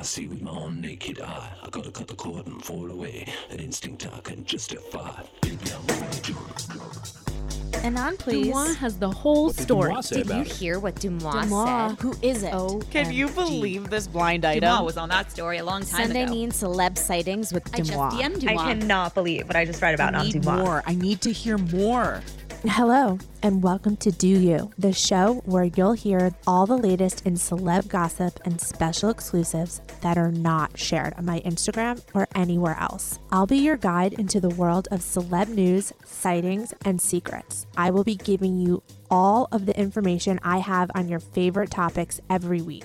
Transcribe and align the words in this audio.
I 0.00 0.02
see 0.02 0.26
with 0.26 0.40
my 0.40 0.50
own 0.50 0.80
naked 0.80 1.20
eye. 1.20 1.50
I 1.62 1.68
gotta 1.68 1.90
cut 1.90 2.08
the 2.08 2.14
cord 2.14 2.46
and 2.46 2.64
fall 2.64 2.90
away. 2.90 3.28
An 3.50 3.58
instinct 3.58 4.08
I 4.10 4.20
can 4.20 4.46
justify. 4.46 5.22
Baby, 5.42 5.58
I'm 5.74 6.02
on 6.02 6.08
a 6.08 6.20
drug. 6.22 7.06
And 7.84 7.98
on, 7.98 8.16
please. 8.16 8.46
Deuxmoi 8.46 8.76
has 8.76 8.98
the 8.98 9.10
whole 9.10 9.50
story. 9.52 9.90
Deuxmoi 9.92 10.04
say 10.04 10.22
Did 10.22 10.28
you 10.30 10.40
it? 10.40 10.46
hear 10.48 10.78
what 10.80 10.94
Deuxmoi, 10.94 11.20
Deuxmoi. 11.32 11.88
said? 11.90 11.98
Who 12.00 12.14
is 12.22 12.42
it? 12.44 12.54
Oh, 12.54 12.80
Can 12.90 13.12
you 13.12 13.28
believe 13.28 13.90
this 13.90 14.06
blind 14.06 14.46
item? 14.46 14.62
Deuxmoi 14.70 14.84
was 14.86 14.96
on 14.96 15.10
that 15.10 15.30
story 15.30 15.58
a 15.58 15.64
long 15.66 15.82
time 15.82 16.06
Sunday 16.06 16.22
ago. 16.22 16.32
mean 16.32 16.50
celeb 16.50 16.96
sightings 16.96 17.52
with 17.52 17.68
I 17.74 17.78
just 17.82 17.92
DM'd 17.92 18.48
I 18.48 18.54
cannot 18.54 19.12
believe 19.14 19.46
what 19.48 19.56
I 19.56 19.66
just 19.66 19.82
read 19.82 19.92
about 19.94 20.14
I 20.14 20.20
on 20.20 20.26
need 20.28 20.36
Deuxmoi. 20.36 20.64
more. 20.64 20.82
I 20.86 20.94
need 20.94 21.20
to 21.20 21.30
hear 21.32 21.58
more. 21.58 22.22
Hello, 22.64 23.18
and 23.42 23.62
welcome 23.62 23.96
to 23.96 24.12
Deux 24.12 24.38
U, 24.38 24.70
the 24.76 24.92
show 24.92 25.36
where 25.46 25.64
you'll 25.64 25.94
hear 25.94 26.34
all 26.46 26.66
the 26.66 26.76
latest 26.76 27.24
in 27.24 27.32
celeb 27.32 27.88
gossip 27.88 28.38
and 28.44 28.60
special 28.60 29.08
exclusives 29.08 29.80
that 30.02 30.18
are 30.18 30.30
not 30.30 30.78
shared 30.78 31.14
on 31.14 31.24
my 31.24 31.40
Instagram 31.40 32.02
or 32.12 32.28
anywhere 32.34 32.76
else. 32.78 33.18
I'll 33.32 33.46
be 33.46 33.56
your 33.56 33.78
guide 33.78 34.12
into 34.12 34.40
the 34.40 34.50
world 34.50 34.88
of 34.90 35.00
celeb 35.00 35.48
news, 35.48 35.94
sightings, 36.04 36.74
and 36.84 37.00
secrets. 37.00 37.66
I 37.78 37.90
will 37.92 38.04
be 38.04 38.16
giving 38.16 38.58
you 38.58 38.82
all 39.10 39.48
of 39.52 39.64
the 39.64 39.78
information 39.80 40.38
I 40.42 40.58
have 40.58 40.90
on 40.94 41.08
your 41.08 41.20
favorite 41.20 41.70
topics 41.70 42.20
every 42.28 42.60
week. 42.60 42.84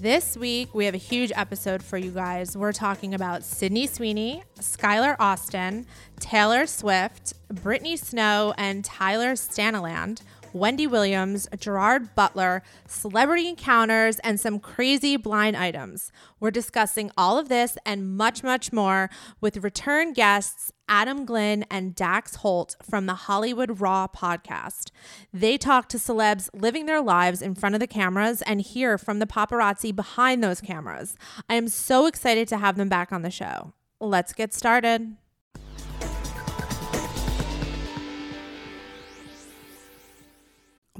This 0.00 0.36
week, 0.36 0.74
we 0.74 0.84
have 0.86 0.94
a 0.94 0.98
huge 0.98 1.32
episode 1.34 1.82
for 1.82 1.96
you 1.96 2.10
guys. 2.10 2.56
We're 2.56 2.72
talking 2.72 3.14
about 3.14 3.42
Sydney 3.44 3.86
Sweeney, 3.86 4.42
Skylar 4.58 5.16
Astin, 5.18 5.86
Taylor 6.18 6.66
Swift, 6.66 7.32
Brittany 7.48 7.96
Snow, 7.96 8.52
and 8.58 8.84
Tyler 8.84 9.32
Stanaland, 9.32 10.20
Wendy 10.54 10.86
Williams, 10.86 11.48
Gerard 11.58 12.14
Butler, 12.14 12.62
celebrity 12.86 13.48
encounters, 13.48 14.20
and 14.20 14.38
some 14.38 14.60
crazy 14.60 15.16
blind 15.16 15.56
items. 15.56 16.12
We're 16.38 16.52
discussing 16.52 17.10
all 17.18 17.38
of 17.38 17.48
this 17.48 17.76
and 17.84 18.16
much, 18.16 18.44
much 18.44 18.72
more 18.72 19.10
with 19.40 19.56
return 19.64 20.12
guests 20.12 20.72
Adam 20.88 21.24
Glyn 21.24 21.64
and 21.70 21.94
Dax 21.94 22.36
Holt 22.36 22.76
from 22.82 23.06
the 23.06 23.14
Hollywood 23.14 23.80
Raw 23.80 24.06
podcast. 24.06 24.90
They 25.32 25.58
talk 25.58 25.88
to 25.88 25.96
celebs 25.96 26.48
living 26.54 26.86
their 26.86 27.00
lives 27.00 27.42
in 27.42 27.56
front 27.56 27.74
of 27.74 27.80
the 27.80 27.88
cameras 27.88 28.40
and 28.42 28.60
hear 28.60 28.96
from 28.96 29.18
the 29.18 29.26
paparazzi 29.26 29.94
behind 29.94 30.44
those 30.44 30.60
cameras. 30.60 31.16
I 31.50 31.54
am 31.54 31.66
so 31.66 32.06
excited 32.06 32.46
to 32.48 32.58
have 32.58 32.76
them 32.76 32.88
back 32.88 33.12
on 33.12 33.22
the 33.22 33.30
show. 33.30 33.72
Let's 34.00 34.32
get 34.32 34.54
started. 34.54 35.16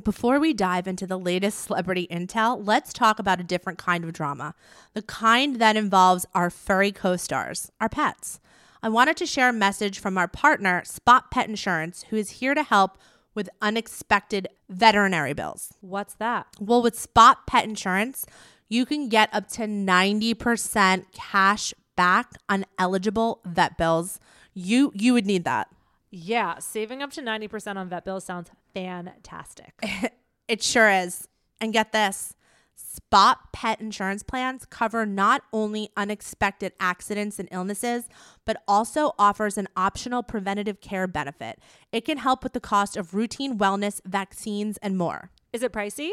Before 0.04 0.38
we 0.38 0.52
dive 0.52 0.86
into 0.86 1.06
the 1.06 1.18
latest 1.18 1.62
celebrity 1.62 2.06
intel, 2.10 2.60
let's 2.62 2.92
talk 2.92 3.18
about 3.18 3.40
a 3.40 3.44
different 3.44 3.78
kind 3.78 4.04
of 4.04 4.12
drama 4.12 4.54
the 4.92 5.00
kind 5.00 5.56
that 5.56 5.76
involves 5.76 6.26
our 6.34 6.50
furry 6.50 6.92
co 6.92 7.16
stars, 7.16 7.72
our 7.80 7.88
pets. 7.88 8.38
I 8.82 8.90
wanted 8.90 9.16
to 9.16 9.26
share 9.26 9.48
a 9.48 9.52
message 9.54 9.98
from 9.98 10.18
our 10.18 10.28
partner, 10.28 10.82
Spot 10.84 11.30
Pet 11.30 11.48
Insurance, 11.48 12.04
who 12.10 12.16
is 12.16 12.32
here 12.32 12.54
to 12.54 12.62
help 12.62 12.98
with 13.34 13.48
unexpected 13.62 14.46
veterinary 14.68 15.32
bills. 15.32 15.72
What's 15.80 16.14
that? 16.16 16.48
Well, 16.60 16.82
with 16.82 16.98
Spot 16.98 17.46
Pet 17.46 17.64
Insurance, 17.64 18.26
you 18.68 18.84
can 18.84 19.08
get 19.08 19.30
up 19.32 19.48
to 19.52 19.62
90% 19.62 21.06
cash 21.14 21.72
back 21.96 22.32
on 22.46 22.66
eligible 22.78 23.40
vet 23.46 23.78
bills. 23.78 24.20
You 24.52 24.92
you 24.94 25.14
would 25.14 25.26
need 25.26 25.44
that. 25.44 25.68
Yeah, 26.16 26.60
saving 26.60 27.02
up 27.02 27.10
to 27.12 27.22
90% 27.22 27.76
on 27.76 27.88
vet 27.88 28.04
bills 28.04 28.24
sounds 28.24 28.50
fantastic. 28.72 29.72
It 30.46 30.62
sure 30.62 30.90
is. 30.90 31.26
And 31.58 31.72
get 31.72 31.92
this 31.92 32.34
Spot 32.76 33.52
pet 33.52 33.80
insurance 33.80 34.22
plans 34.22 34.66
cover 34.66 35.06
not 35.06 35.42
only 35.52 35.90
unexpected 35.96 36.72
accidents 36.80 37.38
and 37.38 37.48
illnesses, 37.52 38.08
but 38.44 38.62
also 38.66 39.14
offers 39.18 39.56
an 39.56 39.68
optional 39.76 40.22
preventative 40.24 40.80
care 40.80 41.06
benefit. 41.06 41.60
It 41.92 42.04
can 42.04 42.18
help 42.18 42.42
with 42.42 42.52
the 42.52 42.60
cost 42.60 42.96
of 42.96 43.14
routine 43.14 43.58
wellness, 43.58 44.00
vaccines, 44.04 44.76
and 44.78 44.98
more. 44.98 45.30
Is 45.52 45.62
it 45.62 45.72
pricey? 45.72 46.10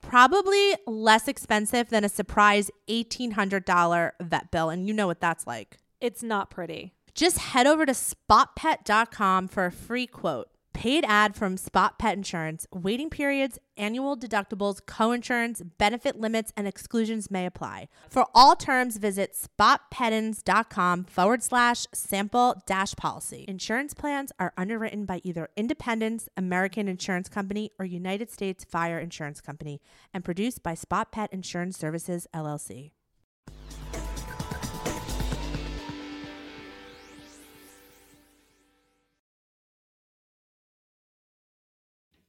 Probably 0.00 0.76
less 0.86 1.26
expensive 1.26 1.90
than 1.90 2.04
a 2.04 2.08
surprise 2.08 2.70
$1,800 2.88 4.12
vet 4.20 4.50
bill. 4.50 4.70
And 4.70 4.86
you 4.86 4.94
know 4.94 5.08
what 5.08 5.20
that's 5.20 5.46
like. 5.46 5.76
It's 6.00 6.22
not 6.22 6.50
pretty. 6.50 6.94
Just 7.20 7.36
head 7.36 7.66
over 7.66 7.84
to 7.84 7.92
spotpet.com 7.92 9.48
for 9.48 9.66
a 9.66 9.70
free 9.70 10.06
quote. 10.06 10.48
Paid 10.72 11.04
ad 11.06 11.36
from 11.36 11.58
Spot 11.58 11.98
Pet 11.98 12.16
Insurance. 12.16 12.66
Waiting 12.72 13.10
periods, 13.10 13.58
annual 13.76 14.16
deductibles, 14.16 14.78
co-insurance, 14.86 15.60
benefit 15.76 16.18
limits, 16.18 16.50
and 16.56 16.66
exclusions 16.66 17.30
may 17.30 17.44
apply. 17.44 17.88
For 18.08 18.26
all 18.34 18.56
terms, 18.56 18.96
visit 18.96 19.36
spotpetins.com 19.36 21.04
forward 21.04 21.42
slash 21.42 21.86
sample 21.92 22.62
dash 22.64 22.96
policy. 22.96 23.44
Insurance 23.46 23.92
plans 23.92 24.32
are 24.38 24.54
underwritten 24.56 25.04
by 25.04 25.20
either 25.22 25.50
Independence, 25.58 26.26
American 26.38 26.88
Insurance 26.88 27.28
Company, 27.28 27.70
or 27.78 27.84
United 27.84 28.30
States 28.30 28.64
Fire 28.64 28.98
Insurance 28.98 29.42
Company, 29.42 29.82
and 30.14 30.24
produced 30.24 30.62
by 30.62 30.72
Spot 30.72 31.12
Pet 31.12 31.30
Insurance 31.34 31.76
Services, 31.76 32.26
LLC. 32.32 32.92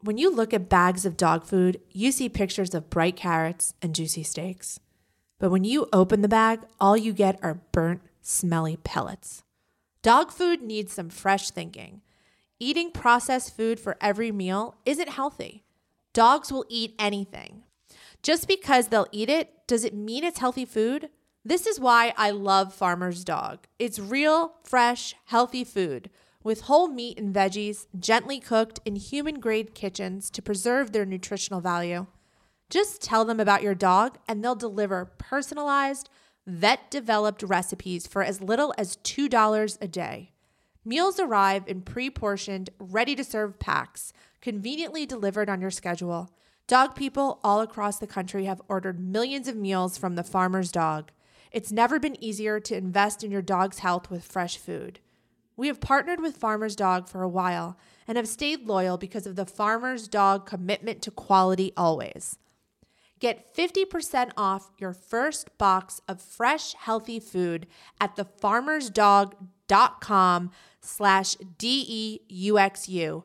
When 0.04 0.18
you 0.18 0.34
look 0.34 0.52
at 0.52 0.68
bags 0.68 1.06
of 1.06 1.16
dog 1.16 1.46
food, 1.46 1.80
you 1.92 2.12
see 2.12 2.28
pictures 2.28 2.74
of 2.74 2.90
bright 2.90 3.16
carrots 3.16 3.76
and 3.84 3.94
juicy 3.94 4.24
steaks. 4.24 4.80
But 5.38 5.52
when 5.52 5.64
you 5.64 5.88
open 5.94 6.24
the 6.24 6.28
bag, 6.28 6.62
all 6.80 6.98
you 6.98 7.14
get 7.14 7.38
are 7.44 7.62
burnt, 7.72 8.02
smelly 8.20 8.78
pellets. 8.78 9.44
Dog 10.02 10.32
food 10.32 10.64
needs 10.64 10.92
some 10.92 11.12
fresh 11.12 11.52
thinking. 11.52 12.02
Eating 12.60 12.90
processed 12.92 13.56
food 13.56 13.80
for 13.80 13.96
every 14.02 14.32
meal 14.32 14.76
isn't 14.88 15.10
healthy. 15.10 15.64
Dogs 16.14 16.52
will 16.52 16.66
eat 16.68 16.96
anything. 16.98 17.62
Just 18.24 18.48
because 18.48 18.88
they'll 18.88 19.08
eat 19.12 19.30
it, 19.30 19.68
does 19.68 19.84
it 19.84 19.94
mean 19.94 20.24
it's 20.24 20.40
healthy 20.40 20.66
food? 20.66 21.10
This 21.46 21.68
is 21.68 21.80
why 21.80 22.16
I 22.18 22.32
love 22.32 22.74
Farmer's 22.74 23.24
Dog. 23.24 23.68
It's 23.78 24.00
real, 24.00 24.54
fresh, 24.64 25.14
healthy 25.26 25.64
food 25.64 26.10
with 26.44 26.62
whole 26.62 26.88
meat 26.88 27.20
and 27.20 27.34
veggies 27.34 27.86
gently 28.00 28.40
cooked 28.40 28.80
in 28.86 28.96
human 28.96 29.40
grade 29.40 29.76
kitchens 29.76 30.30
to 30.32 30.42
preserve 30.42 30.92
their 30.92 31.06
nutritional 31.06 31.62
value. 31.62 32.08
Just 32.70 33.02
tell 33.02 33.26
them 33.26 33.40
about 33.40 33.64
your 33.64 33.76
dog 33.76 34.18
and 34.28 34.44
they'll 34.44 34.56
deliver 34.56 35.06
personalized, 35.18 36.10
vet 36.48 36.90
developed 36.90 37.44
recipes 37.44 38.08
for 38.08 38.24
as 38.24 38.42
little 38.42 38.74
as 38.78 38.98
$2 38.98 39.78
a 39.82 39.88
day. 39.88 40.32
Meals 40.84 41.20
arrive 41.20 41.64
in 41.68 41.82
pre 41.82 42.10
portioned, 42.10 42.70
ready 42.80 43.16
to 43.16 43.24
serve 43.24 43.60
packs, 43.60 44.14
conveniently 44.42 45.06
delivered 45.06 45.50
on 45.50 45.62
your 45.62 45.70
schedule. 45.70 46.32
Dog 46.66 46.96
people 46.96 47.40
all 47.44 47.62
across 47.62 48.00
the 48.00 48.08
country 48.08 48.46
have 48.46 48.62
ordered 48.68 49.00
millions 49.00 49.48
of 49.48 49.56
meals 49.56 49.98
from 49.98 50.16
the 50.16 50.24
farmer's 50.24 50.72
dog. 50.72 51.12
It's 51.52 51.72
never 51.72 52.00
been 52.00 52.22
easier 52.24 52.60
to 52.62 52.78
invest 52.78 53.24
in 53.24 53.30
your 53.30 53.42
dog's 53.42 53.80
health 53.80 54.10
with 54.10 54.24
fresh 54.24 54.58
food. 54.58 55.00
We 55.56 55.68
have 55.68 55.80
partnered 55.80 56.20
with 56.22 56.38
Farmer's 56.38 56.76
Dog 56.76 57.08
for 57.08 57.22
a 57.22 57.30
while 57.30 57.78
and 58.08 58.18
have 58.18 58.28
stayed 58.28 58.68
loyal 58.68 58.98
because 58.98 59.28
of 59.28 59.36
the 59.36 59.46
Farmer's 59.46 60.08
Dog 60.08 60.46
commitment 60.46 61.02
to 61.04 61.12
quality 61.12 61.72
always. 61.78 62.40
Get 63.20 63.56
50% 63.56 64.32
off 64.36 64.72
your 64.80 64.94
first 64.94 65.56
box 65.60 66.02
of 66.08 66.20
fresh, 66.20 66.74
healthy 66.74 67.20
food 67.20 67.68
at 68.00 68.16
thefarmersdog.com 68.16 70.52
slash 70.82 71.36
D-E-U-X-U. 71.60 73.24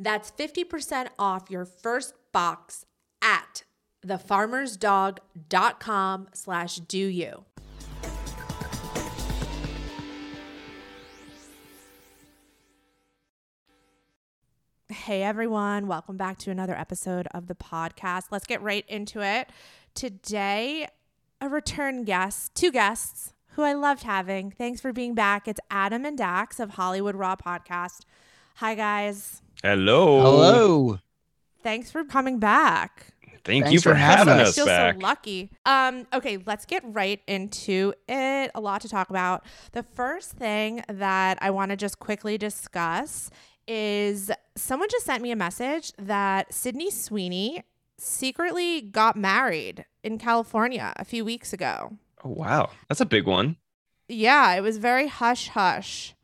That's 0.00 0.32
50% 0.32 1.06
off 1.18 1.50
your 1.50 1.64
first 1.64 2.14
box 2.32 2.84
at 3.22 3.62
thefarmersdog.com 4.04 6.28
slash 6.32 6.76
do 6.76 6.98
you. 6.98 7.44
Hey 14.90 15.22
everyone, 15.22 15.86
welcome 15.86 16.16
back 16.16 16.36
to 16.38 16.50
another 16.50 16.76
episode 16.76 17.28
of 17.32 17.46
the 17.46 17.54
podcast. 17.54 18.24
Let's 18.32 18.44
get 18.44 18.60
right 18.60 18.84
into 18.88 19.22
it. 19.22 19.48
Today, 19.94 20.88
a 21.40 21.48
return 21.48 22.02
guest, 22.02 22.56
two 22.56 22.72
guests 22.72 23.32
who 23.50 23.62
I 23.62 23.72
loved 23.72 24.02
having. 24.02 24.50
Thanks 24.50 24.80
for 24.80 24.92
being 24.92 25.14
back. 25.14 25.46
It's 25.46 25.60
Adam 25.70 26.04
and 26.04 26.18
Dax 26.18 26.58
of 26.58 26.70
Hollywood 26.70 27.14
Raw 27.14 27.36
Podcast. 27.36 28.00
Hi 28.56 28.74
guys. 28.74 29.42
Hello. 29.62 30.22
Hello. 30.22 30.98
Thanks 31.62 31.92
for 31.92 32.02
coming 32.02 32.40
back. 32.40 33.12
Thank 33.44 33.66
Thanks 33.66 33.72
you 33.72 33.80
for, 33.80 33.90
for 33.90 33.94
having 33.94 34.26
having 34.26 34.42
us. 34.42 34.48
us 34.48 34.54
feel 34.56 34.66
back. 34.66 34.96
so 34.96 35.00
lucky. 35.00 35.50
Um, 35.64 36.08
okay, 36.12 36.38
let's 36.46 36.66
get 36.66 36.82
right 36.84 37.20
into 37.28 37.94
it. 38.08 38.50
A 38.56 38.60
lot 38.60 38.80
to 38.80 38.88
talk 38.88 39.08
about. 39.08 39.44
The 39.70 39.84
first 39.84 40.32
thing 40.32 40.82
that 40.88 41.38
I 41.40 41.50
want 41.50 41.70
to 41.70 41.76
just 41.76 42.00
quickly 42.00 42.36
discuss 42.36 43.30
is 43.70 44.32
someone 44.56 44.88
just 44.90 45.06
sent 45.06 45.22
me 45.22 45.30
a 45.30 45.36
message 45.36 45.92
that 45.96 46.52
Sydney 46.52 46.90
Sweeney 46.90 47.62
secretly 47.98 48.80
got 48.80 49.14
married 49.16 49.84
in 50.02 50.18
California 50.18 50.92
a 50.96 51.04
few 51.04 51.24
weeks 51.24 51.52
ago. 51.52 51.96
Oh 52.24 52.30
wow, 52.30 52.70
that's 52.88 53.00
a 53.00 53.06
big 53.06 53.26
one. 53.26 53.56
Yeah, 54.08 54.52
it 54.54 54.60
was 54.62 54.78
very 54.78 55.06
hush 55.06 55.48
hush. 55.48 56.16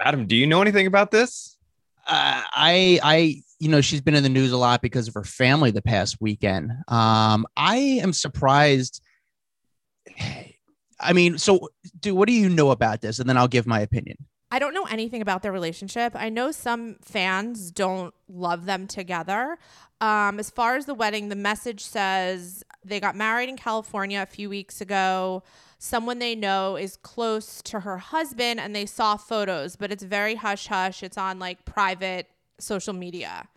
Adam, 0.00 0.26
do 0.26 0.34
you 0.34 0.46
know 0.46 0.60
anything 0.60 0.88
about 0.88 1.12
this? 1.12 1.56
Uh, 2.04 2.42
I, 2.52 2.98
I, 3.00 3.42
you 3.60 3.68
know, 3.68 3.80
she's 3.80 4.00
been 4.00 4.16
in 4.16 4.24
the 4.24 4.28
news 4.28 4.50
a 4.50 4.56
lot 4.56 4.82
because 4.82 5.06
of 5.06 5.14
her 5.14 5.22
family 5.22 5.70
the 5.70 5.82
past 5.82 6.16
weekend. 6.20 6.72
Um, 6.88 7.46
I 7.56 7.76
am 7.76 8.12
surprised. 8.12 9.00
I 11.02 11.12
mean, 11.14 11.38
so, 11.38 11.68
do 12.00 12.14
what 12.14 12.26
do 12.26 12.34
you 12.34 12.48
know 12.48 12.72
about 12.72 13.02
this? 13.02 13.20
And 13.20 13.28
then 13.28 13.36
I'll 13.36 13.48
give 13.48 13.66
my 13.66 13.80
opinion. 13.80 14.16
I 14.50 14.58
don't 14.58 14.74
know 14.74 14.84
anything 14.84 15.22
about 15.22 15.42
their 15.42 15.52
relationship. 15.52 16.12
I 16.16 16.28
know 16.28 16.50
some 16.50 16.96
fans 17.02 17.70
don't 17.70 18.12
love 18.28 18.66
them 18.66 18.86
together. 18.88 19.58
Um, 20.00 20.40
as 20.40 20.50
far 20.50 20.76
as 20.76 20.86
the 20.86 20.94
wedding, 20.94 21.28
the 21.28 21.36
message 21.36 21.84
says 21.84 22.64
they 22.84 22.98
got 22.98 23.14
married 23.14 23.48
in 23.48 23.56
California 23.56 24.20
a 24.22 24.26
few 24.26 24.48
weeks 24.48 24.80
ago. 24.80 25.42
Someone 25.78 26.18
they 26.18 26.34
know 26.34 26.76
is 26.76 26.96
close 26.96 27.62
to 27.62 27.80
her 27.80 27.98
husband 27.98 28.58
and 28.60 28.74
they 28.74 28.86
saw 28.86 29.16
photos, 29.16 29.76
but 29.76 29.92
it's 29.92 30.02
very 30.02 30.34
hush 30.34 30.66
hush. 30.66 31.02
It's 31.02 31.18
on 31.18 31.38
like 31.38 31.64
private 31.64 32.26
social 32.58 32.92
media. 32.92 33.48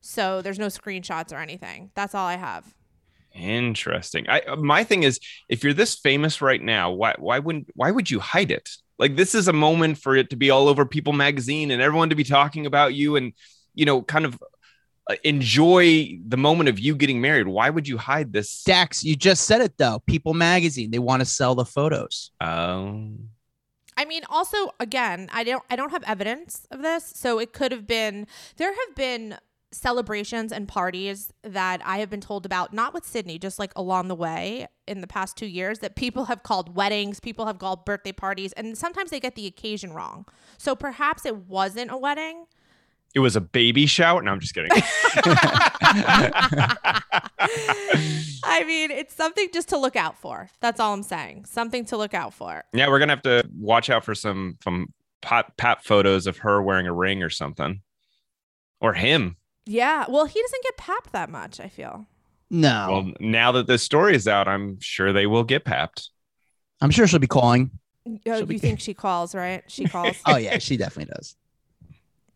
So 0.00 0.42
there's 0.42 0.58
no 0.58 0.66
screenshots 0.66 1.32
or 1.32 1.36
anything. 1.36 1.90
That's 1.94 2.14
all 2.14 2.26
I 2.26 2.36
have. 2.36 2.74
Interesting. 3.34 4.26
I 4.28 4.42
my 4.56 4.82
thing 4.82 5.04
is 5.04 5.20
if 5.48 5.62
you're 5.62 5.72
this 5.72 5.94
famous 5.94 6.42
right 6.42 6.60
now, 6.60 6.90
why 6.90 7.14
why 7.18 7.38
wouldn't 7.38 7.68
why 7.74 7.90
would 7.90 8.10
you 8.10 8.18
hide 8.18 8.50
it? 8.50 8.70
Like 9.00 9.16
this 9.16 9.34
is 9.34 9.48
a 9.48 9.52
moment 9.54 9.96
for 9.96 10.14
it 10.14 10.28
to 10.28 10.36
be 10.36 10.50
all 10.50 10.68
over 10.68 10.84
People 10.84 11.14
magazine 11.14 11.70
and 11.70 11.80
everyone 11.80 12.10
to 12.10 12.14
be 12.14 12.22
talking 12.22 12.66
about 12.66 12.92
you 12.92 13.16
and 13.16 13.32
you 13.74 13.86
know 13.86 14.02
kind 14.02 14.26
of 14.26 14.38
uh, 15.08 15.16
enjoy 15.24 16.18
the 16.28 16.36
moment 16.36 16.68
of 16.68 16.78
you 16.78 16.94
getting 16.94 17.22
married. 17.22 17.48
Why 17.48 17.70
would 17.70 17.88
you 17.88 17.96
hide 17.96 18.30
this? 18.34 18.62
Dax, 18.62 19.02
you 19.02 19.16
just 19.16 19.46
said 19.46 19.62
it 19.62 19.78
though. 19.78 20.00
People 20.06 20.34
magazine, 20.34 20.90
they 20.90 20.98
want 20.98 21.20
to 21.20 21.24
sell 21.24 21.54
the 21.54 21.64
photos. 21.64 22.30
Oh. 22.42 23.12
I 23.96 24.04
mean, 24.04 24.22
also 24.28 24.56
again, 24.78 25.30
I 25.32 25.44
don't 25.44 25.64
I 25.70 25.76
don't 25.76 25.90
have 25.90 26.04
evidence 26.04 26.66
of 26.70 26.82
this, 26.82 27.10
so 27.16 27.38
it 27.38 27.54
could 27.54 27.72
have 27.72 27.86
been 27.86 28.26
there 28.58 28.68
have 28.68 28.94
been 28.94 29.38
celebrations 29.72 30.52
and 30.52 30.66
parties 30.66 31.32
that 31.42 31.80
I 31.84 31.98
have 31.98 32.10
been 32.10 32.20
told 32.20 32.44
about, 32.44 32.72
not 32.72 32.92
with 32.92 33.04
Sydney, 33.04 33.38
just 33.38 33.58
like 33.58 33.72
along 33.76 34.08
the 34.08 34.14
way 34.14 34.66
in 34.86 35.00
the 35.00 35.06
past 35.06 35.36
two 35.36 35.46
years, 35.46 35.78
that 35.80 35.96
people 35.96 36.24
have 36.26 36.42
called 36.42 36.74
weddings, 36.74 37.20
people 37.20 37.46
have 37.46 37.58
called 37.58 37.84
birthday 37.84 38.12
parties, 38.12 38.52
and 38.52 38.76
sometimes 38.76 39.10
they 39.10 39.20
get 39.20 39.36
the 39.36 39.46
occasion 39.46 39.92
wrong. 39.92 40.26
So 40.58 40.74
perhaps 40.74 41.24
it 41.24 41.36
wasn't 41.36 41.90
a 41.90 41.96
wedding. 41.96 42.46
It 43.14 43.20
was 43.20 43.34
a 43.34 43.40
baby 43.40 43.86
shower. 43.86 44.22
No, 44.22 44.30
I'm 44.30 44.40
just 44.40 44.54
kidding. 44.54 44.70
I 48.44 48.64
mean, 48.64 48.92
it's 48.92 49.14
something 49.14 49.48
just 49.52 49.68
to 49.70 49.78
look 49.78 49.96
out 49.96 50.16
for. 50.16 50.48
That's 50.60 50.78
all 50.78 50.94
I'm 50.94 51.02
saying. 51.02 51.46
Something 51.46 51.84
to 51.86 51.96
look 51.96 52.14
out 52.14 52.32
for. 52.32 52.62
Yeah, 52.72 52.88
we're 52.88 53.00
gonna 53.00 53.12
have 53.12 53.22
to 53.22 53.48
watch 53.58 53.90
out 53.90 54.04
for 54.04 54.14
some 54.14 54.58
some 54.62 54.92
pop 55.22 55.56
pap 55.56 55.82
photos 55.84 56.28
of 56.28 56.38
her 56.38 56.62
wearing 56.62 56.86
a 56.86 56.92
ring 56.92 57.22
or 57.24 57.30
something, 57.30 57.80
or 58.80 58.94
him. 58.94 59.36
Yeah. 59.70 60.04
Well, 60.08 60.24
he 60.26 60.40
doesn't 60.42 60.62
get 60.64 60.76
papped 60.76 61.12
that 61.12 61.30
much, 61.30 61.60
I 61.60 61.68
feel. 61.68 62.06
No. 62.50 62.86
Well, 62.90 63.12
now 63.20 63.52
that 63.52 63.68
this 63.68 63.82
story 63.84 64.16
is 64.16 64.26
out, 64.26 64.48
I'm 64.48 64.80
sure 64.80 65.12
they 65.12 65.26
will 65.26 65.44
get 65.44 65.64
papped. 65.64 66.10
I'm 66.80 66.90
sure 66.90 67.06
she'll 67.06 67.20
be 67.20 67.26
calling. 67.28 67.70
Oh, 68.26 68.38
you 68.48 68.58
think 68.58 68.80
she 68.80 68.94
calls, 68.94 69.34
right? 69.34 69.62
She 69.68 69.84
calls. 69.88 70.16
oh 70.26 70.36
yeah, 70.36 70.58
she 70.58 70.76
definitely 70.76 71.12
does. 71.14 71.36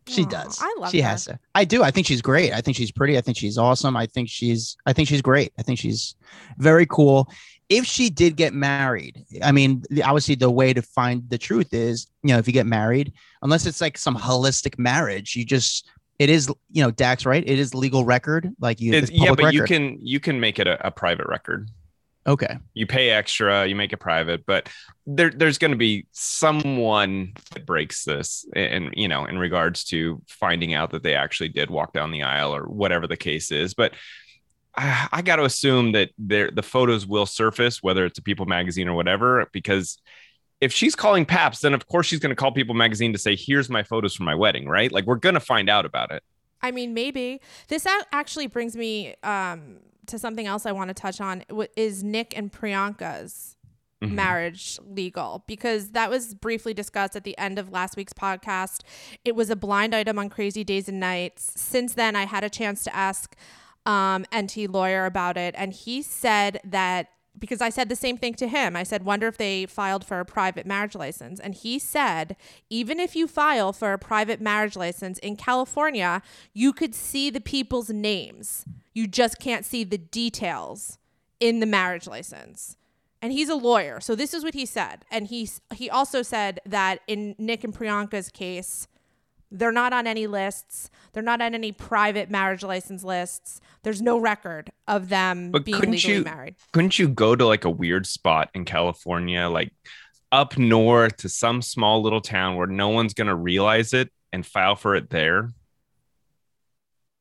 She 0.07 0.23
Aw, 0.25 0.29
does. 0.29 0.59
I 0.61 0.77
love 0.79 0.91
She 0.91 1.01
her. 1.01 1.09
has 1.09 1.25
to. 1.25 1.39
I 1.55 1.65
do. 1.65 1.83
I 1.83 1.91
think 1.91 2.07
she's 2.07 2.21
great. 2.23 2.53
I 2.53 2.61
think 2.61 2.77
she's 2.77 2.93
pretty. 2.93 3.17
I 3.19 3.23
think 3.23 3.37
she's 3.39 3.59
awesome. 3.59 3.97
I 3.97 4.07
think 4.07 4.29
she's. 4.29 4.77
I 4.87 4.93
think 4.93 5.09
she's 5.09 5.23
great. 5.23 5.53
I 5.59 5.63
think 5.63 5.79
she's 5.79 6.15
very 6.59 6.87
cool. 6.87 7.29
If 7.71 7.87
she 7.87 8.11
did 8.11 8.37
get 8.37 8.53
married, 8.53 9.25
I 9.43 9.51
mean, 9.51 9.83
the- 9.91 10.03
obviously 10.03 10.35
the 10.35 10.51
way 10.51 10.75
to 10.75 10.83
find 10.83 11.29
the 11.31 11.39
truth 11.39 11.73
is, 11.73 12.07
you 12.23 12.29
know, 12.29 12.39
if 12.39 12.47
you 12.47 12.53
get 12.53 12.67
married, 12.67 13.15
unless 13.43 13.65
it's 13.67 13.81
like 13.81 13.97
some 13.97 14.15
holistic 14.17 14.79
marriage, 14.79 15.35
you 15.35 15.45
just 15.47 15.89
it 16.19 16.31
is, 16.31 16.49
you 16.71 16.83
know, 16.83 16.91
Dax, 16.91 17.27
right? 17.27 17.43
It 17.45 17.59
is 17.59 17.75
legal 17.75 18.05
record, 18.05 18.55
like 18.61 18.81
you. 18.81 18.93
Yeah, 19.11 19.35
but 19.35 19.53
you 19.53 19.65
can 19.65 19.99
you 20.01 20.21
can 20.21 20.41
make 20.41 20.59
it 20.59 20.67
a, 20.67 20.87
a 20.87 20.91
private 20.91 21.27
record. 21.27 21.69
Okay. 22.27 22.57
You 22.73 22.87
pay 22.87 23.11
extra, 23.11 23.67
you 23.67 23.77
make 23.77 23.93
it 23.93 23.99
private, 23.99 24.47
but 24.47 24.69
there 25.07 25.31
there's 25.31 25.59
going 25.59 25.73
to 25.73 25.77
be 25.77 26.07
someone 26.13 27.35
that 27.53 27.67
breaks 27.67 28.05
this, 28.05 28.47
and 28.55 28.95
you 28.97 29.09
know, 29.09 29.27
in 29.27 29.39
regards 29.39 29.85
to 29.87 30.23
finding 30.27 30.73
out 30.73 30.91
that 30.93 31.03
they 31.03 31.15
actually 31.15 31.51
did 31.51 31.69
walk 31.69 31.93
down 31.93 32.13
the 32.13 32.23
aisle 32.23 32.55
or 32.55 32.65
whatever 32.65 33.07
the 33.07 33.17
case 33.17 33.51
is. 33.51 33.75
But 33.75 33.93
I, 34.75 35.09
I 35.13 35.23
got 35.23 35.37
to 35.37 35.45
assume 35.45 35.93
that 35.93 36.11
there 36.17 36.51
the 36.51 36.63
photos 36.63 37.07
will 37.07 37.27
surface, 37.27 37.83
whether 37.83 38.07
it's 38.07 38.19
a 38.19 38.23
People 38.23 38.47
magazine 38.47 38.89
or 38.89 38.95
whatever, 38.95 39.47
because 39.53 39.99
if 40.65 40.73
she's 40.73 40.95
calling 40.97 41.25
Paps, 41.25 41.61
then 41.61 41.75
of 41.75 41.87
course 41.87 42.07
she's 42.07 42.19
going 42.19 42.31
to 42.31 42.37
call 42.37 42.51
People 42.53 42.75
magazine 42.75 43.13
to 43.13 43.19
say, 43.19 43.37
"Here's 43.37 43.69
my 43.71 43.83
photos 43.83 44.15
from 44.15 44.27
my 44.27 44.35
wedding," 44.35 44.67
right? 44.69 44.91
Like 44.91 45.05
we're 45.07 45.17
going 45.17 45.35
to 45.35 45.41
find 45.41 45.69
out 45.69 45.85
about 45.87 46.11
it. 46.11 46.23
I 46.63 46.71
mean, 46.71 46.95
maybe 46.95 47.41
this 47.69 47.87
actually 48.13 48.47
brings 48.47 48.75
me 48.77 49.15
um, 49.23 49.81
to 50.07 50.19
something 50.19 50.47
else 50.47 50.67
I 50.67 50.73
want 50.73 50.89
to 50.89 50.95
touch 50.95 51.21
on. 51.21 51.45
Is 51.77 52.03
Nick 52.03 52.37
and 52.37 52.51
Priyanka's 52.53 53.57
Mhm. 54.03 54.13
marriage 54.13 54.79
legal? 54.85 55.45
Because 55.47 55.91
that 55.93 56.11
was 56.11 56.35
briefly 56.35 56.75
discussed 56.75 57.17
at 57.17 57.25
the 57.25 57.37
end 57.39 57.59
of 57.59 57.71
last 57.71 57.97
week's 57.97 58.13
podcast. 58.13 58.81
It 59.25 59.35
was 59.37 59.51
a 59.51 59.57
blind 59.57 59.95
item 59.95 60.19
on 60.19 60.29
Crazy 60.31 60.65
Days 60.65 60.89
and 60.89 60.99
Nights. 60.99 61.53
Since 61.57 61.95
then, 61.95 62.17
I 62.17 62.25
had 62.27 62.43
a 62.45 62.51
chance 62.51 62.83
to 62.85 62.95
ask 62.97 63.37
um, 63.87 64.25
NT 64.35 64.67
lawyer 64.67 65.05
about 65.05 65.37
it, 65.37 65.55
and 65.59 65.71
he 65.73 66.01
said 66.01 66.59
that 66.65 67.09
because 67.39 67.61
I 67.61 67.69
said 67.69 67.89
the 67.89 67.97
same 67.97 68.17
thing 68.17 68.35
to 68.35 68.49
him. 68.49 68.77
I 68.77 68.83
said, 68.83 69.05
wonder 69.05 69.27
if 69.27 69.37
they 69.37 69.67
filed 69.67 70.05
for 70.05 70.21
a 70.21 70.25
private 70.25 70.67
marriage 70.67 70.95
license. 70.95 71.41
And 71.41 71.55
he 71.55 71.79
said, 71.79 72.37
even 72.71 73.01
if 73.01 73.17
you 73.17 73.27
file 73.27 73.73
for 73.73 73.93
a 73.93 73.99
private 73.99 74.41
marriage 74.41 74.77
license 74.77 75.19
in 75.19 75.37
California, 75.37 76.23
you 76.53 76.73
could 76.73 76.95
see 76.95 77.31
the 77.31 77.41
people's 77.41 77.91
names. 77.91 78.65
You 78.93 79.07
just 79.07 79.39
can't 79.39 79.65
see 79.65 79.85
the 79.85 79.99
details 79.99 80.99
in 81.41 81.61
the 81.61 81.67
marriage 81.67 82.07
license. 82.07 82.77
And 83.21 83.33
he's 83.33 83.49
a 83.49 83.55
lawyer. 83.55 84.01
So 84.01 84.15
this 84.15 84.35
is 84.35 84.45
what 84.45 84.55
he 84.55 84.67
said. 84.67 85.05
And 85.11 85.27
he 85.27 85.49
he 85.75 85.89
also 85.89 86.23
said 86.23 86.61
that 86.67 87.01
in 87.07 87.35
Nick 87.39 87.65
and 87.65 87.75
Priyanka's 87.75 88.29
case, 88.29 88.87
they're 89.55 89.73
not 89.73 89.93
on 89.93 90.07
any 90.07 90.27
lists. 90.27 90.91
They're 91.13 91.23
not 91.23 91.41
on 91.41 91.55
any 91.55 91.71
private 91.73 92.29
marriage 92.29 92.65
license 92.65 93.05
lists. 93.05 93.61
There's 93.85 94.03
no 94.03 94.19
record 94.19 94.71
of 94.89 95.09
them 95.09 95.53
But 95.53 95.65
being 95.65 95.79
couldn't 95.79 95.93
legally 95.93 96.15
you 96.17 96.25
married. 96.25 96.57
couldn't 96.73 96.99
you 96.99 97.09
go 97.09 97.37
to 97.37 97.47
like 97.47 97.65
a 97.65 97.71
weird 97.71 98.07
spot 98.07 98.51
in 98.53 98.65
California, 98.65 99.49
like 99.49 99.73
up 100.33 100.59
north 100.59 101.17
to 101.19 101.29
some 101.29 101.63
small 101.63 102.03
little 102.03 102.21
town 102.21 102.57
where 102.57 102.67
no 102.67 102.89
one's 102.89 103.15
gonna 103.15 103.37
realize 103.37 103.95
it 103.95 104.11
and 104.33 104.45
file 104.45 104.75
for 104.75 104.97
it 104.97 105.09
there? 105.11 105.53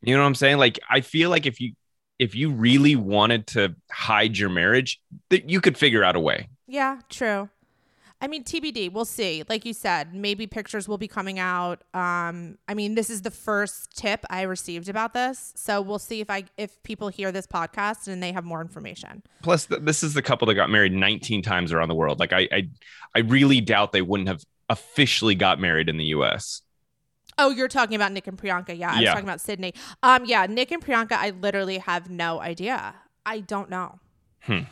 You 0.02 0.16
know 0.16 0.22
what 0.22 0.28
I'm 0.28 0.36
saying? 0.36 0.58
Like 0.58 0.80
I 0.90 1.02
feel 1.02 1.30
like 1.30 1.46
if 1.46 1.62
you 1.62 1.74
if 2.20 2.36
you 2.36 2.52
really 2.52 2.96
wanted 2.96 3.48
to 3.48 3.76
hide 3.92 4.38
your 4.38 4.50
marriage, 4.50 5.00
that 5.30 5.50
you 5.50 5.62
could 5.62 5.78
figure 5.78 6.04
out 6.04 6.16
a 6.16 6.20
way. 6.20 6.48
Yeah, 6.68 7.00
true. 7.10 7.50
I 8.24 8.28
mean, 8.28 8.46
TBD. 8.46 8.90
We'll 8.92 9.04
see. 9.04 9.44
Like 9.50 9.66
you 9.66 9.74
said, 9.74 10.16
maybe 10.16 10.48
pictures 10.48 10.88
will 10.88 10.98
be 10.98 11.10
coming 11.10 11.40
out. 11.40 11.84
Um, 11.94 12.58
I 12.70 12.74
mean, 12.74 12.96
this 12.96 13.10
is 13.10 13.22
the 13.22 13.30
first 13.32 13.96
tip 13.98 14.24
I 14.30 14.44
received 14.44 14.88
about 14.88 15.14
this, 15.14 15.52
so 15.58 15.82
we'll 15.82 16.00
see 16.00 16.22
if 16.22 16.30
I 16.30 16.46
if 16.58 16.82
people 16.84 17.10
hear 17.10 17.34
this 17.34 17.46
podcast 17.46 18.08
and 18.08 18.24
they 18.24 18.32
have 18.32 18.46
more 18.46 18.62
information. 18.62 19.24
Plus, 19.42 19.66
th- 19.66 19.82
this 19.82 20.04
is 20.04 20.14
the 20.14 20.22
couple 20.22 20.48
that 20.48 20.56
got 20.56 20.70
married 20.70 20.94
19 20.94 21.42
times 21.42 21.74
around 21.74 21.90
the 21.90 21.96
world. 21.96 22.20
Like 22.20 22.32
I, 22.32 22.48
I, 22.52 22.70
I 23.14 23.20
really 23.20 23.60
doubt 23.60 23.92
they 23.92 24.02
wouldn't 24.02 24.30
have 24.30 24.44
officially 24.70 25.36
got 25.36 25.60
married 25.60 25.90
in 25.90 25.98
the 25.98 26.06
U.S. 26.06 26.62
Oh, 27.38 27.50
you're 27.50 27.68
talking 27.68 27.96
about 27.96 28.14
Nick 28.14 28.28
and 28.28 28.38
Priyanka. 28.38 28.78
Yeah, 28.78 28.92
I 28.92 28.94
was 28.94 29.02
Yeah. 29.02 29.12
talking 29.12 29.26
about 29.28 29.42
Sydney. 29.42 29.74
Um, 30.02 30.24
yeah, 30.26 30.46
Nick 30.46 30.72
and 30.72 30.82
Priyanka. 30.86 31.14
I 31.14 31.32
literally 31.32 31.80
have 31.80 32.10
no 32.10 32.40
idea. 32.40 32.96
I 33.26 33.42
don't 33.42 33.70
know. 33.70 34.00
Mhm. 34.48 34.68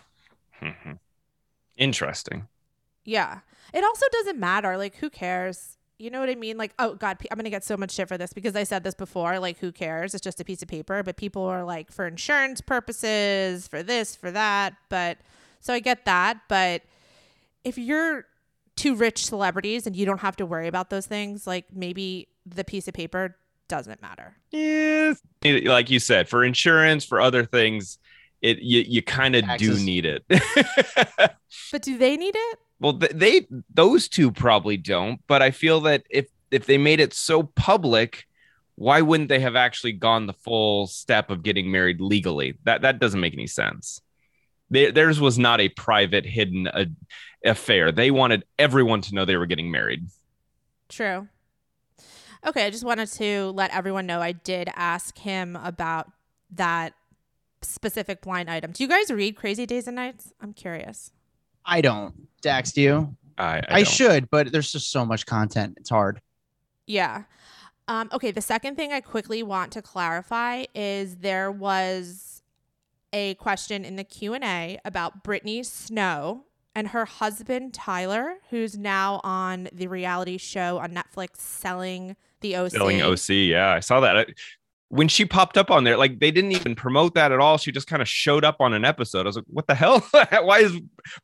Interesting. 1.75 2.47
Yeah. 3.05 3.39
It 3.73 3.83
also 3.83 4.05
doesn't 4.11 4.39
matter. 4.39 4.77
Like, 4.77 4.95
who 4.95 5.09
cares? 5.09 5.77
You 5.97 6.09
know 6.09 6.19
what 6.19 6.29
I 6.29 6.35
mean? 6.35 6.57
Like, 6.57 6.73
oh 6.79 6.95
God, 6.95 7.17
I'm 7.29 7.37
gonna 7.37 7.49
get 7.49 7.63
so 7.63 7.77
much 7.77 7.91
shit 7.91 8.07
for 8.07 8.17
this 8.17 8.33
because 8.33 8.55
I 8.55 8.63
said 8.63 8.83
this 8.83 8.95
before. 8.95 9.39
Like, 9.39 9.59
who 9.59 9.71
cares? 9.71 10.13
It's 10.13 10.23
just 10.23 10.39
a 10.39 10.43
piece 10.43 10.61
of 10.61 10.67
paper. 10.67 11.03
But 11.03 11.15
people 11.15 11.43
are 11.43 11.63
like, 11.63 11.91
for 11.91 12.07
insurance 12.07 12.59
purposes, 12.59 13.67
for 13.67 13.83
this, 13.83 14.15
for 14.15 14.31
that. 14.31 14.73
But 14.89 15.19
so 15.59 15.73
I 15.73 15.79
get 15.79 16.05
that. 16.05 16.41
But 16.47 16.81
if 17.63 17.77
you're 17.77 18.25
two 18.75 18.95
rich 18.95 19.25
celebrities 19.25 19.85
and 19.85 19.95
you 19.95 20.05
don't 20.05 20.21
have 20.21 20.35
to 20.37 20.45
worry 20.45 20.67
about 20.67 20.89
those 20.89 21.05
things, 21.05 21.45
like 21.45 21.65
maybe 21.71 22.29
the 22.45 22.63
piece 22.63 22.87
of 22.87 22.95
paper 22.95 23.37
doesn't 23.67 24.01
matter. 24.01 24.35
Yeah, 24.49 25.13
like 25.43 25.89
you 25.89 25.99
said, 25.99 26.27
for 26.27 26.43
insurance, 26.43 27.05
for 27.05 27.21
other 27.21 27.45
things, 27.45 27.99
it 28.41 28.59
you, 28.59 28.83
you 28.87 29.01
kind 29.03 29.35
of 29.35 29.45
do 29.57 29.75
need 29.79 30.05
it. 30.05 30.25
But 31.71 31.81
do 31.81 31.97
they 31.97 32.17
need 32.17 32.35
it? 32.35 32.59
Well, 32.81 32.97
th- 32.97 33.11
they 33.13 33.47
those 33.73 34.09
two 34.09 34.31
probably 34.31 34.75
don't, 34.75 35.21
but 35.27 35.43
I 35.43 35.51
feel 35.51 35.81
that 35.81 36.03
if 36.09 36.27
if 36.49 36.65
they 36.65 36.79
made 36.79 36.99
it 36.99 37.13
so 37.13 37.43
public, 37.43 38.25
why 38.75 39.01
wouldn't 39.01 39.29
they 39.29 39.39
have 39.39 39.55
actually 39.55 39.93
gone 39.93 40.25
the 40.25 40.33
full 40.33 40.87
step 40.87 41.29
of 41.29 41.43
getting 41.43 41.71
married 41.71 42.01
legally? 42.01 42.57
That 42.63 42.81
that 42.81 42.99
doesn't 42.99 43.19
make 43.19 43.33
any 43.33 43.45
sense. 43.45 44.01
Theirs 44.71 45.19
was 45.19 45.37
not 45.37 45.61
a 45.61 45.69
private, 45.69 46.25
hidden 46.25 46.67
uh, 46.67 46.85
affair. 47.45 47.91
They 47.91 48.09
wanted 48.09 48.45
everyone 48.57 49.01
to 49.01 49.13
know 49.13 49.25
they 49.25 49.35
were 49.35 49.45
getting 49.45 49.69
married. 49.69 50.07
True. 50.89 51.27
Okay, 52.47 52.65
I 52.65 52.69
just 52.71 52.85
wanted 52.85 53.11
to 53.13 53.51
let 53.51 53.71
everyone 53.75 54.07
know 54.07 54.21
I 54.21 54.31
did 54.31 54.69
ask 54.75 55.17
him 55.19 55.55
about 55.57 56.09
that 56.51 56.93
specific 57.61 58.21
blind 58.21 58.49
item. 58.49 58.71
Do 58.71 58.83
you 58.83 58.89
guys 58.89 59.11
read 59.11 59.35
Crazy 59.35 59.65
Days 59.67 59.87
and 59.87 59.95
Nights? 59.95 60.33
I'm 60.41 60.53
curious. 60.53 61.11
I 61.65 61.81
don't. 61.81 62.13
Dax, 62.41 62.71
do 62.71 62.81
you? 62.81 63.15
I, 63.37 63.57
I, 63.57 63.63
I 63.69 63.83
should, 63.83 64.29
but 64.29 64.51
there's 64.51 64.71
just 64.71 64.91
so 64.91 65.05
much 65.05 65.25
content. 65.25 65.75
It's 65.77 65.89
hard. 65.89 66.21
Yeah. 66.87 67.23
Um, 67.87 68.09
okay, 68.13 68.31
the 68.31 68.41
second 68.41 68.75
thing 68.75 68.91
I 68.91 69.01
quickly 69.01 69.43
want 69.43 69.71
to 69.73 69.81
clarify 69.81 70.65
is 70.75 71.17
there 71.17 71.51
was 71.51 72.41
a 73.13 73.33
question 73.35 73.83
in 73.83 73.95
the 73.95 74.03
Q&A 74.03 74.79
about 74.85 75.23
Brittany 75.23 75.63
Snow 75.63 76.45
and 76.73 76.89
her 76.89 77.05
husband 77.05 77.73
Tyler, 77.73 78.35
who's 78.49 78.77
now 78.77 79.19
on 79.23 79.67
the 79.73 79.87
reality 79.87 80.37
show 80.37 80.77
on 80.77 80.93
Netflix 80.93 81.37
selling 81.37 82.15
the 82.39 82.55
OC. 82.55 82.71
Selling 82.71 83.01
OC, 83.01 83.29
yeah, 83.29 83.71
I 83.71 83.81
saw 83.81 83.99
that. 83.99 84.29
When 84.91 85.07
she 85.07 85.23
popped 85.23 85.57
up 85.57 85.71
on 85.71 85.85
there, 85.85 85.95
like 85.95 86.19
they 86.19 86.31
didn't 86.31 86.51
even 86.51 86.75
promote 86.75 87.15
that 87.15 87.31
at 87.31 87.39
all. 87.39 87.57
She 87.57 87.71
just 87.71 87.87
kind 87.87 88.01
of 88.01 88.09
showed 88.09 88.43
up 88.43 88.57
on 88.59 88.73
an 88.73 88.83
episode. 88.83 89.21
I 89.21 89.29
was 89.29 89.37
like, 89.37 89.45
what 89.47 89.67
the 89.67 89.75
hell? 89.75 89.99
Why 90.43 90.59
is 90.59 90.79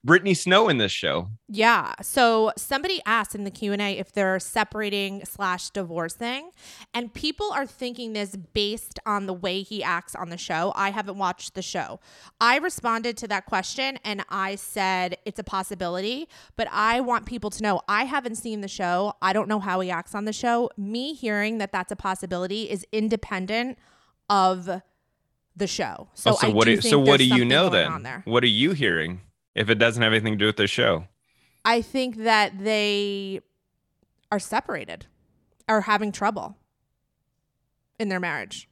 Brittany 0.05 0.33
Snow 0.33 0.69
in 0.69 0.77
this 0.77 0.91
show? 0.91 1.29
Yeah. 1.49 1.93
So 2.01 2.51
somebody 2.57 3.01
asked 3.05 3.33
in 3.33 3.45
the 3.45 3.51
Q&A 3.51 3.97
if 3.97 4.11
they're 4.11 4.39
separating 4.39 5.23
slash 5.23 5.69
divorcing. 5.69 6.51
And 6.93 7.13
people 7.13 7.51
are 7.53 7.65
thinking 7.65 8.11
this 8.11 8.35
based 8.35 8.99
on 9.05 9.27
the 9.27 9.33
way 9.33 9.61
he 9.61 9.81
acts 9.81 10.13
on 10.13 10.29
the 10.29 10.37
show. 10.37 10.73
I 10.75 10.91
haven't 10.91 11.17
watched 11.17 11.53
the 11.53 11.61
show. 11.61 12.01
I 12.41 12.57
responded 12.57 13.15
to 13.17 13.29
that 13.29 13.45
question 13.45 13.97
and 14.03 14.25
I 14.29 14.55
said 14.55 15.17
it's 15.25 15.39
a 15.39 15.43
possibility. 15.43 16.27
But 16.57 16.67
I 16.69 16.99
want 16.99 17.25
people 17.25 17.49
to 17.51 17.63
know 17.63 17.81
I 17.87 18.03
haven't 18.03 18.35
seen 18.35 18.59
the 18.59 18.67
show. 18.67 19.13
I 19.21 19.31
don't 19.31 19.47
know 19.47 19.59
how 19.59 19.79
he 19.79 19.89
acts 19.89 20.13
on 20.13 20.25
the 20.25 20.33
show. 20.33 20.69
Me 20.75 21.13
hearing 21.13 21.59
that 21.59 21.71
that's 21.71 21.93
a 21.93 21.95
possibility 21.95 22.69
is 22.69 22.85
independent 22.91 23.77
of 24.29 24.81
the 25.55 25.67
show. 25.67 26.09
So, 26.13 26.31
oh, 26.31 26.35
so 26.35 26.47
I 26.47 26.51
what? 26.51 26.65
do 26.65 26.81
so 26.81 26.99
what 26.99 27.17
do 27.19 27.25
you 27.25 27.45
know 27.45 27.69
then? 27.69 28.03
there. 28.03 28.21
What 28.25 28.43
are 28.43 28.47
you 28.47 28.71
hearing? 28.71 29.21
If 29.55 29.69
it 29.69 29.75
doesn't 29.75 30.03
have 30.03 30.11
anything 30.11 30.33
to 30.33 30.37
do 30.37 30.45
with 30.45 30.57
the 30.57 30.67
show, 30.67 31.07
I 31.67 31.81
think 31.81 32.15
that 32.23 32.57
they 32.59 33.41
are 34.31 34.39
separated 34.39 35.05
or 35.67 35.81
having 35.81 36.11
trouble 36.13 36.57
in 37.99 38.07
their 38.07 38.19
marriage. 38.21 38.69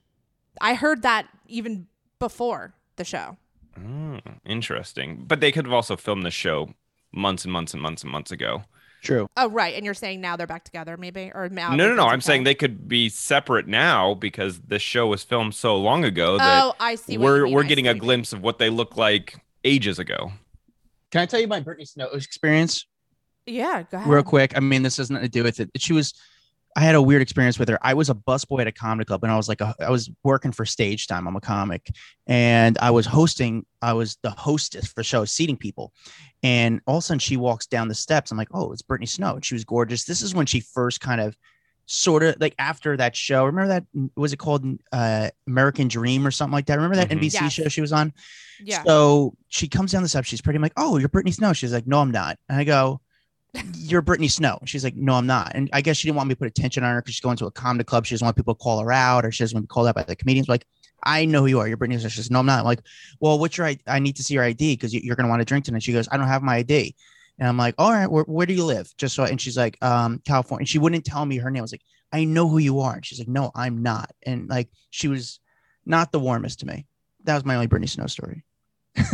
I 0.61 0.75
heard 0.75 1.01
that 1.01 1.27
even 1.47 1.87
before 2.19 2.73
the 2.95 3.03
show. 3.03 3.37
Mm, 3.77 4.21
interesting. 4.45 5.25
But 5.27 5.41
they 5.41 5.51
could 5.51 5.65
have 5.65 5.73
also 5.73 5.97
filmed 5.97 6.25
the 6.25 6.31
show 6.31 6.73
months 7.11 7.43
and 7.43 7.51
months 7.51 7.73
and 7.73 7.81
months 7.83 8.03
and 8.03 8.11
months 8.11 8.31
ago. 8.31 8.63
True. 9.01 9.27
Oh, 9.35 9.49
right. 9.49 9.75
And 9.75 9.83
you're 9.83 9.93
saying 9.93 10.21
now 10.21 10.37
they're 10.37 10.47
back 10.47 10.63
together, 10.63 10.95
maybe? 10.95 11.31
Or 11.35 11.49
now? 11.49 11.75
no, 11.75 11.89
no, 11.89 11.95
no. 11.95 12.05
it's 12.05 12.13
I'm 12.13 12.21
saying 12.21 12.45
they 12.45 12.55
could 12.55 12.87
be 12.87 13.09
separate 13.09 13.67
now 13.67 14.13
because 14.13 14.61
the 14.61 14.79
show 14.79 15.07
was 15.07 15.21
filmed 15.21 15.53
so 15.53 15.75
long 15.77 16.05
ago 16.05 16.37
that 16.37 16.63
Oh, 16.63 16.73
I 16.79 16.95
see. 16.95 17.17
We're 17.17 17.45
we're 17.47 17.63
I 17.63 17.67
getting 17.67 17.85
see 17.85 17.89
a 17.89 17.91
what 17.91 17.95
you 17.97 18.01
mean. 18.01 18.05
glimpse 18.07 18.33
of 18.33 18.41
what 18.41 18.57
they 18.57 18.69
look 18.69 18.95
like 18.97 19.35
ages 19.63 19.99
ago. 19.99 20.31
Can 21.15 21.21
I 21.21 21.27
tell 21.27 21.39
you 21.39 21.47
my 21.47 21.61
Brittany 21.61 21.85
Snow 21.85 22.07
experience 22.07 22.87
Yeah, 23.45 23.83
go 23.89 23.95
ahead. 23.95 24.09
real 24.09 24.21
quick? 24.21 24.51
I 24.57 24.59
mean, 24.59 24.83
this 24.83 24.97
has 24.97 25.09
nothing 25.09 25.23
to 25.27 25.31
do 25.31 25.43
with 25.43 25.61
it. 25.61 25.69
She 25.77 25.93
was, 25.93 26.13
I 26.75 26.81
had 26.81 26.93
a 26.93 27.01
weird 27.01 27.21
experience 27.21 27.57
with 27.57 27.69
her. 27.69 27.79
I 27.81 27.93
was 27.93 28.09
a 28.09 28.13
busboy 28.13 28.59
at 28.59 28.67
a 28.67 28.73
comedy 28.73 29.05
club, 29.05 29.23
and 29.23 29.31
I 29.31 29.37
was 29.37 29.47
like, 29.47 29.61
a, 29.61 29.73
I 29.79 29.89
was 29.89 30.11
working 30.25 30.51
for 30.51 30.65
stage 30.65 31.07
time. 31.07 31.25
I'm 31.25 31.37
a 31.37 31.39
comic, 31.39 31.89
and 32.27 32.77
I 32.81 32.91
was 32.91 33.05
hosting. 33.05 33.65
I 33.81 33.93
was 33.93 34.17
the 34.23 34.29
hostess 34.31 34.87
for 34.87 35.05
shows, 35.05 35.31
seating 35.31 35.55
people, 35.55 35.93
and 36.43 36.81
all 36.85 36.97
of 36.97 36.99
a 36.99 37.05
sudden 37.05 37.19
she 37.19 37.37
walks 37.37 37.65
down 37.65 37.87
the 37.87 37.95
steps. 37.95 38.31
I'm 38.31 38.37
like, 38.37 38.49
oh, 38.51 38.73
it's 38.73 38.81
Brittany 38.81 39.05
Snow, 39.05 39.35
and 39.35 39.45
she 39.45 39.55
was 39.55 39.63
gorgeous. 39.63 40.03
This 40.03 40.21
is 40.21 40.35
when 40.35 40.47
she 40.47 40.59
first 40.59 40.99
kind 40.99 41.21
of, 41.21 41.37
sort 41.87 42.23
of 42.23 42.35
like 42.39 42.55
after 42.59 42.97
that 42.97 43.15
show. 43.15 43.45
Remember 43.45 43.67
that 43.67 43.85
was 44.15 44.33
it 44.33 44.37
called 44.37 44.65
uh, 44.91 45.29
American 45.47 45.87
Dream 45.87 46.25
or 46.25 46.31
something 46.31 46.53
like 46.53 46.65
that? 46.67 46.75
Remember 46.75 46.95
that 46.95 47.09
Mhm. 47.09 47.19
NBC 47.19 47.33
Yes. 47.41 47.53
show 47.53 47.67
she 47.67 47.81
was 47.81 47.93
on? 47.93 48.13
Yeah. 48.63 48.83
So 48.83 49.35
she 49.49 49.67
comes 49.67 49.91
down 49.91 50.01
the 50.03 50.09
steps. 50.09 50.27
She's 50.27 50.41
pretty. 50.41 50.57
I'm 50.57 50.63
like, 50.63 50.73
oh, 50.77 50.97
you're 50.97 51.09
Brittany 51.09 51.31
Snow. 51.31 51.53
She's 51.53 51.73
like, 51.73 51.87
no, 51.87 51.99
I'm 52.01 52.11
not. 52.11 52.37
And 52.49 52.57
I 52.59 52.63
go, 52.63 53.01
you're 53.75 54.01
Brittany 54.01 54.27
Snow. 54.27 54.59
She's 54.65 54.83
like, 54.83 54.95
no, 54.95 55.13
I'm 55.13 55.27
not. 55.27 55.51
And 55.55 55.69
I 55.73 55.81
guess 55.81 55.97
she 55.97 56.07
didn't 56.07 56.17
want 56.17 56.29
me 56.29 56.35
to 56.35 56.39
put 56.39 56.47
attention 56.47 56.83
on 56.83 56.93
her 56.93 57.01
because 57.01 57.15
she's 57.15 57.21
going 57.21 57.37
to 57.37 57.45
a 57.45 57.51
comedy 57.51 57.83
club. 57.83 58.05
She 58.05 58.15
doesn't 58.15 58.25
want 58.25 58.35
people 58.37 58.55
to 58.55 58.59
call 58.59 58.79
her 58.79 58.91
out 58.91 59.25
or 59.25 59.31
she 59.31 59.43
doesn't 59.43 59.55
want 59.55 59.63
to 59.63 59.67
be 59.67 59.73
called 59.73 59.87
out 59.87 59.95
by 59.95 60.03
the 60.03 60.15
comedians. 60.15 60.49
Like, 60.49 60.65
I 61.03 61.25
know 61.25 61.41
who 61.41 61.47
you 61.47 61.59
are. 61.59 61.67
You're 61.67 61.77
Brittany 61.77 61.99
Snow. 61.99 62.09
She 62.09 62.17
says, 62.17 62.31
no, 62.31 62.39
I'm 62.39 62.45
not. 62.47 62.59
I'm 62.59 62.65
like, 62.65 62.81
well, 63.19 63.37
what's 63.37 63.57
your 63.57 63.67
I, 63.67 63.77
I 63.85 63.99
need 63.99 64.15
to 64.15 64.23
see 64.23 64.33
your 64.33 64.43
ID 64.43 64.73
because 64.73 64.93
you, 64.93 65.01
you're 65.03 65.15
going 65.15 65.25
to 65.25 65.29
want 65.29 65.41
to 65.41 65.45
drink 65.45 65.65
tonight. 65.65 65.83
She 65.83 65.93
goes, 65.93 66.07
I 66.11 66.17
don't 66.17 66.27
have 66.27 66.41
my 66.41 66.55
ID. 66.57 66.95
And 67.39 67.47
I'm 67.47 67.57
like, 67.57 67.75
all 67.77 67.91
right, 67.91 68.09
where, 68.09 68.23
where 68.23 68.45
do 68.45 68.53
you 68.53 68.65
live? 68.65 68.91
Just 68.97 69.15
so, 69.15 69.23
and 69.23 69.39
she's 69.39 69.57
like, 69.57 69.77
um, 69.83 70.21
California. 70.25 70.61
And 70.61 70.69
she 70.69 70.79
wouldn't 70.79 71.05
tell 71.05 71.25
me 71.25 71.37
her 71.37 71.51
name. 71.51 71.61
I 71.61 71.63
was 71.63 71.73
like, 71.73 71.81
I 72.11 72.23
know 72.23 72.47
who 72.47 72.59
you 72.59 72.79
are. 72.79 72.93
And 72.93 73.05
she's 73.05 73.19
like, 73.19 73.27
no, 73.27 73.51
I'm 73.53 73.83
not. 73.83 74.11
And 74.25 74.47
like, 74.49 74.69
she 74.89 75.07
was 75.07 75.39
not 75.85 76.11
the 76.11 76.19
warmest 76.19 76.61
to 76.61 76.65
me. 76.65 76.85
That 77.25 77.35
was 77.35 77.45
my 77.45 77.55
only 77.55 77.67
Brittany 77.67 77.87
Snow 77.87 78.07
story. 78.07 78.43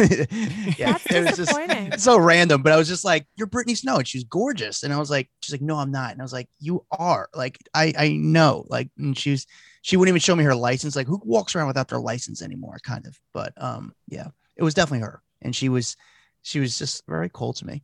yeah, 0.78 0.98
it 1.10 1.25
was 1.25 1.38
just 1.38 2.00
so 2.04 2.20
random, 2.20 2.62
but 2.62 2.72
I 2.72 2.78
was 2.78 2.88
just 2.88 3.04
like, 3.04 3.25
"You're 3.36 3.48
Brittany 3.48 3.74
Snow," 3.74 3.96
and 3.98 4.08
she's 4.08 4.24
gorgeous, 4.24 4.84
and 4.84 4.94
I 4.94 5.00
was 5.00 5.10
like, 5.10 5.28
"She's 5.42 5.54
like, 5.54 5.62
no, 5.62 5.78
I'm 5.78 5.92
not," 5.92 6.12
and 6.12 6.22
I 6.22 6.24
was 6.24 6.34
like, 6.34 6.48
"You 6.60 6.86
are." 6.92 7.30
Like, 7.34 7.58
I 7.74 7.92
I 7.98 8.10
know, 8.10 8.63
like, 8.70 8.90
and 9.00 9.18
she 9.18 9.32
was, 9.32 9.48
she 9.82 9.98
wouldn't 9.98 10.12
even 10.12 10.20
show 10.20 10.36
me 10.36 10.44
her 10.44 10.54
license. 10.54 10.96
Like, 10.96 11.08
who 11.08 11.20
walks 11.25 11.56
around 11.56 11.66
without 11.66 11.88
their 11.88 12.00
license 12.00 12.44
anymore? 12.44 12.78
Kind 12.84 13.08
of, 13.08 13.18
but 13.34 13.54
um, 13.58 13.94
yeah, 14.08 14.28
it 14.56 14.62
was 14.62 14.75
definitely 14.75 15.04
her, 15.04 15.24
and 15.42 15.56
she 15.56 15.68
was, 15.68 15.96
she 16.44 16.60
was 16.60 16.78
just 16.78 17.04
very 17.08 17.30
cold 17.30 17.56
to 17.58 17.66
me. 17.66 17.84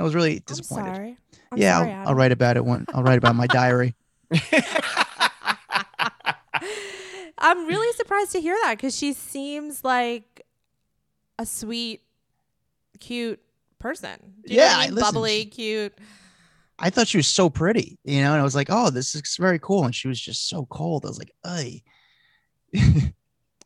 I 0.00 0.02
was 0.02 0.14
really 0.14 0.36
I'm 0.36 0.42
disappointed. 0.46 0.94
sorry. 0.96 1.16
I'm 1.52 1.58
yeah, 1.58 1.78
sorry, 1.78 1.92
I'll, 1.92 2.08
I'll 2.08 2.14
write 2.14 2.32
about 2.32 2.56
it 2.56 2.64
one. 2.64 2.86
I'll 2.94 3.02
write 3.02 3.18
about 3.18 3.36
my 3.36 3.46
diary. 3.46 3.94
I'm 7.42 7.66
really 7.66 7.92
surprised 7.96 8.32
to 8.32 8.40
hear 8.40 8.56
that 8.64 8.76
because 8.76 8.96
she 8.96 9.12
seems 9.12 9.82
like 9.84 10.44
a 11.38 11.46
sweet, 11.46 12.02
cute 12.98 13.40
person. 13.78 14.18
Do 14.46 14.52
you 14.54 14.60
know 14.60 14.64
Yeah, 14.66 14.74
I 14.76 14.86
mean? 14.90 14.98
bubbly, 15.00 15.40
she- 15.42 15.46
cute. 15.46 15.98
I 16.78 16.88
thought 16.90 17.08
she 17.08 17.18
was 17.18 17.28
so 17.28 17.50
pretty, 17.50 17.98
you 18.04 18.22
know, 18.22 18.32
and 18.32 18.40
I 18.40 18.42
was 18.42 18.54
like, 18.54 18.68
"Oh, 18.70 18.88
this 18.88 19.14
is 19.14 19.36
very 19.38 19.58
cool," 19.58 19.84
and 19.84 19.94
she 19.94 20.08
was 20.08 20.18
just 20.18 20.48
so 20.48 20.64
cold. 20.66 21.04
I 21.04 21.08
was 21.08 21.18
like, 21.18 21.32
"Ay." 21.44 21.82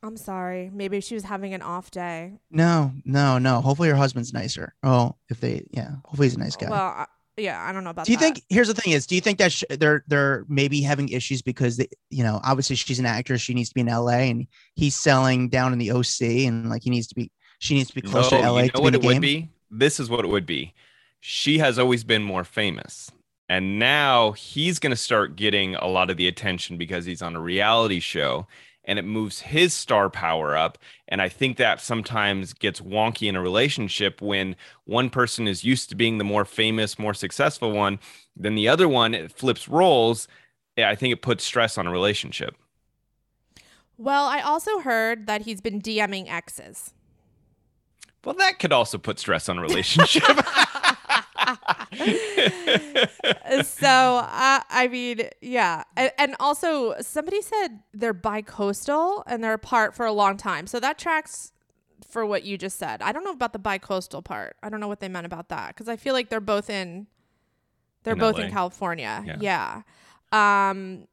I'm 0.04 0.18
sorry. 0.18 0.70
Maybe 0.70 1.00
she 1.00 1.14
was 1.14 1.24
having 1.24 1.54
an 1.54 1.62
off 1.62 1.90
day. 1.90 2.34
No, 2.50 2.92
no, 3.06 3.38
no. 3.38 3.62
Hopefully 3.62 3.88
her 3.88 3.94
husband's 3.94 4.34
nicer. 4.34 4.74
Oh, 4.82 5.16
if 5.30 5.40
they, 5.40 5.66
yeah, 5.70 5.92
hopefully 6.04 6.26
he's 6.26 6.36
a 6.36 6.40
nice 6.40 6.56
guy. 6.56 6.68
Well, 6.68 6.82
I, 6.82 7.06
yeah, 7.38 7.66
I 7.66 7.72
don't 7.72 7.84
know 7.84 7.90
about. 7.90 8.02
That. 8.02 8.06
Do 8.08 8.12
you 8.12 8.18
that. 8.18 8.34
think? 8.34 8.44
Here's 8.50 8.68
the 8.68 8.74
thing: 8.74 8.92
is 8.92 9.06
do 9.06 9.14
you 9.14 9.22
think 9.22 9.38
that 9.38 9.50
sh- 9.50 9.64
they're 9.70 10.04
they're 10.06 10.44
maybe 10.46 10.82
having 10.82 11.08
issues 11.08 11.40
because 11.40 11.78
they, 11.78 11.88
you 12.10 12.22
know, 12.22 12.38
obviously 12.44 12.76
she's 12.76 12.98
an 12.98 13.06
actress, 13.06 13.40
she 13.40 13.54
needs 13.54 13.70
to 13.70 13.74
be 13.74 13.80
in 13.80 13.88
L.A. 13.88 14.30
and 14.30 14.46
he's 14.74 14.94
selling 14.94 15.48
down 15.48 15.72
in 15.72 15.78
the 15.78 15.90
O.C. 15.90 16.46
and 16.46 16.68
like 16.68 16.82
he 16.82 16.90
needs 16.90 17.06
to 17.06 17.14
be, 17.14 17.32
she 17.58 17.74
needs 17.74 17.88
to 17.88 17.94
be 17.94 18.02
close 18.02 18.28
to 18.28 18.38
L.A. 18.38 18.64
You 18.64 18.66
know 18.66 18.72
to 18.72 18.72
be 18.72 18.78
in 18.78 18.84
what 18.84 18.92
the 18.92 18.98
it 18.98 19.14
would 19.14 19.22
be? 19.22 19.48
This 19.70 19.98
is 19.98 20.10
what 20.10 20.26
it 20.26 20.28
would 20.28 20.46
be. 20.46 20.74
She 21.20 21.58
has 21.58 21.78
always 21.78 22.04
been 22.04 22.22
more 22.22 22.44
famous. 22.44 23.10
And 23.48 23.78
now 23.78 24.32
he's 24.32 24.78
going 24.78 24.90
to 24.90 24.96
start 24.96 25.36
getting 25.36 25.74
a 25.74 25.86
lot 25.86 26.08
of 26.10 26.16
the 26.16 26.28
attention 26.28 26.78
because 26.78 27.04
he's 27.04 27.20
on 27.20 27.36
a 27.36 27.40
reality 27.40 28.00
show 28.00 28.46
and 28.84 28.98
it 28.98 29.04
moves 29.04 29.40
his 29.40 29.72
star 29.72 30.10
power 30.10 30.56
up. 30.56 30.78
And 31.08 31.22
I 31.22 31.28
think 31.28 31.56
that 31.56 31.80
sometimes 31.80 32.52
gets 32.52 32.80
wonky 32.80 33.28
in 33.28 33.36
a 33.36 33.40
relationship 33.40 34.20
when 34.20 34.56
one 34.84 35.10
person 35.10 35.48
is 35.48 35.64
used 35.64 35.88
to 35.90 35.94
being 35.94 36.18
the 36.18 36.24
more 36.24 36.44
famous, 36.44 36.98
more 36.98 37.14
successful 37.14 37.72
one, 37.72 37.98
then 38.36 38.54
the 38.54 38.68
other 38.68 38.88
one 38.88 39.14
it 39.14 39.32
flips 39.32 39.68
roles. 39.68 40.28
Yeah, 40.76 40.90
I 40.90 40.94
think 40.94 41.12
it 41.12 41.22
puts 41.22 41.44
stress 41.44 41.78
on 41.78 41.86
a 41.86 41.90
relationship. 41.90 42.56
Well, 43.96 44.24
I 44.24 44.40
also 44.40 44.80
heard 44.80 45.26
that 45.26 45.42
he's 45.42 45.60
been 45.60 45.80
DMing 45.80 46.28
exes. 46.28 46.94
Well, 48.24 48.34
that 48.36 48.58
could 48.58 48.72
also 48.72 48.98
put 48.98 49.18
stress 49.18 49.48
on 49.48 49.58
a 49.58 49.62
relationship. 49.62 50.24
so 53.64 53.88
uh, 53.88 54.60
I 54.68 54.88
mean, 54.90 55.28
yeah, 55.40 55.84
and, 55.96 56.12
and 56.18 56.36
also 56.40 56.94
somebody 57.00 57.40
said 57.42 57.80
they're 57.92 58.12
bi-coastal 58.12 59.24
and 59.26 59.42
they're 59.42 59.54
apart 59.54 59.94
for 59.94 60.06
a 60.06 60.12
long 60.12 60.36
time, 60.36 60.66
so 60.66 60.80
that 60.80 60.98
tracks 60.98 61.52
for 62.08 62.24
what 62.26 62.44
you 62.44 62.58
just 62.58 62.78
said. 62.78 63.02
I 63.02 63.12
don't 63.12 63.24
know 63.24 63.32
about 63.32 63.52
the 63.52 63.58
bi-coastal 63.58 64.22
part. 64.22 64.56
I 64.62 64.68
don't 64.68 64.80
know 64.80 64.88
what 64.88 65.00
they 65.00 65.08
meant 65.08 65.26
about 65.26 65.48
that 65.48 65.68
because 65.68 65.88
I 65.88 65.96
feel 65.96 66.12
like 66.12 66.28
they're 66.28 66.40
both 66.40 66.70
in, 66.70 67.06
they're 68.02 68.14
In 68.14 68.20
both 68.20 68.36
LA. 68.38 68.44
in 68.44 68.50
California. 68.52 69.22
Yeah. 69.26 69.82
yeah. 70.32 70.70
Um, 70.70 71.06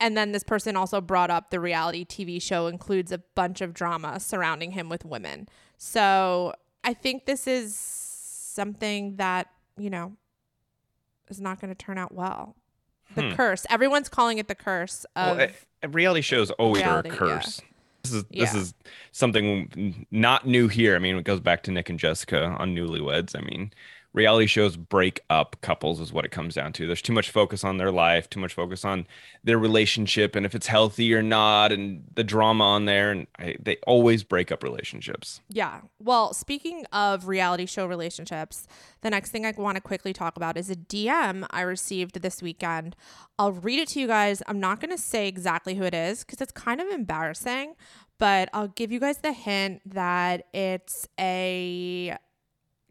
and 0.00 0.16
then 0.16 0.32
this 0.32 0.44
person 0.44 0.76
also 0.76 1.00
brought 1.00 1.30
up 1.30 1.50
the 1.50 1.60
reality 1.60 2.04
TV 2.04 2.42
show 2.42 2.66
includes 2.66 3.12
a 3.12 3.18
bunch 3.34 3.60
of 3.60 3.72
drama 3.72 4.20
surrounding 4.20 4.72
him 4.72 4.88
with 4.88 5.04
women. 5.04 5.48
So 5.78 6.54
I 6.82 6.94
think 6.94 7.26
this 7.26 7.46
is 7.46 7.76
something 7.76 9.16
that, 9.16 9.48
you 9.78 9.90
know, 9.90 10.12
is 11.28 11.40
not 11.40 11.60
going 11.60 11.74
to 11.74 11.74
turn 11.74 11.98
out 11.98 12.12
well. 12.14 12.56
The 13.14 13.30
Hmm. 13.30 13.34
curse. 13.34 13.66
Everyone's 13.70 14.08
calling 14.08 14.38
it 14.38 14.48
the 14.48 14.54
curse 14.54 15.04
of. 15.14 15.36
Well, 15.38 15.48
reality 15.90 16.22
shows 16.22 16.50
always 16.52 16.82
Reality, 16.82 17.10
are 17.10 17.12
a 17.12 17.14
yeah. 17.14 17.18
curse. 17.40 17.60
This 18.02 18.12
is 18.12 18.24
this 18.24 18.54
Yeah. 18.54 18.60
is 18.60 18.74
something 19.12 20.06
not 20.10 20.46
new 20.46 20.68
here. 20.68 20.96
I 20.96 20.98
mean, 20.98 21.16
it 21.16 21.24
goes 21.24 21.40
back 21.40 21.62
to 21.64 21.70
Nick 21.70 21.88
and 21.90 21.98
Jessica 21.98 22.44
on 22.58 22.74
Newlyweds. 22.74 23.36
I 23.36 23.40
mean, 23.42 23.72
reality 24.14 24.46
shows 24.46 24.76
break 24.76 25.20
up 25.28 25.56
couples 25.60 26.00
is 26.00 26.12
what 26.12 26.24
it 26.24 26.30
comes 26.30 26.54
down 26.54 26.72
to. 26.72 26.86
There's 26.86 27.02
too 27.02 27.12
much 27.12 27.30
focus 27.30 27.64
on 27.64 27.76
their 27.76 27.90
life, 27.90 28.30
too 28.30 28.40
much 28.40 28.54
focus 28.54 28.84
on 28.84 29.06
their 29.42 29.58
relationship 29.58 30.36
and 30.36 30.46
if 30.46 30.54
it's 30.54 30.68
healthy 30.68 31.12
or 31.12 31.22
not, 31.22 31.72
and 31.72 32.04
the 32.14 32.24
drama 32.24 32.64
on 32.64 32.84
there, 32.86 33.10
and 33.10 33.26
I, 33.38 33.56
they 33.60 33.76
always 33.86 34.22
break 34.22 34.52
up 34.52 34.62
relationships. 34.62 35.42
Yeah. 35.48 35.80
Well, 35.98 36.32
speaking 36.32 36.86
of 36.92 37.26
reality 37.26 37.66
show 37.66 37.86
relationships, 37.86 38.66
the 39.02 39.10
next 39.10 39.30
thing 39.30 39.44
I 39.44 39.52
want 39.56 39.76
to 39.76 39.80
quickly 39.80 40.12
talk 40.12 40.36
about 40.36 40.56
is 40.56 40.70
a 40.70 40.76
DM 40.76 41.46
I 41.50 41.62
received 41.62 42.22
this 42.22 42.40
weekend. 42.40 42.94
I'll 43.38 43.52
read 43.52 43.80
it 43.80 43.88
to 43.88 44.00
you 44.00 44.06
guys. 44.06 44.42
I'm 44.46 44.60
not 44.60 44.80
going 44.80 44.92
to 44.96 45.02
say 45.02 45.26
exactly 45.26 45.74
who 45.74 45.82
it 45.82 45.94
is 45.94 46.22
because 46.22 46.40
it's 46.40 46.52
kind 46.52 46.80
of 46.80 46.86
embarrassing, 46.88 47.74
but 48.18 48.48
I'll 48.52 48.68
give 48.68 48.92
you 48.92 49.00
guys 49.00 49.18
the 49.18 49.32
hint 49.32 49.82
that 49.92 50.46
it's 50.54 51.08
a 51.18 52.16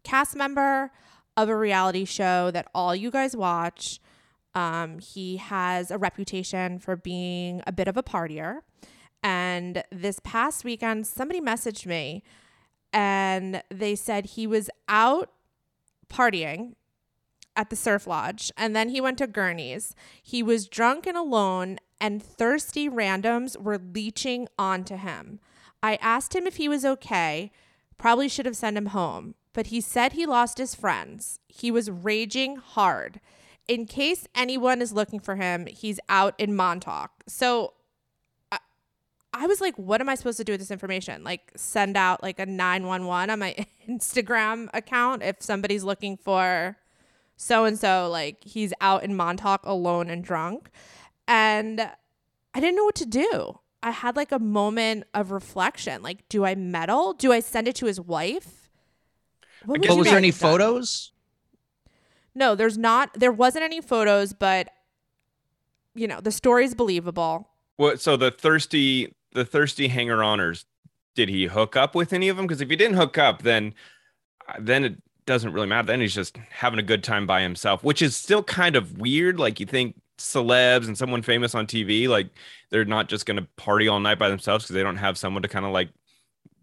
cast 0.04 0.36
member 0.36 0.92
of 1.36 1.50
a 1.50 1.56
reality 1.56 2.06
show 2.06 2.52
that 2.52 2.68
all 2.74 2.96
you 2.96 3.12
guys 3.12 3.36
watch. 3.36 4.00
Um, 4.56 5.00
he 5.00 5.38
has 5.38 5.90
a 5.90 5.98
reputation 5.98 6.80
for 6.80 6.96
being 6.96 7.64
a 7.66 7.72
bit 7.72 7.88
of 7.88 7.98
a 7.98 8.04
partier. 8.04 8.60
And 9.24 9.84
this 9.92 10.20
past 10.24 10.64
weekend, 10.64 11.08
somebody 11.08 11.42
messaged 11.42 11.86
me 11.86 12.24
and 12.92 13.64
they 13.70 13.96
said 13.96 14.26
he 14.26 14.46
was 14.46 14.70
out 14.88 15.32
partying 16.08 16.74
at 17.56 17.70
the 17.70 17.76
surf 17.76 18.06
lodge 18.06 18.52
and 18.58 18.76
then 18.76 18.90
he 18.90 19.02
went 19.02 19.18
to 19.18 19.28
Gurney's. 19.28 19.96
He 20.22 20.44
was 20.44 20.68
drunk 20.68 21.08
and 21.08 21.18
alone, 21.18 21.80
and 22.00 22.22
thirsty 22.22 22.90
randoms 22.90 23.60
were 23.60 23.80
leeching 23.80 24.48
onto 24.60 24.98
him. 24.98 25.40
I 25.82 25.96
asked 25.96 26.36
him 26.36 26.46
if 26.46 26.58
he 26.58 26.68
was 26.68 26.86
okay. 26.86 27.52
Probably 27.98 28.28
should 28.28 28.46
have 28.46 28.58
sent 28.58 28.78
him 28.78 28.88
home, 28.88 29.36
but 29.54 29.68
he 29.68 29.80
said 29.82 30.14
he 30.14 30.26
lost 30.26 30.58
his 30.58 30.76
friends. 30.76 31.40
He 31.48 31.72
was 31.72 31.90
raging 31.90 32.58
hard. 32.58 33.20
In 33.68 33.86
case 33.86 34.28
anyone 34.36 34.82
is 34.82 34.92
looking 34.92 35.20
for 35.20 35.36
him, 35.36 35.68
he's 35.68 36.00
out 36.10 36.36
in 36.38 36.56
Montauk. 36.56 37.12
So 37.28 37.74
I, 39.36 39.48
was 39.48 39.62
like, 39.62 39.76
what 39.78 40.02
am 40.02 40.10
I 40.10 40.16
supposed 40.16 40.38
to 40.38 40.44
do 40.44 40.54
with 40.54 40.60
this 40.60 40.72
information? 40.72 41.24
Like, 41.24 41.52
send 41.56 41.96
out 41.98 42.22
like 42.22 42.40
a 42.40 42.46
911 42.46 43.30
on 43.30 43.40
my 43.40 43.56
Instagram 43.90 44.70
account 44.74 45.24
if 45.24 45.38
somebody's 45.40 45.84
looking 45.84 46.18
for 46.18 46.78
so 47.36 47.66
and 47.66 47.78
so, 47.78 48.10
like, 48.12 48.44
he's 48.44 48.74
out 48.80 49.04
in 49.04 49.16
Montauk 49.16 49.66
alone 49.66 50.10
and 50.10 50.24
drunk. 50.24 50.70
And 51.28 51.82
I 52.54 52.60
didn't 52.60 52.76
know 52.76 52.86
what 52.86 52.96
to 52.96 53.06
do. 53.06 53.60
I 53.82 53.92
had 53.92 54.16
like 54.16 54.32
a 54.32 54.40
moment 54.40 55.06
of 55.14 55.32
reflection. 55.32 56.02
Like, 56.02 56.28
do 56.30 56.46
I 56.46 56.56
meddle? 56.56 57.14
Do 57.14 57.32
I 57.32 57.40
send 57.40 57.68
it 57.68 57.76
to 57.78 57.86
his 57.86 58.00
wife? 58.00 58.63
What 59.66 59.82
guess 59.82 59.90
But 59.92 59.98
was 59.98 60.08
there 60.08 60.18
any 60.18 60.28
have 60.28 60.40
done? 60.40 60.52
photos? 60.52 61.12
No, 62.36 62.56
there's 62.56 62.78
not. 62.78 63.12
There 63.14 63.32
wasn't 63.32 63.64
any 63.64 63.82
photos, 63.82 64.34
but 64.34 64.70
you 65.96 66.08
know, 66.08 66.20
the 66.20 66.32
story's 66.32 66.74
believable. 66.74 67.50
What? 67.78 68.02
So 68.02 68.18
the 68.18 68.32
thirsty, 68.32 69.14
the 69.34 69.46
thirsty 69.46 69.88
hanger-oners, 69.88 70.66
did 71.16 71.30
he 71.30 71.46
hook 71.46 71.76
up 71.76 71.94
with 71.96 72.14
any 72.14 72.30
of 72.30 72.38
them? 72.38 72.48
Because 72.48 72.62
if 72.62 72.70
he 72.70 72.76
didn't 72.76 72.98
hook 72.98 73.18
up, 73.18 73.44
then 73.44 73.74
uh, 74.50 74.54
then 74.60 74.84
it 74.84 74.96
doesn't 75.26 75.54
really 75.54 75.68
matter. 75.68 75.86
Then 75.86 76.02
he's 76.02 76.16
just 76.16 76.38
having 76.50 76.80
a 76.80 76.84
good 76.84 77.04
time 77.04 77.28
by 77.28 77.42
himself, 77.42 77.84
which 77.84 78.02
is 78.02 78.16
still 78.16 78.44
kind 78.44 78.76
of 78.76 78.98
weird. 78.98 79.40
Like 79.40 79.60
you 79.60 79.66
think 79.66 80.02
celebs 80.18 80.88
and 80.88 80.98
someone 80.98 81.22
famous 81.22 81.54
on 81.56 81.68
TV, 81.68 82.08
like 82.08 82.30
they're 82.72 82.86
not 82.86 83.10
just 83.10 83.26
going 83.26 83.38
to 83.38 83.48
party 83.56 83.88
all 83.88 84.00
night 84.00 84.20
by 84.20 84.30
themselves 84.30 84.66
because 84.66 84.74
they 84.76 84.84
don't 84.84 84.98
have 84.98 85.18
someone 85.18 85.44
to 85.44 85.48
kind 85.48 85.66
of 85.66 85.72
like 85.72 85.90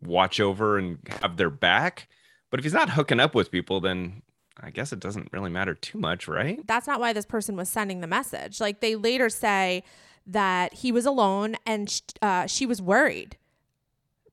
watch 0.02 0.40
over 0.40 0.78
and 0.78 0.98
have 1.22 1.36
their 1.36 1.50
back. 1.50 2.08
But 2.50 2.60
if 2.60 2.64
he's 2.64 2.74
not 2.74 2.90
hooking 2.90 3.20
up 3.20 3.34
with 3.34 3.50
people, 3.50 3.80
then 3.80 4.22
I 4.58 4.70
guess 4.70 4.92
it 4.92 5.00
doesn't 5.00 5.32
really 5.32 5.50
matter 5.50 5.74
too 5.74 5.98
much, 5.98 6.28
right? 6.28 6.64
That's 6.66 6.86
not 6.86 7.00
why 7.00 7.12
this 7.12 7.26
person 7.26 7.56
was 7.56 7.68
sending 7.68 8.00
the 8.00 8.06
message. 8.06 8.60
Like 8.60 8.80
they 8.80 8.96
later 8.96 9.28
say 9.28 9.84
that 10.26 10.74
he 10.74 10.92
was 10.92 11.06
alone 11.06 11.56
and 11.64 11.88
sh- 11.88 12.00
uh, 12.20 12.46
she 12.46 12.66
was 12.66 12.82
worried 12.82 13.36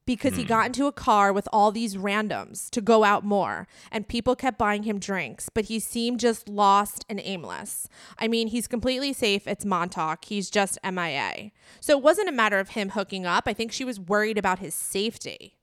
because 0.06 0.38
he 0.38 0.44
got 0.46 0.68
into 0.68 0.86
a 0.88 0.91
car 0.91 1.34
with 1.34 1.50
all 1.52 1.70
these 1.72 1.98
randoms 1.98 2.70
to 2.70 2.80
go 2.80 3.04
out 3.04 3.26
more 3.26 3.68
and 3.91 4.08
people 4.08 4.38
kept 4.38 4.58
buying 4.58 4.84
him 4.84 5.00
drinks 5.00 5.50
but 5.50 5.65
he 5.65 5.80
seemed 5.80 6.20
just 6.20 6.48
lost 6.48 7.06
and 7.10 7.20
aimless. 7.24 7.89
I 8.18 8.28
mean 8.28 8.48
he's 8.48 8.68
completely 8.68 9.12
safe. 9.12 9.48
It's 9.48 9.65
montauk. 9.65 10.26
He's 10.26 10.50
just 10.50 10.80
mia 10.84 11.52
so 11.82 11.98
it 11.98 12.04
wasn't 12.04 12.30
a 12.30 12.34
matter 12.34 12.60
of 12.60 12.70
him 12.70 12.89
hooking 12.89 13.26
up. 13.26 13.44
I 13.48 13.54
think 13.54 13.72
she 13.72 13.84
was 13.84 14.00
worried 14.00 14.38
about 14.38 14.60
his 14.60 14.74
safety 14.74 15.57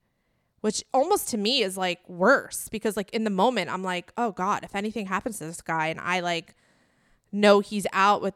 which 0.64 0.82
almost 0.94 1.28
to 1.28 1.36
me 1.36 1.60
is 1.60 1.76
like 1.76 2.00
worse 2.08 2.70
because 2.70 2.96
like 2.96 3.10
in 3.10 3.24
the 3.24 3.30
moment 3.30 3.68
i'm 3.68 3.82
like 3.82 4.10
oh 4.16 4.32
god 4.32 4.64
if 4.64 4.74
anything 4.74 5.04
happens 5.04 5.36
to 5.36 5.44
this 5.44 5.60
guy 5.60 5.88
and 5.88 6.00
i 6.00 6.20
like 6.20 6.54
know 7.32 7.60
he's 7.60 7.86
out 7.92 8.22
with 8.22 8.32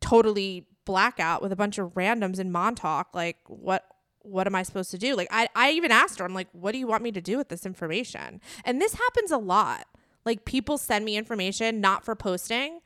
totally 0.00 0.66
blackout 0.84 1.40
with 1.40 1.52
a 1.52 1.56
bunch 1.56 1.78
of 1.78 1.94
randoms 1.94 2.40
in 2.40 2.50
montauk 2.50 3.06
like 3.14 3.36
what 3.46 3.86
what 4.22 4.46
am 4.46 4.54
I 4.54 4.62
supposed 4.62 4.90
to 4.90 4.98
do? 4.98 5.16
Like 5.16 5.28
I, 5.30 5.48
I 5.54 5.70
even 5.70 5.90
asked 5.90 6.18
her, 6.18 6.24
I'm 6.26 6.34
like, 6.34 6.48
what 6.52 6.72
do 6.72 6.78
you 6.78 6.86
want 6.86 7.02
me 7.02 7.12
to 7.12 7.20
do 7.20 7.38
with 7.38 7.48
this 7.48 7.64
information? 7.64 8.42
And 8.62 8.78
this 8.78 8.92
happens 8.92 9.30
a 9.30 9.38
lot. 9.38 9.86
Like 10.26 10.44
people 10.44 10.76
send 10.76 11.06
me 11.06 11.16
information 11.16 11.80
not 11.80 12.04
for 12.04 12.14
posting, 12.14 12.80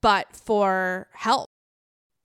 but 0.00 0.34
for 0.34 1.06
help. 1.12 1.46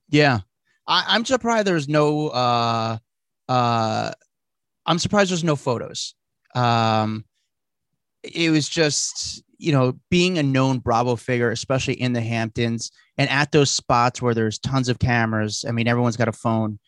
Yeah, 0.08 0.40
I, 0.84 1.04
I'm 1.06 1.24
surprised 1.24 1.68
there's 1.68 1.88
no. 1.88 2.28
Uh, 2.28 2.98
uh, 3.48 4.10
I'm 4.86 4.98
surprised 4.98 5.30
there's 5.30 5.44
no 5.44 5.56
photos. 5.56 6.14
Um, 6.54 7.24
it 8.22 8.50
was 8.50 8.68
just 8.68 9.42
you 9.58 9.72
know 9.72 9.98
being 10.10 10.38
a 10.38 10.42
known 10.42 10.78
Bravo 10.78 11.16
figure, 11.16 11.50
especially 11.50 11.94
in 11.94 12.12
the 12.12 12.20
Hamptons 12.20 12.90
and 13.18 13.28
at 13.30 13.52
those 13.52 13.70
spots 13.70 14.20
where 14.20 14.34
there's 14.34 14.58
tons 14.58 14.88
of 14.88 14.98
cameras. 14.98 15.64
I 15.66 15.72
mean, 15.72 15.88
everyone's 15.88 16.16
got 16.16 16.28
a 16.28 16.32
phone. 16.32 16.78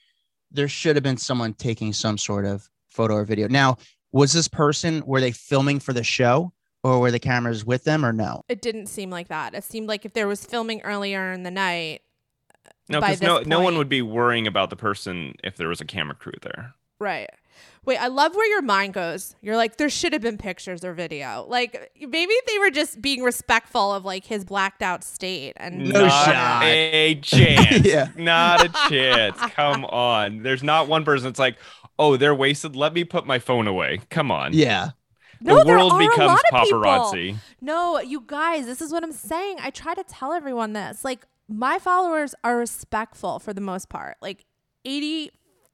There 0.50 0.68
should 0.68 0.96
have 0.96 1.02
been 1.02 1.16
someone 1.16 1.54
taking 1.54 1.92
some 1.92 2.18
sort 2.18 2.44
of 2.44 2.68
photo 2.90 3.14
or 3.14 3.24
video. 3.24 3.48
Now, 3.48 3.76
was 4.12 4.32
this 4.32 4.48
person 4.48 5.02
were 5.06 5.20
they 5.20 5.32
filming 5.32 5.80
for 5.80 5.92
the 5.92 6.04
show 6.04 6.52
or 6.82 7.00
were 7.00 7.10
the 7.10 7.18
cameras 7.18 7.64
with 7.64 7.84
them 7.84 8.04
or 8.04 8.12
no? 8.12 8.44
It 8.48 8.62
didn't 8.62 8.86
seem 8.86 9.10
like 9.10 9.28
that. 9.28 9.54
It 9.54 9.64
seemed 9.64 9.88
like 9.88 10.04
if 10.04 10.12
there 10.14 10.28
was 10.28 10.44
filming 10.44 10.80
earlier 10.82 11.32
in 11.32 11.42
the 11.42 11.50
night. 11.50 12.02
No, 12.88 13.00
because 13.00 13.20
no, 13.20 13.38
this 13.38 13.46
no 13.46 13.60
one 13.60 13.76
would 13.76 13.90
be 13.90 14.00
worrying 14.00 14.46
about 14.46 14.70
the 14.70 14.76
person 14.76 15.34
if 15.44 15.56
there 15.56 15.68
was 15.68 15.80
a 15.80 15.84
camera 15.84 16.14
crew 16.14 16.32
there. 16.40 16.74
Right. 16.98 17.28
Wait, 17.84 17.96
I 17.96 18.08
love 18.08 18.34
where 18.34 18.46
your 18.50 18.60
mind 18.62 18.92
goes. 18.94 19.34
You're 19.40 19.56
like, 19.56 19.76
there 19.78 19.88
should 19.88 20.12
have 20.12 20.20
been 20.22 20.36
pictures 20.38 20.84
or 20.84 20.92
video. 20.92 21.46
Like 21.48 21.90
maybe 21.98 22.32
they 22.46 22.58
were 22.58 22.70
just 22.70 23.00
being 23.00 23.22
respectful 23.22 23.94
of 23.94 24.04
like 24.04 24.24
his 24.24 24.44
blacked 24.44 24.82
out 24.82 25.02
state 25.04 25.54
and 25.56 25.88
No 25.88 26.06
not 26.06 26.24
shot. 26.26 26.62
a 26.64 27.14
chance. 27.22 27.80
Yeah. 27.86 28.08
Not 28.16 28.64
a 28.64 28.68
chance. 28.90 29.38
Come 29.54 29.84
on. 29.86 30.42
There's 30.42 30.62
not 30.62 30.88
one 30.88 31.04
person 31.04 31.24
that's 31.28 31.38
like, 31.38 31.56
oh, 31.98 32.16
they're 32.16 32.34
wasted. 32.34 32.76
Let 32.76 32.92
me 32.92 33.04
put 33.04 33.26
my 33.26 33.38
phone 33.38 33.66
away. 33.66 34.00
Come 34.10 34.30
on. 34.30 34.52
Yeah. 34.52 34.90
No, 35.40 35.58
the 35.58 35.64
there 35.64 35.76
world 35.78 35.92
are 35.92 36.02
a 36.02 36.08
becomes 36.08 36.28
lot 36.30 36.40
of 36.52 36.64
people. 36.64 36.80
paparazzi. 36.82 37.36
No, 37.60 38.00
you 38.00 38.24
guys, 38.26 38.66
this 38.66 38.80
is 38.82 38.90
what 38.92 39.04
I'm 39.04 39.12
saying. 39.12 39.58
I 39.60 39.70
try 39.70 39.94
to 39.94 40.02
tell 40.02 40.32
everyone 40.32 40.72
this. 40.72 41.04
Like, 41.04 41.26
my 41.48 41.78
followers 41.78 42.34
are 42.42 42.56
respectful 42.56 43.38
for 43.38 43.54
the 43.54 43.60
most 43.60 43.88
part. 43.88 44.16
Like, 44.20 44.44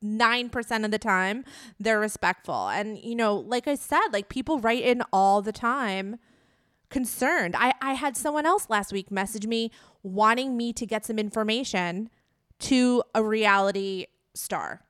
89% 0.05 0.85
of 0.85 0.90
the 0.90 0.99
time, 0.99 1.45
they're 1.81 2.01
respectful. 2.01 2.69
And, 2.69 2.99
you 2.99 3.14
know, 3.14 3.37
like 3.37 3.67
I 3.67 3.75
said, 3.75 4.09
like 4.12 4.29
people 4.29 4.59
write 4.59 4.83
in 4.83 5.03
all 5.12 5.43
the 5.43 5.53
time 5.53 6.19
concerned. 6.90 7.57
I, 7.59 7.73
I 7.81 7.95
had 7.95 8.17
someone 8.17 8.47
else 8.47 8.69
last 8.69 8.93
week 8.93 9.11
message 9.11 9.47
me 9.47 9.71
wanting 10.03 10.57
me 10.57 10.73
to 10.75 10.87
get 10.87 11.05
some 11.05 11.19
information 11.19 12.11
to 12.61 13.03
a 13.14 13.23
reality 13.23 14.07
star. 14.35 14.83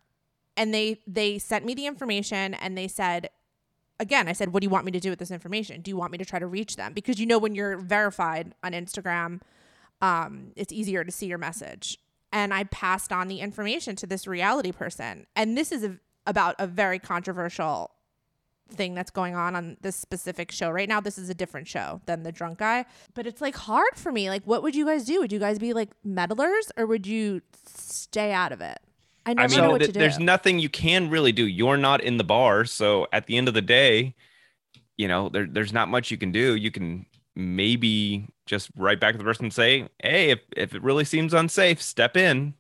And 0.57 0.73
they 0.73 1.01
they 1.07 1.39
sent 1.39 1.65
me 1.65 1.75
the 1.75 1.87
information 1.87 2.55
and 2.55 2.77
they 2.77 2.89
said, 2.89 3.31
again, 3.99 4.29
I 4.29 4.33
said, 4.33 4.53
what 4.53 4.61
do 4.61 4.67
you 4.67 4.71
want 4.71 4.85
me 4.85 4.93
to 4.93 5.01
do 5.01 5.11
with 5.11 5.19
this 5.19 5.31
information? 5.31 5.81
Do 5.81 5.91
you 5.91 5.97
want 5.97 6.13
me 6.13 6.19
to 6.19 6.25
try 6.25 6.39
to 6.39 6.47
reach 6.47 6.77
them? 6.77 6.93
Because 6.93 7.19
you 7.19 7.27
know 7.27 7.39
when 7.39 7.55
you're 7.55 7.77
verified 7.79 8.55
on 8.63 8.73
Instagram, 8.73 9.41
um, 10.01 10.53
it's 10.57 10.73
easier 10.73 11.05
to 11.05 11.11
see 11.11 11.27
your 11.27 11.39
message. 11.39 11.99
And 12.35 12.53
I 12.53 12.65
passed 12.65 13.13
on 13.13 13.29
the 13.29 13.39
information 13.41 13.95
to 13.97 14.07
this 14.07 14.27
reality 14.27 14.73
person. 14.73 15.27
And 15.37 15.57
this 15.57 15.71
is 15.71 15.85
a, 15.85 15.99
about 16.27 16.57
a 16.59 16.67
very 16.67 16.99
controversial 16.99 17.93
thing 18.71 18.95
that's 18.95 19.11
going 19.11 19.37
on 19.37 19.55
on 19.55 19.77
this 19.83 19.95
specific 19.95 20.51
show 20.51 20.71
right 20.71 20.89
now. 20.89 21.01
This 21.01 21.17
is 21.17 21.31
a 21.31 21.35
different 21.35 21.69
show 21.69 22.01
than 22.07 22.25
the 22.25 22.33
drunk 22.33 22.59
guy, 22.59 22.87
but 23.15 23.27
it's 23.27 23.41
like 23.41 23.55
hard 23.55 23.95
for 23.95 24.11
me. 24.11 24.31
Like, 24.31 24.43
what 24.47 24.65
would 24.65 24.75
you 24.75 24.85
guys 24.85 25.05
do? 25.05 25.21
Would 25.21 25.33
you 25.33 25.39
guys 25.39 25.61
be 25.61 25.73
like 25.73 25.91
meddlers 26.05 26.73
or 26.77 26.87
would 26.87 27.07
you 27.07 27.41
stay 27.67 28.33
out 28.33 28.51
of 28.51 28.61
it? 28.61 28.79
I 29.27 29.35
I 29.39 29.47
mean, 29.47 29.59
know 29.59 29.71
what 29.71 29.79
th- 29.79 29.89
to 29.89 29.93
do. 29.93 30.01
there's 30.01 30.19
nothing 30.19 30.59
you 30.59 30.69
can 30.69 31.11
really 31.11 31.33
do. 31.33 31.47
You're 31.47 31.77
not 31.77 32.01
in 32.03 32.17
the 32.17 32.25
bar. 32.25 32.65
So 32.65 33.07
at 33.13 33.27
the 33.27 33.37
end 33.37 33.47
of 33.49 33.55
the 33.55 33.63
day, 33.63 34.15
you 34.97 35.07
know, 35.09 35.29
there, 35.29 35.47
there's 35.47 35.73
not 35.73 35.89
much 35.89 36.11
you 36.11 36.17
can 36.19 36.33
do. 36.33 36.57
You 36.57 36.71
can 36.71 37.07
maybe 37.37 38.29
just 38.47 38.71
write 38.77 39.01
back 39.01 39.13
to 39.13 39.19
the 39.19 39.25
person 39.25 39.47
and 39.47 39.53
say, 39.53 39.89
hey, 40.03 40.31
if, 40.31 40.41
if 40.57 40.75
it 40.75 40.83
really 40.83 41.05
seems 41.05 41.35
unsafe, 41.35 41.81
step 41.81 42.17
in. 42.17 42.55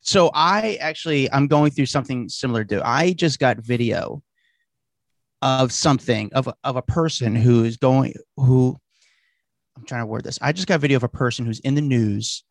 So 0.00 0.30
I 0.34 0.76
actually 0.80 1.30
I'm 1.32 1.46
going 1.46 1.70
through 1.70 1.86
something 1.86 2.28
similar 2.28 2.64
to 2.64 2.86
I 2.86 3.12
just 3.12 3.38
got 3.38 3.58
video 3.58 4.22
of 5.42 5.72
something 5.72 6.30
of 6.34 6.48
of 6.64 6.76
a 6.76 6.82
person 6.82 7.36
who's 7.36 7.76
going 7.76 8.14
who 8.36 8.76
I'm 9.76 9.84
trying 9.84 10.02
to 10.02 10.06
word 10.06 10.24
this. 10.24 10.40
I 10.42 10.52
just 10.52 10.66
got 10.66 10.80
video 10.80 10.96
of 10.96 11.04
a 11.04 11.08
person 11.08 11.46
who's 11.46 11.60
in 11.60 11.76
the 11.76 11.80
news 11.80 12.42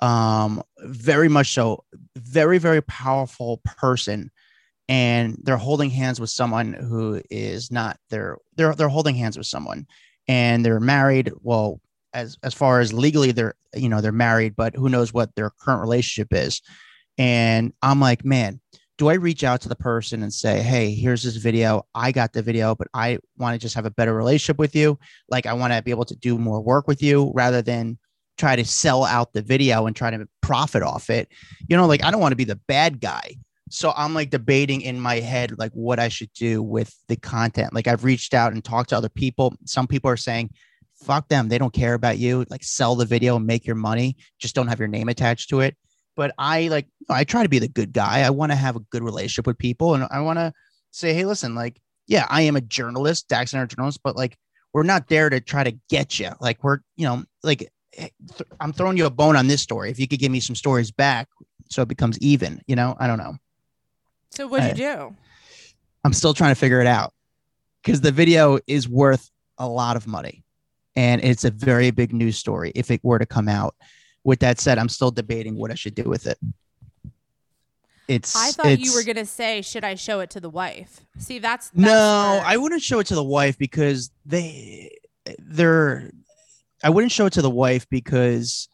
um 0.00 0.62
very 0.80 1.28
much 1.28 1.52
so 1.52 1.84
very 2.16 2.58
very 2.58 2.82
powerful 2.82 3.60
person 3.64 4.30
and 4.88 5.38
they're 5.42 5.56
holding 5.56 5.90
hands 5.90 6.18
with 6.18 6.30
someone 6.30 6.72
who 6.72 7.22
is 7.30 7.70
not 7.70 7.98
they're 8.10 8.38
they're 8.56 8.74
they're 8.74 8.88
holding 8.88 9.14
hands 9.14 9.38
with 9.38 9.46
someone 9.46 9.86
and 10.28 10.64
they're 10.64 10.80
married. 10.80 11.32
Well 11.40 11.80
as 12.14 12.38
as 12.42 12.54
far 12.54 12.80
as 12.80 12.92
legally 12.92 13.32
they're 13.32 13.54
you 13.74 13.88
know 13.88 14.00
they're 14.00 14.12
married 14.12 14.54
but 14.56 14.74
who 14.74 14.88
knows 14.88 15.12
what 15.12 15.34
their 15.34 15.50
current 15.50 15.82
relationship 15.82 16.28
is. 16.32 16.62
And 17.18 17.72
i'm 17.82 18.00
like 18.00 18.24
man 18.24 18.60
do 18.96 19.08
i 19.08 19.14
reach 19.14 19.44
out 19.44 19.60
to 19.60 19.68
the 19.68 19.76
person 19.76 20.22
and 20.22 20.32
say 20.32 20.62
hey 20.62 20.94
here's 20.94 21.22
this 21.22 21.36
video. 21.36 21.84
I 21.94 22.12
got 22.12 22.32
the 22.32 22.42
video 22.42 22.74
but 22.74 22.88
i 22.94 23.18
want 23.36 23.54
to 23.54 23.58
just 23.58 23.74
have 23.74 23.86
a 23.86 23.90
better 23.90 24.14
relationship 24.14 24.58
with 24.58 24.74
you. 24.74 24.98
Like 25.28 25.46
i 25.46 25.52
want 25.52 25.72
to 25.72 25.82
be 25.82 25.90
able 25.90 26.06
to 26.06 26.16
do 26.16 26.38
more 26.38 26.60
work 26.60 26.86
with 26.86 27.02
you 27.02 27.32
rather 27.34 27.60
than 27.60 27.98
try 28.36 28.56
to 28.56 28.64
sell 28.64 29.04
out 29.04 29.32
the 29.32 29.42
video 29.42 29.86
and 29.86 29.94
try 29.94 30.10
to 30.10 30.26
profit 30.40 30.82
off 30.82 31.10
it. 31.10 31.28
You 31.68 31.76
know 31.76 31.86
like 31.86 32.04
i 32.04 32.10
don't 32.10 32.20
want 32.20 32.32
to 32.32 32.36
be 32.36 32.44
the 32.44 32.60
bad 32.68 33.00
guy 33.00 33.36
so 33.70 33.92
i'm 33.96 34.14
like 34.14 34.30
debating 34.30 34.80
in 34.80 35.00
my 35.00 35.16
head 35.16 35.58
like 35.58 35.72
what 35.72 35.98
i 35.98 36.08
should 36.08 36.32
do 36.34 36.62
with 36.62 36.94
the 37.08 37.16
content. 37.16 37.74
Like 37.74 37.86
i've 37.86 38.04
reached 38.04 38.34
out 38.34 38.52
and 38.52 38.64
talked 38.64 38.90
to 38.90 38.96
other 38.96 39.08
people. 39.08 39.54
Some 39.64 39.86
people 39.86 40.10
are 40.10 40.16
saying 40.16 40.50
fuck 40.96 41.28
them. 41.28 41.48
They 41.48 41.58
don't 41.58 41.72
care 41.72 41.94
about 41.94 42.18
you. 42.18 42.44
Like 42.50 42.64
sell 42.64 42.94
the 42.94 43.04
video 43.04 43.36
and 43.36 43.46
make 43.46 43.66
your 43.66 43.76
money. 43.76 44.16
Just 44.38 44.54
don't 44.54 44.68
have 44.68 44.78
your 44.78 44.88
name 44.88 45.08
attached 45.08 45.50
to 45.50 45.60
it. 45.60 45.76
But 46.16 46.32
i 46.38 46.68
like 46.68 46.86
i 47.08 47.24
try 47.24 47.42
to 47.42 47.48
be 47.48 47.58
the 47.58 47.68
good 47.68 47.92
guy. 47.92 48.20
I 48.20 48.30
want 48.30 48.52
to 48.52 48.56
have 48.56 48.76
a 48.76 48.80
good 48.80 49.02
relationship 49.02 49.46
with 49.46 49.58
people. 49.58 49.94
And 49.94 50.06
i 50.10 50.20
want 50.20 50.38
to 50.38 50.52
say 50.90 51.12
hey 51.12 51.24
listen 51.24 51.56
like 51.56 51.80
yeah 52.06 52.24
i 52.30 52.42
am 52.42 52.54
a 52.54 52.60
journalist 52.60 53.26
dax 53.26 53.52
and 53.52 53.60
a 53.60 53.66
journalist 53.66 53.98
but 54.04 54.14
like 54.14 54.36
we're 54.72 54.84
not 54.84 55.08
there 55.08 55.28
to 55.28 55.40
try 55.40 55.64
to 55.64 55.76
get 55.90 56.20
you 56.20 56.30
like 56.40 56.62
we're 56.62 56.78
you 56.96 57.04
know 57.04 57.24
like 57.42 57.68
eh, 57.96 58.08
i'm 58.60 58.72
throwing 58.72 58.96
you 58.96 59.06
a 59.06 59.10
bone 59.10 59.36
on 59.36 59.48
this 59.48 59.62
story. 59.62 59.90
If 59.90 59.98
you 59.98 60.06
could 60.06 60.20
give 60.20 60.30
me 60.30 60.40
some 60.40 60.54
stories 60.54 60.92
back 60.92 61.28
so 61.70 61.82
it 61.82 61.88
becomes 61.88 62.18
even 62.18 62.62
you 62.66 62.76
know? 62.76 62.94
I 63.00 63.06
don't 63.06 63.18
know 63.18 63.36
so 64.34 64.46
what'd 64.46 64.76
you 64.78 64.84
do 64.84 65.16
i'm 66.04 66.12
still 66.12 66.34
trying 66.34 66.50
to 66.50 66.58
figure 66.58 66.80
it 66.80 66.86
out 66.86 67.12
because 67.82 68.00
the 68.00 68.12
video 68.12 68.58
is 68.66 68.88
worth 68.88 69.30
a 69.58 69.68
lot 69.68 69.96
of 69.96 70.06
money 70.06 70.44
and 70.96 71.22
it's 71.22 71.44
a 71.44 71.50
very 71.50 71.90
big 71.90 72.12
news 72.12 72.38
story 72.38 72.72
if 72.74 72.90
it 72.90 73.02
were 73.02 73.18
to 73.18 73.26
come 73.26 73.48
out. 73.48 73.74
With 74.22 74.40
that 74.40 74.58
said, 74.58 74.78
I'm 74.78 74.88
still 74.88 75.10
debating 75.10 75.56
what 75.56 75.70
I 75.70 75.74
should 75.74 75.94
do 75.94 76.04
with 76.04 76.26
it. 76.26 76.38
It's. 78.08 78.34
I 78.34 78.50
thought 78.52 78.66
it's, 78.66 78.82
you 78.82 78.94
were 78.94 79.02
gonna 79.02 79.26
say, 79.26 79.62
"Should 79.62 79.84
I 79.84 79.94
show 79.94 80.20
it 80.20 80.30
to 80.30 80.40
the 80.40 80.50
wife?" 80.50 81.00
See, 81.18 81.38
that's, 81.38 81.70
that's 81.70 81.86
no. 81.86 82.42
I 82.44 82.56
wouldn't 82.56 82.82
show 82.82 82.98
it 83.00 83.06
to 83.08 83.14
the 83.14 83.24
wife 83.24 83.58
because 83.58 84.10
they 84.24 84.96
they're. 85.38 86.10
I 86.82 86.90
wouldn't 86.90 87.12
show 87.12 87.26
it 87.26 87.34
to 87.34 87.42
the 87.42 87.50
wife 87.50 87.88
because 87.88 88.68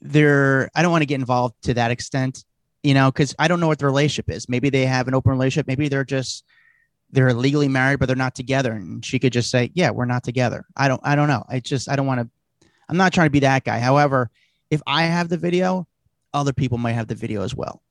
they're. 0.00 0.68
I 0.74 0.82
don't 0.82 0.92
want 0.92 1.02
to 1.02 1.06
get 1.06 1.16
involved 1.16 1.56
to 1.62 1.74
that 1.74 1.90
extent, 1.90 2.44
you 2.82 2.94
know, 2.94 3.10
because 3.10 3.34
I 3.38 3.48
don't 3.48 3.60
know 3.60 3.68
what 3.68 3.78
the 3.78 3.86
relationship 3.86 4.30
is. 4.30 4.48
Maybe 4.48 4.70
they 4.70 4.86
have 4.86 5.08
an 5.08 5.14
open 5.14 5.32
relationship. 5.32 5.66
Maybe 5.66 5.88
they're 5.88 6.04
just 6.04 6.44
they're 7.10 7.34
legally 7.34 7.68
married 7.68 7.98
but 7.98 8.06
they're 8.06 8.16
not 8.16 8.34
together. 8.34 8.72
And 8.72 9.04
she 9.04 9.18
could 9.18 9.32
just 9.32 9.50
say 9.50 9.70
yeah 9.74 9.90
we're 9.90 10.04
not 10.04 10.24
together. 10.24 10.64
I 10.76 10.88
don't 10.88 11.00
i 11.04 11.14
don't 11.14 11.28
know. 11.28 11.44
I 11.48 11.60
just 11.60 11.88
i 11.88 11.96
don't 11.96 12.06
want 12.06 12.20
to 12.20 12.28
i'm 12.88 12.96
not 12.96 13.12
trying 13.12 13.26
to 13.26 13.30
be 13.30 13.40
that 13.40 13.64
guy. 13.64 13.78
However 13.78 14.30
if 14.70 14.82
i 14.86 15.04
have 15.04 15.28
the 15.28 15.36
video 15.36 15.86
other 16.34 16.52
people 16.52 16.78
might 16.78 16.92
have 16.92 17.08
the 17.08 17.14
video 17.14 17.42
as 17.42 17.54
well. 17.54 17.82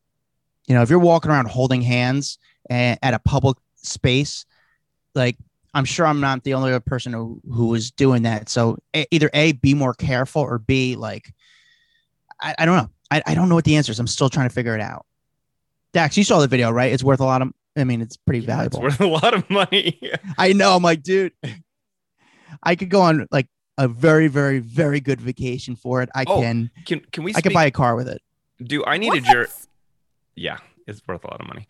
You 0.68 0.76
know 0.76 0.82
if 0.82 0.90
you're 0.90 1.00
walking 1.00 1.32
around 1.32 1.48
holding 1.48 1.82
hands 1.82 2.38
eh, 2.70 2.96
at 3.02 3.14
a 3.14 3.20
public 3.20 3.58
space 3.76 4.46
like 5.16 5.36
i'm 5.74 5.86
sure 5.86 6.06
i'm 6.06 6.20
not 6.20 6.44
the 6.44 6.54
only 6.54 6.80
person 6.82 7.14
who, 7.14 7.42
who 7.52 7.68
was 7.68 7.92
doing 7.92 8.24
that. 8.24 8.50
So 8.50 8.78
either 8.94 9.30
a 9.34 9.54
be 9.54 9.74
more 9.74 9.94
careful 9.94 10.42
or 10.42 10.60
b 10.60 10.96
like 10.96 11.34
i, 12.42 12.56
I 12.58 12.66
don't 12.66 12.78
know 12.78 12.90
I, 13.12 13.22
I 13.28 13.36
don't 13.36 13.50
know 13.50 13.56
what 13.56 13.66
the 13.66 13.76
answer 13.76 13.92
is 13.92 14.00
i'm 14.00 14.08
still 14.08 14.30
trying 14.30 14.48
to 14.50 14.54
figure 14.54 14.74
it 14.74 14.82
out 14.82 15.06
dax 15.94 16.18
you 16.18 16.24
saw 16.24 16.40
the 16.40 16.48
video 16.48 16.72
right 16.72 16.92
it's 16.92 17.04
worth 17.04 17.20
a 17.20 17.26
lot 17.26 17.42
of 17.42 17.50
I 17.78 17.86
mean, 17.86 18.02
it's 18.02 18.18
pretty 18.18 18.46
Yeah, 18.46 18.64
it's 18.64 18.78
worth 18.78 19.00
a 19.00 19.08
lot 19.08 19.34
of 19.34 19.50
money. 19.50 19.98
I 20.38 20.52
know. 20.52 20.76
I'm 20.76 20.84
like, 20.84 21.04
dude, 21.04 21.32
I 22.62 22.76
could 22.76 22.90
go 22.90 23.00
on 23.00 23.28
like 23.32 23.48
a 23.78 23.88
very, 23.88 24.28
very, 24.28 24.60
very 24.60 25.00
good 25.00 25.22
vacation 25.22 25.78
for 25.78 26.02
it. 26.02 26.10
I 26.14 26.26
Oh, 26.28 26.42
can. 26.42 26.70
can 26.86 27.00
can 27.14 27.24
we? 27.24 27.34
I 27.34 27.40
could 27.40 27.54
buy 27.54 27.64
a 27.64 27.72
car 27.72 27.96
with 27.96 28.10
it. 28.10 28.22
Do 28.62 28.84
I 28.84 28.98
need 28.98 29.14
a 29.14 29.22
your? 29.22 29.48
Yeah, 30.36 30.58
it's 30.86 31.02
worth 31.08 31.24
a 31.24 31.28
lot 31.28 31.40
of 31.40 31.48
money. 31.48 31.66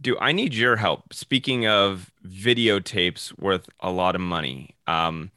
Do 0.00 0.16
I 0.20 0.30
need 0.30 0.54
your 0.54 0.76
help? 0.76 1.12
Speaking 1.12 1.66
of 1.66 2.12
videotapes 2.24 3.36
worth 3.36 3.68
a 3.80 3.90
lot 3.90 4.14
of 4.14 4.20
money, 4.20 4.76
um, 4.86 5.32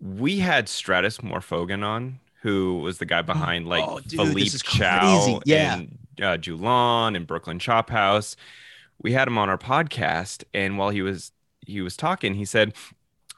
we 0.00 0.38
had 0.38 0.66
Stratis 0.66 1.20
Morfogen 1.22 1.84
on, 1.84 2.19
who 2.42 2.78
was 2.78 2.98
the 2.98 3.06
guy 3.06 3.22
behind 3.22 3.66
like 3.66 3.84
Oh, 3.86 4.00
dude, 4.00 4.20
Philippe 4.20 4.50
Chow. 4.62 5.40
Yeah. 5.44 5.74
and 5.76 5.98
uh, 6.20 6.36
Jue 6.36 6.60
Lan 6.60 7.16
and 7.16 7.26
Brooklyn 7.26 7.58
Chop 7.58 7.90
House. 7.90 8.36
We 9.02 9.12
had 9.12 9.28
him 9.28 9.38
on 9.38 9.48
our 9.48 9.58
podcast, 9.58 10.44
and 10.52 10.76
while 10.76 10.90
he 10.90 11.02
was 11.02 11.32
he 11.66 11.80
was 11.80 11.96
talking, 11.96 12.34
he 12.34 12.44
said, 12.44 12.74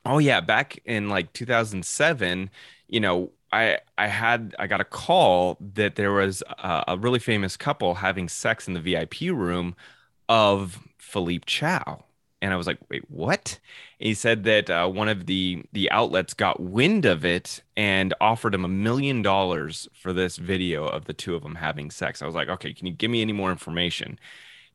"Oh 0.05 0.19
yeah, 0.19 0.41
back 0.41 0.79
in 0.85 1.09
like 1.09 1.33
2007, 1.33 2.51
you 2.89 3.01
know, 3.01 3.31
I 3.53 3.79
I 3.97 4.09
had 4.09 4.55
I 4.59 4.67
got 4.67 4.81
a 4.81 4.85
call 4.85 5.59
that 5.75 5.95
there 5.97 6.13
was 6.13 6.43
a, 6.49 6.85
a 6.89 6.97
really 6.99 7.19
famous 7.21 7.57
couple 7.57 7.95
having 7.95 8.29
sex 8.29 8.67
in 8.67 8.75
the 8.75 8.81
VIP 8.81 9.21
room 9.33 9.77
of 10.29 10.81
Philippe 10.99 11.45
Chow." 11.47 12.05
And 12.43 12.53
I 12.53 12.57
was 12.57 12.67
like, 12.67 12.79
"Wait, 12.91 13.09
what?" 13.09 13.59
And 13.99 14.09
he 14.09 14.15
said 14.15 14.45
that 14.45 14.69
uh, 14.69 14.89
one 14.89 15.09
of 15.09 15.27
the 15.27 15.65
the 15.73 15.91
outlets 15.91 16.35
got 16.35 16.61
wind 16.61 17.07
of 17.07 17.25
it 17.25 17.63
and 17.77 18.13
offered 18.21 18.55
him 18.55 18.65
a 18.65 18.69
million 18.69 19.23
dollars 19.23 19.89
for 19.95 20.13
this 20.13 20.37
video 20.37 20.87
of 20.87 21.07
the 21.07 21.15
two 21.15 21.35
of 21.35 21.43
them 21.43 21.55
having 21.55 21.91
sex. 21.91 22.21
I 22.21 22.27
was 22.27 22.35
like, 22.35 22.49
"Okay, 22.49 22.75
can 22.75 22.87
you 22.87 22.93
give 22.93 23.11
me 23.11 23.23
any 23.23 23.33
more 23.33 23.51
information?" 23.51 24.19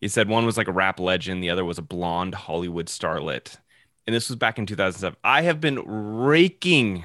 He 0.01 0.07
said 0.07 0.29
one 0.29 0.45
was 0.45 0.57
like 0.57 0.67
a 0.67 0.71
rap 0.73 0.99
legend, 0.99 1.43
the 1.43 1.49
other 1.49 1.65
was 1.65 1.77
a 1.77 1.83
blonde 1.83 2.35
Hollywood 2.35 2.87
starlet. 2.87 3.57
And 4.05 4.15
this 4.15 4.29
was 4.29 4.37
back 4.37 4.57
in 4.57 4.65
2007. 4.65 5.17
I 5.23 5.41
have 5.41 5.59
been 5.59 5.79
raking 5.85 7.03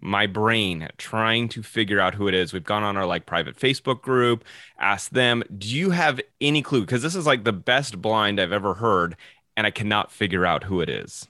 my 0.00 0.26
brain 0.26 0.88
trying 0.98 1.48
to 1.48 1.62
figure 1.62 1.98
out 1.98 2.14
who 2.14 2.28
it 2.28 2.34
is. 2.34 2.52
We've 2.52 2.62
gone 2.62 2.82
on 2.82 2.96
our 2.96 3.06
like 3.06 3.26
private 3.26 3.56
Facebook 3.56 4.02
group, 4.02 4.44
asked 4.78 5.14
them, 5.14 5.42
"Do 5.56 5.66
you 5.68 5.90
have 5.90 6.20
any 6.40 6.62
clue?" 6.62 6.82
Because 6.82 7.02
this 7.02 7.14
is 7.14 7.26
like 7.26 7.44
the 7.44 7.52
best 7.52 8.00
blind 8.02 8.38
I've 8.40 8.52
ever 8.52 8.74
heard, 8.74 9.16
and 9.56 9.66
I 9.66 9.70
cannot 9.70 10.12
figure 10.12 10.46
out 10.46 10.64
who 10.64 10.80
it 10.80 10.88
is. 10.88 11.28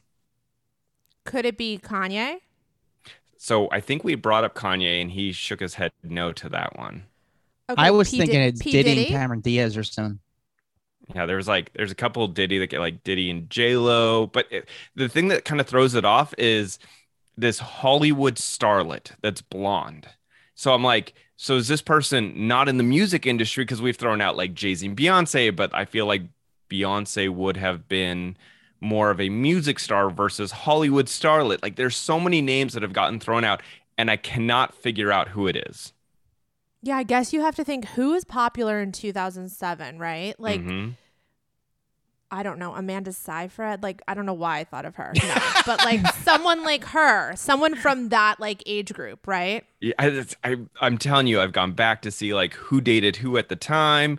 Could 1.26 1.44
it 1.44 1.58
be 1.58 1.78
Kanye? 1.78 2.40
So 3.36 3.68
I 3.70 3.80
think 3.80 4.04
we 4.04 4.14
brought 4.14 4.44
up 4.44 4.54
Kanye, 4.54 5.00
and 5.00 5.10
he 5.10 5.32
shook 5.32 5.60
his 5.60 5.74
head 5.74 5.92
no 6.02 6.32
to 6.32 6.48
that 6.50 6.76
one. 6.78 7.06
Okay, 7.68 7.82
I 7.82 7.90
was 7.90 8.10
P. 8.10 8.18
thinking 8.18 8.40
Di- 8.40 8.40
it's 8.40 8.62
P. 8.62 8.70
Diddy, 8.70 8.82
Diddy? 8.82 9.06
and 9.06 9.06
Cameron 9.06 9.40
Diaz 9.40 9.76
or 9.76 9.84
something. 9.84 10.20
Yeah, 11.14 11.26
there 11.26 11.36
was 11.36 11.48
like 11.48 11.72
there's 11.74 11.90
a 11.90 11.94
couple 11.94 12.26
Diddy 12.28 12.58
that 12.58 12.68
get 12.68 12.80
like 12.80 13.04
Diddy 13.04 13.30
and 13.30 13.48
J 13.50 13.76
Lo, 13.76 14.26
but 14.26 14.46
it, 14.50 14.68
the 14.94 15.08
thing 15.08 15.28
that 15.28 15.44
kind 15.44 15.60
of 15.60 15.66
throws 15.66 15.94
it 15.94 16.04
off 16.04 16.34
is 16.38 16.78
this 17.36 17.58
Hollywood 17.58 18.36
starlet 18.36 19.12
that's 19.22 19.42
blonde. 19.42 20.08
So 20.54 20.74
I'm 20.74 20.84
like, 20.84 21.14
so 21.36 21.56
is 21.56 21.68
this 21.68 21.82
person 21.82 22.48
not 22.48 22.68
in 22.68 22.78
the 22.78 22.84
music 22.84 23.26
industry? 23.26 23.64
Because 23.64 23.82
we've 23.82 23.96
thrown 23.96 24.20
out 24.20 24.36
like 24.36 24.54
Jay 24.54 24.74
Z 24.74 24.86
and 24.86 24.96
Beyonce, 24.96 25.54
but 25.54 25.74
I 25.74 25.84
feel 25.86 26.06
like 26.06 26.22
Beyonce 26.74 27.28
would 27.28 27.56
have 27.56 27.88
been 27.88 28.36
more 28.80 29.10
of 29.10 29.20
a 29.20 29.28
music 29.28 29.78
star 29.78 30.10
versus 30.10 30.50
Hollywood 30.50 31.06
starlet. 31.06 31.62
Like 31.62 31.76
there's 31.76 31.96
so 31.96 32.18
many 32.20 32.42
names 32.42 32.74
that 32.74 32.82
have 32.82 32.92
gotten 32.92 33.20
thrown 33.20 33.44
out, 33.44 33.62
and 33.96 34.10
I 34.10 34.16
cannot 34.16 34.74
figure 34.74 35.12
out 35.12 35.28
who 35.28 35.46
it 35.46 35.56
is. 35.56 35.92
Yeah, 36.82 36.96
I 36.96 37.02
guess 37.02 37.32
you 37.32 37.40
have 37.40 37.54
to 37.56 37.64
think 37.64 37.86
who 37.90 38.10
was 38.10 38.24
popular 38.24 38.80
in 38.82 38.92
2007, 38.92 39.98
right? 39.98 40.38
Like, 40.38 40.60
Mhm. 40.60 40.94
I 42.30 42.42
don't 42.42 42.58
know, 42.58 42.74
Amanda 42.74 43.12
Seyfried. 43.12 43.82
Like, 43.82 44.02
I 44.08 44.14
don't 44.14 44.26
know 44.26 44.34
why 44.34 44.58
I 44.58 44.64
thought 44.64 44.84
of 44.84 44.96
her. 44.96 45.12
No, 45.14 45.34
but 45.66 45.84
like 45.84 46.04
someone 46.16 46.64
like 46.64 46.84
her, 46.86 47.36
someone 47.36 47.76
from 47.76 48.08
that 48.08 48.40
like 48.40 48.62
age 48.66 48.92
group, 48.92 49.26
right? 49.26 49.64
Yeah, 49.80 49.94
I, 49.98 50.24
I 50.42 50.56
I'm 50.80 50.98
telling 50.98 51.26
you, 51.28 51.40
I've 51.40 51.52
gone 51.52 51.72
back 51.72 52.02
to 52.02 52.10
see 52.10 52.34
like 52.34 52.54
who 52.54 52.80
dated 52.80 53.16
who 53.16 53.36
at 53.38 53.48
the 53.48 53.56
time. 53.56 54.18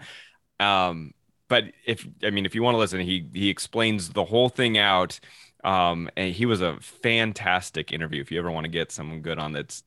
Um, 0.60 1.14
but 1.56 1.74
if 1.86 2.08
I 2.24 2.30
mean, 2.30 2.46
if 2.46 2.54
you 2.56 2.64
want 2.64 2.76
to 2.76 2.80
listen, 2.80 3.00
he 3.00 3.28
he 3.34 3.50
explains 3.50 4.10
the 4.10 4.26
whole 4.26 4.50
thing 4.50 4.78
out. 4.78 5.20
Um, 5.64 6.10
and 6.16 6.34
he 6.34 6.46
was 6.46 6.62
a 6.62 6.78
fantastic 6.80 7.92
interview. 7.92 8.22
If 8.22 8.32
you 8.32 8.38
ever 8.40 8.52
want 8.52 8.66
to 8.66 8.70
get 8.72 8.92
someone 8.92 9.22
good 9.22 9.40
on 9.40 9.54
that's 9.54 9.84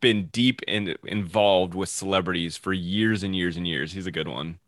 been 0.00 0.26
deep 0.26 0.60
in 0.66 0.96
involved 1.04 1.74
with 1.74 1.88
celebrities 1.88 2.56
for 2.56 2.72
years 2.72 3.22
and 3.22 3.36
years 3.36 3.56
and 3.56 3.66
years, 3.66 3.92
he's 3.92 4.06
a 4.06 4.10
good 4.10 4.28
one. 4.28 4.58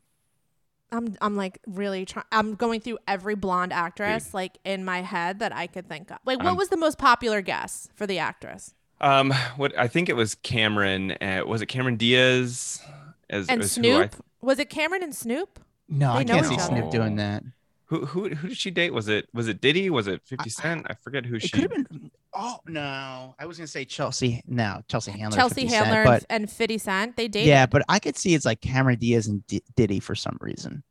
I'm 0.92 1.16
I'm 1.20 1.37
like 1.37 1.59
really 1.66 2.05
trying. 2.05 2.27
I'm 2.31 2.55
going 2.55 2.81
through 2.81 2.99
every 3.09 3.35
blonde 3.35 3.72
actress 3.72 4.33
like 4.33 4.59
in 4.64 4.85
my 4.85 5.03
head 5.03 5.40
that 5.40 5.53
I 5.55 5.66
could 5.66 5.88
think 5.88 6.11
of. 6.11 6.18
Like, 6.25 6.38
what 6.38 6.46
Um, 6.53 6.57
was 6.57 6.68
the 6.68 6.77
most 6.77 6.99
popular 6.99 7.40
guess 7.42 7.88
for 7.94 8.07
the 8.07 8.18
actress? 8.18 8.75
Um, 9.01 9.33
what 9.57 9.77
I 9.79 9.88
think 9.88 10.09
it 10.09 10.14
was 10.16 10.35
Cameron. 10.37 11.12
Uh, 11.12 11.42
was 11.46 11.61
it 11.61 11.66
Cameron 11.66 11.96
Diaz? 11.96 12.81
As, 13.29 13.49
And 13.49 13.61
who 13.62 13.64
I 13.64 13.66
Snoop? 13.66 14.16
Was 14.40 14.59
it 14.59 14.70
Cameron 14.70 15.03
and 15.03 15.14
Snoop? 15.14 15.61
No, 15.88 16.14
They 16.14 16.20
I 16.20 16.25
can't 16.25 16.46
see 16.46 16.55
other. 16.55 16.62
Snoop 16.64 16.90
doing 16.90 17.16
that. 17.16 17.42
Who 17.87 18.05
who 18.05 18.29
who 18.31 18.49
did 18.49 18.57
she 18.57 18.72
date? 18.72 18.92
Was 18.92 19.09
it 19.09 19.29
was 19.33 19.46
it 19.46 19.61
Diddy? 19.61 19.90
Was 19.90 20.09
it 20.09 20.20
Fifty 20.25 20.51
Cent? 20.51 20.87
I 20.90 20.94
forget 20.94 21.25
who 21.25 21.37
It 21.37 21.42
she. 21.42 21.49
could 21.51 21.62
have 21.62 21.70
been. 21.88 22.11
Oh 22.35 22.59
no, 22.66 23.35
I 23.38 23.46
was 23.46 23.57
gonna 23.59 23.68
say 23.68 23.85
Chelsea. 23.85 24.42
No, 24.49 24.83
Chelsea 24.88 25.12
Handler. 25.12 25.37
Chelsea 25.38 25.62
50 25.62 25.68
Cent, 25.68 25.87
Handler 25.87 26.05
but 26.05 26.25
and, 26.29 26.42
and 26.42 26.51
50 26.51 26.79
Cent. 26.79 27.16
They 27.16 27.29
dated. 27.29 27.46
yeah, 27.49 27.66
but 27.66 27.83
I 27.88 28.01
could 28.01 28.16
see 28.16 28.35
it's 28.35 28.44
like 28.44 28.61
Cameron 28.61 28.99
Diaz 28.99 29.29
and 29.29 29.46
D- 29.46 29.62
Diddy 29.77 30.01
for 30.01 30.16
some 30.16 30.37
reason. 30.40 30.83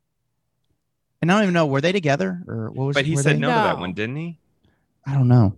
And 1.20 1.30
I 1.30 1.34
don't 1.34 1.42
even 1.44 1.54
know 1.54 1.66
were 1.66 1.80
they 1.82 1.92
together 1.92 2.42
or 2.48 2.70
what 2.70 2.86
was. 2.86 2.94
But 2.94 3.04
he 3.04 3.16
said 3.16 3.36
they? 3.36 3.40
no, 3.40 3.48
to 3.48 3.54
that 3.54 3.78
one, 3.78 3.92
didn't 3.92 4.16
he? 4.16 4.38
I 5.06 5.12
don't 5.14 5.28
know. 5.28 5.56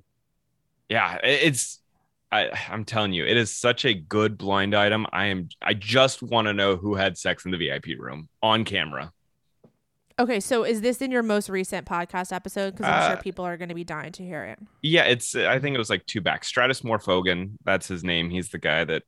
Yeah, 0.88 1.18
it's. 1.22 1.78
I, 2.30 2.50
I'm 2.68 2.84
telling 2.84 3.12
you, 3.14 3.24
it 3.24 3.36
is 3.38 3.54
such 3.54 3.84
a 3.86 3.94
good 3.94 4.36
blind 4.36 4.74
item. 4.74 5.06
I 5.12 5.26
am. 5.26 5.48
I 5.62 5.72
just 5.74 6.22
want 6.22 6.46
to 6.48 6.52
know 6.52 6.76
who 6.76 6.94
had 6.96 7.16
sex 7.16 7.44
in 7.44 7.52
the 7.52 7.56
VIP 7.58 7.98
room 7.98 8.28
on 8.42 8.64
camera. 8.64 9.12
Okay, 10.18 10.40
so 10.40 10.64
is 10.64 10.80
this 10.80 11.00
in 11.00 11.12
your 11.12 11.22
most 11.22 11.48
recent 11.48 11.86
podcast 11.86 12.32
episode? 12.32 12.72
Because 12.72 12.86
I'm 12.86 13.02
Uh, 13.02 13.08
sure 13.08 13.16
people 13.18 13.44
are 13.44 13.56
going 13.56 13.68
to 13.68 13.74
be 13.74 13.84
dying 13.84 14.12
to 14.12 14.24
hear 14.24 14.44
it. 14.44 14.58
Yeah, 14.82 15.04
it's. 15.04 15.36
I 15.36 15.60
think 15.60 15.74
it 15.76 15.78
was 15.78 15.90
like 15.90 16.04
two 16.06 16.20
back. 16.20 16.42
Stratis 16.42 16.82
Morfogen. 16.82 17.52
That's 17.64 17.86
his 17.86 18.02
name. 18.02 18.28
He's 18.28 18.48
the 18.48 18.58
guy 18.58 18.84
that 18.84 19.04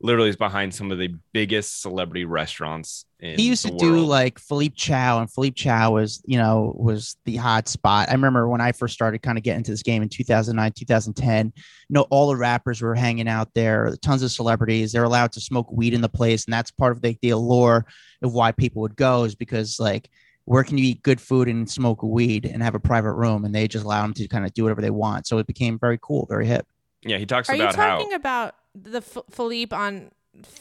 literally 0.00 0.28
is 0.28 0.36
behind 0.36 0.74
some 0.74 0.90
of 0.90 0.98
the 0.98 1.14
biggest 1.32 1.80
celebrity 1.80 2.24
restaurants. 2.24 3.06
In 3.20 3.38
he 3.38 3.46
used 3.46 3.64
the 3.64 3.70
to 3.70 3.76
do 3.76 4.04
like 4.04 4.38
Philippe 4.38 4.74
Chow, 4.76 5.20
and 5.20 5.32
Philippe 5.32 5.54
Chow 5.54 5.92
was, 5.92 6.22
you 6.26 6.38
know, 6.38 6.72
was 6.76 7.16
the 7.24 7.36
hot 7.36 7.68
spot. 7.68 8.08
I 8.08 8.12
remember 8.12 8.48
when 8.48 8.60
I 8.60 8.70
first 8.70 8.94
started 8.94 9.20
kind 9.20 9.38
of 9.38 9.44
getting 9.44 9.58
into 9.58 9.72
this 9.72 9.82
game 9.82 10.02
in 10.02 10.08
2009, 10.08 10.72
2010. 10.72 11.46
You 11.46 11.52
know, 11.88 12.02
all 12.10 12.28
the 12.28 12.36
rappers 12.36 12.80
were 12.82 12.94
hanging 12.94 13.28
out 13.28 13.52
there, 13.54 13.94
tons 14.00 14.22
of 14.22 14.30
celebrities. 14.30 14.92
They're 14.92 15.04
allowed 15.04 15.32
to 15.32 15.40
smoke 15.40 15.72
weed 15.72 15.94
in 15.94 16.00
the 16.00 16.08
place, 16.08 16.44
and 16.44 16.52
that's 16.52 16.70
part 16.70 16.92
of 16.92 17.02
the, 17.02 17.16
the 17.20 17.30
allure 17.30 17.84
of 18.22 18.32
why 18.32 18.52
people 18.52 18.82
would 18.82 18.94
go 18.96 19.24
is 19.24 19.34
because 19.34 19.80
like 19.80 20.08
where 20.44 20.64
can 20.64 20.76
you 20.78 20.84
eat 20.84 21.02
good 21.02 21.20
food 21.20 21.48
and 21.48 21.70
smoke 21.70 22.02
weed 22.02 22.44
and 22.46 22.62
have 22.62 22.74
a 22.74 22.80
private 22.80 23.12
room, 23.12 23.44
and 23.44 23.54
they 23.54 23.68
just 23.68 23.84
allow 23.84 24.02
them 24.02 24.12
to 24.14 24.26
kind 24.28 24.44
of 24.44 24.52
do 24.54 24.64
whatever 24.64 24.80
they 24.80 24.90
want. 24.90 25.26
So 25.26 25.38
it 25.38 25.46
became 25.46 25.78
very 25.78 25.98
cool, 26.02 26.26
very 26.28 26.46
hip. 26.46 26.66
Yeah, 27.02 27.18
he 27.18 27.26
talks 27.26 27.48
Are 27.48 27.56
you 27.56 27.62
about 27.62 27.74
how. 27.76 27.98
talking 27.98 28.12
about 28.12 28.54
the 28.74 28.98
F- 28.98 29.18
Philippe 29.30 29.74
on 29.74 30.10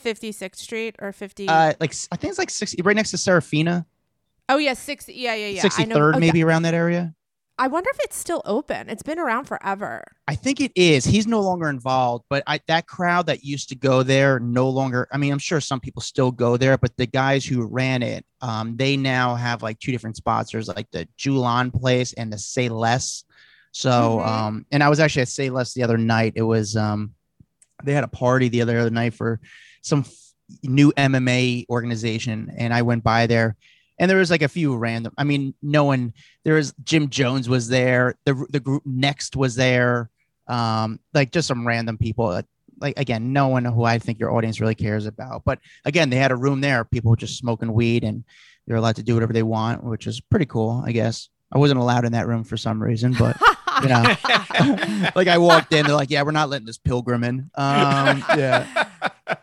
56th 0.04 0.56
Street 0.58 0.96
or 1.00 1.12
50? 1.12 1.48
Uh, 1.48 1.74
like 1.80 1.94
I 2.12 2.16
think 2.16 2.30
it's 2.32 2.40
like 2.40 2.50
60, 2.50 2.82
right 2.84 2.96
next 2.96 3.12
to 3.12 3.18
Serafina, 3.18 3.86
oh, 4.50 4.58
yeah, 4.58 4.74
60. 4.74 5.14
Yeah, 5.14 5.34
yeah, 5.36 5.48
yeah. 5.48 5.70
I 5.78 5.86
know. 5.86 5.96
63rd, 5.96 6.16
Oh, 6.16 6.20
maybe 6.20 6.44
around 6.44 6.64
that 6.64 6.74
area. 6.74 7.14
I 7.62 7.68
wonder 7.68 7.92
if 7.92 8.00
it's 8.04 8.18
still 8.18 8.42
open. 8.44 8.90
It's 8.90 9.04
been 9.04 9.20
around 9.20 9.46
forever. 9.46 10.04
I 10.28 10.34
think 10.34 10.60
it 10.60 10.72
is. 10.76 11.06
He's 11.06 11.28
no 11.28 11.42
longer 11.42 11.70
involved, 11.70 12.26
but 12.28 12.42
I, 12.48 12.60
that 12.68 12.88
crowd 12.88 13.28
that 13.28 13.44
used 13.44 13.70
to 13.70 13.76
go 13.76 14.02
there 14.02 14.40
no 14.40 14.68
longer. 14.68 15.08
I 15.12 15.18
mean, 15.18 15.32
I'm 15.32 15.38
sure 15.38 15.62
some 15.62 15.80
people 15.80 16.02
still 16.02 16.32
go 16.32 16.58
there, 16.58 16.76
but 16.80 16.98
the 16.98 17.06
guys 17.06 17.46
who 17.46 17.68
ran 17.68 18.02
it, 18.02 18.26
um, 18.42 18.78
they 18.78 18.98
now 18.98 19.36
have 19.36 19.62
like 19.62 19.78
two 19.78 19.92
different 19.92 20.16
sponsors, 20.16 20.70
like 20.70 20.90
the 20.90 21.08
Jue 21.20 21.38
Lan 21.38 21.70
place 21.70 22.14
and 22.14 22.34
the 22.34 22.40
Say 22.40 22.68
Less. 22.68 23.26
So, 23.74 23.92
Mhm. 23.92 24.28
um, 24.28 24.66
and 24.72 24.82
I 24.82 24.90
was 24.90 25.00
actually 25.00 25.22
at 25.22 25.28
Say 25.28 25.52
Less 25.52 25.76
the 25.76 25.84
other 25.84 26.00
night. 26.00 26.34
It 26.36 26.42
was, 26.42 26.76
um, 26.76 27.14
they 27.84 27.94
had 27.94 28.04
a 28.04 28.08
party 28.08 28.50
the 28.50 28.64
other 28.64 28.80
other 28.80 28.90
night 28.90 29.14
for 29.14 29.40
some 29.84 30.00
f- 30.00 30.34
new 30.64 30.92
MMA 30.98 31.68
organization, 31.70 32.52
and 32.58 32.74
I 32.74 32.82
went 32.82 33.04
by 33.04 33.28
there, 33.28 33.56
and 34.02 34.10
there 34.10 34.18
was 34.18 34.32
like 34.32 34.42
a 34.42 34.48
few 34.48 34.76
random. 34.76 35.14
I 35.16 35.24
mean, 35.24 35.54
no 35.62 35.86
one. 35.86 36.14
There 36.44 36.56
was 36.56 36.74
Jim 36.84 37.10
Jones 37.10 37.48
was 37.48 37.70
there. 37.70 38.16
The 38.26 38.34
the 38.50 38.60
group 38.60 38.82
next 38.84 39.36
was 39.36 39.56
there. 39.56 40.10
Um, 40.48 41.00
like 41.14 41.32
just 41.32 41.48
some 41.48 41.68
random 41.68 42.00
people. 42.00 42.42
Like 42.80 42.98
again, 42.98 43.32
no 43.32 43.50
one 43.50 43.64
who 43.64 43.84
I 43.84 44.00
think 44.00 44.20
your 44.20 44.36
audience 44.36 44.60
really 44.60 44.74
cares 44.74 45.06
about. 45.06 45.44
But 45.46 45.60
again, 45.86 46.10
they 46.10 46.16
had 46.16 46.32
a 46.32 46.36
room 46.36 46.62
there. 46.62 46.84
People 46.84 47.12
were 47.12 47.16
just 47.16 47.38
smoking 47.38 47.74
weed, 47.74 48.04
and 48.04 48.24
they're 48.66 48.76
allowed 48.76 48.96
to 48.96 49.04
do 49.04 49.14
whatever 49.14 49.34
they 49.34 49.44
want, 49.44 49.84
which 49.84 50.08
is 50.08 50.20
pretty 50.20 50.48
cool, 50.48 50.82
I 50.84 50.94
guess. 50.94 51.30
I 51.52 51.60
wasn't 51.60 51.80
allowed 51.80 52.04
in 52.04 52.14
that 52.14 52.28
room 52.28 52.44
for 52.44 52.58
some 52.58 52.82
reason, 52.82 53.14
but 53.14 53.40
you 53.84 53.90
know, 53.90 54.02
like 55.16 55.28
I 55.28 55.38
walked 55.38 55.74
in, 55.74 55.86
they're 55.86 55.94
like, 55.94 56.10
"Yeah, 56.10 56.24
we're 56.24 56.32
not 56.32 56.50
letting 56.50 56.66
this 56.66 56.80
pilgrim 56.80 57.24
in." 57.24 57.52
Um, 57.54 58.24
yeah. 58.36 58.88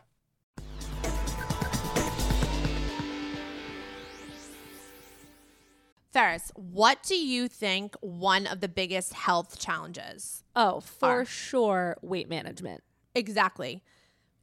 Ferris, 6.13 6.51
what 6.55 7.03
do 7.03 7.15
you 7.17 7.49
think 7.49 7.95
one 8.01 8.47
of 8.47 8.61
the 8.61 8.69
biggest 8.69 9.13
health 9.13 9.59
challenges? 9.59 10.43
Oh, 10.57 10.81
for 10.81 11.21
Are. 11.21 11.25
sure, 11.25 11.97
weight 12.03 12.29
management. 12.29 12.83
Exactly. 13.15 13.83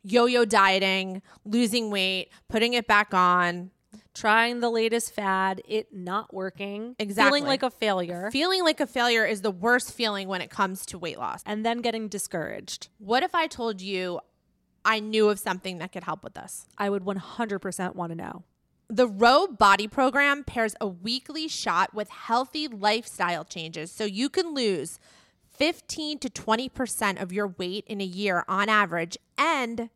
Yo 0.03 0.25
yo 0.27 0.45
dieting, 0.45 1.21
losing 1.43 1.89
weight, 1.89 2.29
putting 2.47 2.73
it 2.73 2.87
back 2.87 3.13
on, 3.13 3.71
Trying 4.13 4.59
the 4.59 4.69
latest 4.69 5.13
fad, 5.13 5.61
it 5.67 5.93
not 5.93 6.33
working. 6.33 6.95
Exactly. 6.99 7.39
Feeling 7.39 7.47
like 7.49 7.63
a 7.63 7.69
failure. 7.69 8.29
feeling 8.31 8.63
like 8.63 8.79
a 8.79 8.87
failure 8.87 9.25
is 9.25 9.41
the 9.41 9.51
worst 9.51 9.93
feeling 9.93 10.27
when 10.27 10.41
it 10.41 10.49
comes 10.49 10.85
to 10.87 10.97
weight 10.97 11.17
loss. 11.17 11.41
and 11.45 11.65
then 11.65 11.79
getting 11.79 12.07
discouraged. 12.07 12.89
What 12.97 13.23
if 13.23 13.33
I 13.35 13.47
told 13.47 13.81
you 13.81 14.19
I 14.83 14.99
knew 14.99 15.29
of 15.29 15.39
something 15.39 15.79
that 15.79 15.91
could 15.91 16.03
help 16.03 16.23
with 16.23 16.33
this? 16.33 16.65
I 16.77 16.89
would 16.89 17.03
100% 17.03 17.95
want 17.95 18.11
to 18.11 18.15
know. 18.15 18.43
The 18.89 19.07
Ro 19.07 19.47
Body 19.47 19.87
Program 19.87 20.43
pairs 20.43 20.75
a 20.79 20.87
weekly 20.87 21.47
shot 21.47 21.93
with 21.93 22.09
healthy 22.09 22.67
lifestyle 22.67 23.43
changes 23.43 23.91
so 23.91 24.05
you 24.05 24.29
can 24.29 24.53
lose 24.53 24.99
15 25.57 26.19
to 26.19 26.29
20% 26.29 27.21
of 27.21 27.31
your 27.31 27.47
weight 27.47 27.85
in 27.87 27.99
a 28.01 28.05
year 28.05 28.43
on 28.47 28.69
average 28.69 29.17
and 29.37 29.89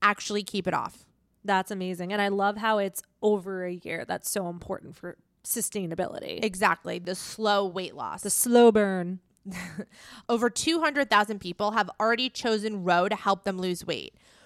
actually 0.00 0.42
keep 0.42 0.66
it 0.66 0.74
off. 0.74 1.04
That's 1.44 1.70
amazing. 1.70 2.12
And 2.12 2.22
I 2.22 2.28
love 2.28 2.56
how 2.56 2.78
it's 2.78 3.02
over 3.20 3.64
a 3.66 3.72
year. 3.72 4.04
That's 4.06 4.30
so 4.30 4.48
important 4.48 4.96
for 4.96 5.16
sustainability. 5.44 6.42
Exactly. 6.42 6.98
The 6.98 7.14
slow 7.14 7.66
weight 7.66 7.94
loss. 7.94 8.22
the 8.22 8.30
slow 8.30 8.70
burn. 8.72 9.20
Over 10.28 10.48
200,000 10.48 11.40
people 11.40 11.72
have 11.72 11.90
already 12.00 12.30
chosen 12.30 12.84
Ro 12.84 13.08
to 13.08 13.16
help 13.16 13.42
them 13.42 13.58
lose 13.58 13.84
weight. 13.84 14.14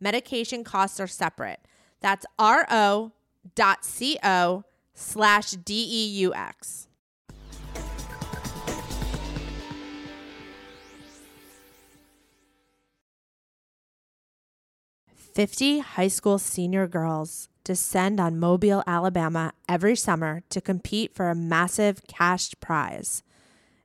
Medication 0.00 0.64
costs 0.64 1.00
are 1.00 1.06
separate. 1.06 1.60
That's 2.00 2.26
ro.co 2.38 3.12
slash 4.94 5.50
D-E-U-X. 5.52 6.88
Fifty 15.34 15.80
high 15.80 16.08
school 16.08 16.38
senior 16.38 16.86
girls 16.86 17.48
descend 17.64 18.20
on 18.20 18.38
Mobile, 18.38 18.84
Alabama 18.86 19.52
every 19.68 19.96
summer 19.96 20.42
to 20.50 20.60
compete 20.60 21.12
for 21.12 21.28
a 21.28 21.34
massive 21.34 22.06
cash 22.06 22.52
prize. 22.60 23.24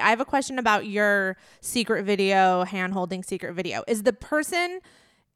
I 0.00 0.10
have 0.10 0.20
a 0.20 0.24
question 0.24 0.58
about 0.58 0.86
your 0.86 1.36
secret 1.60 2.04
video, 2.04 2.64
hand 2.64 2.92
holding 2.92 3.22
secret 3.22 3.52
video. 3.54 3.82
Is 3.86 4.04
the 4.04 4.12
person 4.12 4.80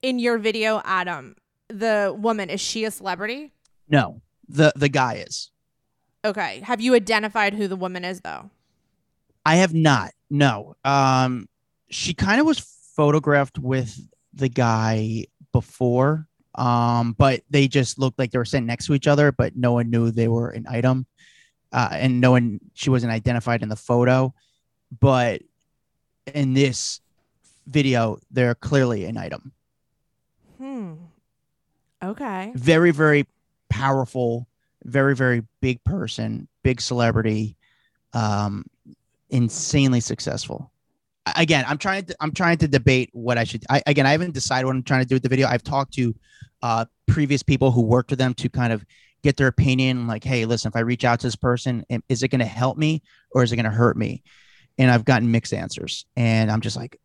in 0.02 0.18
your 0.18 0.38
video, 0.38 0.80
Adam, 0.84 1.36
the 1.68 2.14
woman, 2.16 2.48
is 2.48 2.60
she 2.60 2.84
a 2.84 2.90
celebrity? 2.90 3.52
No, 3.88 4.22
the 4.48 4.72
the 4.76 4.88
guy 4.88 5.24
is. 5.26 5.50
Okay. 6.24 6.60
Have 6.60 6.80
you 6.80 6.94
identified 6.94 7.54
who 7.54 7.66
the 7.66 7.76
woman 7.76 8.04
is 8.04 8.20
though? 8.20 8.50
I 9.44 9.56
have 9.56 9.74
not. 9.74 10.12
No. 10.30 10.74
Um, 10.84 11.48
she 11.90 12.14
kind 12.14 12.40
of 12.40 12.46
was 12.46 12.60
photographed 12.94 13.58
with 13.58 14.00
the 14.32 14.48
guy 14.48 15.26
before, 15.52 16.28
um, 16.54 17.14
but 17.18 17.42
they 17.50 17.68
just 17.68 17.98
looked 17.98 18.18
like 18.18 18.30
they 18.30 18.38
were 18.38 18.44
sitting 18.44 18.66
next 18.66 18.86
to 18.86 18.94
each 18.94 19.06
other, 19.06 19.32
but 19.32 19.56
no 19.56 19.72
one 19.72 19.90
knew 19.90 20.10
they 20.10 20.28
were 20.28 20.50
an 20.50 20.66
item, 20.68 21.06
uh, 21.72 21.88
and 21.92 22.20
no 22.20 22.32
one 22.32 22.60
she 22.74 22.90
wasn't 22.90 23.12
identified 23.12 23.62
in 23.62 23.68
the 23.68 23.76
photo, 23.76 24.34
but 25.00 25.42
in 26.34 26.54
this 26.54 27.00
video, 27.66 28.18
they're 28.30 28.54
clearly 28.54 29.04
an 29.04 29.16
item. 29.16 29.52
Hmm. 30.58 30.94
Okay. 32.02 32.52
Very, 32.54 32.90
very 32.90 33.26
powerful, 33.68 34.48
very, 34.84 35.14
very 35.14 35.44
big 35.60 35.82
person, 35.84 36.48
big 36.62 36.80
celebrity. 36.80 37.56
Um, 38.12 38.66
insanely 39.30 40.00
successful. 40.00 40.71
Again, 41.36 41.64
I'm 41.68 41.78
trying 41.78 42.04
to 42.06 42.16
I'm 42.20 42.32
trying 42.32 42.58
to 42.58 42.68
debate 42.68 43.10
what 43.12 43.38
I 43.38 43.44
should. 43.44 43.64
I, 43.70 43.82
again, 43.86 44.06
I 44.06 44.10
haven't 44.12 44.34
decided 44.34 44.66
what 44.66 44.74
I'm 44.74 44.82
trying 44.82 45.02
to 45.02 45.08
do 45.08 45.14
with 45.14 45.22
the 45.22 45.28
video. 45.28 45.46
I've 45.46 45.62
talked 45.62 45.94
to 45.94 46.14
uh, 46.62 46.84
previous 47.06 47.42
people 47.42 47.70
who 47.70 47.82
worked 47.82 48.10
with 48.10 48.18
them 48.18 48.34
to 48.34 48.48
kind 48.48 48.72
of 48.72 48.84
get 49.22 49.36
their 49.36 49.46
opinion. 49.46 50.06
Like, 50.06 50.24
hey, 50.24 50.44
listen, 50.46 50.70
if 50.70 50.76
I 50.76 50.80
reach 50.80 51.04
out 51.04 51.20
to 51.20 51.26
this 51.26 51.36
person, 51.36 51.84
is 52.08 52.22
it 52.22 52.28
going 52.28 52.40
to 52.40 52.44
help 52.44 52.76
me 52.76 53.02
or 53.30 53.42
is 53.42 53.52
it 53.52 53.56
going 53.56 53.64
to 53.64 53.70
hurt 53.70 53.96
me? 53.96 54.22
And 54.78 54.90
I've 54.90 55.04
gotten 55.04 55.30
mixed 55.30 55.52
answers. 55.52 56.06
And 56.16 56.50
I'm 56.50 56.60
just 56.60 56.76
like, 56.76 56.98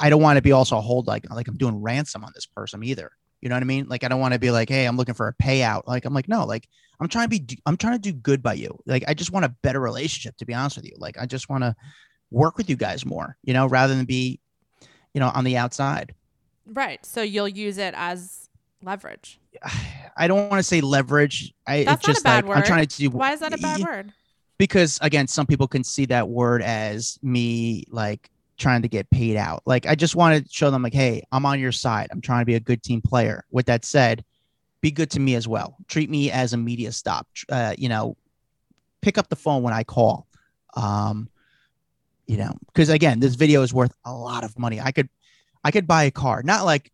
I 0.00 0.10
don't 0.10 0.22
want 0.22 0.36
to 0.36 0.42
be 0.42 0.52
also 0.52 0.78
a 0.78 0.80
hold 0.80 1.06
like 1.06 1.28
like 1.30 1.48
I'm 1.48 1.56
doing 1.56 1.80
ransom 1.80 2.24
on 2.24 2.32
this 2.34 2.46
person 2.46 2.82
either. 2.82 3.10
You 3.40 3.48
know 3.50 3.56
what 3.56 3.62
I 3.62 3.66
mean? 3.66 3.86
Like 3.88 4.04
I 4.04 4.08
don't 4.08 4.20
want 4.20 4.32
to 4.32 4.40
be 4.40 4.50
like, 4.50 4.70
hey, 4.70 4.86
I'm 4.86 4.96
looking 4.96 5.14
for 5.14 5.28
a 5.28 5.34
payout. 5.34 5.82
Like 5.86 6.06
I'm 6.06 6.14
like, 6.14 6.28
no, 6.28 6.46
like 6.46 6.66
I'm 7.00 7.08
trying 7.08 7.28
to 7.28 7.38
be 7.38 7.58
I'm 7.66 7.76
trying 7.76 7.94
to 7.94 7.98
do 7.98 8.12
good 8.12 8.42
by 8.42 8.54
you. 8.54 8.78
Like 8.86 9.04
I 9.06 9.14
just 9.14 9.32
want 9.32 9.44
a 9.44 9.54
better 9.62 9.80
relationship, 9.80 10.36
to 10.38 10.46
be 10.46 10.54
honest 10.54 10.76
with 10.76 10.86
you. 10.86 10.94
Like 10.96 11.18
I 11.18 11.26
just 11.26 11.48
want 11.48 11.62
to 11.64 11.74
work 12.34 12.56
with 12.58 12.68
you 12.68 12.76
guys 12.76 13.06
more, 13.06 13.36
you 13.42 13.54
know, 13.54 13.66
rather 13.66 13.94
than 13.94 14.04
be, 14.04 14.40
you 15.14 15.20
know, 15.20 15.30
on 15.34 15.44
the 15.44 15.56
outside. 15.56 16.14
Right. 16.66 17.04
So 17.04 17.22
you'll 17.22 17.48
use 17.48 17.78
it 17.78 17.94
as 17.96 18.48
leverage. 18.82 19.40
I 20.16 20.28
don't 20.28 20.48
want 20.48 20.60
to 20.60 20.62
say 20.62 20.80
leverage. 20.80 21.52
I 21.66 21.84
That's 21.84 22.00
it's 22.00 22.06
just 22.06 22.24
not 22.24 22.30
a 22.30 22.34
bad 22.34 22.44
like 22.44 22.48
word. 22.48 22.56
I'm 22.58 22.64
trying 22.64 22.86
to 22.86 22.96
do 22.96 23.10
Why 23.10 23.32
is 23.32 23.40
that 23.40 23.52
a 23.52 23.58
bad 23.58 23.80
word? 23.80 24.12
because 24.58 24.98
again, 25.02 25.26
some 25.26 25.46
people 25.46 25.66
can 25.66 25.82
see 25.82 26.06
that 26.06 26.28
word 26.28 26.62
as 26.62 27.18
me 27.22 27.84
like 27.90 28.30
trying 28.56 28.82
to 28.82 28.88
get 28.88 29.10
paid 29.10 29.36
out. 29.36 29.62
Like 29.66 29.86
I 29.86 29.94
just 29.94 30.14
want 30.14 30.44
to 30.44 30.52
show 30.52 30.70
them 30.70 30.82
like, 30.82 30.94
hey, 30.94 31.22
I'm 31.32 31.46
on 31.46 31.58
your 31.58 31.72
side. 31.72 32.08
I'm 32.10 32.20
trying 32.20 32.42
to 32.42 32.46
be 32.46 32.54
a 32.54 32.60
good 32.60 32.82
team 32.82 33.02
player. 33.02 33.44
With 33.50 33.66
that 33.66 33.84
said, 33.84 34.24
be 34.80 34.90
good 34.90 35.10
to 35.12 35.20
me 35.20 35.34
as 35.34 35.48
well. 35.48 35.76
Treat 35.88 36.10
me 36.10 36.30
as 36.30 36.52
a 36.52 36.56
media 36.56 36.92
stop. 36.92 37.26
Uh, 37.48 37.74
you 37.76 37.88
know, 37.88 38.16
pick 39.02 39.18
up 39.18 39.28
the 39.28 39.36
phone 39.36 39.62
when 39.62 39.74
I 39.74 39.82
call. 39.82 40.26
Um, 40.76 41.28
you 42.26 42.36
know, 42.36 42.56
because 42.66 42.88
again, 42.88 43.20
this 43.20 43.34
video 43.34 43.62
is 43.62 43.72
worth 43.74 43.94
a 44.04 44.12
lot 44.12 44.44
of 44.44 44.58
money. 44.58 44.80
I 44.80 44.92
could, 44.92 45.08
I 45.62 45.70
could 45.70 45.86
buy 45.86 46.04
a 46.04 46.10
car, 46.10 46.42
not 46.42 46.64
like 46.64 46.90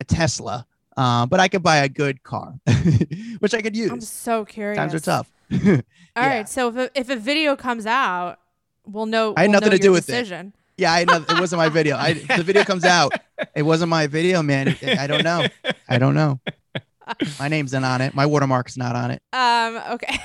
a 0.00 0.04
Tesla, 0.04 0.66
uh, 0.96 1.26
but 1.26 1.40
I 1.40 1.48
could 1.48 1.62
buy 1.62 1.78
a 1.78 1.88
good 1.88 2.22
car, 2.22 2.54
which 3.38 3.54
I 3.54 3.62
could 3.62 3.76
use. 3.76 3.90
I'm 3.90 4.00
so 4.00 4.44
curious. 4.44 4.76
Times 4.76 4.94
are 4.94 5.00
tough. 5.00 5.30
All 5.52 5.58
Yeah. 6.16 6.26
right. 6.36 6.48
So 6.48 6.68
if 6.68 6.76
a, 6.76 6.90
if 6.98 7.08
a 7.10 7.16
video 7.16 7.56
comes 7.56 7.86
out, 7.86 8.38
we'll 8.84 9.06
know. 9.06 9.34
I 9.36 9.42
had 9.42 9.50
we'll 9.50 9.60
nothing 9.60 9.70
to 9.72 9.78
do 9.78 9.92
with 9.92 10.08
it. 10.08 10.12
decision. 10.12 10.52
Yeah, 10.76 10.92
I 10.92 11.04
know 11.04 11.24
it 11.28 11.38
wasn't 11.38 11.58
my 11.58 11.68
video. 11.68 11.96
I 11.96 12.14
the 12.14 12.42
video 12.42 12.64
comes 12.64 12.84
out. 12.84 13.12
It 13.54 13.62
wasn't 13.62 13.90
my 13.90 14.06
video, 14.06 14.42
man. 14.42 14.76
I 14.82 15.06
don't 15.06 15.22
know. 15.24 15.46
I 15.88 15.98
don't 15.98 16.14
know. 16.14 16.40
My 17.38 17.48
name's 17.48 17.72
not 17.72 17.82
on 17.84 18.00
it. 18.00 18.14
My 18.14 18.24
watermark's 18.24 18.76
not 18.78 18.96
on 18.96 19.10
it. 19.10 19.22
Um. 19.32 19.82
Okay. 19.94 20.18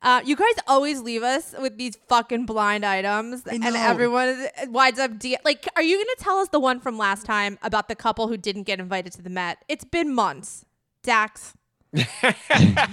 Uh, 0.00 0.20
you 0.24 0.36
guys 0.36 0.52
always 0.68 1.00
leave 1.00 1.22
us 1.22 1.54
with 1.60 1.76
these 1.76 1.96
fucking 2.08 2.46
blind 2.46 2.84
items, 2.84 3.44
and 3.46 3.60
know. 3.60 3.74
everyone 3.74 4.46
winds 4.68 4.98
up. 5.00 5.18
De- 5.18 5.36
like, 5.44 5.66
are 5.74 5.82
you 5.82 5.96
gonna 5.96 6.06
tell 6.18 6.38
us 6.38 6.48
the 6.50 6.60
one 6.60 6.78
from 6.78 6.96
last 6.98 7.24
time 7.26 7.58
about 7.62 7.88
the 7.88 7.96
couple 7.96 8.28
who 8.28 8.36
didn't 8.36 8.62
get 8.64 8.78
invited 8.78 9.12
to 9.14 9.22
the 9.22 9.30
Met? 9.30 9.58
It's 9.68 9.84
been 9.84 10.14
months. 10.14 10.64
Dax, 11.02 11.54
I 11.94 12.86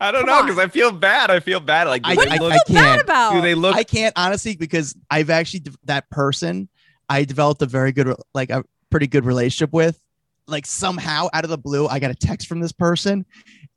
don't 0.00 0.26
Come 0.26 0.26
know 0.26 0.42
because 0.42 0.58
I 0.58 0.68
feel 0.68 0.92
bad. 0.92 1.30
I 1.30 1.40
feel 1.40 1.60
bad. 1.60 1.86
Like, 1.88 2.02
do 2.02 2.10
I- 2.10 2.14
what 2.14 2.28
they 2.28 2.36
do 2.38 2.44
you 2.44 2.50
I- 2.50 2.54
look, 2.56 2.66
feel 2.66 2.74
bad 2.74 2.84
can't. 2.96 3.02
about? 3.02 3.32
do 3.32 3.40
they 3.40 3.54
look? 3.54 3.76
I 3.76 3.84
can't 3.84 4.12
honestly 4.16 4.56
because 4.56 4.94
I've 5.10 5.30
actually 5.30 5.60
de- 5.60 5.72
that 5.84 6.10
person 6.10 6.68
I 7.08 7.24
developed 7.24 7.62
a 7.62 7.66
very 7.66 7.92
good 7.92 8.14
like 8.34 8.50
a 8.50 8.64
pretty 8.90 9.06
good 9.06 9.24
relationship 9.24 9.72
with. 9.72 9.98
Like 10.46 10.66
somehow 10.66 11.28
out 11.32 11.44
of 11.44 11.50
the 11.50 11.58
blue, 11.58 11.86
I 11.86 12.00
got 12.00 12.10
a 12.10 12.14
text 12.14 12.48
from 12.48 12.60
this 12.60 12.72
person, 12.72 13.24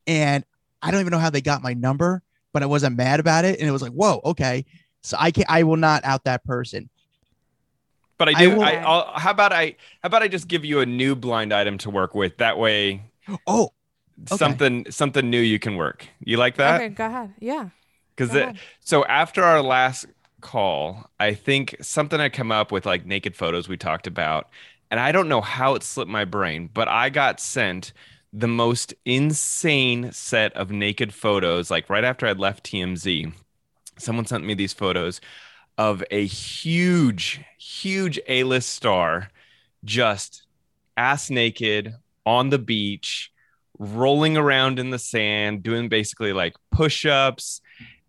and 0.07 0.43
I 0.83 0.91
don't 0.91 0.99
even 0.99 1.11
know 1.11 1.19
how 1.19 1.29
they 1.31 1.41
got 1.41 1.63
my 1.63 1.73
number, 1.73 2.21
but 2.51 2.61
I 2.61 2.65
wasn't 2.67 2.97
mad 2.97 3.19
about 3.19 3.45
it, 3.45 3.59
and 3.59 3.67
it 3.67 3.71
was 3.71 3.81
like, 3.81 3.93
whoa, 3.93 4.21
okay. 4.25 4.65
So 5.01 5.17
I 5.19 5.31
can 5.31 5.45
I 5.49 5.63
will 5.63 5.77
not 5.77 6.03
out 6.05 6.23
that 6.25 6.43
person. 6.45 6.89
but 8.17 8.29
I 8.29 8.31
I 8.31 8.35
do. 8.35 8.49
will- 8.55 8.63
I, 8.63 8.71
I'll, 8.75 9.11
how 9.19 9.31
about 9.31 9.51
I? 9.53 9.75
How 10.01 10.07
about 10.07 10.21
I 10.23 10.27
just 10.27 10.47
give 10.47 10.63
you 10.63 10.79
a 10.81 10.85
new 10.85 11.15
blind 11.15 11.53
item 11.53 11.77
to 11.79 11.89
work 11.89 12.13
with? 12.15 12.37
That 12.37 12.57
way, 12.57 13.03
Oh, 13.47 13.71
Okay. 14.21 14.37
something 14.37 14.85
something 14.91 15.29
new 15.29 15.39
you 15.39 15.57
can 15.57 15.75
work. 15.75 16.05
You 16.23 16.37
like 16.37 16.57
that? 16.57 16.75
okay, 16.81 16.89
go 16.89 17.05
ahead. 17.07 17.33
Yeah. 17.39 17.69
Because 18.15 18.31
Go 18.31 18.51
so 18.79 19.03
after 19.05 19.43
our 19.43 19.61
last 19.63 20.05
call, 20.39 21.09
I 21.19 21.33
think 21.33 21.75
something 21.81 22.19
had 22.19 22.31
come 22.33 22.51
up 22.51 22.71
with 22.71 22.85
like 22.85 23.05
naked 23.07 23.35
photos 23.35 23.67
we 23.67 23.75
talked 23.75 24.05
about, 24.05 24.49
and 24.91 24.99
I 24.99 25.11
don't 25.11 25.27
know 25.27 25.41
how 25.41 25.73
it 25.73 25.81
slipped 25.81 26.11
my 26.11 26.25
brain, 26.25 26.69
but 26.71 26.87
I 26.87 27.09
got 27.09 27.39
sent 27.39 27.91
the 28.33 28.47
most 28.47 28.95
insane 29.05 30.11
set 30.11 30.51
of 30.53 30.71
naked 30.71 31.13
photos 31.13 31.69
like 31.69 31.89
right 31.89 32.03
after 32.03 32.25
I'd 32.25 32.39
left 32.39 32.65
TMZ. 32.65 33.31
Someone 33.99 34.25
sent 34.25 34.43
me 34.43 34.55
these 34.55 34.73
photos 34.73 35.21
of 35.77 36.03
a 36.09 36.25
huge, 36.25 37.41
huge 37.59 38.19
A-list 38.27 38.69
star 38.69 39.29
just 39.85 40.43
ass 40.97 41.29
naked 41.29 41.93
on 42.25 42.49
the 42.49 42.57
beach, 42.57 43.31
rolling 43.77 44.35
around 44.35 44.79
in 44.79 44.89
the 44.89 44.99
sand, 44.99 45.61
doing 45.61 45.89
basically 45.89 46.33
like 46.33 46.55
push-ups. 46.71 47.61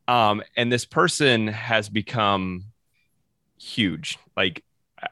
Um, 0.08 0.42
and 0.56 0.72
this 0.72 0.84
person 0.86 1.48
has 1.48 1.88
become 1.88 2.64
huge. 3.58 4.18
Like 4.36 4.62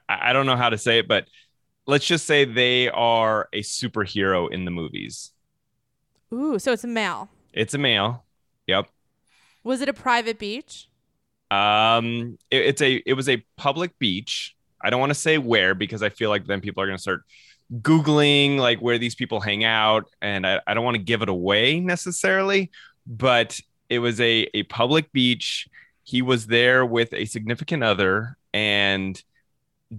I, 0.09 0.31
I 0.31 0.33
don't 0.33 0.47
know 0.47 0.57
how 0.57 0.71
to 0.71 0.79
say 0.79 0.99
it, 0.99 1.09
but 1.09 1.27
let's 1.87 2.07
just 2.07 2.27
say 2.27 2.45
they 2.45 2.89
are 2.91 3.49
a 3.53 3.61
superhero 3.63 4.51
in 4.51 4.65
the 4.65 4.71
movies. 4.71 5.33
Ooh, 6.33 6.59
so 6.59 6.73
it's 6.73 6.85
a 6.85 6.89
male. 6.89 7.29
It's 7.53 7.75
a 7.75 7.79
male. 7.79 8.25
Yep. 8.67 8.89
Was 9.65 9.81
it 9.81 9.89
a 9.89 9.93
private 9.93 10.39
beach? 10.39 10.89
Um, 11.51 12.39
it- 12.51 12.65
it's 12.67 12.83
a 12.83 12.95
it 13.07 13.13
was 13.15 13.29
a 13.29 13.45
public 13.57 13.99
beach. 13.99 14.57
I 14.81 14.91
don't 14.91 15.01
want 15.01 15.11
to 15.11 15.19
say 15.19 15.39
where 15.39 15.75
because 15.75 16.03
I 16.03 16.09
feel 16.09 16.31
like 16.31 16.47
then 16.47 16.61
people 16.61 16.83
are 16.83 16.87
gonna 16.87 16.99
start 16.99 17.23
googling 17.81 18.57
like 18.59 18.81
where 18.81 18.99
these 18.99 19.15
people 19.15 19.41
hang 19.41 19.65
out, 19.65 20.07
and 20.21 20.47
I, 20.47 20.61
I 20.67 20.75
don't 20.75 20.85
want 20.85 20.97
to 20.97 21.03
give 21.03 21.23
it 21.23 21.29
away 21.29 21.79
necessarily. 21.81 22.71
But 23.07 23.61
it 23.91 23.99
was 23.99 24.21
a 24.21 24.49
a 24.55 24.63
public 24.65 25.13
beach. 25.13 25.69
He 26.05 26.23
was 26.23 26.47
there 26.47 26.85
with 26.87 27.13
a 27.13 27.27
significant 27.27 27.85
other 27.85 28.37
and 28.55 29.23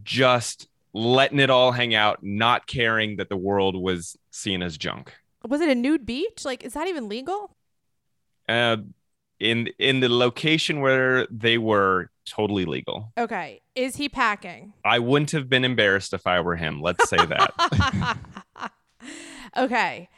just 0.04 0.68
letting 0.94 1.40
it 1.40 1.50
all 1.50 1.72
hang 1.72 1.96
out, 1.96 2.20
not 2.22 2.68
caring 2.68 3.18
that 3.18 3.30
the 3.30 3.38
world 3.38 3.76
was 3.76 4.18
seen 4.32 4.62
as 4.62 4.78
junk. 4.78 5.14
Was 5.48 5.62
it 5.62 5.70
a 5.70 5.76
nude 5.76 6.06
beach? 6.06 6.46
Like, 6.46 6.64
is 6.64 6.74
that 6.74 6.88
even 6.88 7.10
legal? 7.10 7.56
Uh, 8.48 8.78
in 9.40 9.70
in 9.80 10.00
the 10.00 10.10
location 10.10 10.80
where 10.80 11.28
they 11.30 11.58
were, 11.58 12.10
totally 12.26 12.66
legal. 12.66 13.12
Okay. 13.18 13.62
Is 13.76 13.96
he 13.96 14.10
packing? 14.10 14.74
I 14.86 15.00
wouldn't 15.00 15.32
have 15.32 15.50
been 15.50 15.66
embarrassed 15.66 16.14
if 16.14 16.26
I 16.28 16.40
were 16.42 16.56
him. 16.56 16.82
Let's 16.82 17.10
say 17.10 17.18
that. 17.18 18.72
okay. 19.58 20.10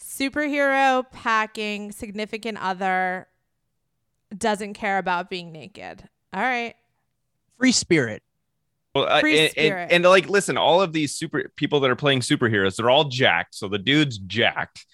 Superhero 0.00 1.10
packing, 1.12 1.92
significant 1.92 2.58
other 2.58 3.28
doesn't 4.36 4.74
care 4.74 4.98
about 4.98 5.30
being 5.30 5.52
naked. 5.52 6.08
All 6.32 6.42
right. 6.42 6.74
Free 7.58 7.72
spirit. 7.72 8.22
Well, 9.00 9.08
uh, 9.08 9.20
Free 9.20 9.38
and, 9.38 9.58
and, 9.58 9.92
and, 9.92 10.04
like, 10.04 10.28
listen, 10.28 10.56
all 10.56 10.82
of 10.82 10.92
these 10.92 11.16
super 11.16 11.50
people 11.56 11.80
that 11.80 11.90
are 11.90 11.96
playing 11.96 12.20
superheroes, 12.20 12.76
they're 12.76 12.90
all 12.90 13.04
jacked. 13.04 13.54
So 13.54 13.68
the 13.68 13.78
dude's 13.78 14.18
jacked. 14.18 14.84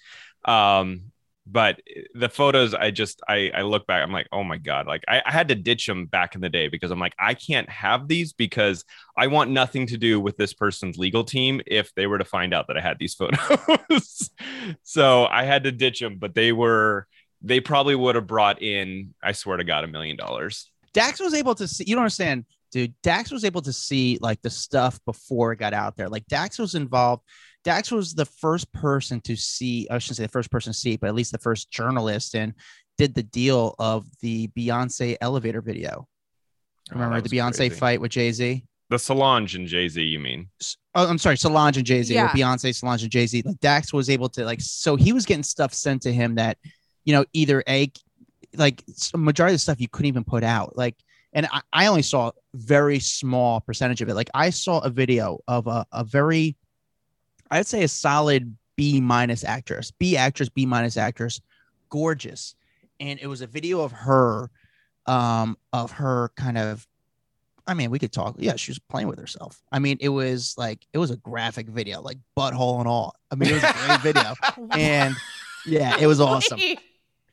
Um, 0.45 1.11
but 1.47 1.79
the 2.15 2.29
photos, 2.29 2.73
I 2.73 2.89
just, 2.89 3.21
I, 3.27 3.51
I 3.53 3.61
look 3.61 3.85
back, 3.85 4.01
I'm 4.01 4.11
like, 4.11 4.27
oh 4.31 4.43
my 4.43 4.57
god, 4.57 4.87
like 4.87 5.03
I, 5.07 5.21
I 5.23 5.31
had 5.31 5.49
to 5.49 5.55
ditch 5.55 5.85
them 5.85 6.07
back 6.07 6.33
in 6.33 6.41
the 6.41 6.49
day 6.49 6.69
because 6.69 6.89
I'm 6.89 6.99
like, 6.99 7.13
I 7.19 7.35
can't 7.35 7.69
have 7.69 8.07
these 8.07 8.33
because 8.33 8.83
I 9.15 9.27
want 9.27 9.51
nothing 9.51 9.85
to 9.87 9.97
do 9.97 10.19
with 10.19 10.37
this 10.37 10.53
person's 10.53 10.97
legal 10.97 11.23
team 11.23 11.61
if 11.67 11.93
they 11.93 12.07
were 12.07 12.17
to 12.17 12.25
find 12.25 12.51
out 12.51 12.67
that 12.67 12.77
I 12.77 12.81
had 12.81 12.97
these 12.97 13.13
photos. 13.13 14.31
so 14.81 15.27
I 15.27 15.43
had 15.43 15.65
to 15.65 15.71
ditch 15.71 15.99
them, 15.99 16.17
but 16.17 16.33
they 16.33 16.51
were, 16.51 17.05
they 17.41 17.59
probably 17.59 17.95
would 17.95 18.15
have 18.15 18.25
brought 18.25 18.61
in, 18.63 19.13
I 19.21 19.33
swear 19.33 19.57
to 19.57 19.63
God, 19.63 19.83
a 19.83 19.87
million 19.87 20.17
dollars. 20.17 20.71
Dax 20.93 21.19
was 21.19 21.33
able 21.33 21.53
to 21.55 21.67
see. 21.67 21.83
You 21.85 21.95
don't 21.95 22.03
understand, 22.03 22.45
dude. 22.75 22.93
Dax 23.01 23.31
was 23.31 23.45
able 23.45 23.61
to 23.61 23.71
see 23.73 24.17
like 24.21 24.41
the 24.41 24.49
stuff 24.49 24.99
before 25.05 25.53
it 25.53 25.59
got 25.59 25.73
out 25.73 25.95
there. 25.95 26.09
Like 26.09 26.25
Dax 26.27 26.59
was 26.59 26.75
involved. 26.75 27.23
Dax 27.63 27.89
was 27.89 28.13
the 28.13 28.25
first 28.25 28.71
person 28.73 29.21
to 29.21 29.35
see. 29.35 29.87
I 29.89 29.97
shouldn't 29.97 30.17
say 30.17 30.23
the 30.23 30.29
first 30.29 30.51
person 30.51 30.73
to 30.73 30.77
see, 30.77 30.97
but 30.97 31.07
at 31.07 31.15
least 31.15 31.31
the 31.31 31.37
first 31.37 31.71
journalist 31.71 32.35
and 32.35 32.53
did 32.97 33.15
the 33.15 33.23
deal 33.23 33.75
of 33.79 34.05
the 34.21 34.49
Beyonce 34.49 35.15
elevator 35.21 35.61
video. 35.61 36.07
Oh, 36.91 36.95
Remember 36.95 37.15
Oh, 37.17 37.21
the 37.21 37.29
Beyonce 37.29 37.57
crazy. 37.57 37.75
fight 37.75 38.01
with 38.01 38.11
Jay 38.11 38.31
Z? 38.31 38.63
The 38.89 38.99
Solange 38.99 39.55
and 39.55 39.67
Jay 39.67 39.87
Z, 39.87 39.99
you 40.03 40.19
mean? 40.19 40.49
Oh, 40.93 41.07
I'm 41.07 41.17
sorry, 41.17 41.37
Solange 41.37 41.77
and 41.77 41.85
Jay 41.85 42.03
Z, 42.03 42.13
Yeah. 42.13 42.25
or 42.25 42.29
Beyonce, 42.29 42.75
Solange 42.75 43.03
and 43.03 43.11
Jay 43.11 43.25
Z. 43.25 43.41
Like 43.43 43.59
Dax 43.61 43.91
was 43.93 44.09
able 44.09 44.29
to 44.29 44.45
like, 44.45 44.61
so 44.61 44.95
he 44.95 45.11
was 45.13 45.25
getting 45.25 45.43
stuff 45.43 45.73
sent 45.73 46.03
to 46.03 46.13
him 46.13 46.35
that, 46.35 46.57
you 47.05 47.13
know, 47.13 47.25
either 47.33 47.63
a, 47.67 47.91
like 48.55 48.83
s- 48.89 49.11
majority 49.15 49.53
of 49.53 49.55
the 49.55 49.59
stuff 49.59 49.81
you 49.81 49.87
couldn't 49.87 50.07
even 50.09 50.23
put 50.23 50.43
out. 50.43 50.77
Like, 50.77 50.95
and 51.33 51.47
I, 51.51 51.61
I 51.73 51.87
only 51.87 52.03
saw 52.03 52.27
a 52.27 52.31
very 52.55 52.99
small 52.99 53.61
percentage 53.61 54.01
of 54.01 54.09
it. 54.09 54.15
Like 54.15 54.29
I 54.33 54.49
saw 54.49 54.79
a 54.79 54.89
video 54.89 55.39
of 55.47 55.67
a, 55.67 55.85
a 55.91 56.03
very, 56.03 56.55
I'd 57.51 57.67
say 57.67 57.83
a 57.83 57.87
solid 57.87 58.55
B 58.75 58.99
minus 58.99 59.43
actress, 59.43 59.91
B 59.91 60.17
actress, 60.17 60.49
B 60.49 60.65
minus 60.65 60.97
actress, 60.97 61.41
gorgeous, 61.89 62.55
and 62.99 63.19
it 63.21 63.27
was 63.27 63.41
a 63.41 63.47
video 63.47 63.81
of 63.81 63.91
her, 63.91 64.49
um, 65.05 65.57
of 65.73 65.91
her 65.91 66.31
kind 66.35 66.57
of 66.57 66.87
I 67.67 67.73
mean, 67.73 67.89
we 67.89 67.99
could 67.99 68.11
talk. 68.11 68.35
Yeah, 68.37 68.55
she 68.55 68.71
was 68.71 68.79
playing 68.79 69.07
with 69.07 69.19
herself. 69.19 69.61
I 69.71 69.79
mean, 69.79 69.97
it 69.99 70.09
was 70.09 70.55
like 70.57 70.85
it 70.93 70.97
was 70.97 71.11
a 71.11 71.17
graphic 71.17 71.67
video, 71.67 72.01
like 72.01 72.17
butthole 72.37 72.79
and 72.79 72.87
all. 72.87 73.15
I 73.31 73.35
mean, 73.35 73.49
it 73.49 73.53
was 73.53 73.63
a 73.63 73.73
great 73.87 74.01
video, 74.01 74.33
and 74.71 75.15
yeah, 75.65 75.97
it 75.99 76.05
was 76.05 76.19
awesome. 76.21 76.59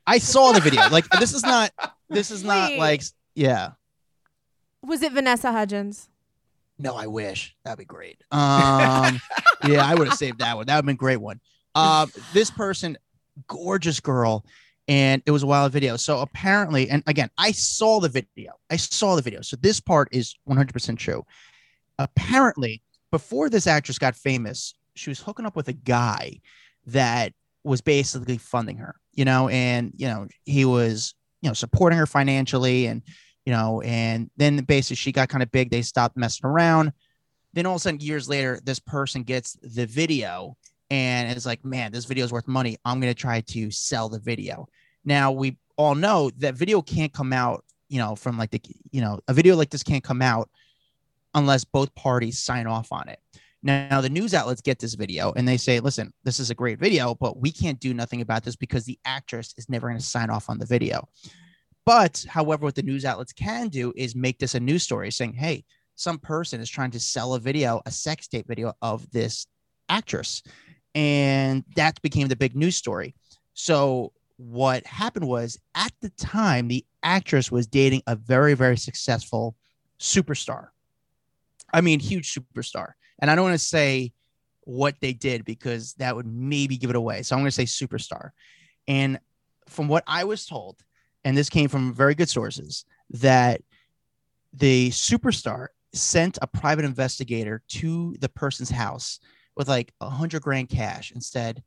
I 0.06 0.18
saw 0.18 0.52
the 0.52 0.60
video. 0.60 0.88
Like, 0.88 1.08
this 1.10 1.34
is 1.34 1.42
not. 1.42 1.70
This 2.08 2.30
is 2.30 2.44
not 2.44 2.72
like. 2.74 3.02
Yeah. 3.34 3.72
Was 4.82 5.02
it 5.02 5.12
Vanessa 5.12 5.52
Hudgens? 5.52 6.08
No, 6.78 6.96
I 6.96 7.06
wish 7.06 7.54
that'd 7.64 7.78
be 7.78 7.84
great. 7.84 8.22
Um, 8.32 9.20
yeah, 9.66 9.84
I 9.84 9.94
would 9.94 10.08
have 10.08 10.16
saved 10.16 10.40
that 10.40 10.56
one. 10.56 10.66
That 10.66 10.74
would 10.74 10.78
have 10.78 10.86
been 10.86 10.94
a 10.94 10.98
great 10.98 11.18
one. 11.18 11.40
Um, 11.74 12.10
this 12.32 12.50
person, 12.50 12.98
gorgeous 13.46 14.00
girl, 14.00 14.44
and 14.88 15.22
it 15.24 15.30
was 15.30 15.42
a 15.42 15.46
wild 15.46 15.72
video. 15.72 15.96
So 15.96 16.20
apparently, 16.20 16.90
and 16.90 17.02
again, 17.06 17.30
I 17.38 17.52
saw 17.52 18.00
the 18.00 18.08
video. 18.08 18.54
I 18.70 18.76
saw 18.76 19.14
the 19.14 19.22
video. 19.22 19.42
So 19.42 19.56
this 19.56 19.80
part 19.80 20.08
is 20.10 20.34
100% 20.48 20.98
true. 20.98 21.24
Apparently, 21.98 22.82
before 23.10 23.48
this 23.48 23.66
actress 23.66 23.98
got 23.98 24.16
famous, 24.16 24.74
she 24.94 25.10
was 25.10 25.20
hooking 25.20 25.46
up 25.46 25.54
with 25.54 25.68
a 25.68 25.72
guy 25.72 26.40
that 26.86 27.32
was 27.64 27.80
basically 27.80 28.38
funding 28.38 28.78
her, 28.78 28.96
you 29.12 29.24
know, 29.24 29.48
and 29.48 29.92
you 29.96 30.08
know, 30.08 30.26
he 30.44 30.64
was, 30.64 31.14
you 31.42 31.48
know, 31.48 31.54
supporting 31.54 31.98
her 31.98 32.06
financially 32.06 32.86
and 32.86 33.02
you 33.44 33.52
know, 33.52 33.80
and 33.82 34.30
then 34.36 34.58
basically 34.58 34.96
she 34.96 35.12
got 35.12 35.28
kind 35.28 35.42
of 35.42 35.50
big. 35.50 35.70
They 35.70 35.82
stopped 35.82 36.16
messing 36.16 36.46
around. 36.46 36.92
Then 37.52 37.66
all 37.66 37.74
of 37.74 37.76
a 37.76 37.80
sudden, 37.80 38.00
years 38.00 38.28
later, 38.28 38.60
this 38.64 38.78
person 38.78 39.24
gets 39.24 39.54
the 39.62 39.86
video 39.86 40.56
and 40.90 41.34
is 41.36 41.46
like, 41.46 41.64
man, 41.64 41.92
this 41.92 42.04
video 42.04 42.24
is 42.24 42.32
worth 42.32 42.48
money. 42.48 42.76
I'm 42.84 43.00
going 43.00 43.12
to 43.12 43.20
try 43.20 43.40
to 43.40 43.70
sell 43.70 44.08
the 44.08 44.18
video. 44.18 44.68
Now, 45.04 45.32
we 45.32 45.56
all 45.76 45.94
know 45.94 46.30
that 46.38 46.54
video 46.54 46.80
can't 46.82 47.12
come 47.12 47.32
out, 47.32 47.64
you 47.88 47.98
know, 47.98 48.14
from 48.14 48.38
like 48.38 48.50
the, 48.50 48.60
you 48.90 49.00
know, 49.00 49.20
a 49.28 49.34
video 49.34 49.56
like 49.56 49.70
this 49.70 49.82
can't 49.82 50.04
come 50.04 50.22
out 50.22 50.48
unless 51.34 51.64
both 51.64 51.94
parties 51.94 52.38
sign 52.38 52.66
off 52.66 52.92
on 52.92 53.08
it. 53.08 53.18
Now, 53.62 54.00
the 54.00 54.10
news 54.10 54.34
outlets 54.34 54.60
get 54.60 54.78
this 54.78 54.94
video 54.94 55.32
and 55.32 55.46
they 55.46 55.56
say, 55.56 55.78
listen, 55.78 56.12
this 56.24 56.40
is 56.40 56.50
a 56.50 56.54
great 56.54 56.78
video, 56.78 57.14
but 57.14 57.38
we 57.38 57.52
can't 57.52 57.78
do 57.78 57.94
nothing 57.94 58.20
about 58.20 58.42
this 58.42 58.56
because 58.56 58.84
the 58.84 58.98
actress 59.04 59.54
is 59.56 59.68
never 59.68 59.88
going 59.88 60.00
to 60.00 60.04
sign 60.04 60.30
off 60.30 60.50
on 60.50 60.58
the 60.58 60.66
video. 60.66 61.08
But 61.84 62.24
however, 62.28 62.64
what 62.64 62.74
the 62.74 62.82
news 62.82 63.04
outlets 63.04 63.32
can 63.32 63.68
do 63.68 63.92
is 63.96 64.14
make 64.14 64.38
this 64.38 64.54
a 64.54 64.60
news 64.60 64.82
story 64.82 65.10
saying, 65.10 65.34
hey, 65.34 65.64
some 65.94 66.18
person 66.18 66.60
is 66.60 66.70
trying 66.70 66.92
to 66.92 67.00
sell 67.00 67.34
a 67.34 67.40
video, 67.40 67.80
a 67.86 67.90
sex 67.90 68.28
tape 68.28 68.46
video 68.46 68.72
of 68.82 69.10
this 69.10 69.46
actress. 69.88 70.42
And 70.94 71.64
that 71.76 72.00
became 72.02 72.28
the 72.28 72.36
big 72.36 72.54
news 72.54 72.76
story. 72.76 73.14
So 73.54 74.12
what 74.36 74.86
happened 74.86 75.26
was 75.26 75.58
at 75.74 75.92
the 76.00 76.10
time, 76.10 76.68
the 76.68 76.84
actress 77.02 77.50
was 77.50 77.66
dating 77.66 78.02
a 78.06 78.16
very, 78.16 78.54
very 78.54 78.76
successful 78.76 79.56
superstar. 79.98 80.68
I 81.72 81.80
mean, 81.80 82.00
huge 82.00 82.32
superstar. 82.32 82.92
And 83.20 83.30
I 83.30 83.34
don't 83.34 83.44
want 83.44 83.58
to 83.58 83.66
say 83.66 84.12
what 84.64 84.96
they 85.00 85.12
did 85.12 85.44
because 85.44 85.94
that 85.94 86.14
would 86.14 86.26
maybe 86.26 86.76
give 86.76 86.90
it 86.90 86.96
away. 86.96 87.22
So 87.22 87.34
I'm 87.34 87.42
going 87.42 87.50
to 87.50 87.52
say 87.52 87.64
superstar. 87.64 88.30
And 88.86 89.18
from 89.68 89.88
what 89.88 90.04
I 90.06 90.24
was 90.24 90.46
told, 90.46 90.82
and 91.24 91.36
this 91.36 91.48
came 91.48 91.68
from 91.68 91.94
very 91.94 92.14
good 92.14 92.28
sources, 92.28 92.84
that 93.10 93.60
the 94.52 94.90
superstar 94.90 95.68
sent 95.92 96.38
a 96.40 96.46
private 96.46 96.84
investigator 96.84 97.62
to 97.68 98.14
the 98.20 98.28
person's 98.28 98.70
house 98.70 99.20
with 99.56 99.68
like 99.68 99.92
a 100.00 100.08
hundred 100.08 100.42
grand 100.42 100.68
cash 100.68 101.10
and 101.10 101.22
said, 101.22 101.62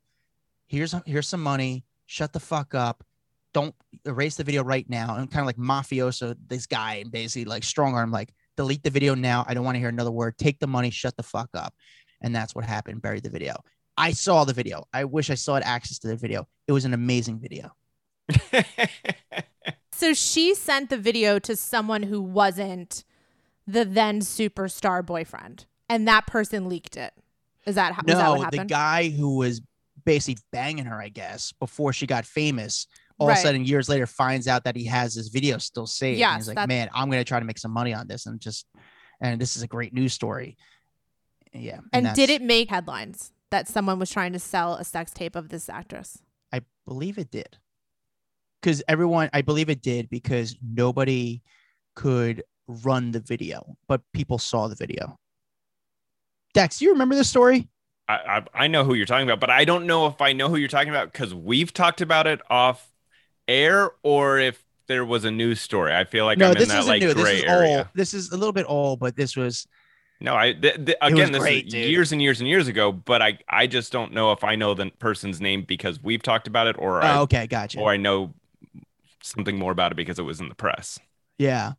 "Here's 0.66 0.94
here's 1.06 1.28
some 1.28 1.42
money. 1.42 1.84
Shut 2.06 2.32
the 2.32 2.40
fuck 2.40 2.74
up. 2.74 3.04
Don't 3.54 3.74
erase 4.04 4.36
the 4.36 4.44
video 4.44 4.64
right 4.64 4.88
now." 4.88 5.16
And 5.16 5.30
kind 5.30 5.40
of 5.40 5.46
like 5.46 5.56
mafioso, 5.56 6.36
this 6.46 6.66
guy, 6.66 6.96
and 6.96 7.10
basically 7.10 7.44
like 7.44 7.64
strong 7.64 7.94
arm, 7.94 8.10
like 8.10 8.32
delete 8.56 8.82
the 8.82 8.90
video 8.90 9.14
now. 9.14 9.44
I 9.46 9.54
don't 9.54 9.64
want 9.64 9.76
to 9.76 9.80
hear 9.80 9.88
another 9.88 10.10
word. 10.10 10.36
Take 10.38 10.58
the 10.58 10.66
money. 10.66 10.90
Shut 10.90 11.16
the 11.16 11.22
fuck 11.22 11.50
up. 11.54 11.74
And 12.22 12.34
that's 12.34 12.54
what 12.54 12.64
happened. 12.64 13.02
Buried 13.02 13.22
the 13.22 13.30
video. 13.30 13.56
I 13.96 14.12
saw 14.12 14.44
the 14.44 14.52
video. 14.52 14.84
I 14.92 15.04
wish 15.04 15.30
I 15.30 15.34
still 15.34 15.54
had 15.54 15.62
access 15.62 15.98
to 16.00 16.08
the 16.08 16.16
video. 16.16 16.48
It 16.66 16.72
was 16.72 16.84
an 16.84 16.94
amazing 16.94 17.38
video. 17.38 17.70
So 19.96 20.12
she 20.12 20.54
sent 20.54 20.90
the 20.90 20.98
video 20.98 21.38
to 21.38 21.56
someone 21.56 22.02
who 22.02 22.20
wasn't 22.20 23.02
the 23.66 23.82
then 23.82 24.20
superstar 24.20 25.04
boyfriend, 25.04 25.64
and 25.88 26.06
that 26.06 26.26
person 26.26 26.68
leaked 26.68 26.98
it. 26.98 27.14
Is 27.64 27.76
that 27.76 27.94
how? 27.94 28.02
that 28.02 28.12
no, 28.12 28.34
what 28.34 28.50
the 28.50 28.66
guy 28.66 29.08
who 29.08 29.36
was 29.38 29.62
basically 30.04 30.42
banging 30.52 30.84
her, 30.84 31.00
I 31.00 31.08
guess, 31.08 31.52
before 31.52 31.94
she 31.94 32.06
got 32.06 32.26
famous, 32.26 32.86
all 33.18 33.30
of 33.30 33.38
a 33.38 33.40
sudden 33.40 33.64
years 33.64 33.88
later 33.88 34.06
finds 34.06 34.46
out 34.46 34.64
that 34.64 34.76
he 34.76 34.84
has 34.84 35.14
this 35.14 35.28
video 35.28 35.56
still 35.56 35.86
saved. 35.86 36.16
and 36.16 36.20
Yes, 36.20 36.46
he's 36.46 36.54
like, 36.54 36.68
man, 36.68 36.90
I'm 36.94 37.08
gonna 37.08 37.24
try 37.24 37.40
to 37.40 37.46
make 37.46 37.58
some 37.58 37.72
money 37.72 37.94
on 37.94 38.06
this 38.06 38.26
and 38.26 38.38
just 38.38 38.66
and 39.22 39.40
this 39.40 39.56
is 39.56 39.62
a 39.62 39.66
great 39.66 39.94
news 39.94 40.12
story. 40.12 40.58
Yeah. 41.54 41.78
and 41.94 42.14
did 42.14 42.28
it 42.28 42.42
make 42.42 42.68
headlines 42.68 43.32
that 43.48 43.66
someone 43.66 43.98
was 43.98 44.10
trying 44.10 44.34
to 44.34 44.38
sell 44.38 44.74
a 44.74 44.84
sex 44.84 45.12
tape 45.14 45.36
of 45.36 45.48
this 45.48 45.70
actress? 45.70 46.18
I 46.52 46.60
believe 46.84 47.16
it 47.16 47.30
did. 47.30 47.56
Because 48.66 48.82
everyone, 48.88 49.30
I 49.32 49.42
believe 49.42 49.70
it 49.70 49.80
did 49.80 50.10
because 50.10 50.56
nobody 50.60 51.40
could 51.94 52.42
run 52.66 53.12
the 53.12 53.20
video, 53.20 53.76
but 53.86 54.00
people 54.12 54.38
saw 54.38 54.66
the 54.66 54.74
video. 54.74 55.20
Dax, 56.52 56.80
do 56.80 56.86
you 56.86 56.90
remember 56.90 57.14
this 57.14 57.30
story? 57.30 57.68
I, 58.08 58.14
I 58.14 58.64
I 58.64 58.66
know 58.66 58.82
who 58.82 58.94
you're 58.94 59.06
talking 59.06 59.22
about, 59.22 59.38
but 59.38 59.50
I 59.50 59.64
don't 59.64 59.86
know 59.86 60.08
if 60.08 60.20
I 60.20 60.32
know 60.32 60.48
who 60.48 60.56
you're 60.56 60.66
talking 60.66 60.88
about 60.88 61.12
because 61.12 61.32
we've 61.32 61.72
talked 61.72 62.00
about 62.00 62.26
it 62.26 62.40
off 62.50 62.90
air 63.46 63.92
or 64.02 64.40
if 64.40 64.64
there 64.88 65.04
was 65.04 65.24
a 65.24 65.30
news 65.30 65.60
story. 65.60 65.94
I 65.94 66.02
feel 66.02 66.24
like 66.24 66.36
no, 66.36 66.46
I'm 66.46 66.52
in 66.54 66.58
this 66.58 66.68
that 66.70 66.78
isn't 66.80 66.90
like 66.90 67.02
new. 67.02 67.14
This 67.14 67.28
is 67.28 67.44
area. 67.44 67.78
old. 67.78 67.86
This 67.94 68.14
is 68.14 68.32
a 68.32 68.36
little 68.36 68.52
bit 68.52 68.66
old, 68.68 68.98
but 68.98 69.14
this 69.14 69.36
was 69.36 69.68
No, 70.20 70.34
I 70.34 70.54
th- 70.54 70.86
th- 70.86 70.98
again 71.00 71.30
this 71.30 71.40
great, 71.40 71.66
is 71.66 71.72
dude. 71.72 71.88
years 71.88 72.10
and 72.10 72.20
years 72.20 72.40
and 72.40 72.48
years 72.48 72.66
ago, 72.66 72.90
but 72.90 73.22
I 73.22 73.38
I 73.48 73.68
just 73.68 73.92
don't 73.92 74.10
know 74.10 74.32
if 74.32 74.42
I 74.42 74.56
know 74.56 74.74
the 74.74 74.90
person's 74.98 75.40
name 75.40 75.62
because 75.62 76.02
we've 76.02 76.20
talked 76.20 76.48
about 76.48 76.66
it 76.66 76.74
or 76.80 77.04
oh, 77.04 77.06
I 77.06 77.18
okay, 77.18 77.46
gotcha. 77.46 77.78
or 77.78 77.92
I 77.92 77.96
know 77.96 78.34
something 79.22 79.58
more 79.58 79.72
about 79.72 79.92
it 79.92 79.96
because 79.96 80.18
it 80.18 80.22
was 80.22 80.40
in 80.40 80.48
the 80.48 80.54
press. 80.54 80.98
yeah. 81.38 81.72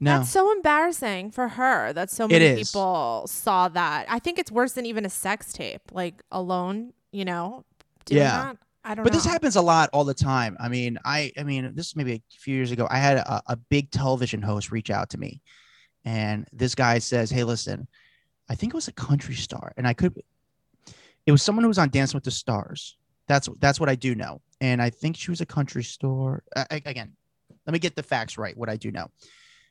No. 0.00 0.18
That's 0.18 0.30
so 0.30 0.50
embarrassing 0.50 1.30
for 1.30 1.46
her 1.46 1.92
that 1.92 2.10
so 2.10 2.26
many 2.26 2.56
people 2.56 3.22
saw 3.28 3.68
that. 3.68 4.06
I 4.08 4.18
think 4.18 4.40
it's 4.40 4.50
worse 4.50 4.72
than 4.72 4.84
even 4.84 5.06
a 5.06 5.08
sex 5.08 5.52
tape, 5.52 5.92
like 5.92 6.24
alone, 6.32 6.92
you 7.12 7.24
know, 7.24 7.64
doing 8.06 8.22
Yeah. 8.22 8.42
that. 8.46 8.56
I 8.84 8.96
don't 8.96 9.04
but 9.04 9.12
know. 9.12 9.16
this 9.16 9.24
happens 9.24 9.54
a 9.54 9.62
lot 9.62 9.90
all 9.92 10.02
the 10.02 10.12
time. 10.12 10.56
I 10.58 10.68
mean, 10.68 10.98
I 11.04 11.30
I 11.38 11.44
mean, 11.44 11.70
this 11.76 11.86
is 11.86 11.94
maybe 11.94 12.14
a 12.14 12.22
few 12.36 12.56
years 12.56 12.72
ago. 12.72 12.88
I 12.90 12.98
had 12.98 13.18
a, 13.18 13.42
a 13.46 13.54
big 13.56 13.92
television 13.92 14.42
host 14.42 14.72
reach 14.72 14.90
out 14.90 15.08
to 15.10 15.18
me, 15.18 15.40
and 16.04 16.48
this 16.52 16.74
guy 16.74 16.98
says, 16.98 17.30
"Hey, 17.30 17.44
listen, 17.44 17.86
I 18.48 18.56
think 18.56 18.74
it 18.74 18.76
was 18.76 18.88
a 18.88 18.92
country 18.92 19.36
star, 19.36 19.72
and 19.76 19.86
I 19.86 19.92
could, 19.94 20.20
It 21.26 21.30
was 21.30 21.42
someone 21.44 21.62
who 21.62 21.68
was 21.68 21.78
on 21.78 21.90
Dancing 21.90 22.16
with 22.16 22.24
the 22.24 22.32
Stars. 22.32 22.96
That's 23.28 23.48
that's 23.60 23.78
what 23.78 23.88
I 23.88 23.94
do 23.94 24.16
know, 24.16 24.40
and 24.62 24.80
I 24.80 24.90
think 24.90 25.16
she 25.16 25.32
was 25.32 25.40
a 25.40 25.46
country 25.46 25.82
store. 25.82 26.44
Again, 26.70 27.12
let 27.66 27.72
me 27.72 27.80
get 27.80 27.96
the 27.96 28.02
facts 28.02 28.38
right. 28.38 28.56
What 28.56 28.68
I 28.68 28.76
do 28.76 28.92
know, 28.92 29.08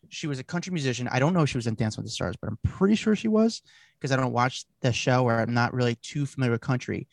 she 0.10 0.28
was 0.28 0.38
a 0.38 0.44
country 0.44 0.74
musician. 0.74 1.08
I 1.08 1.18
don't 1.18 1.34
know 1.34 1.44
if 1.44 1.50
she 1.50 1.58
was 1.58 1.66
in 1.66 1.76
Dance 1.76 1.96
with 1.96 2.06
the 2.06 2.12
Stars, 2.12 2.36
but 2.36 2.50
I'm 2.50 2.60
pretty 2.64 2.96
sure 2.96 3.16
she 3.16 3.30
was 3.30 3.62
because 3.98 4.12
I 4.12 4.18
don't 4.18 4.34
watch 4.34 4.66
the 4.82 4.92
show 4.92 5.24
or 5.24 5.40
I'm 5.40 5.54
not 5.54 5.74
really 5.74 5.96
too 5.96 6.26
familiar 6.26 6.52
with 6.52 6.62
country. 6.62 7.08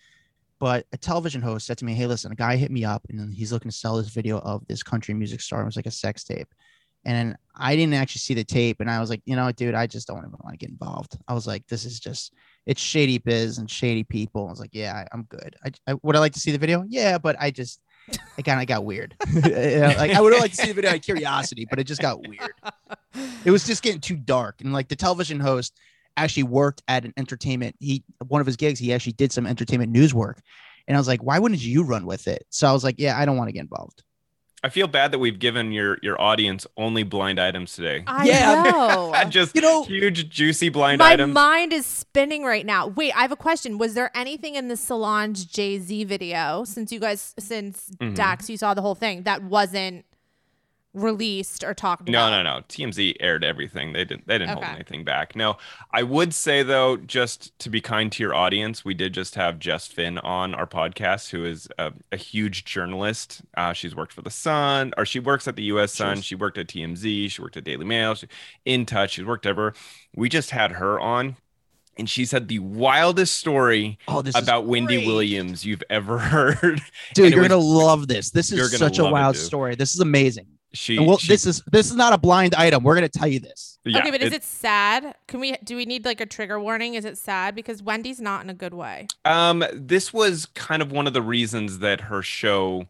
But 0.59 0.87
a 0.93 0.97
television 0.97 1.41
host 1.41 1.67
said 1.67 1.79
to 1.79 1.85
me, 1.85 1.95
"Hey, 1.95 2.09
listen, 2.09 2.33
a 2.33 2.35
guy 2.35 2.57
hit 2.57 2.73
me 2.73 2.85
up 2.85 3.07
and 3.09 3.33
he's 3.33 3.53
looking 3.53 3.71
to 3.71 3.77
sell 3.77 3.97
this 3.97 4.09
video 4.09 4.41
of 4.41 4.67
this 4.67 4.83
country 4.83 5.15
music 5.15 5.41
star. 5.41 5.63
It 5.63 5.67
was 5.67 5.77
like 5.77 5.87
a 5.87 5.93
sex 5.93 6.25
tape." 6.25 6.53
And 7.05 7.37
I 7.55 7.75
didn't 7.77 7.95
actually 7.95 8.21
see 8.21 8.35
the 8.35 8.45
tape, 8.45 8.81
and 8.81 8.91
I 8.91 9.01
was 9.01 9.11
like, 9.11 9.23
you 9.25 9.35
know, 9.35 9.51
dude, 9.53 9.75
I 9.75 9.87
just 9.87 10.07
don't 10.07 10.19
even 10.19 10.31
want 10.43 10.53
to 10.53 10.57
get 10.57 10.71
involved. 10.71 11.17
I 11.27 11.35
was 11.35 11.47
like, 11.47 11.67
this 11.67 11.85
is 11.85 11.99
just 11.99 12.35
it's 12.67 12.81
shady 12.81 13.19
biz 13.19 13.59
and 13.59 13.71
shady 13.71 14.05
people. 14.05 14.47
I 14.47 14.51
was 14.51 14.61
like, 14.61 14.75
yeah, 14.75 14.95
I, 14.95 15.15
am 15.15 15.25
good. 15.25 15.57
I, 15.65 15.71
I 15.87 15.95
would 16.03 16.17
I 16.17 16.19
like 16.19 16.35
to 16.35 16.41
see 16.41 16.51
the 16.51 16.59
video? 16.59 16.85
Yeah, 16.87 17.19
but 17.19 17.37
I 17.41 17.51
just 17.51 17.81
it 18.37 18.45
kind 18.45 18.61
of 18.61 18.67
got 18.67 18.85
weird. 18.85 19.15
like 19.35 20.11
I 20.13 20.21
would 20.21 20.33
have 20.33 20.43
liked 20.43 20.55
to 20.57 20.63
see 20.63 20.69
the 20.69 20.75
video 20.75 20.91
out 20.91 20.97
of 20.97 21.03
curiosity, 21.03 21.67
but 21.69 21.79
it 21.79 21.85
just 21.85 22.01
got 22.01 22.27
weird. 22.27 22.53
It 23.45 23.51
was 23.51 23.67
just 23.67 23.83
getting 23.83 24.01
too 24.01 24.17
dark, 24.17 24.61
and 24.61 24.73
like 24.73 24.89
the 24.89 24.97
television 24.97 25.41
host 25.41 25.79
actually 26.17 26.45
worked 26.45 26.83
at 26.89 27.05
an 27.05 27.15
entertainment. 27.17 27.77
He 27.81 28.05
one 28.27 28.41
of 28.41 28.47
his 28.47 28.57
gigs, 28.57 28.79
he 28.79 28.93
actually 28.93 29.13
did 29.13 29.33
some 29.33 29.47
entertainment 29.47 29.91
news 29.93 30.15
work, 30.15 30.41
and 30.87 30.97
I 30.97 31.01
was 31.01 31.09
like, 31.09 31.23
why 31.23 31.39
wouldn't 31.39 31.63
you 31.63 31.85
run 31.85 32.07
with 32.07 32.29
it? 32.29 32.47
So 32.51 32.69
I 32.69 32.73
was 32.73 32.85
like, 32.85 32.97
yeah, 32.99 33.19
I 33.19 33.25
don't 33.25 33.37
want 33.37 33.49
to 33.49 33.53
get 33.53 33.61
involved. 33.61 34.03
I 34.63 34.71
feel 34.71 34.89
bad 34.89 35.13
that 35.13 35.21
we've 35.21 35.39
given 35.39 35.71
your 35.71 35.99
your 36.03 36.21
audience 36.21 36.67
only 36.77 37.05
blind 37.05 37.39
items 37.41 37.75
today. 37.75 38.03
I 38.07 38.27
yeah. 38.27 38.63
know. 38.63 39.15
Just 39.29 39.55
you 39.55 39.61
know, 39.61 39.85
huge 39.85 40.29
juicy 40.29 40.69
blind 40.69 40.99
my 40.99 41.13
items. 41.13 41.33
My 41.33 41.59
mind 41.59 41.73
is 41.73 41.87
spinning 41.87 42.43
right 42.43 42.67
now. 42.67 42.89
Wait, 42.89 43.13
I 43.17 43.23
have 43.23 43.33
a 43.33 43.37
question. 43.37 43.79
Was 43.79 43.95
there 43.95 44.11
anything 44.17 44.57
in 44.57 44.69
the 44.69 44.77
Solange 44.77 45.49
Jay 45.49 45.79
Z 45.79 46.05
video 46.05 46.65
since 46.65 46.91
you 46.91 46.99
guys 46.99 47.35
since 47.39 47.91
mm-hmm. 47.97 48.15
Dax 48.15 48.51
you 48.51 48.57
saw 48.57 48.75
the 48.75 48.83
whole 48.83 48.97
thing 48.97 49.23
that 49.23 49.43
wasn't 49.43 50.05
released 50.95 51.65
or 51.65 51.75
talked 51.75 52.09
no, 52.09 52.27
about. 52.27 52.31
No, 52.31 52.43
no, 52.43 52.57
no. 52.59 52.65
TMZ 52.69 53.17
aired 53.21 53.45
everything. 53.45 53.93
They 53.93 54.05
didn't 54.05 54.27
they 54.27 54.39
didn't 54.39 54.57
okay. 54.57 54.65
hold 54.65 54.77
anything 54.77 55.05
back. 55.05 55.37
No, 55.37 55.57
I 55.93 56.03
would 56.03 56.35
say 56.35 56.63
though, 56.63 56.97
just 56.97 57.59
to 57.61 57.71
be 57.71 57.81
kind 57.81 58.11
to 58.13 58.23
your 58.23 58.35
audience, 58.35 58.85
we 58.85 58.95
did 58.95 59.13
just 59.13 59.35
have 59.35 59.59
Jess 59.59 59.87
Finn 59.87 60.19
on 60.19 60.55
our 60.55 60.67
podcast, 60.67 61.31
who 61.31 61.45
is 61.45 61.69
a, 61.79 61.93
a 62.13 62.17
huge 62.17 62.65
journalist. 62.65 63.43
Uh, 63.57 63.73
she's 63.73 63.95
worked 63.95 64.13
for 64.13 64.23
the 64.23 64.31
Sun, 64.31 64.93
or 64.97 65.05
she 65.05 65.21
works 65.21 65.47
at 65.47 65.57
the 65.57 65.65
US 65.65 65.93
Sun. 65.93 66.23
She 66.23 66.35
worked 66.35 66.59
at 66.59 66.69
TMZ, 66.69 67.31
she 67.31 67.43
worked 67.43 67.57
at 67.57 67.65
Daily 67.65 67.85
Mail, 67.85 68.15
she, 68.15 68.27
in 68.65 68.87
touch, 68.87 69.13
she's 69.13 69.25
worked 69.25 69.47
ever. 69.47 69.75
We 70.15 70.29
just 70.29 70.51
had 70.51 70.73
her 70.73 70.99
on 70.99 71.37
and 71.99 72.09
she 72.09 72.25
said 72.25 72.47
the 72.47 72.61
wildest 72.61 73.35
story 73.35 73.99
oh, 74.07 74.23
about 74.37 74.67
Wendy 74.67 75.05
Williams 75.05 75.67
you've 75.67 75.83
ever 75.91 76.19
heard. 76.19 76.81
Dude, 77.13 77.33
you're 77.33 77.41
was, 77.41 77.49
gonna 77.49 77.61
love 77.61 78.07
this. 78.07 78.31
This 78.31 78.53
is 78.53 78.79
such 78.79 78.99
a 78.99 79.05
wild 79.05 79.35
it, 79.35 79.41
story. 79.41 79.75
This 79.75 79.95
is 79.95 80.01
amazing. 80.01 80.47
She, 80.75 80.99
well, 80.99 81.17
she, 81.17 81.29
this 81.29 81.47
is 81.47 81.63
this 81.73 81.87
is 81.87 81.97
not 81.97 82.13
a 82.13 82.19
blind 82.19 82.55
item. 82.55 82.83
We're 82.83 82.95
gonna 82.95 83.09
tell 83.09 83.27
you 83.27 83.41
this. 83.41 83.79
Yeah, 83.85 84.01
okay, 84.01 84.11
but 84.11 84.21
is 84.21 84.35
it 84.35 84.45
sad? 84.45 85.15
Can 85.27 85.41
we 85.41 85.57
do 85.65 85.77
we 85.77 85.87
need 85.87 86.05
like 86.05 86.21
a 86.21 86.27
trigger 86.27 86.61
warning? 86.61 86.95
Is 86.95 87.07
it 87.07 87.17
sad 87.17 87.55
because 87.55 87.83
Wendy's 87.83 88.21
not 88.21 88.45
in 88.45 88.51
a 88.51 88.55
good 88.55 88.75
way? 88.75 89.07
Um, 89.25 89.65
this 89.73 90.13
was 90.13 90.47
kind 90.55 90.83
of 90.83 90.93
one 90.93 91.07
of 91.07 91.15
the 91.15 91.23
reasons 91.23 91.79
that 91.79 92.03
her 92.03 92.23
show, 92.23 92.87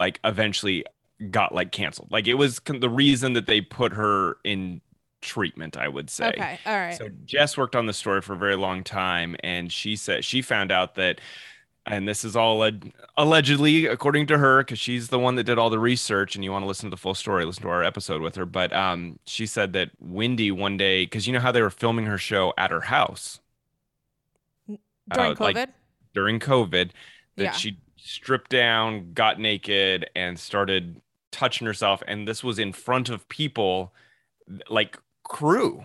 like, 0.00 0.20
eventually 0.24 0.86
got 1.30 1.54
like 1.54 1.70
canceled. 1.70 2.10
Like, 2.10 2.26
it 2.26 2.34
was 2.34 2.60
the 2.64 2.88
reason 2.88 3.34
that 3.34 3.46
they 3.46 3.60
put 3.60 3.92
her 3.92 4.38
in 4.42 4.80
treatment. 5.20 5.76
I 5.76 5.88
would 5.88 6.08
say. 6.08 6.28
Okay, 6.28 6.58
all 6.64 6.76
right. 6.78 6.96
So 6.96 7.10
Jess 7.26 7.58
worked 7.58 7.76
on 7.76 7.84
the 7.84 7.92
story 7.92 8.22
for 8.22 8.32
a 8.32 8.38
very 8.38 8.56
long 8.56 8.82
time, 8.82 9.36
and 9.40 9.70
she 9.70 9.96
said 9.96 10.24
she 10.24 10.40
found 10.40 10.72
out 10.72 10.94
that 10.94 11.20
and 11.86 12.06
this 12.06 12.24
is 12.24 12.36
all 12.36 12.68
allegedly 13.16 13.86
according 13.86 14.26
to 14.28 14.38
her 14.38 14.62
because 14.62 14.78
she's 14.78 15.08
the 15.08 15.18
one 15.18 15.34
that 15.34 15.44
did 15.44 15.58
all 15.58 15.70
the 15.70 15.78
research 15.78 16.34
and 16.34 16.44
you 16.44 16.52
want 16.52 16.62
to 16.62 16.66
listen 16.66 16.86
to 16.86 16.90
the 16.90 17.00
full 17.00 17.14
story 17.14 17.44
listen 17.44 17.62
to 17.62 17.68
our 17.68 17.82
episode 17.82 18.22
with 18.22 18.36
her. 18.36 18.46
But 18.46 18.72
um, 18.72 19.18
she 19.24 19.46
said 19.46 19.72
that 19.72 19.90
wendy 20.00 20.50
one 20.50 20.76
day 20.76 21.04
because 21.04 21.26
you 21.26 21.32
know 21.32 21.40
how 21.40 21.52
they 21.52 21.62
were 21.62 21.70
filming 21.70 22.06
her 22.06 22.18
show 22.18 22.54
at 22.56 22.70
her 22.70 22.82
house? 22.82 23.40
During 24.68 25.32
uh, 25.32 25.34
covid 25.34 25.54
like 25.54 25.68
during 26.14 26.38
covid 26.38 26.90
that 27.36 27.42
yeah. 27.42 27.52
she 27.52 27.78
stripped 27.96 28.50
down 28.50 29.12
got 29.12 29.40
naked 29.40 30.08
and 30.14 30.38
started 30.38 31.00
touching 31.32 31.66
herself 31.66 32.02
and 32.06 32.28
this 32.28 32.44
was 32.44 32.58
in 32.58 32.72
front 32.72 33.08
of 33.08 33.28
people 33.28 33.92
like 34.70 34.98
crew 35.24 35.84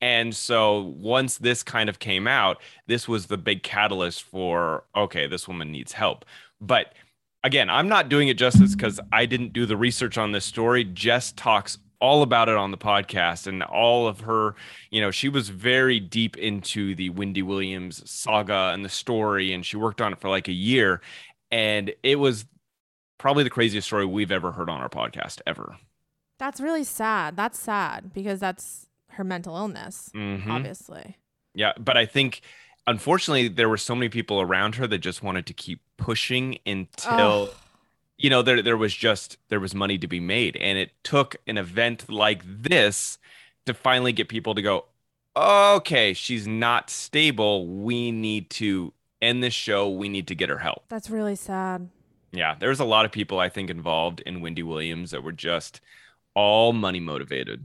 and 0.00 0.34
so 0.34 0.94
once 0.98 1.38
this 1.38 1.62
kind 1.62 1.88
of 1.88 1.98
came 1.98 2.26
out, 2.26 2.60
this 2.86 3.06
was 3.06 3.26
the 3.26 3.38
big 3.38 3.62
catalyst 3.62 4.22
for 4.22 4.84
okay, 4.96 5.26
this 5.26 5.46
woman 5.46 5.70
needs 5.70 5.92
help. 5.92 6.24
But 6.60 6.94
again, 7.44 7.70
I'm 7.70 7.88
not 7.88 8.08
doing 8.08 8.28
it 8.28 8.38
justice 8.38 8.74
because 8.74 9.00
I 9.12 9.26
didn't 9.26 9.52
do 9.52 9.66
the 9.66 9.76
research 9.76 10.18
on 10.18 10.32
this 10.32 10.44
story. 10.44 10.84
Jess 10.84 11.32
talks 11.32 11.78
all 12.00 12.22
about 12.22 12.48
it 12.48 12.56
on 12.56 12.70
the 12.70 12.78
podcast 12.78 13.46
and 13.46 13.62
all 13.62 14.08
of 14.08 14.20
her, 14.20 14.54
you 14.90 15.00
know, 15.00 15.10
she 15.10 15.28
was 15.28 15.50
very 15.50 16.00
deep 16.00 16.36
into 16.38 16.94
the 16.94 17.10
Wendy 17.10 17.42
Williams 17.42 18.08
saga 18.10 18.70
and 18.72 18.84
the 18.84 18.88
story, 18.88 19.52
and 19.52 19.64
she 19.66 19.76
worked 19.76 20.00
on 20.00 20.12
it 20.12 20.18
for 20.18 20.30
like 20.30 20.48
a 20.48 20.52
year. 20.52 21.02
And 21.50 21.92
it 22.02 22.16
was 22.16 22.46
probably 23.18 23.44
the 23.44 23.50
craziest 23.50 23.86
story 23.86 24.06
we've 24.06 24.32
ever 24.32 24.52
heard 24.52 24.70
on 24.70 24.80
our 24.80 24.88
podcast 24.88 25.42
ever. 25.46 25.76
That's 26.38 26.60
really 26.60 26.84
sad. 26.84 27.36
That's 27.36 27.58
sad 27.58 28.14
because 28.14 28.40
that's 28.40 28.86
her 29.12 29.24
mental 29.24 29.56
illness, 29.56 30.10
mm-hmm. 30.14 30.50
obviously. 30.50 31.16
Yeah, 31.54 31.72
but 31.78 31.96
I 31.96 32.06
think 32.06 32.42
unfortunately 32.86 33.48
there 33.48 33.68
were 33.68 33.76
so 33.76 33.94
many 33.94 34.08
people 34.08 34.40
around 34.40 34.76
her 34.76 34.86
that 34.86 34.98
just 34.98 35.22
wanted 35.22 35.46
to 35.46 35.52
keep 35.52 35.80
pushing 35.96 36.58
until 36.64 37.50
you 38.16 38.30
know 38.30 38.42
there 38.42 38.62
there 38.62 38.76
was 38.76 38.94
just 38.94 39.36
there 39.48 39.60
was 39.60 39.74
money 39.74 39.98
to 39.98 40.06
be 40.06 40.20
made 40.20 40.56
and 40.56 40.78
it 40.78 40.90
took 41.02 41.36
an 41.46 41.58
event 41.58 42.10
like 42.10 42.42
this 42.44 43.18
to 43.66 43.74
finally 43.74 44.12
get 44.12 44.28
people 44.28 44.54
to 44.54 44.62
go 44.62 44.86
okay, 45.36 46.12
she's 46.12 46.46
not 46.46 46.90
stable. 46.90 47.66
We 47.66 48.10
need 48.10 48.50
to 48.50 48.92
end 49.22 49.42
this 49.42 49.54
show. 49.54 49.88
We 49.88 50.08
need 50.08 50.26
to 50.28 50.34
get 50.34 50.48
her 50.48 50.58
help. 50.58 50.84
That's 50.88 51.10
really 51.10 51.36
sad. 51.36 51.88
Yeah, 52.32 52.54
there 52.58 52.68
was 52.68 52.80
a 52.80 52.84
lot 52.84 53.04
of 53.04 53.12
people 53.12 53.40
I 53.40 53.48
think 53.48 53.70
involved 53.70 54.20
in 54.20 54.40
Wendy 54.40 54.62
Williams 54.62 55.10
that 55.10 55.22
were 55.22 55.32
just 55.32 55.80
all 56.34 56.72
money 56.72 57.00
motivated 57.00 57.64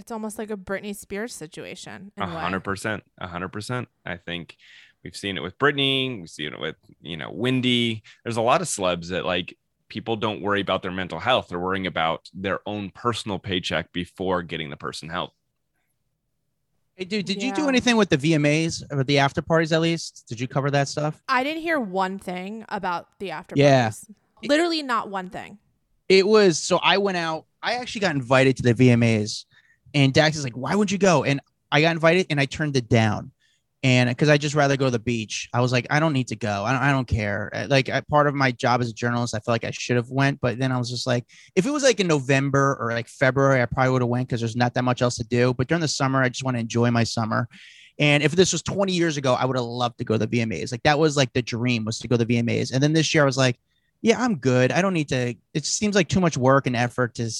it's 0.00 0.10
almost 0.10 0.38
like 0.38 0.50
a 0.50 0.56
Britney 0.56 0.96
Spears 0.96 1.34
situation. 1.34 2.10
A 2.16 2.26
hundred 2.26 2.60
percent, 2.60 3.04
a 3.18 3.28
hundred 3.28 3.50
percent. 3.50 3.88
I 4.04 4.16
think 4.16 4.56
we've 5.04 5.14
seen 5.14 5.36
it 5.36 5.42
with 5.42 5.58
Britney. 5.58 6.18
We've 6.18 6.28
seen 6.28 6.54
it 6.54 6.60
with 6.60 6.76
you 7.02 7.16
know 7.16 7.30
Wendy. 7.30 8.02
There's 8.24 8.38
a 8.38 8.42
lot 8.42 8.62
of 8.62 8.66
celebs 8.66 9.08
that 9.10 9.24
like 9.24 9.56
people 9.88 10.16
don't 10.16 10.40
worry 10.40 10.62
about 10.62 10.82
their 10.82 10.90
mental 10.90 11.18
health. 11.18 11.48
They're 11.48 11.60
worrying 11.60 11.86
about 11.86 12.30
their 12.32 12.60
own 12.66 12.90
personal 12.90 13.38
paycheck 13.38 13.92
before 13.92 14.42
getting 14.42 14.70
the 14.70 14.76
person 14.76 15.10
help. 15.10 15.32
Hey, 16.94 17.04
dude, 17.04 17.26
did 17.26 17.42
yeah. 17.42 17.48
you 17.48 17.54
do 17.54 17.68
anything 17.68 17.96
with 17.96 18.08
the 18.08 18.18
VMAs 18.18 18.82
or 18.90 19.04
the 19.04 19.18
after 19.18 19.42
parties 19.42 19.72
at 19.72 19.80
least? 19.80 20.24
Did 20.28 20.40
you 20.40 20.48
cover 20.48 20.70
that 20.70 20.88
stuff? 20.88 21.22
I 21.28 21.44
didn't 21.44 21.62
hear 21.62 21.78
one 21.78 22.18
thing 22.18 22.64
about 22.68 23.08
the 23.18 23.30
after 23.32 23.54
parties. 23.54 24.06
Yeah. 24.08 24.48
Literally 24.48 24.82
not 24.82 25.10
one 25.10 25.28
thing. 25.28 25.58
It 26.08 26.26
was 26.26 26.58
so 26.58 26.78
I 26.82 26.98
went 26.98 27.18
out. 27.18 27.44
I 27.62 27.74
actually 27.74 28.00
got 28.00 28.14
invited 28.14 28.56
to 28.58 28.62
the 28.62 28.74
VMAs 28.74 29.44
and 29.94 30.12
Dax 30.12 30.36
is 30.36 30.44
like, 30.44 30.56
why 30.56 30.74
wouldn't 30.74 30.92
you 30.92 30.98
go? 30.98 31.24
And 31.24 31.40
I 31.70 31.80
got 31.80 31.92
invited 31.92 32.26
and 32.30 32.40
I 32.40 32.46
turned 32.46 32.76
it 32.76 32.88
down. 32.88 33.32
And 33.82 34.10
because 34.10 34.28
I 34.28 34.36
just 34.36 34.54
rather 34.54 34.76
go 34.76 34.84
to 34.86 34.90
the 34.90 34.98
beach, 34.98 35.48
I 35.54 35.62
was 35.62 35.72
like, 35.72 35.86
I 35.88 36.00
don't 36.00 36.12
need 36.12 36.28
to 36.28 36.36
go. 36.36 36.64
I 36.64 36.72
don't, 36.72 36.82
I 36.82 36.92
don't 36.92 37.08
care. 37.08 37.50
Uh, 37.54 37.66
like 37.70 37.88
I, 37.88 38.02
part 38.02 38.26
of 38.26 38.34
my 38.34 38.52
job 38.52 38.82
as 38.82 38.90
a 38.90 38.92
journalist, 38.92 39.34
I 39.34 39.38
feel 39.38 39.54
like 39.54 39.64
I 39.64 39.70
should 39.70 39.96
have 39.96 40.10
went, 40.10 40.38
but 40.42 40.58
then 40.58 40.70
I 40.70 40.76
was 40.76 40.90
just 40.90 41.06
like, 41.06 41.24
if 41.56 41.64
it 41.64 41.70
was 41.70 41.82
like 41.82 41.98
in 41.98 42.06
November 42.06 42.76
or 42.78 42.92
like 42.92 43.08
February, 43.08 43.62
I 43.62 43.66
probably 43.66 43.92
would 43.92 44.02
have 44.02 44.10
went 44.10 44.28
because 44.28 44.40
there's 44.40 44.56
not 44.56 44.74
that 44.74 44.84
much 44.84 45.00
else 45.00 45.16
to 45.16 45.24
do. 45.24 45.54
But 45.54 45.68
during 45.68 45.80
the 45.80 45.88
summer, 45.88 46.22
I 46.22 46.28
just 46.28 46.44
want 46.44 46.56
to 46.56 46.60
enjoy 46.60 46.90
my 46.90 47.04
summer. 47.04 47.48
And 47.98 48.22
if 48.22 48.32
this 48.32 48.52
was 48.52 48.62
20 48.62 48.92
years 48.92 49.16
ago, 49.16 49.32
I 49.32 49.46
would 49.46 49.56
have 49.56 49.64
loved 49.64 49.98
to 49.98 50.04
go 50.04 50.18
to 50.18 50.26
the 50.26 50.38
VMAs. 50.38 50.72
Like 50.72 50.82
that 50.82 50.98
was 50.98 51.16
like 51.16 51.32
the 51.32 51.42
dream 51.42 51.86
was 51.86 51.98
to 52.00 52.08
go 52.08 52.18
to 52.18 52.24
the 52.24 52.36
VMAs. 52.36 52.72
And 52.72 52.82
then 52.82 52.92
this 52.92 53.14
year, 53.14 53.22
I 53.22 53.26
was 53.26 53.38
like, 53.38 53.58
yeah, 54.02 54.22
I'm 54.22 54.36
good. 54.36 54.72
I 54.72 54.82
don't 54.82 54.94
need 54.94 55.08
to. 55.08 55.34
It 55.54 55.64
seems 55.64 55.94
like 55.94 56.08
too 56.08 56.20
much 56.20 56.36
work 56.36 56.66
and 56.66 56.76
effort 56.76 57.14
to 57.16 57.30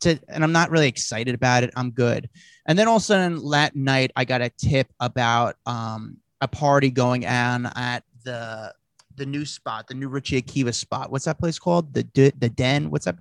to, 0.00 0.18
and 0.28 0.44
I'm 0.44 0.52
not 0.52 0.70
really 0.70 0.88
excited 0.88 1.34
about 1.34 1.62
it. 1.62 1.70
I'm 1.76 1.90
good. 1.90 2.28
And 2.66 2.78
then 2.78 2.88
all 2.88 2.96
of 2.96 3.02
a 3.02 3.04
sudden 3.04 3.50
that 3.50 3.76
night, 3.76 4.10
I 4.16 4.24
got 4.24 4.42
a 4.42 4.50
tip 4.50 4.88
about 5.00 5.56
um, 5.66 6.18
a 6.40 6.48
party 6.48 6.90
going 6.90 7.26
on 7.26 7.66
at 7.66 8.02
the 8.24 8.74
the 9.16 9.26
new 9.26 9.46
spot, 9.46 9.88
the 9.88 9.94
new 9.94 10.08
Richie 10.08 10.40
Akiva 10.42 10.74
spot. 10.74 11.10
What's 11.10 11.24
that 11.24 11.38
place 11.38 11.58
called? 11.58 11.94
The 11.94 12.32
the 12.38 12.48
Den. 12.50 12.90
What's 12.90 13.06
that? 13.06 13.16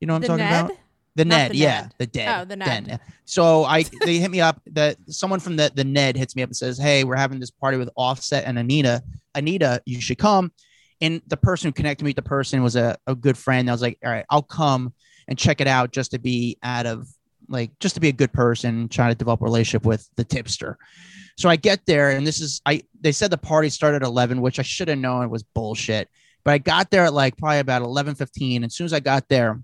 You 0.00 0.06
know 0.06 0.14
what 0.14 0.16
I'm 0.16 0.22
the 0.22 0.26
talking 0.28 0.44
Ned? 0.44 0.64
about? 0.64 0.78
The 1.14 1.24
Not 1.24 1.36
Ned, 1.36 1.50
the 1.50 1.56
yeah, 1.56 1.80
Ned. 1.80 1.94
the 1.98 2.06
Den. 2.06 2.40
Oh, 2.40 2.44
the 2.44 2.56
Ned. 2.56 2.86
Den. 2.86 3.00
So 3.24 3.64
I 3.64 3.82
they 4.04 4.18
hit 4.18 4.30
me 4.30 4.40
up. 4.40 4.60
That 4.72 4.96
someone 5.08 5.40
from 5.40 5.56
the 5.56 5.70
the 5.74 5.84
Ned 5.84 6.16
hits 6.16 6.34
me 6.36 6.42
up 6.42 6.48
and 6.48 6.56
says, 6.56 6.78
"Hey, 6.78 7.04
we're 7.04 7.16
having 7.16 7.40
this 7.40 7.50
party 7.50 7.76
with 7.76 7.90
Offset 7.96 8.44
and 8.44 8.58
Anita. 8.58 9.02
Anita, 9.34 9.82
you 9.84 10.00
should 10.00 10.18
come." 10.18 10.52
And 11.00 11.22
the 11.28 11.36
person 11.36 11.68
who 11.68 11.72
connected 11.72 12.04
me 12.04 12.10
with 12.10 12.16
the 12.16 12.22
person 12.22 12.62
was 12.62 12.74
a, 12.76 12.96
a 13.06 13.14
good 13.14 13.36
friend. 13.38 13.68
I 13.68 13.72
was 13.72 13.82
like, 13.82 13.98
"All 14.04 14.10
right, 14.10 14.24
I'll 14.30 14.42
come." 14.42 14.92
And 15.28 15.38
check 15.38 15.60
it 15.60 15.68
out 15.68 15.92
just 15.92 16.10
to 16.12 16.18
be 16.18 16.56
out 16.62 16.86
of 16.86 17.06
like 17.48 17.78
just 17.78 17.94
to 17.94 18.00
be 18.00 18.08
a 18.08 18.12
good 18.12 18.32
person, 18.32 18.88
trying 18.88 19.10
to 19.10 19.14
develop 19.14 19.42
a 19.42 19.44
relationship 19.44 19.86
with 19.86 20.08
the 20.16 20.24
tipster. 20.24 20.78
So 21.36 21.48
I 21.48 21.56
get 21.56 21.86
there, 21.86 22.10
and 22.10 22.26
this 22.26 22.40
is 22.40 22.60
I. 22.66 22.82
They 23.00 23.12
said 23.12 23.30
the 23.30 23.38
party 23.38 23.68
started 23.68 24.02
at 24.02 24.08
eleven, 24.08 24.40
which 24.40 24.58
I 24.58 24.62
should 24.62 24.88
have 24.88 24.98
known 24.98 25.30
was 25.30 25.42
bullshit. 25.42 26.08
But 26.44 26.54
I 26.54 26.58
got 26.58 26.90
there 26.90 27.04
at 27.04 27.12
like 27.12 27.36
probably 27.36 27.58
about 27.58 27.82
eleven 27.82 28.14
fifteen. 28.14 28.62
And 28.62 28.70
as 28.70 28.74
soon 28.74 28.86
as 28.86 28.92
I 28.92 29.00
got 29.00 29.28
there, 29.28 29.62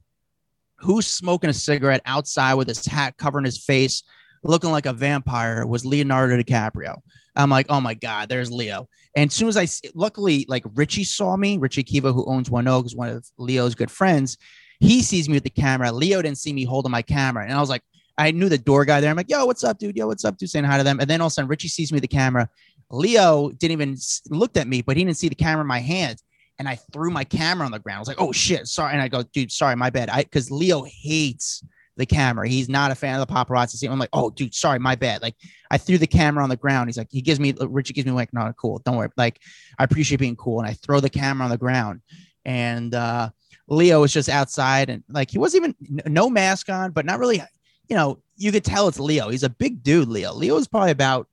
who's 0.79 1.07
smoking 1.07 1.51
a 1.51 1.55
cigarette 1.55 2.03
outside 2.05 2.55
with 2.55 2.69
his 2.69 2.85
hat 2.85 3.17
covering 3.17 3.47
his 3.47 3.65
face, 3.65 4.03
looking 4.43 4.71
like 4.71 4.87
a 4.87 4.93
vampire, 4.93 5.67
was 5.67 5.85
Leonardo 5.87 6.37
DiCaprio. 6.37 7.01
I'm 7.37 7.51
like, 7.51 7.67
oh 7.71 7.81
my 7.81 7.95
god, 7.95 8.29
there's 8.29 8.53
Leo. 8.53 8.87
And 9.17 9.29
as 9.31 9.35
soon 9.35 9.49
as 9.49 9.57
I, 9.57 9.67
luckily, 9.95 10.45
like 10.49 10.65
Richie 10.75 11.05
saw 11.05 11.37
me, 11.37 11.59
Richie 11.59 11.83
Akiva, 11.83 12.15
who 12.15 12.25
owns 12.27 12.51
One 12.51 12.69
Oak, 12.69 12.87
is 12.87 12.95
one 12.95 13.09
of 13.09 13.27
Leo's 13.39 13.75
good 13.75 13.91
friends. 13.91 14.37
He 14.85 15.03
sees 15.03 15.29
me 15.29 15.35
with 15.35 15.45
the 15.45 15.51
camera. 15.51 15.91
Leo 15.91 16.21
didn't 16.21 16.39
see 16.39 16.53
me 16.53 16.65
holding 16.65 16.93
my 16.93 17.03
camera, 17.03 17.45
and 17.45 17.53
I 17.55 17.61
was 17.61 17.71
like, 17.71 17.83
I 18.19 18.31
knew 18.31 18.49
the 18.49 18.59
door 18.59 18.85
guy 18.85 19.01
there. 19.01 19.11
I'm 19.11 19.17
like, 19.17 19.31
yo, 19.31 19.45
what's 19.47 19.65
up, 19.65 19.79
dude? 19.79 19.97
Yo, 19.97 20.07
what's 20.07 20.25
up, 20.25 20.37
dude? 20.37 20.51
Saying 20.51 20.65
hi 20.65 20.79
to 20.79 20.85
them. 20.85 21.01
And 21.01 21.09
then 21.09 21.21
all 21.21 21.29
of 21.29 21.31
a 21.33 21.35
sudden, 21.35 21.49
Richie 21.49 21.69
sees 21.69 21.91
me 21.91 21.97
with 21.97 22.03
the 22.03 22.09
camera. 22.09 22.49
Leo 22.91 23.51
didn't 23.51 23.73
even 23.73 23.97
looked 24.29 24.57
at 24.57 24.69
me, 24.69 24.83
but 24.83 24.97
he 24.97 25.05
didn't 25.05 25.17
see 25.17 25.29
the 25.29 25.35
camera 25.35 25.63
in 25.63 25.67
my 25.67 25.81
hand. 25.81 26.23
And 26.59 26.69
I 26.69 26.77
threw 26.93 27.11
my 27.11 27.25
camera 27.25 27.67
on 27.67 27.73
the 27.73 27.81
ground. 27.81 27.97
I 27.97 28.01
was 28.01 28.09
like, 28.09 28.21
oh 28.21 28.31
shit, 28.31 28.69
sorry. 28.69 28.93
And 28.93 29.03
I 29.03 29.09
go, 29.09 29.23
dude, 29.23 29.51
sorry, 29.51 29.75
my 29.75 29.91
bad. 29.91 30.11
I 30.11 30.23
because 30.23 30.51
Leo 30.51 30.85
hates 30.85 31.65
the 31.97 32.07
camera. 32.07 32.49
He's 32.49 32.69
not 32.69 32.91
a 32.91 32.95
fan 32.95 33.19
of 33.19 33.27
the 33.27 33.33
paparazzi. 33.35 33.91
I'm 33.91 33.99
like, 33.99 34.11
oh, 34.13 34.31
dude, 34.31 34.55
sorry, 34.55 34.79
my 34.79 34.95
bad. 34.95 35.23
Like, 35.23 35.35
I 35.71 35.79
threw 35.79 35.99
the 35.99 36.07
camera 36.07 36.43
on 36.43 36.51
the 36.51 36.57
ground. 36.57 36.89
He's 36.89 36.99
like, 36.99 37.09
he 37.11 37.21
gives 37.21 37.41
me, 37.41 37.55
Richie 37.61 37.95
gives 37.95 38.07
me 38.07 38.13
like, 38.13 38.33
no, 38.33 38.53
cool, 38.57 38.81
don't 38.85 38.97
worry. 38.97 39.09
Like, 39.17 39.41
I 39.79 39.85
appreciate 39.85 40.21
being 40.21 40.37
cool. 40.37 40.61
And 40.61 40.69
I 40.69 40.75
throw 40.75 41.01
the 41.01 41.11
camera 41.11 41.45
on 41.45 41.51
the 41.51 41.59
ground, 41.59 42.01
and 42.45 42.95
uh, 42.95 43.31
Leo 43.69 44.01
was 44.01 44.13
just 44.13 44.29
outside, 44.29 44.91
and 44.91 45.03
like, 45.09 45.31
he 45.31 45.39
wasn't 45.39 45.77
even 45.79 46.13
no 46.13 46.29
mask 46.31 46.69
on, 46.69 46.93
but 46.93 47.05
not 47.05 47.19
really. 47.19 47.43
You 47.89 47.97
know, 47.97 48.23
you 48.37 48.51
could 48.51 48.65
tell 48.65 48.89
it's 48.89 48.99
Leo. 48.99 49.29
He's 49.29 49.43
a 49.43 49.51
big 49.51 49.83
dude, 49.83 50.09
Leo. 50.09 50.33
Leo 50.33 50.57
is 50.57 50.67
probably 50.67 50.91
about, 50.91 51.29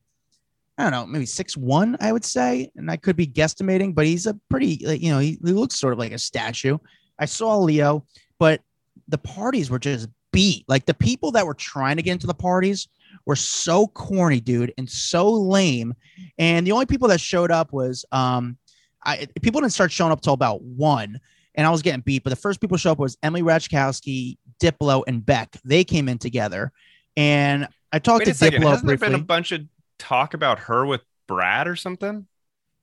I 0.78 0.84
don't 0.84 0.92
know, 0.92 1.06
maybe 1.06 1.26
six 1.26 1.56
one, 1.56 1.96
I 2.02 2.12
would 2.12 2.26
say, 2.26 2.70
and 2.76 2.92
I 2.92 2.98
could 2.98 3.16
be 3.16 3.26
guesstimating, 3.28 3.96
but 3.96 4.06
he's 4.06 4.28
a 4.28 4.34
pretty, 4.50 4.80
you 5.00 5.12
know, 5.12 5.20
he, 5.20 5.38
he 5.44 5.54
looks 5.54 5.80
sort 5.80 5.94
of 5.94 6.00
like 6.00 6.12
a 6.12 6.18
statue. 6.18 6.78
I 7.20 7.26
saw 7.26 7.58
Leo, 7.58 8.06
but 8.38 8.62
the 9.08 9.18
parties 9.18 9.70
were 9.70 9.80
just 9.80 10.10
beat. 10.32 10.66
Like 10.68 10.86
the 10.86 10.94
people 10.94 11.32
that 11.32 11.46
were 11.46 11.54
trying 11.54 11.98
to 11.98 12.02
get 12.02 12.14
into 12.14 12.28
the 12.28 12.34
parties 12.34 12.88
were 13.26 13.36
so 13.36 13.88
corny, 13.88 14.40
dude, 14.40 14.74
and 14.78 14.90
so 14.90 15.30
lame. 15.30 15.94
And 16.38 16.66
the 16.66 16.72
only 16.72 16.86
people 16.86 17.08
that 17.10 17.22
showed 17.22 17.52
up 17.52 17.72
was 17.72 18.06
um 18.12 18.58
I 19.04 19.28
people 19.42 19.62
didn't 19.62 19.74
start 19.74 19.92
showing 19.92 20.12
up 20.12 20.22
till 20.22 20.34
about 20.34 20.62
one, 20.62 21.20
and 21.56 21.68
I 21.68 21.70
was 21.70 21.82
getting 21.82 22.02
beat. 22.02 22.24
But 22.24 22.30
the 22.32 22.36
first 22.36 22.62
people 22.62 22.78
show 22.78 22.92
up 22.92 23.00
was 23.00 23.18
Emily 23.24 23.42
Ratajkowski, 23.42 24.38
Diplo, 24.62 25.04
and 25.08 25.26
Beck. 25.26 25.56
They 25.64 25.84
came 25.84 26.10
in 26.10 26.18
together, 26.18 26.72
and 27.16 27.68
I 27.92 28.00
talked 28.00 28.26
Wait 28.26 28.36
to 28.36 28.46
Diplo. 28.46 28.70
Hasn't 28.70 28.86
briefly. 28.86 29.08
there 29.08 29.18
been 29.18 29.22
a 29.22 29.24
bunch 29.24 29.52
of 29.52 29.62
talk 30.00 30.34
about 30.34 30.60
her 30.60 30.86
with 30.86 31.02
Brad 31.28 31.68
or 31.68 31.76
something? 31.76 32.28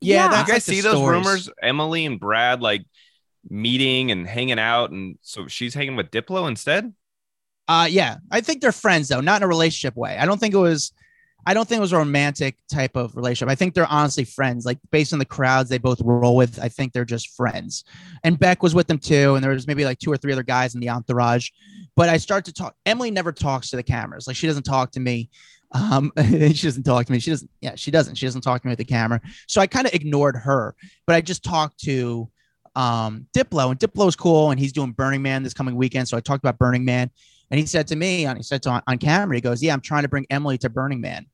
Yeah, 0.01 0.31
yeah. 0.31 0.41
you 0.41 0.47
guys 0.47 0.49
like 0.49 0.63
see 0.63 0.81
those 0.81 0.97
stories. 0.97 1.25
rumors? 1.25 1.51
Emily 1.63 2.07
and 2.07 2.21
Brad 2.21 2.61
like 2.61 2.85
meeting 3.49 4.11
and 4.11 4.27
hanging 4.27 4.59
out, 4.59 4.91
and 4.91 5.19
so 5.23 5.47
she's 5.47 5.75
hanging 5.75 5.97
with 5.97 6.11
Diplo 6.11 6.49
instead. 6.49 6.93
Uh, 7.67 7.87
yeah, 7.91 8.17
I 8.31 8.41
think 8.41 8.63
they're 8.63 8.73
friends 8.73 9.09
though, 9.09 9.21
not 9.21 9.39
in 9.39 9.43
a 9.43 9.49
relationship 9.49 9.97
way. 9.97 10.17
I 10.17 10.27
don't 10.27 10.39
think 10.39 10.55
it 10.55 10.59
was. 10.59 10.93
I 11.47 11.55
don't 11.55 11.67
think 11.69 11.79
it 11.79 11.83
was 11.83 11.93
a 11.93 11.99
romantic 11.99 12.57
type 12.71 12.97
of 12.97 13.17
relationship. 13.17 13.51
I 13.51 13.55
think 13.55 13.75
they're 13.75 13.87
honestly 13.87 14.25
friends. 14.25 14.67
Like 14.67 14.79
based 14.91 15.13
on 15.13 15.19
the 15.19 15.25
crowds 15.25 15.71
they 15.71 15.79
both 15.79 16.01
roll 16.03 16.37
with, 16.37 16.59
I 16.61 16.69
think 16.69 16.93
they're 16.93 17.05
just 17.05 17.35
friends. 17.37 17.85
And 18.23 18.39
Beck 18.39 18.63
was 18.63 18.75
with 18.75 18.87
them 18.87 18.99
too, 18.99 19.35
and 19.35 19.43
there 19.43 19.53
was 19.53 19.67
maybe 19.67 19.85
like 19.85 19.99
two 19.99 20.13
or 20.13 20.17
three 20.17 20.33
other 20.33 20.43
guys 20.43 20.75
in 20.75 20.81
the 20.81 20.91
entourage. 20.91 21.51
But 21.97 22.09
I 22.09 22.19
start 22.19 22.45
to 22.47 22.53
talk. 22.53 22.75
Emily 22.85 23.11
never 23.11 23.33
talks 23.33 23.71
to 23.71 23.77
the 23.77 23.83
cameras. 23.83 24.27
Like 24.27 24.37
she 24.37 24.47
doesn't 24.47 24.65
talk 24.65 24.93
to 24.93 25.01
me. 25.01 25.31
Um, 25.73 26.13
she 26.23 26.67
doesn't 26.67 26.83
talk 26.83 27.07
to 27.07 27.13
me. 27.13 27.19
She 27.19 27.31
doesn't. 27.31 27.51
Yeah, 27.61 27.75
she 27.77 27.91
doesn't. 27.91 28.17
She 28.17 28.27
doesn't 28.27 28.43
talk 28.43 28.61
to 28.63 28.67
me 28.67 28.73
with 28.73 28.79
the 28.79 28.85
camera. 28.85 29.21
So 29.47 29.61
I 29.61 29.67
kind 29.67 29.87
of 29.87 29.95
ignored 29.95 30.37
her. 30.37 30.75
But 31.07 31.17
I 31.17 31.21
just 31.21 31.45
talked 31.45 31.79
to 31.85 32.29
um 32.77 33.27
Diplo, 33.35 33.71
and 33.71 33.81
Diplo's 33.81 34.17
cool, 34.17 34.51
and 34.51 34.61
he's 34.61 34.73
doing 34.73 34.93
Burning 34.93 35.23
Man 35.23 35.43
this 35.43 35.55
coming 35.55 35.77
weekend. 35.77 36.09
So 36.09 36.17
I 36.17 36.21
talked 36.21 36.43
about 36.43 36.59
Burning 36.59 36.85
Man. 36.85 37.11
And 37.51 37.59
he 37.59 37.67
said 37.67 37.87
to 37.89 37.97
me, 37.97 38.27
and 38.27 38.37
he 38.37 38.43
said 38.43 38.63
to, 38.65 38.71
on, 38.71 38.83
on 38.87 38.99
camera, 38.99 39.37
he 39.37 39.41
goes, 39.41 39.63
"Yeah, 39.63 39.73
I'm 39.73 39.81
trying 39.81 40.03
to 40.03 40.09
bring 40.09 40.27
Emily 40.31 40.59
to 40.59 40.69
Burning 40.69 41.01
Man." 41.01 41.27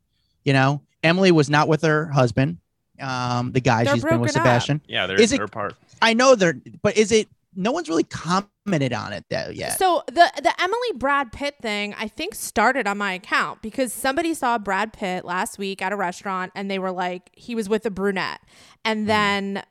You 0.44 0.52
know, 0.52 0.82
Emily 1.02 1.32
was 1.32 1.50
not 1.50 1.68
with 1.68 1.82
her 1.82 2.06
husband, 2.06 2.58
um, 3.00 3.52
the 3.52 3.60
guy 3.60 3.84
they're 3.84 3.94
she's 3.94 4.04
been 4.04 4.20
with 4.20 4.30
Sebastian. 4.30 4.76
Up. 4.76 4.82
Yeah, 4.86 5.06
there's 5.06 5.32
her 5.32 5.48
part. 5.48 5.74
I 6.00 6.14
know 6.14 6.34
they're, 6.34 6.60
but 6.82 6.96
is 6.96 7.12
it? 7.12 7.28
No 7.56 7.70
one's 7.70 7.88
really 7.88 8.04
commented 8.04 8.92
on 8.92 9.12
it 9.12 9.24
though 9.30 9.48
yet. 9.48 9.78
So 9.78 10.02
the 10.06 10.30
the 10.42 10.52
Emily 10.60 10.88
Brad 10.96 11.32
Pitt 11.32 11.54
thing, 11.62 11.94
I 11.98 12.08
think, 12.08 12.34
started 12.34 12.86
on 12.88 12.98
my 12.98 13.12
account 13.12 13.62
because 13.62 13.92
somebody 13.92 14.34
saw 14.34 14.58
Brad 14.58 14.92
Pitt 14.92 15.24
last 15.24 15.58
week 15.58 15.80
at 15.80 15.92
a 15.92 15.96
restaurant, 15.96 16.52
and 16.54 16.70
they 16.70 16.78
were 16.78 16.90
like, 16.90 17.30
he 17.32 17.54
was 17.54 17.68
with 17.68 17.86
a 17.86 17.90
brunette, 17.90 18.40
and 18.84 19.04
mm. 19.04 19.06
then 19.06 19.62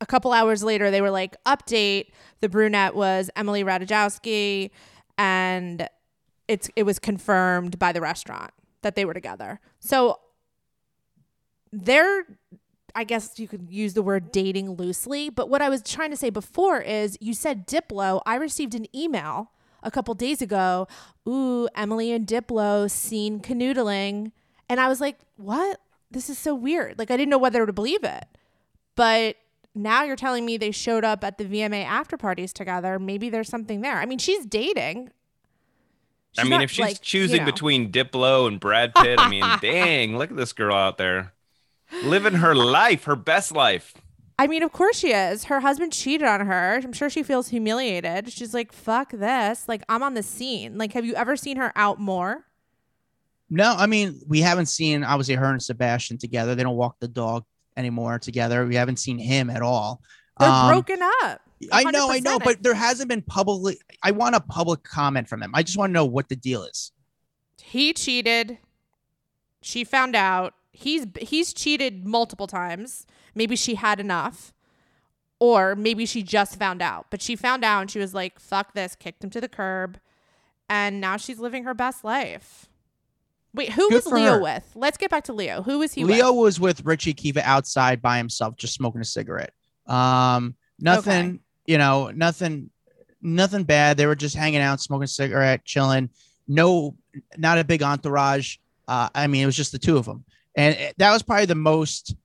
a 0.00 0.06
couple 0.06 0.32
hours 0.32 0.62
later, 0.62 0.90
they 0.90 1.00
were 1.00 1.10
like, 1.10 1.36
update: 1.44 2.06
the 2.40 2.48
brunette 2.48 2.94
was 2.94 3.30
Emily 3.36 3.62
Ratajkowski 3.62 4.70
and 5.18 5.88
it's 6.46 6.70
it 6.76 6.84
was 6.84 6.98
confirmed 6.98 7.78
by 7.78 7.92
the 7.92 8.00
restaurant 8.00 8.52
that 8.82 8.94
they 8.94 9.04
were 9.04 9.14
together. 9.14 9.60
So 9.80 10.20
they're 11.70 12.24
I 12.94 13.04
guess 13.04 13.38
you 13.38 13.46
could 13.46 13.68
use 13.70 13.94
the 13.94 14.02
word 14.02 14.32
dating 14.32 14.70
loosely, 14.72 15.28
but 15.28 15.50
what 15.50 15.60
I 15.60 15.68
was 15.68 15.82
trying 15.82 16.10
to 16.10 16.16
say 16.16 16.30
before 16.30 16.80
is 16.80 17.18
you 17.20 17.34
said 17.34 17.66
Diplo. 17.66 18.22
I 18.24 18.36
received 18.36 18.74
an 18.74 18.86
email 18.96 19.52
a 19.82 19.90
couple 19.90 20.14
days 20.14 20.40
ago. 20.40 20.88
Ooh, 21.28 21.68
Emily 21.74 22.12
and 22.12 22.26
Diplo 22.26 22.90
seen 22.90 23.40
canoodling. 23.40 24.32
And 24.68 24.80
I 24.80 24.88
was 24.88 25.00
like, 25.00 25.18
what? 25.36 25.80
This 26.10 26.30
is 26.30 26.38
so 26.38 26.54
weird. 26.54 26.98
Like, 26.98 27.10
I 27.10 27.16
didn't 27.16 27.30
know 27.30 27.38
whether 27.38 27.64
to 27.64 27.72
believe 27.72 28.02
it. 28.02 28.24
But 28.96 29.36
now 29.78 30.04
you're 30.04 30.16
telling 30.16 30.44
me 30.44 30.56
they 30.56 30.70
showed 30.70 31.04
up 31.04 31.24
at 31.24 31.38
the 31.38 31.44
VMA 31.44 31.84
after 31.84 32.16
parties 32.16 32.52
together. 32.52 32.98
Maybe 32.98 33.30
there's 33.30 33.48
something 33.48 33.80
there. 33.80 33.96
I 33.96 34.06
mean, 34.06 34.18
she's 34.18 34.44
dating. 34.44 35.10
She's 36.32 36.44
I 36.44 36.48
mean, 36.48 36.60
if 36.60 36.70
she's 36.70 36.84
like, 36.84 37.00
choosing 37.00 37.40
you 37.40 37.46
know. 37.46 37.52
between 37.52 37.90
Diplo 37.90 38.46
and 38.46 38.60
Brad 38.60 38.94
Pitt, 38.94 39.18
I 39.18 39.28
mean, 39.28 39.44
dang, 39.60 40.18
look 40.18 40.30
at 40.30 40.36
this 40.36 40.52
girl 40.52 40.76
out 40.76 40.98
there 40.98 41.32
living 42.04 42.34
her 42.34 42.54
life, 42.54 43.04
her 43.04 43.16
best 43.16 43.52
life. 43.52 43.94
I 44.38 44.46
mean, 44.46 44.62
of 44.62 44.72
course 44.72 44.98
she 44.98 45.12
is. 45.12 45.44
Her 45.44 45.60
husband 45.60 45.92
cheated 45.92 46.28
on 46.28 46.46
her. 46.46 46.80
I'm 46.82 46.92
sure 46.92 47.10
she 47.10 47.22
feels 47.22 47.48
humiliated. 47.48 48.30
She's 48.32 48.54
like, 48.54 48.72
fuck 48.72 49.10
this. 49.10 49.66
Like, 49.66 49.82
I'm 49.88 50.02
on 50.02 50.14
the 50.14 50.22
scene. 50.22 50.78
Like, 50.78 50.92
have 50.92 51.04
you 51.04 51.14
ever 51.14 51.36
seen 51.36 51.56
her 51.56 51.72
out 51.74 51.98
more? 51.98 52.44
No, 53.50 53.74
I 53.76 53.86
mean, 53.86 54.20
we 54.28 54.40
haven't 54.40 54.66
seen 54.66 55.02
obviously 55.02 55.34
her 55.34 55.50
and 55.50 55.62
Sebastian 55.62 56.18
together. 56.18 56.54
They 56.54 56.62
don't 56.62 56.76
walk 56.76 56.96
the 57.00 57.08
dog 57.08 57.44
anymore 57.78 58.18
together. 58.18 58.66
We 58.66 58.74
haven't 58.74 58.98
seen 58.98 59.18
him 59.18 59.48
at 59.48 59.62
all. 59.62 60.02
They're 60.38 60.48
um, 60.48 60.68
broken 60.68 61.00
up. 61.22 61.40
100%. 61.62 61.68
I 61.72 61.84
know, 61.84 62.10
I 62.10 62.20
know, 62.20 62.38
but 62.38 62.62
there 62.62 62.74
hasn't 62.74 63.08
been 63.08 63.22
publicly. 63.22 63.78
I 64.02 64.10
want 64.10 64.34
a 64.34 64.40
public 64.40 64.84
comment 64.84 65.28
from 65.28 65.42
him. 65.42 65.52
I 65.54 65.62
just 65.62 65.78
want 65.78 65.90
to 65.90 65.94
know 65.94 66.04
what 66.04 66.28
the 66.28 66.36
deal 66.36 66.64
is. 66.64 66.92
He 67.60 67.92
cheated. 67.92 68.58
She 69.62 69.84
found 69.84 70.14
out. 70.14 70.54
He's 70.70 71.06
he's 71.20 71.52
cheated 71.52 72.06
multiple 72.06 72.46
times. 72.46 73.06
Maybe 73.34 73.56
she 73.56 73.74
had 73.74 73.98
enough. 73.98 74.52
Or 75.40 75.74
maybe 75.74 76.06
she 76.06 76.22
just 76.22 76.56
found 76.56 76.82
out. 76.82 77.06
But 77.10 77.22
she 77.22 77.36
found 77.36 77.64
out 77.64 77.80
and 77.80 77.90
she 77.90 77.98
was 77.98 78.14
like, 78.14 78.40
fuck 78.40 78.74
this, 78.74 78.96
kicked 78.96 79.22
him 79.22 79.30
to 79.30 79.40
the 79.40 79.48
curb. 79.48 79.98
And 80.68 81.00
now 81.00 81.16
she's 81.16 81.38
living 81.38 81.64
her 81.64 81.74
best 81.74 82.04
life. 82.04 82.67
Wait, 83.54 83.70
who 83.70 83.88
Good 83.88 84.04
was 84.04 84.06
Leo 84.06 84.34
her. 84.34 84.42
with? 84.42 84.70
Let's 84.74 84.98
get 84.98 85.10
back 85.10 85.24
to 85.24 85.32
Leo. 85.32 85.62
Who 85.62 85.78
was 85.78 85.92
he 85.92 86.04
with? 86.04 86.14
Leo 86.14 86.32
with? 86.32 86.42
was 86.42 86.60
with 86.60 86.84
Richie 86.84 87.14
Akiva 87.14 87.38
outside 87.38 88.02
by 88.02 88.18
himself, 88.18 88.56
just 88.56 88.74
smoking 88.74 89.00
a 89.00 89.04
cigarette. 89.04 89.52
Um, 89.86 90.54
nothing, 90.78 91.26
okay. 91.26 91.38
you 91.66 91.78
know, 91.78 92.10
nothing, 92.10 92.70
nothing 93.22 93.64
bad. 93.64 93.96
They 93.96 94.06
were 94.06 94.14
just 94.14 94.36
hanging 94.36 94.60
out, 94.60 94.80
smoking 94.80 95.04
a 95.04 95.08
cigarette, 95.08 95.64
chilling. 95.64 96.10
No, 96.46 96.96
not 97.36 97.58
a 97.58 97.64
big 97.64 97.82
entourage. 97.82 98.56
Uh, 98.86 99.08
I 99.14 99.26
mean, 99.26 99.42
it 99.42 99.46
was 99.46 99.56
just 99.56 99.72
the 99.72 99.78
two 99.78 99.96
of 99.96 100.04
them. 100.04 100.24
And 100.54 100.76
that 100.98 101.12
was 101.12 101.22
probably 101.22 101.46
the 101.46 101.54
most, 101.54 102.16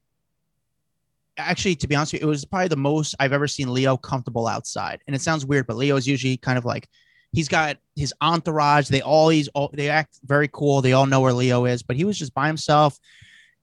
actually, 1.38 1.76
to 1.76 1.88
be 1.88 1.96
honest 1.96 2.14
with 2.14 2.22
you, 2.22 2.28
it 2.28 2.30
was 2.30 2.46
probably 2.46 2.68
the 2.68 2.76
most 2.78 3.16
I've 3.20 3.34
ever 3.34 3.48
seen 3.48 3.74
Leo 3.74 3.96
comfortable 3.96 4.48
outside. 4.48 5.02
And 5.08 5.16
it 5.16 5.22
sounds 5.22 5.46
weird, 5.46 5.68
but 5.68 5.78
Leo 5.78 5.96
is 5.96 6.08
usually 6.08 6.38
kind 6.38 6.58
of 6.58 6.66
like 6.66 6.88
he's 7.34 7.50
got 7.50 7.78
his 7.96 8.14
entourage. 8.22 8.88
They 8.88 9.02
all 9.02 9.28
he's 9.30 9.50
all 9.50 9.70
they 9.74 9.90
act 9.90 10.20
very 10.24 10.48
cool. 10.48 10.82
They 10.82 10.94
all 10.94 11.06
know 11.06 11.20
where 11.20 11.34
Leo 11.34 11.66
is, 11.66 11.84
but 11.84 11.98
he 11.98 12.06
was 12.06 12.18
just 12.18 12.34
by 12.34 12.48
himself. 12.48 12.98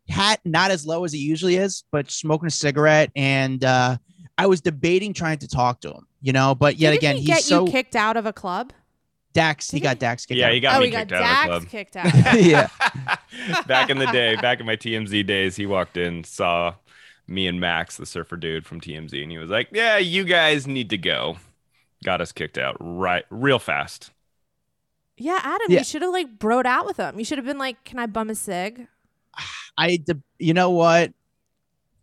Hat 0.09 0.41
not 0.45 0.73
as 0.73 0.85
low 0.85 1.05
as 1.05 1.13
he 1.13 1.21
usually 1.21 1.57
is, 1.57 1.85
but 1.93 2.11
smoking 2.11 2.49
a 2.49 2.51
cigarette. 2.51 3.13
And 3.15 3.65
uh, 3.65 3.97
I 4.37 4.47
was 4.47 4.61
debating 4.61 5.15
trying 5.15 5.39
to 5.39 5.49
talk 5.49 5.81
to 5.83 5.93
him, 5.93 6.07
you 6.21 6.33
know, 6.33 6.55
but 6.55 6.77
yet 6.77 6.91
Didn't 6.91 6.99
again, 6.99 7.17
he 7.17 7.23
he's 7.23 7.29
get 7.29 7.43
so 7.45 7.65
you 7.65 7.73
kicked 7.73 7.97
out 7.97 8.17
of 8.17 8.27
a 8.27 8.33
club. 8.33 8.73
Dax, 9.33 9.69
Did 9.69 9.77
he, 9.77 9.81
got 9.81 10.01
Dax 10.01 10.27
kicked 10.27 10.39
yeah, 10.39 10.49
out. 10.49 10.53
he 10.55 10.59
got 10.59 10.77
oh, 10.77 10.81
me 10.81 10.87
he 10.87 10.91
got 10.91 10.99
kicked 11.01 11.11
Dax 11.11 11.25
out 11.25 11.51
of 11.53 11.63
the 11.63 11.69
club. 11.69 11.71
kicked 11.71 11.97
out. 11.97 12.35
yeah. 12.41 12.69
back 13.69 13.89
in 13.89 13.99
the 13.99 14.07
day, 14.07 14.35
back 14.35 14.59
in 14.59 14.67
my 14.67 14.75
TMZ 14.75 15.25
days, 15.25 15.55
he 15.55 15.67
walked 15.67 15.97
in, 15.97 16.25
saw 16.25 16.75
me 17.29 17.47
and 17.47 17.61
Max, 17.61 17.97
the 17.97 18.07
surfer 18.07 18.37
dude 18.37 18.67
from 18.67 18.81
TMZ, 18.81 19.23
and 19.23 19.31
he 19.31 19.39
was 19.39 19.49
like, 19.49 19.69
"Yeah, 19.71 19.99
you 19.99 20.25
guys 20.25 20.67
need 20.67 20.91
to 20.91 20.99
go." 20.99 21.37
Got 22.05 22.21
us 22.21 22.33
kicked 22.33 22.57
out 22.59 22.77
right, 22.81 23.25
real 23.31 23.59
fast 23.59 24.11
Yeah, 25.17 25.39
Adam, 25.43 25.67
Yeah. 25.71 25.79
you 25.81 25.85
should 25.85 26.03
have 26.03 26.13
like 26.13 26.39
broed 26.39 26.65
out 26.65 26.87
with 26.87 26.97
him. 26.97 27.19
You 27.19 27.25
should 27.25 27.39
have 27.39 27.45
been 27.47 27.59
like, 27.59 27.85
"Can 27.85 27.99
I 27.99 28.07
bum 28.07 28.31
a 28.31 28.35
cig?" 28.35 28.87
I, 29.77 29.97
de- 29.97 30.21
you 30.39 30.55
know 30.55 30.71
what? 30.71 31.13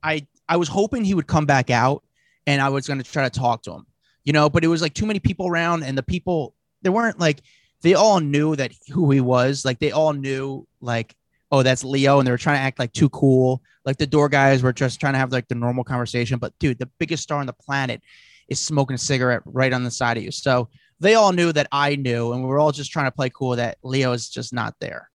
I 0.04 0.26
I 0.48 0.58
was 0.58 0.68
hoping 0.70 1.04
he 1.04 1.14
would 1.16 1.28
come 1.28 1.46
back 1.46 1.70
out, 1.70 2.04
and 2.46 2.62
I 2.62 2.70
was 2.70 2.86
going 2.88 3.02
to 3.02 3.12
try 3.12 3.28
to 3.28 3.40
talk 3.40 3.64
to 3.64 3.74
him, 3.74 3.86
you 4.24 4.34
know. 4.34 4.50
But 4.50 4.64
it 4.64 4.68
was 4.68 4.82
like 4.82 4.94
too 4.94 5.06
many 5.08 5.20
people 5.20 5.48
around, 5.48 5.84
and 5.84 5.98
the 5.98 6.04
people 6.04 6.54
they 6.84 6.90
weren't 6.92 7.20
like 7.20 7.42
they 7.82 7.96
all 7.96 8.20
knew 8.20 8.56
that 8.56 8.72
who 8.92 9.10
he 9.12 9.20
was. 9.22 9.66
Like 9.66 9.80
they 9.80 9.92
all 9.92 10.14
knew 10.14 10.68
like, 10.80 11.16
oh, 11.52 11.64
that's 11.64 11.84
Leo, 11.84 12.20
and 12.20 12.28
they 12.28 12.32
were 12.32 12.38
trying 12.38 12.58
to 12.58 12.62
act 12.64 12.78
like 12.80 12.94
too 12.94 13.10
cool. 13.10 13.62
Like 13.84 13.98
the 13.98 14.08
door 14.08 14.30
guys 14.30 14.62
were 14.62 14.74
just 14.74 15.00
trying 15.00 15.14
to 15.14 15.20
have 15.20 15.32
like 15.32 15.48
the 15.48 15.56
normal 15.56 15.84
conversation. 15.84 16.38
But 16.38 16.54
dude, 16.60 16.78
the 16.80 16.90
biggest 17.00 17.24
star 17.24 17.40
on 17.40 17.48
the 17.48 17.54
planet 17.54 18.02
is 18.48 18.60
smoking 18.60 18.96
a 18.96 18.98
cigarette 18.98 19.42
right 19.46 19.74
on 19.74 19.84
the 19.84 19.92
side 19.92 20.18
of 20.18 20.24
you. 20.24 20.32
So 20.32 20.70
they 21.00 21.16
all 21.16 21.32
knew 21.32 21.52
that 21.54 21.68
I 21.72 21.96
knew, 21.96 22.34
and 22.34 22.42
we 22.42 22.48
were 22.48 22.60
all 22.60 22.72
just 22.72 22.92
trying 22.92 23.08
to 23.08 23.12
play 23.12 23.30
cool 23.30 23.56
that 23.56 23.78
Leo 23.84 24.12
is 24.14 24.30
just 24.30 24.54
not 24.54 24.76
there. 24.80 25.10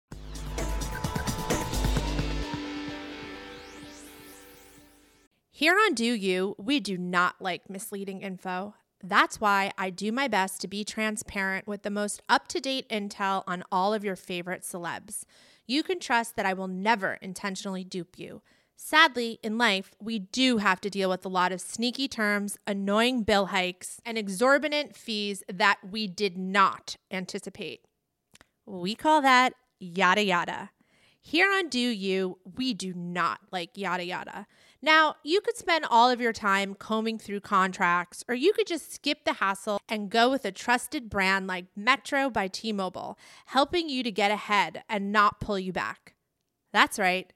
Here 5.51 5.75
on 5.75 5.95
Deux 5.95 6.15
U, 6.15 6.57
we 6.59 6.81
do 6.81 6.99
not 6.99 7.37
like 7.41 7.71
misleading 7.71 8.23
info. 8.23 8.75
That's 9.01 9.41
why 9.41 9.73
I 9.77 9.91
do 9.91 10.11
my 10.11 10.27
best 10.29 10.61
to 10.61 10.69
be 10.69 10.85
transparent 10.85 11.67
with 11.67 11.83
the 11.83 11.91
most 11.91 12.23
up 12.29 12.49
to 12.49 12.61
date 12.61 12.89
intel 12.89 13.43
on 13.47 13.63
all 13.71 13.95
of 13.95 14.05
your 14.05 14.17
favorite 14.17 14.63
celebs. 14.63 15.25
You 15.67 15.83
can 15.83 16.01
trust 16.01 16.37
that 16.37 16.47
I 16.47 16.53
will 16.53 16.69
never 16.69 17.15
intentionally 17.23 17.85
dupe 17.85 18.19
you. 18.19 18.43
Sadly, 18.77 19.39
in 19.43 19.59
life, 19.59 19.95
we 20.01 20.19
do 20.19 20.59
have 20.59 20.81
to 20.83 20.91
deal 20.91 21.09
with 21.09 21.25
a 21.25 21.29
lot 21.29 21.53
of 21.53 21.61
sneaky 21.61 22.09
terms, 22.09 22.59
annoying 22.67 23.23
bill 23.23 23.47
hikes, 23.47 24.01
and 24.05 24.19
exorbitant 24.19 24.97
fees 24.97 25.43
that 25.51 25.79
we 25.89 26.07
did 26.07 26.37
not 26.37 26.97
anticipate. 27.11 27.81
We 28.67 28.95
call 28.95 29.23
that 29.23 29.55
yada 29.79 30.25
yada. 30.25 30.71
Here 31.25 31.53
on 31.53 31.69
Deux 31.69 31.91
U, 31.91 32.39
we 32.57 32.75
do 32.75 32.93
not 32.95 33.39
like 33.53 33.71
yada 33.77 34.05
yada. 34.05 34.47
Now, 34.83 35.15
you 35.23 35.41
could 35.41 35.57
spend 35.57 35.85
all 35.89 36.11
of 36.11 36.21
your 36.21 36.33
time 36.33 36.75
combing 36.75 37.17
through 37.17 37.41
contracts, 37.41 38.25
or 38.29 38.35
you 38.35 38.53
could 38.53 38.67
just 38.67 38.93
skip 38.93 39.25
the 39.25 39.35
hassle 39.35 39.79
and 39.89 40.11
go 40.11 40.29
with 40.29 40.45
a 40.45 40.51
trusted 40.51 41.09
brand 41.09 41.47
like 41.47 41.67
Metro 41.77 42.29
by 42.29 42.49
T 42.49 42.73
Mobile, 42.73 43.17
helping 43.47 43.89
you 43.89 44.03
to 44.03 44.11
get 44.11 44.33
ahead 44.33 44.83
and 44.89 45.13
not 45.13 45.39
pull 45.41 45.61
you 45.61 45.73
back. 45.73 46.15
That's 46.73 46.99
right. 46.99 47.33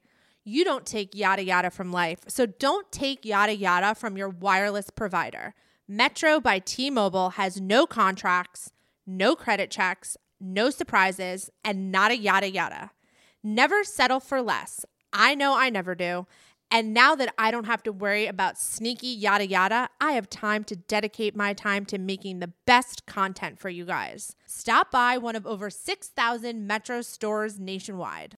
You 0.49 0.63
don't 0.63 0.85
take 0.85 1.13
yada 1.13 1.43
yada 1.43 1.69
from 1.69 1.91
life, 1.91 2.19
so 2.29 2.45
don't 2.45 2.89
take 2.89 3.25
yada 3.25 3.53
yada 3.53 3.93
from 3.93 4.15
your 4.15 4.29
wireless 4.29 4.89
provider. 4.89 5.53
Metro 5.89 6.39
by 6.39 6.59
T 6.59 6.89
Mobile 6.89 7.31
has 7.31 7.59
no 7.59 7.85
contracts, 7.85 8.71
no 9.05 9.35
credit 9.35 9.69
checks, 9.69 10.15
no 10.39 10.69
surprises, 10.69 11.49
and 11.65 11.91
not 11.91 12.11
a 12.11 12.17
yada 12.17 12.49
yada. 12.49 12.91
Never 13.43 13.83
settle 13.83 14.21
for 14.21 14.41
less. 14.41 14.85
I 15.11 15.35
know 15.35 15.57
I 15.57 15.69
never 15.69 15.95
do. 15.95 16.27
And 16.71 16.93
now 16.93 17.13
that 17.15 17.33
I 17.37 17.51
don't 17.51 17.65
have 17.65 17.83
to 17.83 17.91
worry 17.91 18.25
about 18.25 18.57
sneaky 18.57 19.07
yada 19.07 19.47
yada, 19.47 19.89
I 19.99 20.13
have 20.13 20.29
time 20.29 20.63
to 20.65 20.77
dedicate 20.77 21.35
my 21.35 21.51
time 21.51 21.85
to 21.87 21.97
making 21.97 22.39
the 22.39 22.53
best 22.65 23.05
content 23.05 23.59
for 23.59 23.67
you 23.67 23.83
guys. 23.83 24.33
Stop 24.45 24.91
by 24.91 25.17
one 25.17 25.35
of 25.35 25.45
over 25.45 25.69
6,000 25.69 26.65
Metro 26.65 27.01
stores 27.01 27.59
nationwide. 27.59 28.37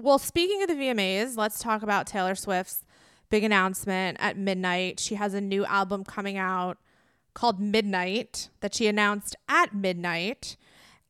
Well, 0.00 0.18
speaking 0.18 0.62
of 0.62 0.68
the 0.68 0.74
VMAs, 0.74 1.36
let's 1.36 1.58
talk 1.58 1.82
about 1.82 2.06
Taylor 2.06 2.34
Swift's 2.34 2.86
big 3.28 3.44
announcement 3.44 4.16
at 4.18 4.38
midnight. 4.38 4.98
She 4.98 5.16
has 5.16 5.34
a 5.34 5.42
new 5.42 5.66
album 5.66 6.04
coming 6.04 6.38
out 6.38 6.78
called 7.34 7.60
Midnight 7.60 8.48
that 8.60 8.74
she 8.74 8.86
announced 8.86 9.36
at 9.46 9.74
midnight. 9.74 10.56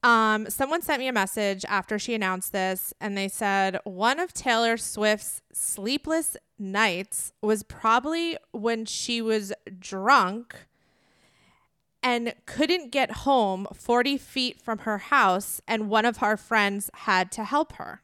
Um, 0.02 0.50
someone 0.50 0.82
sent 0.82 0.98
me 0.98 1.06
a 1.06 1.12
message 1.12 1.64
after 1.68 2.00
she 2.00 2.14
announced 2.14 2.50
this, 2.50 2.92
and 3.00 3.16
they 3.16 3.28
said 3.28 3.78
one 3.84 4.18
of 4.18 4.32
Taylor 4.32 4.76
Swift's 4.76 5.40
sleepless 5.52 6.36
nights 6.58 7.32
was 7.40 7.62
probably 7.62 8.38
when 8.50 8.86
she 8.86 9.22
was 9.22 9.52
drunk 9.78 10.66
and 12.02 12.34
couldn't 12.44 12.90
get 12.90 13.12
home 13.18 13.68
40 13.72 14.18
feet 14.18 14.60
from 14.60 14.78
her 14.78 14.98
house, 14.98 15.60
and 15.68 15.88
one 15.88 16.04
of 16.04 16.24
our 16.24 16.36
friends 16.36 16.90
had 16.92 17.30
to 17.30 17.44
help 17.44 17.74
her. 17.74 18.02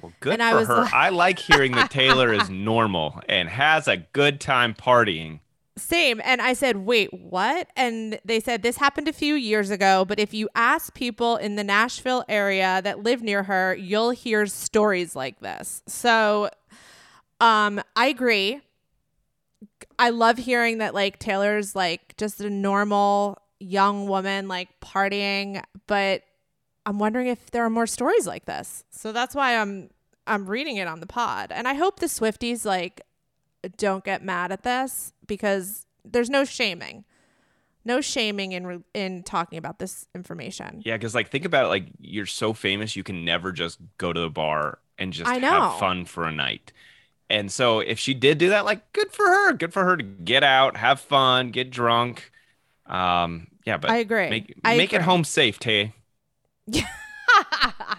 Well, 0.00 0.12
good 0.20 0.34
And 0.34 0.42
for 0.42 0.46
I 0.48 0.54
was 0.54 0.68
her. 0.68 0.74
like- 0.82 0.92
I 0.94 1.08
like 1.10 1.38
hearing 1.38 1.72
that 1.72 1.90
Taylor 1.90 2.32
is 2.32 2.48
normal 2.50 3.20
and 3.28 3.48
has 3.48 3.88
a 3.88 3.96
good 3.96 4.40
time 4.40 4.74
partying. 4.74 5.40
Same. 5.78 6.22
And 6.24 6.40
I 6.40 6.54
said, 6.54 6.78
wait, 6.78 7.12
what? 7.12 7.68
And 7.76 8.18
they 8.24 8.40
said 8.40 8.62
this 8.62 8.78
happened 8.78 9.08
a 9.08 9.12
few 9.12 9.34
years 9.34 9.70
ago, 9.70 10.06
but 10.06 10.18
if 10.18 10.32
you 10.32 10.48
ask 10.54 10.94
people 10.94 11.36
in 11.36 11.56
the 11.56 11.64
Nashville 11.64 12.24
area 12.30 12.80
that 12.82 13.02
live 13.02 13.20
near 13.22 13.42
her, 13.42 13.74
you'll 13.74 14.10
hear 14.10 14.46
stories 14.46 15.14
like 15.14 15.40
this. 15.40 15.82
So 15.86 16.48
um 17.40 17.82
I 17.94 18.06
agree. 18.06 18.62
I 19.98 20.10
love 20.10 20.38
hearing 20.38 20.78
that 20.78 20.94
like 20.94 21.18
Taylor's 21.18 21.74
like 21.76 22.16
just 22.16 22.40
a 22.40 22.48
normal 22.50 23.38
young 23.60 24.06
woman 24.08 24.48
like 24.48 24.68
partying, 24.80 25.62
but 25.86 26.22
I'm 26.86 27.00
wondering 27.00 27.26
if 27.26 27.50
there 27.50 27.64
are 27.64 27.70
more 27.70 27.88
stories 27.88 28.26
like 28.26 28.46
this. 28.46 28.84
So 28.90 29.12
that's 29.12 29.34
why 29.34 29.56
I'm 29.56 29.90
I'm 30.26 30.46
reading 30.48 30.76
it 30.76 30.86
on 30.88 31.00
the 31.00 31.06
pod. 31.06 31.50
And 31.52 31.68
I 31.68 31.74
hope 31.74 32.00
the 32.00 32.06
Swifties 32.06 32.64
like 32.64 33.02
don't 33.76 34.04
get 34.04 34.22
mad 34.22 34.52
at 34.52 34.62
this 34.62 35.12
because 35.26 35.84
there's 36.04 36.30
no 36.30 36.44
shaming. 36.44 37.04
No 37.84 38.00
shaming 38.00 38.52
in 38.52 38.66
re- 38.66 38.84
in 38.94 39.24
talking 39.24 39.58
about 39.58 39.80
this 39.80 40.06
information. 40.14 40.82
Yeah, 40.84 40.96
because 40.96 41.14
like 41.14 41.30
think 41.30 41.44
about 41.44 41.66
it, 41.66 41.68
like 41.68 41.86
you're 42.00 42.26
so 42.26 42.52
famous, 42.52 42.96
you 42.96 43.02
can 43.02 43.24
never 43.24 43.52
just 43.52 43.78
go 43.98 44.12
to 44.12 44.20
the 44.20 44.30
bar 44.30 44.78
and 44.98 45.12
just 45.12 45.28
I 45.28 45.38
know. 45.38 45.50
have 45.50 45.78
fun 45.78 46.04
for 46.04 46.24
a 46.24 46.32
night. 46.32 46.72
And 47.28 47.50
so 47.50 47.80
if 47.80 47.98
she 47.98 48.14
did 48.14 48.38
do 48.38 48.50
that, 48.50 48.64
like 48.64 48.92
good 48.92 49.12
for 49.12 49.26
her. 49.26 49.52
Good 49.52 49.72
for 49.72 49.84
her 49.84 49.96
to 49.96 50.02
get 50.02 50.44
out, 50.44 50.76
have 50.76 51.00
fun, 51.00 51.50
get 51.50 51.70
drunk. 51.70 52.30
Um, 52.86 53.48
yeah, 53.64 53.76
but 53.76 53.90
I 53.90 53.96
agree. 53.96 54.30
Make 54.30 54.54
I 54.64 54.76
make 54.76 54.92
it 54.92 55.02
home 55.02 55.24
safe, 55.24 55.58
Tay. 55.58 55.92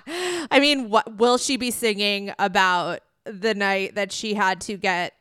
I 0.07 0.59
mean, 0.59 0.89
what 0.89 1.18
will 1.18 1.38
she 1.38 1.57
be 1.57 1.72
singing 1.72 2.34
about 2.39 3.01
the 3.26 3.53
night 3.53 3.95
that 3.95 4.11
she 4.11 4.34
had 4.34 4.61
to 4.61 4.78
get 4.78 5.13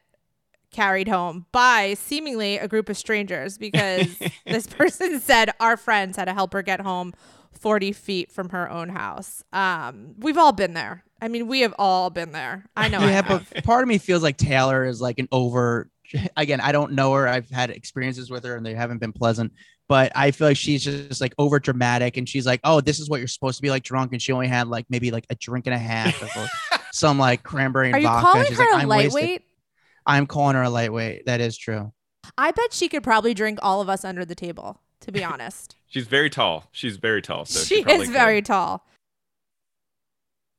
carried 0.71 1.09
home 1.09 1.47
by 1.53 1.95
seemingly 1.95 2.59
a 2.59 2.69
group 2.69 2.89
of 2.89 2.97
strangers 2.97 3.57
because 3.57 4.19
this 4.47 4.67
person 4.67 5.21
said 5.21 5.51
our 5.59 5.77
friends 5.77 6.17
had 6.17 6.27
to 6.27 6.35
help 6.35 6.53
her 6.53 6.63
get 6.63 6.81
home 6.81 7.15
40 7.53 7.93
feet 7.93 8.31
from 8.31 8.51
her 8.51 8.71
own 8.71 8.91
house. 8.91 9.43
Um, 9.53 10.15
we've 10.19 10.39
all 10.39 10.53
been 10.53 10.75
there. 10.75 11.03
I 11.21 11.29
mean, 11.29 11.47
we 11.47 11.61
have 11.61 11.75
all 11.79 12.11
been 12.11 12.33
there. 12.33 12.67
I 12.77 12.89
know. 12.89 13.01
Yeah, 13.01 13.23
have. 13.23 13.49
but 13.53 13.65
part 13.65 13.83
of 13.83 13.89
me 13.89 13.97
feels 13.97 14.23
like 14.23 14.37
Taylor 14.37 14.85
is 14.85 15.01
like 15.01 15.19
an 15.19 15.29
over. 15.33 15.91
Again, 16.37 16.61
I 16.61 16.73
don't 16.73 16.93
know 16.93 17.13
her. 17.13 17.27
I've 17.29 17.49
had 17.51 17.71
experiences 17.71 18.31
with 18.31 18.45
her, 18.45 18.57
and 18.57 18.65
they 18.65 18.75
haven't 18.75 18.99
been 18.99 19.13
pleasant. 19.13 19.53
But 19.89 20.11
I 20.17 20.33
feel 20.33 20.49
like 20.49 20.57
she's 20.57 20.83
just 20.83 21.21
like 21.21 21.35
over 21.39 21.59
dramatic, 21.61 22.17
and 22.17 22.29
she's 22.29 22.47
like, 22.47 22.61
"Oh, 22.65 22.81
this 22.81 22.99
is 22.99 23.09
what 23.09 23.19
you're 23.21 23.29
supposed 23.29 23.57
to 23.59 23.63
be 23.63 23.71
like 23.71 23.83
drunk," 23.85 24.13
and 24.13 24.21
she 24.21 24.33
only 24.33 24.49
had 24.49 24.69
like 24.69 24.87
maybe 24.89 25.11
like 25.11 25.27
a 25.31 25.35
drink 25.37 25.67
and 25.67 25.75
a 25.75 25.79
half 25.79 26.21
of 26.23 26.81
some 26.93 27.19
like 27.19 27.43
cranberry 27.43 27.87
and 27.87 27.95
Are 27.97 27.99
you 28.01 28.07
vodka. 28.07 28.27
calling 28.27 28.47
she's 28.47 28.59
her 28.59 28.65
like, 28.65 28.73
a 28.73 28.77
"I'm 28.83 28.89
wasted." 28.89 29.13
lightweight? 29.15 29.43
I'm 30.07 30.27
calling 30.27 30.57
her 30.57 30.63
a 30.63 30.71
lightweight. 30.71 31.27
That 31.27 31.41
is 31.41 31.57
true. 31.57 31.93
I 32.37 32.51
bet 32.51 32.73
she 32.73 32.89
could 32.89 33.03
probably 33.05 33.35
drink 33.35 33.59
all 33.63 33.81
of 33.81 33.89
us 33.89 34.05
under 34.05 34.25
the 34.25 34.35
table, 34.35 34.81
to 35.01 35.13
be 35.13 35.23
honest. 35.23 35.77
She's 35.87 36.07
very 36.09 36.31
tall. 36.31 36.65
She's 36.73 36.97
very 36.97 37.23
tall. 37.23 37.45
So 37.45 37.61
she 37.61 37.83
probably 37.83 38.03
is 38.03 38.09
could. 38.09 38.13
very 38.15 38.43
tall. 38.43 38.85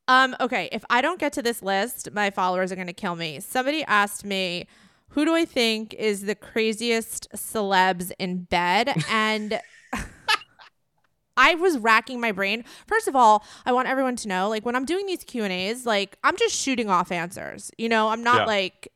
Um, 0.07 0.35
okay, 0.39 0.69
if 0.71 0.85
I 0.89 1.01
don't 1.01 1.19
get 1.19 1.33
to 1.33 1.41
this 1.41 1.61
list, 1.61 2.09
my 2.13 2.29
followers 2.29 2.71
are 2.71 2.75
going 2.75 2.87
to 2.87 2.93
kill 2.93 3.15
me. 3.17 3.41
Somebody 3.41 3.83
asked 3.83 4.23
me, 4.23 4.67
who 5.10 5.26
do 5.26 5.34
I 5.36 5.45
think 5.45 5.93
is 5.93 6.22
the 6.24 6.36
craziest 6.36 7.28
celebs 7.36 8.12
in 8.20 8.43
bed? 8.43 8.93
And 9.10 9.60
I 11.39 11.53
was 11.53 11.78
racking 11.78 12.20
my 12.20 12.32
brain. 12.32 12.64
First 12.88 13.08
of 13.08 13.16
all, 13.16 13.43
I 13.66 13.72
want 13.72 13.88
everyone 13.88 14.16
to 14.18 14.28
know, 14.28 14.49
like 14.49 14.66
when 14.66 14.76
I'm 14.76 14.86
doing 14.86 15.05
these 15.05 15.24
Q 15.24 15.43
and 15.43 15.53
A's, 15.53 15.86
like 15.86 16.18
I'm 16.24 16.36
just 16.36 16.55
shooting 16.55 16.89
off 16.89 17.12
answers. 17.12 17.70
You 17.78 17.89
know, 17.89 18.10
I'm 18.10 18.24
not 18.24 18.39
Yeah. 18.41 18.45
like 18.45 18.91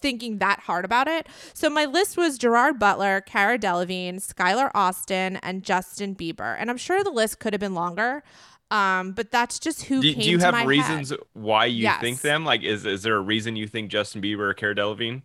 thinking 0.00 0.38
that 0.38 0.58
hard 0.60 0.84
about 0.84 1.06
it. 1.08 1.28
So 1.54 1.70
my 1.70 1.84
list 1.84 2.16
was 2.16 2.36
Gerard 2.36 2.78
Butler, 2.80 3.20
Cara 3.20 3.58
Delevingne, 3.58 4.16
Skylar 4.16 4.70
Astin, 4.74 5.36
and 5.36 5.62
Justin 5.62 6.14
Bieber. 6.16 6.56
And 6.58 6.68
I'm 6.68 6.76
sure 6.76 7.02
the 7.04 7.10
list 7.10 7.38
could 7.38 7.52
have 7.54 7.60
been 7.60 7.74
longer. 7.74 8.22
Um, 8.72 9.12
but 9.12 9.30
that's 9.30 9.60
just 9.60 9.84
who 9.84 10.02
Do, 10.02 10.12
do 10.14 10.28
you 10.30 10.38
have 10.40 10.66
reasons 10.66 11.10
head. 11.10 11.20
why 11.32 11.66
you 11.66 11.84
Yes. 11.84 12.00
think 12.00 12.22
them? 12.22 12.44
Like, 12.44 12.64
is 12.64 12.84
is 12.84 13.02
there 13.04 13.14
a 13.14 13.20
reason 13.20 13.54
you 13.54 13.68
think 13.68 13.90
Justin 13.92 14.20
Bieber 14.20 14.50
or 14.50 14.54
Cara 14.54 14.74
Delevingne? 14.74 15.22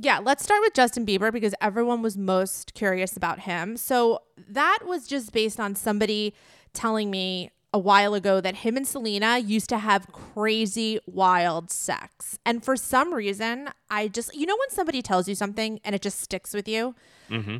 Yeah, 0.00 0.20
let's 0.22 0.44
start 0.44 0.60
with 0.60 0.74
Justin 0.74 1.04
Bieber 1.04 1.32
because 1.32 1.54
everyone 1.60 2.02
was 2.02 2.16
most 2.16 2.74
curious 2.74 3.16
about 3.16 3.40
him. 3.40 3.76
So 3.76 4.20
that 4.48 4.80
was 4.84 5.08
just 5.08 5.32
based 5.32 5.58
on 5.58 5.74
somebody 5.74 6.34
telling 6.72 7.10
me 7.10 7.50
a 7.72 7.78
while 7.78 8.14
ago 8.14 8.40
that 8.40 8.56
him 8.56 8.76
and 8.76 8.86
Selena 8.86 9.38
used 9.38 9.68
to 9.70 9.78
have 9.78 10.10
crazy 10.12 11.00
wild 11.06 11.70
sex. 11.70 12.38
And 12.46 12.64
for 12.64 12.76
some 12.76 13.12
reason, 13.12 13.70
I 13.90 14.08
just 14.08 14.34
you 14.34 14.46
know 14.46 14.56
when 14.56 14.70
somebody 14.70 15.02
tells 15.02 15.28
you 15.28 15.34
something 15.34 15.80
and 15.84 15.94
it 15.94 16.02
just 16.02 16.20
sticks 16.20 16.54
with 16.54 16.68
you? 16.68 16.94
Mm-hmm. 17.28 17.56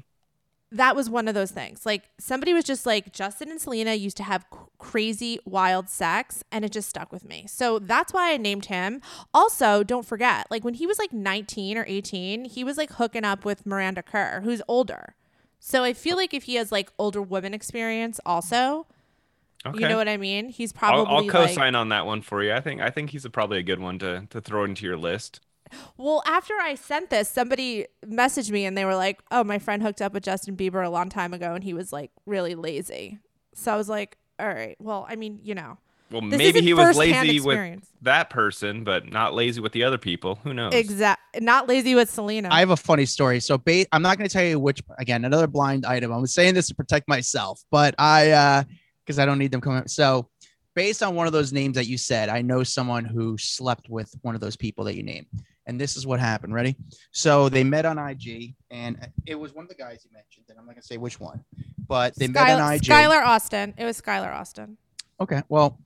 That 0.70 0.94
was 0.94 1.08
one 1.08 1.28
of 1.28 1.34
those 1.34 1.50
things. 1.50 1.86
Like 1.86 2.10
somebody 2.18 2.52
was 2.52 2.64
just 2.64 2.84
like 2.84 3.12
Justin 3.12 3.50
and 3.50 3.60
Selena 3.60 3.94
used 3.94 4.16
to 4.18 4.22
have 4.22 4.44
c- 4.52 4.58
crazy 4.78 5.38
wild 5.46 5.88
sex 5.88 6.44
and 6.52 6.64
it 6.64 6.72
just 6.72 6.88
stuck 6.90 7.10
with 7.10 7.24
me. 7.24 7.46
So 7.48 7.78
that's 7.78 8.12
why 8.12 8.32
I 8.32 8.36
named 8.36 8.66
him. 8.66 9.00
Also, 9.32 9.82
don't 9.82 10.04
forget, 10.04 10.46
like 10.50 10.64
when 10.64 10.74
he 10.74 10.86
was 10.86 10.98
like 10.98 11.12
19 11.12 11.78
or 11.78 11.84
18, 11.88 12.44
he 12.44 12.64
was 12.64 12.76
like 12.76 12.92
hooking 12.92 13.24
up 13.24 13.44
with 13.46 13.64
Miranda 13.64 14.02
Kerr, 14.02 14.42
who's 14.44 14.60
older. 14.68 15.14
So 15.58 15.84
I 15.84 15.92
feel 15.94 16.16
like 16.16 16.34
if 16.34 16.44
he 16.44 16.56
has 16.56 16.70
like 16.70 16.92
older 16.98 17.22
woman 17.22 17.54
experience 17.54 18.20
also, 18.26 18.86
Okay. 19.66 19.80
you 19.80 19.88
know 19.88 19.96
what 19.96 20.08
I 20.08 20.16
mean? 20.18 20.50
He's 20.50 20.72
I'll, 20.76 20.78
probably 21.06 21.28
I'll 21.28 21.46
co-sign 21.46 21.74
on 21.74 21.88
that 21.88 22.06
one 22.06 22.22
for 22.22 22.44
you. 22.44 22.52
I 22.52 22.60
think 22.60 22.80
I 22.80 22.90
think 22.90 23.10
he's 23.10 23.24
a, 23.24 23.30
probably 23.30 23.58
a 23.58 23.62
good 23.64 23.80
one 23.80 23.98
to 23.98 24.26
to 24.30 24.40
throw 24.40 24.62
into 24.64 24.86
your 24.86 24.96
list. 24.96 25.40
Well, 25.96 26.22
after 26.26 26.54
I 26.54 26.74
sent 26.74 27.10
this, 27.10 27.28
somebody 27.28 27.86
messaged 28.06 28.50
me 28.50 28.64
and 28.64 28.76
they 28.76 28.84
were 28.84 28.94
like, 28.96 29.20
"Oh, 29.30 29.44
my 29.44 29.58
friend 29.58 29.82
hooked 29.82 30.00
up 30.02 30.12
with 30.12 30.22
Justin 30.24 30.56
Bieber 30.56 30.84
a 30.84 30.90
long 30.90 31.08
time 31.08 31.34
ago, 31.34 31.54
and 31.54 31.64
he 31.64 31.74
was 31.74 31.92
like 31.92 32.10
really 32.26 32.54
lazy." 32.54 33.18
So 33.54 33.72
I 33.72 33.76
was 33.76 33.88
like, 33.88 34.16
"All 34.38 34.48
right, 34.48 34.76
well, 34.78 35.06
I 35.08 35.16
mean, 35.16 35.40
you 35.42 35.54
know, 35.54 35.78
Well, 36.10 36.22
This 36.22 36.38
maybe 36.38 36.60
he 36.62 36.72
was 36.72 36.96
firsthand 36.96 37.28
lazy 37.28 37.40
with 37.40 37.80
that 38.02 38.30
person, 38.30 38.82
but 38.84 39.10
not 39.10 39.34
lazy 39.34 39.60
with 39.60 39.72
the 39.72 39.84
other 39.84 39.98
people. 39.98 40.36
Who 40.44 40.54
knows? 40.54 40.72
Exactly. 40.74 41.40
not 41.44 41.68
lazy 41.68 41.94
with 41.94 42.08
Selena." 42.10 42.48
I 42.50 42.60
have 42.60 42.70
a 42.70 42.76
funny 42.76 43.04
story. 43.06 43.40
So, 43.40 43.58
ba- 43.58 43.86
I'm 43.92 44.02
not 44.02 44.16
going 44.16 44.28
to 44.28 44.32
tell 44.32 44.44
you 44.44 44.58
which. 44.58 44.80
Again, 44.98 45.24
another 45.24 45.46
blind 45.46 45.84
item. 45.84 46.12
I'm 46.12 46.26
saying 46.26 46.54
this 46.54 46.68
to 46.68 46.74
protect 46.74 47.08
myself, 47.08 47.62
but 47.70 47.94
I, 47.98 48.30
uh 48.30 48.62
because 49.04 49.18
I 49.18 49.24
don't 49.24 49.38
need 49.38 49.50
them 49.50 49.62
coming. 49.62 49.88
So, 49.88 50.28
based 50.74 51.02
on 51.02 51.14
one 51.14 51.26
of 51.26 51.32
those 51.32 51.50
names 51.52 51.74
that 51.76 51.86
you 51.86 51.96
said, 51.96 52.28
I 52.28 52.42
know 52.42 52.62
someone 52.62 53.04
who 53.06 53.36
slept 53.38 53.88
with 53.88 54.14
one 54.20 54.34
of 54.34 54.40
those 54.42 54.54
people 54.54 54.84
that 54.84 54.96
you 54.96 55.02
named, 55.02 55.26
and 55.68 55.78
this 55.78 55.96
is 55.96 56.06
what 56.06 56.18
happened. 56.18 56.54
Ready? 56.54 56.74
So 57.12 57.48
they 57.48 57.62
met 57.62 57.84
on 57.84 57.98
IG, 57.98 58.54
and 58.70 59.08
it 59.26 59.36
was 59.36 59.54
one 59.54 59.64
of 59.64 59.68
the 59.68 59.76
guys 59.76 60.04
you 60.04 60.10
mentioned, 60.12 60.46
and 60.48 60.58
I'm 60.58 60.64
not 60.64 60.72
going 60.72 60.80
to 60.80 60.86
say 60.86 60.96
which 60.96 61.20
one, 61.20 61.44
but 61.86 62.16
they 62.16 62.26
met 62.26 62.58
on 62.58 62.72
IG. 62.72 62.82
Skylar 62.82 63.22
Astin. 63.22 63.74
It 63.76 63.84
was 63.84 64.00
Skylar 64.00 64.34
Astin. 64.34 64.78
Okay, 65.20 65.42
well, 65.48 65.78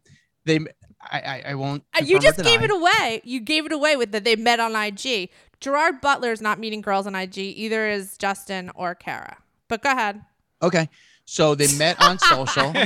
they. 0.46 0.60
I, 1.00 1.18
I, 1.18 1.42
I 1.48 1.54
won't. 1.56 1.82
Uh, 2.00 2.04
you 2.04 2.20
just 2.20 2.38
gave 2.38 2.60
deny. 2.60 2.64
it 2.64 2.70
away. 2.70 3.22
You 3.24 3.40
gave 3.40 3.66
it 3.66 3.72
away 3.72 3.96
with 3.96 4.12
that 4.12 4.22
they 4.22 4.36
met 4.36 4.60
on 4.60 4.76
IG. 4.76 5.30
Gerard 5.58 6.00
Butler 6.00 6.30
is 6.30 6.40
not 6.40 6.60
meeting 6.60 6.80
girls 6.80 7.08
on 7.08 7.16
IG. 7.16 7.38
Either 7.38 7.88
is 7.88 8.16
Justin 8.16 8.70
or 8.76 8.94
Cara. 8.94 9.38
But 9.66 9.82
go 9.82 9.90
ahead. 9.90 10.22
Okay, 10.62 10.88
so 11.24 11.56
they 11.56 11.66
met 11.76 12.00
on 12.00 12.18
social. 12.20 12.72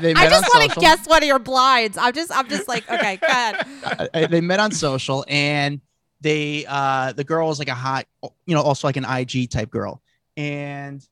They 0.00 0.14
met 0.14 0.26
I 0.26 0.30
just 0.30 0.48
want 0.54 0.72
to 0.72 0.80
guess 0.80 1.06
one 1.08 1.22
of 1.24 1.26
your 1.26 1.40
blinds. 1.40 1.98
I'm 1.98 2.12
just, 2.12 2.30
I'm 2.30 2.48
just 2.48 2.68
like, 2.68 2.88
okay, 2.88 3.16
go 3.16 3.26
ahead. 3.26 3.66
uh, 4.14 4.26
they 4.28 4.40
met 4.40 4.60
on 4.60 4.70
social 4.70 5.24
and 5.26 5.80
they 6.20 6.64
uh 6.66 7.12
the 7.12 7.24
girl 7.24 7.50
is 7.50 7.58
like 7.58 7.68
a 7.68 7.74
hot 7.74 8.06
you 8.46 8.54
know 8.54 8.62
also 8.62 8.88
like 8.88 8.96
an 8.96 9.04
ig 9.04 9.50
type 9.50 9.70
girl. 9.70 10.02
And 10.36 11.06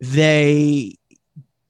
they 0.00 0.96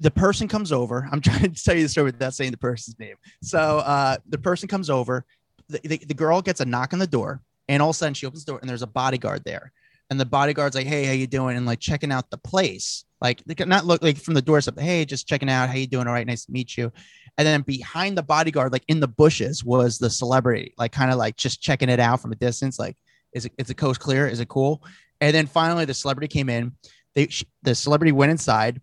the 0.00 0.10
person 0.10 0.48
comes 0.48 0.72
over. 0.72 1.08
I'm 1.10 1.20
trying 1.20 1.52
to 1.52 1.64
tell 1.64 1.76
you 1.76 1.82
the 1.82 1.88
story 1.88 2.06
without 2.06 2.34
saying 2.34 2.50
the 2.50 2.56
person's 2.56 2.98
name. 2.98 3.16
So 3.42 3.78
uh 3.78 4.16
the 4.28 4.38
person 4.38 4.68
comes 4.68 4.90
over. 4.90 5.24
The, 5.68 5.80
the, 5.84 5.98
the 5.98 6.14
girl 6.14 6.42
gets 6.42 6.60
a 6.60 6.64
knock 6.64 6.92
on 6.92 6.98
the 6.98 7.06
door 7.06 7.40
and 7.68 7.80
all 7.80 7.90
of 7.90 7.96
a 7.96 7.98
sudden 7.98 8.14
she 8.14 8.26
opens 8.26 8.44
the 8.44 8.52
door 8.52 8.58
and 8.60 8.68
there's 8.68 8.82
a 8.82 8.88
bodyguard 8.88 9.44
there. 9.44 9.72
And 10.10 10.18
the 10.18 10.26
bodyguard's 10.26 10.74
like 10.74 10.86
hey 10.86 11.04
how 11.04 11.12
you 11.12 11.26
doing? 11.26 11.56
And 11.56 11.66
like 11.66 11.80
checking 11.80 12.12
out 12.12 12.30
the 12.30 12.38
place. 12.38 13.04
Like 13.20 13.44
they 13.44 13.54
could 13.54 13.68
not 13.68 13.84
look 13.84 14.02
like 14.02 14.16
from 14.16 14.34
the 14.34 14.42
doorstep 14.42 14.78
hey 14.78 15.04
just 15.04 15.28
checking 15.28 15.50
out. 15.50 15.68
How 15.68 15.76
you 15.76 15.86
doing? 15.86 16.06
All 16.08 16.12
right 16.12 16.26
nice 16.26 16.46
to 16.46 16.52
meet 16.52 16.76
you 16.76 16.90
and 17.38 17.46
then 17.46 17.62
behind 17.62 18.16
the 18.18 18.22
bodyguard 18.22 18.72
like 18.72 18.84
in 18.88 19.00
the 19.00 19.08
bushes 19.08 19.64
was 19.64 19.98
the 19.98 20.10
celebrity 20.10 20.74
like 20.78 20.92
kind 20.92 21.10
of 21.10 21.18
like 21.18 21.36
just 21.36 21.60
checking 21.60 21.88
it 21.88 22.00
out 22.00 22.20
from 22.20 22.32
a 22.32 22.36
distance 22.36 22.78
like 22.78 22.96
is 23.32 23.44
it 23.44 23.52
is 23.58 23.68
the 23.68 23.74
coast 23.74 24.00
clear? 24.00 24.26
Is 24.26 24.40
it 24.40 24.48
cool? 24.48 24.82
And 25.20 25.34
then 25.34 25.46
finally 25.46 25.84
the 25.84 25.94
celebrity 25.94 26.28
came 26.28 26.48
in. 26.48 26.72
They 27.14 27.28
sh- 27.28 27.44
the 27.62 27.74
celebrity 27.74 28.12
went 28.12 28.30
inside 28.30 28.80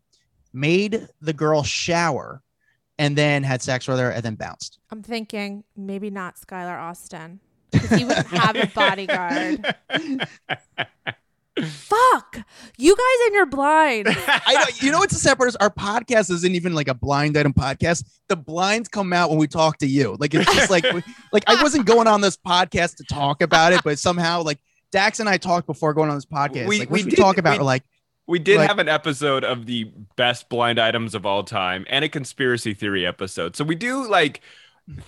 made 0.54 1.08
the 1.22 1.34
girl 1.34 1.64
shower 1.64 2.42
and 2.98 3.16
then 3.16 3.44
had 3.44 3.62
sex 3.62 3.88
with 3.88 4.00
her 4.00 4.10
and 4.10 4.24
then 4.24 4.36
bounced. 4.36 4.80
I'm 4.90 5.04
thinking 5.04 5.64
maybe 5.76 6.10
not 6.10 6.36
Skylar 6.36 6.78
Astin 6.78 7.40
because 7.72 7.92
he 7.92 8.06
wouldn't 8.06 8.28
have 8.28 8.56
a 8.56 8.68
bodyguard. 8.76 9.76
Fuck 11.64 12.40
you 12.78 12.96
guys 12.96 13.26
and 13.28 13.36
your 13.36 13.46
blinds. 13.46 14.10
I 14.28 14.54
know. 14.54 14.64
You 14.80 14.92
know 14.92 15.00
what's 15.00 15.14
the 15.14 15.20
sad 15.20 15.38
part 15.38 15.50
is 15.50 15.56
our 15.58 15.70
podcast 15.70 16.30
isn't 16.32 16.56
even 16.56 16.74
like 16.74 16.88
a 16.88 16.94
blind 16.94 17.38
item 17.38 17.54
podcast. 17.54 18.04
The 18.28 18.36
blinds 18.36 18.88
come 18.90 19.14
out 19.14 19.30
when 19.30 19.40
we 19.40 19.48
talk 19.48 19.78
to 19.80 19.88
you. 19.88 20.16
Like 20.20 20.34
it's 20.34 20.46
just 20.54 20.70
like 20.70 20.84
like 21.34 21.44
I 21.48 21.62
wasn't 21.62 21.86
going 21.86 22.08
on 22.08 22.22
this 22.22 22.38
podcast 22.38 22.98
to 22.98 23.04
talk 23.06 23.42
about 23.42 23.74
it, 23.74 23.82
but 23.84 24.00
somehow 24.00 24.44
like 24.44 24.60
Dax 24.92 25.20
and 25.20 25.28
I 25.28 25.38
talked 25.38 25.68
before 25.68 25.94
going 25.94 26.10
on 26.10 26.16
this 26.16 26.26
podcast. 26.26 26.68
We- 26.68 26.80
like 26.80 26.90
we 26.90 27.04
we 27.04 27.10
did- 27.10 27.18
talk 27.18 27.38
about? 27.38 27.58
we- 27.60 27.64
like 27.66 27.84
We 28.28 28.40
did 28.40 28.58
Like- 28.58 28.68
have 28.68 28.80
an 28.80 28.90
episode 28.90 29.44
of 29.44 29.66
the 29.66 29.92
best 30.16 30.50
blind 30.50 30.80
items 30.80 31.16
of 31.16 31.26
all 31.26 31.44
time 31.44 31.86
and 31.90 32.04
a 32.06 32.10
conspiracy 32.10 32.74
theory 32.74 33.06
episode. 33.06 33.56
So 33.56 33.64
we 33.64 33.76
do 33.76 34.08
like 34.08 34.42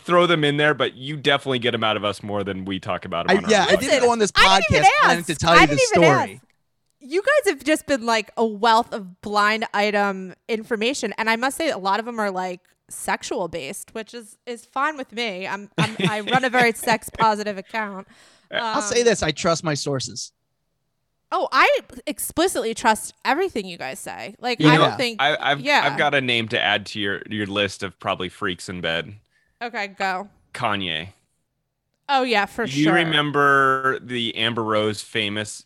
throw 0.03 0.25
them 0.25 0.43
in 0.43 0.57
there, 0.57 0.73
but 0.73 0.95
you 0.95 1.15
definitely 1.17 1.59
get 1.59 1.71
them 1.71 1.83
out 1.83 1.97
of 1.97 2.03
us 2.03 2.21
more 2.21 2.43
than 2.43 2.65
we 2.65 2.79
talk 2.79 3.05
about 3.05 3.27
them. 3.27 3.35
I, 3.35 3.39
on 3.39 3.45
our 3.45 3.51
yeah, 3.51 3.65
I 3.69 3.75
didn't 3.75 4.01
go 4.01 4.11
on 4.11 4.19
this 4.19 4.31
podcast 4.31 4.69
even 4.71 4.83
planning 5.01 5.23
to 5.25 5.35
tell 5.35 5.59
you 5.59 5.67
the 5.67 5.77
story. 5.77 6.05
ask. 6.05 6.43
You 7.01 7.21
guys 7.21 7.53
have 7.53 7.63
just 7.63 7.85
been 7.87 8.05
like 8.05 8.29
a 8.35 8.45
wealth 8.45 8.91
of 8.93 9.21
blind 9.21 9.65
item 9.73 10.33
information, 10.49 11.13
and 11.17 11.29
I 11.29 11.37
must 11.37 11.55
say 11.57 11.69
a 11.69 11.77
lot 11.77 11.99
of 11.99 12.05
them 12.05 12.19
are 12.19 12.29
like 12.29 12.59
sexual 12.89 13.47
based, 13.47 13.93
which 13.93 14.13
is 14.13 14.37
is 14.45 14.65
fine 14.65 14.97
with 14.97 15.13
me. 15.13 15.47
I'm, 15.47 15.69
I'm 15.77 15.95
I 16.09 16.19
run 16.21 16.43
a 16.43 16.49
very 16.49 16.73
sex 16.73 17.09
positive 17.17 17.57
account. 17.57 18.07
I'll 18.51 18.77
Um, 18.79 18.83
say 18.83 19.03
this: 19.03 19.23
I 19.23 19.31
trust 19.31 19.63
my 19.63 19.75
sources. 19.75 20.33
Oh, 21.31 21.47
I 21.51 21.69
explicitly 22.07 22.73
trust 22.73 23.13
everything 23.23 23.65
you 23.67 23.77
guys 23.77 23.99
say. 23.99 24.35
Like 24.39 24.59
You 24.59 24.67
I 24.67 24.75
know, 24.77 24.87
don't 24.89 24.97
think. 24.97 25.21
I, 25.21 25.37
I've 25.39 25.61
yeah. 25.61 25.83
I've 25.85 25.97
got 25.97 26.13
a 26.15 26.21
name 26.21 26.49
to 26.49 26.59
add 26.59 26.85
to 26.87 26.99
your 26.99 27.21
your 27.29 27.45
list 27.45 27.81
of 27.83 27.97
probably 27.99 28.27
freaks 28.27 28.67
in 28.67 28.81
bed. 28.81 29.13
Okay, 29.61 29.87
go. 29.87 30.29
Kanye. 30.53 31.09
Oh 32.07 32.23
yeah, 32.23 32.45
for 32.45 32.65
sure. 32.67 32.75
Do 32.75 32.81
you 32.81 32.91
remember 32.91 33.99
the 33.99 34.35
Amber 34.35 34.63
Rose 34.63 35.01
famous 35.01 35.65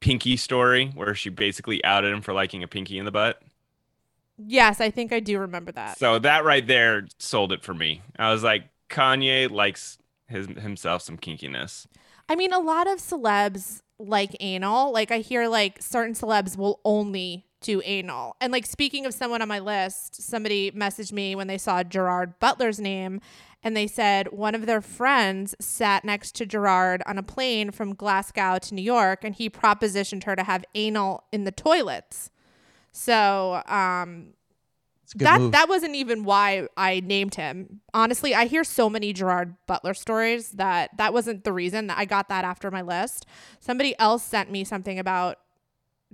pinky 0.00 0.36
story 0.36 0.92
where 0.94 1.14
she 1.14 1.28
basically 1.30 1.84
outed 1.84 2.12
him 2.12 2.22
for 2.22 2.32
liking 2.32 2.62
a 2.62 2.68
pinky 2.68 2.98
in 2.98 3.04
the 3.04 3.10
butt? 3.10 3.42
Yes, 4.38 4.80
I 4.80 4.90
think 4.90 5.12
I 5.12 5.20
do 5.20 5.38
remember 5.38 5.72
that. 5.72 5.98
So 5.98 6.18
that 6.20 6.44
right 6.44 6.66
there 6.66 7.06
sold 7.18 7.52
it 7.52 7.62
for 7.62 7.74
me. 7.74 8.02
I 8.18 8.32
was 8.32 8.42
like, 8.42 8.64
Kanye 8.88 9.50
likes 9.50 9.98
his 10.28 10.46
himself 10.46 11.02
some 11.02 11.18
kinkiness. 11.18 11.86
I 12.28 12.36
mean, 12.36 12.52
a 12.52 12.60
lot 12.60 12.86
of 12.86 12.98
celebs 12.98 13.82
like 13.98 14.36
anal. 14.40 14.92
Like 14.92 15.10
I 15.10 15.18
hear 15.18 15.48
like 15.48 15.82
certain 15.82 16.14
celebs 16.14 16.56
will 16.56 16.80
only 16.84 17.44
do 17.60 17.82
anal. 17.84 18.36
And 18.40 18.52
like 18.52 18.66
speaking 18.66 19.06
of 19.06 19.14
someone 19.14 19.42
on 19.42 19.48
my 19.48 19.58
list, 19.58 20.22
somebody 20.22 20.70
messaged 20.70 21.12
me 21.12 21.34
when 21.34 21.46
they 21.46 21.58
saw 21.58 21.82
Gerard 21.82 22.38
Butler's 22.38 22.80
name 22.80 23.20
and 23.62 23.76
they 23.76 23.86
said 23.86 24.32
one 24.32 24.54
of 24.54 24.64
their 24.66 24.80
friends 24.80 25.54
sat 25.60 26.04
next 26.04 26.34
to 26.36 26.46
Gerard 26.46 27.02
on 27.06 27.18
a 27.18 27.22
plane 27.22 27.70
from 27.70 27.94
Glasgow 27.94 28.58
to 28.58 28.74
New 28.74 28.82
York 28.82 29.22
and 29.24 29.34
he 29.34 29.50
propositioned 29.50 30.24
her 30.24 30.34
to 30.34 30.42
have 30.42 30.64
anal 30.74 31.24
in 31.32 31.44
the 31.44 31.52
toilets. 31.52 32.30
So, 32.92 33.62
um 33.66 34.32
It's 35.04 35.14
a 35.14 35.18
good 35.18 35.26
that 35.26 35.40
move. 35.40 35.52
that 35.52 35.68
wasn't 35.68 35.94
even 35.96 36.24
why 36.24 36.66
I 36.78 37.00
named 37.00 37.34
him. 37.34 37.80
Honestly, 37.92 38.34
I 38.34 38.46
hear 38.46 38.64
so 38.64 38.88
many 38.88 39.12
Gerard 39.12 39.54
Butler 39.66 39.92
stories 39.94 40.52
that 40.52 40.96
that 40.96 41.12
wasn't 41.12 41.44
the 41.44 41.52
reason 41.52 41.88
that 41.88 41.98
I 41.98 42.06
got 42.06 42.28
that 42.30 42.44
after 42.46 42.70
my 42.70 42.80
list. 42.82 43.26
Somebody 43.60 43.94
else 43.98 44.22
sent 44.22 44.50
me 44.50 44.64
something 44.64 44.98
about 44.98 45.38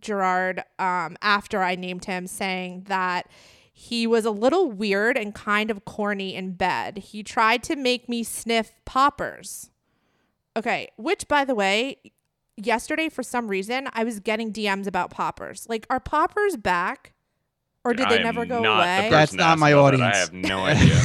Gerard 0.01 0.63
um, 0.79 1.17
after 1.23 1.63
I 1.63 1.75
named 1.75 2.05
him, 2.05 2.27
saying 2.27 2.85
that 2.89 3.29
he 3.73 4.07
was 4.07 4.25
a 4.25 4.31
little 4.31 4.71
weird 4.71 5.17
and 5.19 5.35
kind 5.35 5.71
of 5.71 5.85
corny 5.85 6.35
in 6.35 6.53
bed. 6.53 6.99
He 6.99 7.23
tried 7.23 7.63
to 7.65 7.77
make 7.77 8.09
me 8.09 8.23
sniff 8.23 8.73
poppers. 8.85 9.71
Okay, 10.57 10.89
which 10.97 11.29
by 11.29 11.45
the 11.45 11.55
way, 11.55 11.99
yesterday 12.57 13.09
for 13.11 13.23
some 13.23 13.49
reason 13.49 13.89
I 13.93 14.05
was 14.05 14.21
getting 14.21 14.53
DMs 14.53 14.87
about 14.87 15.11
poppers. 15.11 15.67
Like, 15.69 15.87
are 15.91 16.01
poppers 16.01 16.57
back? 16.57 17.13
Or 17.85 17.93
did 17.95 18.07
I 18.07 18.17
they 18.17 18.23
never 18.25 18.45
go 18.47 18.63
not 18.63 18.79
the 18.79 18.83
away? 19.03 19.11
That's 19.11 19.33
not 19.33 19.59
my 19.59 19.71
about 19.71 19.93
that. 19.93 20.01
audience. 20.01 20.17
I 20.17 20.19
have 20.19 20.33
no 20.33 20.65
idea. 20.65 20.97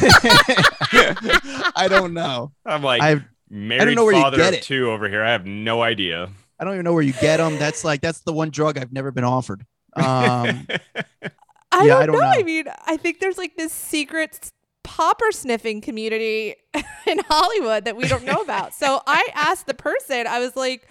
I 1.76 1.88
don't 1.90 2.14
know. 2.14 2.52
I'm 2.66 2.82
like 2.82 3.02
I've 3.02 3.24
married 3.50 3.96
know 3.98 4.06
where 4.06 4.16
you 4.16 4.22
father 4.22 4.38
get 4.38 4.48
of 4.50 4.54
it. 4.56 4.64
two 4.64 4.90
over 4.90 5.08
here. 5.08 5.24
I 5.24 5.32
have 5.32 5.46
no 5.46 5.84
idea. 5.84 6.30
I 6.62 6.66
don't 6.66 6.76
even 6.76 6.86
know 6.86 6.94
where 6.94 7.04
you 7.04 7.14
get 7.14 7.38
them. 7.38 7.58
That's 7.58 7.84
like 7.86 8.02
that's 8.02 8.22
the 8.22 8.34
one 8.34 8.52
drug 8.52 8.78
I've 8.80 8.94
never 8.94 9.12
been 9.12 9.26
offered. 9.26 9.66
Um, 9.96 10.70
I 11.72 11.88
Yeah, 11.88 11.88
don't, 11.88 12.04
I 12.04 12.08
don't 12.08 12.22
know. 12.22 12.40
I 12.40 12.44
mean, 12.44 12.66
I 12.86 12.98
think 12.98 13.20
there's 13.20 13.38
like 13.38 13.56
this 13.56 13.74
secret 13.74 14.52
popper 14.84 15.32
sniffing 15.32 15.82
community 15.82 16.56
in 17.08 17.20
Hollywood 17.30 17.86
that 17.86 17.96
we 17.96 18.08
don't 18.08 18.26
know 18.26 18.42
about. 18.42 18.74
so 18.74 19.02
I 19.08 19.28
asked 19.36 19.68
the 19.68 19.74
person, 19.74 20.28
I 20.28 20.40
was 20.40 20.56
like, 20.56 20.88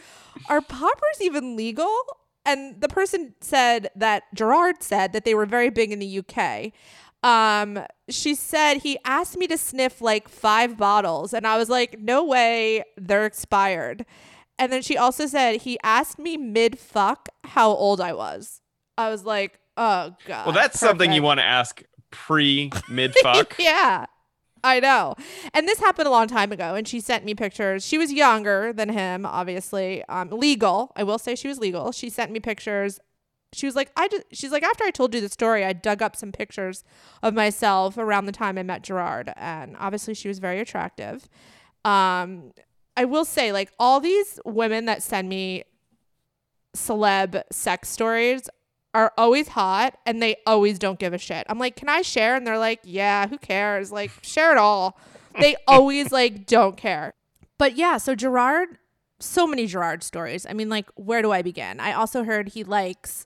are 0.48 0.60
poppers 0.62 1.20
even 1.20 1.56
legal? 1.56 1.94
And 2.46 2.80
the 2.80 2.88
person 2.88 3.34
said 3.40 3.90
that 3.96 4.24
Gerard 4.34 4.82
said 4.82 5.12
that 5.12 5.24
they 5.24 5.34
were 5.34 5.46
very 5.46 5.70
big 5.70 5.92
in 5.92 5.98
the 5.98 6.20
UK. 6.26 6.72
Um, 7.22 7.84
she 8.08 8.34
said 8.34 8.78
he 8.78 8.98
asked 9.04 9.36
me 9.36 9.46
to 9.48 9.58
sniff 9.58 10.00
like 10.00 10.28
five 10.28 10.78
bottles, 10.78 11.34
and 11.34 11.46
I 11.46 11.58
was 11.58 11.68
like, 11.68 11.98
no 12.00 12.24
way, 12.24 12.82
they're 12.96 13.26
expired. 13.26 14.06
And 14.60 14.70
then 14.70 14.82
she 14.82 14.96
also 14.96 15.26
said 15.26 15.62
he 15.62 15.78
asked 15.82 16.18
me 16.18 16.36
mid 16.36 16.78
fuck 16.78 17.30
how 17.44 17.70
old 17.70 17.98
I 17.98 18.12
was. 18.12 18.60
I 18.98 19.08
was 19.08 19.24
like, 19.24 19.58
oh 19.78 20.14
god. 20.26 20.46
well, 20.46 20.54
that's 20.54 20.78
something 20.78 21.10
you 21.12 21.22
want 21.22 21.40
to 21.40 21.44
ask 21.44 21.82
pre 22.10 22.70
mid 22.88 23.14
fuck. 23.22 23.56
yeah. 23.58 24.04
I 24.62 24.78
know. 24.78 25.14
And 25.54 25.66
this 25.66 25.80
happened 25.80 26.06
a 26.06 26.10
long 26.10 26.28
time 26.28 26.52
ago 26.52 26.74
and 26.74 26.86
she 26.86 27.00
sent 27.00 27.24
me 27.24 27.34
pictures. 27.34 27.86
She 27.86 27.96
was 27.96 28.12
younger 28.12 28.74
than 28.74 28.90
him, 28.90 29.24
obviously. 29.24 30.04
Um 30.10 30.28
legal. 30.28 30.92
I 30.94 31.04
will 31.04 31.18
say 31.18 31.34
she 31.34 31.48
was 31.48 31.58
legal. 31.58 31.90
She 31.90 32.10
sent 32.10 32.30
me 32.30 32.38
pictures. 32.38 33.00
She 33.54 33.64
was 33.64 33.74
like, 33.74 33.90
I 33.96 34.08
just 34.08 34.24
she's 34.30 34.52
like, 34.52 34.62
after 34.62 34.84
I 34.84 34.90
told 34.90 35.14
you 35.14 35.22
the 35.22 35.30
story, 35.30 35.64
I 35.64 35.72
dug 35.72 36.02
up 36.02 36.14
some 36.14 36.32
pictures 36.32 36.84
of 37.22 37.32
myself 37.32 37.96
around 37.96 38.26
the 38.26 38.32
time 38.32 38.58
I 38.58 38.62
met 38.62 38.82
Gerard. 38.82 39.32
And 39.36 39.74
obviously 39.78 40.12
she 40.12 40.28
was 40.28 40.38
very 40.38 40.60
attractive. 40.60 41.30
Um 41.82 42.52
I 43.00 43.06
will 43.06 43.24
say, 43.24 43.50
like, 43.50 43.72
all 43.78 43.98
these 43.98 44.38
women 44.44 44.84
that 44.84 45.02
send 45.02 45.26
me 45.26 45.64
celeb 46.76 47.42
sex 47.50 47.88
stories 47.88 48.50
are 48.92 49.14
always 49.16 49.48
hot 49.48 49.96
and 50.04 50.20
they 50.20 50.36
always 50.46 50.78
don't 50.78 50.98
give 50.98 51.14
a 51.14 51.18
shit. 51.18 51.46
I'm 51.48 51.58
like, 51.58 51.76
can 51.76 51.88
I 51.88 52.02
share? 52.02 52.34
And 52.34 52.46
they're 52.46 52.58
like, 52.58 52.80
yeah, 52.84 53.26
who 53.26 53.38
cares? 53.38 53.90
Like, 53.90 54.10
share 54.20 54.52
it 54.52 54.58
all. 54.58 54.98
They 55.38 55.56
always 55.66 56.12
like 56.12 56.44
don't 56.44 56.76
care. 56.76 57.14
But 57.56 57.74
yeah, 57.74 57.96
so 57.96 58.14
Gerard, 58.14 58.68
so 59.18 59.46
many 59.46 59.66
Gerard 59.66 60.02
stories. 60.02 60.44
I 60.44 60.52
mean, 60.52 60.68
like, 60.68 60.90
where 60.94 61.22
do 61.22 61.32
I 61.32 61.40
begin? 61.40 61.80
I 61.80 61.94
also 61.94 62.24
heard 62.24 62.50
he 62.50 62.64
likes 62.64 63.24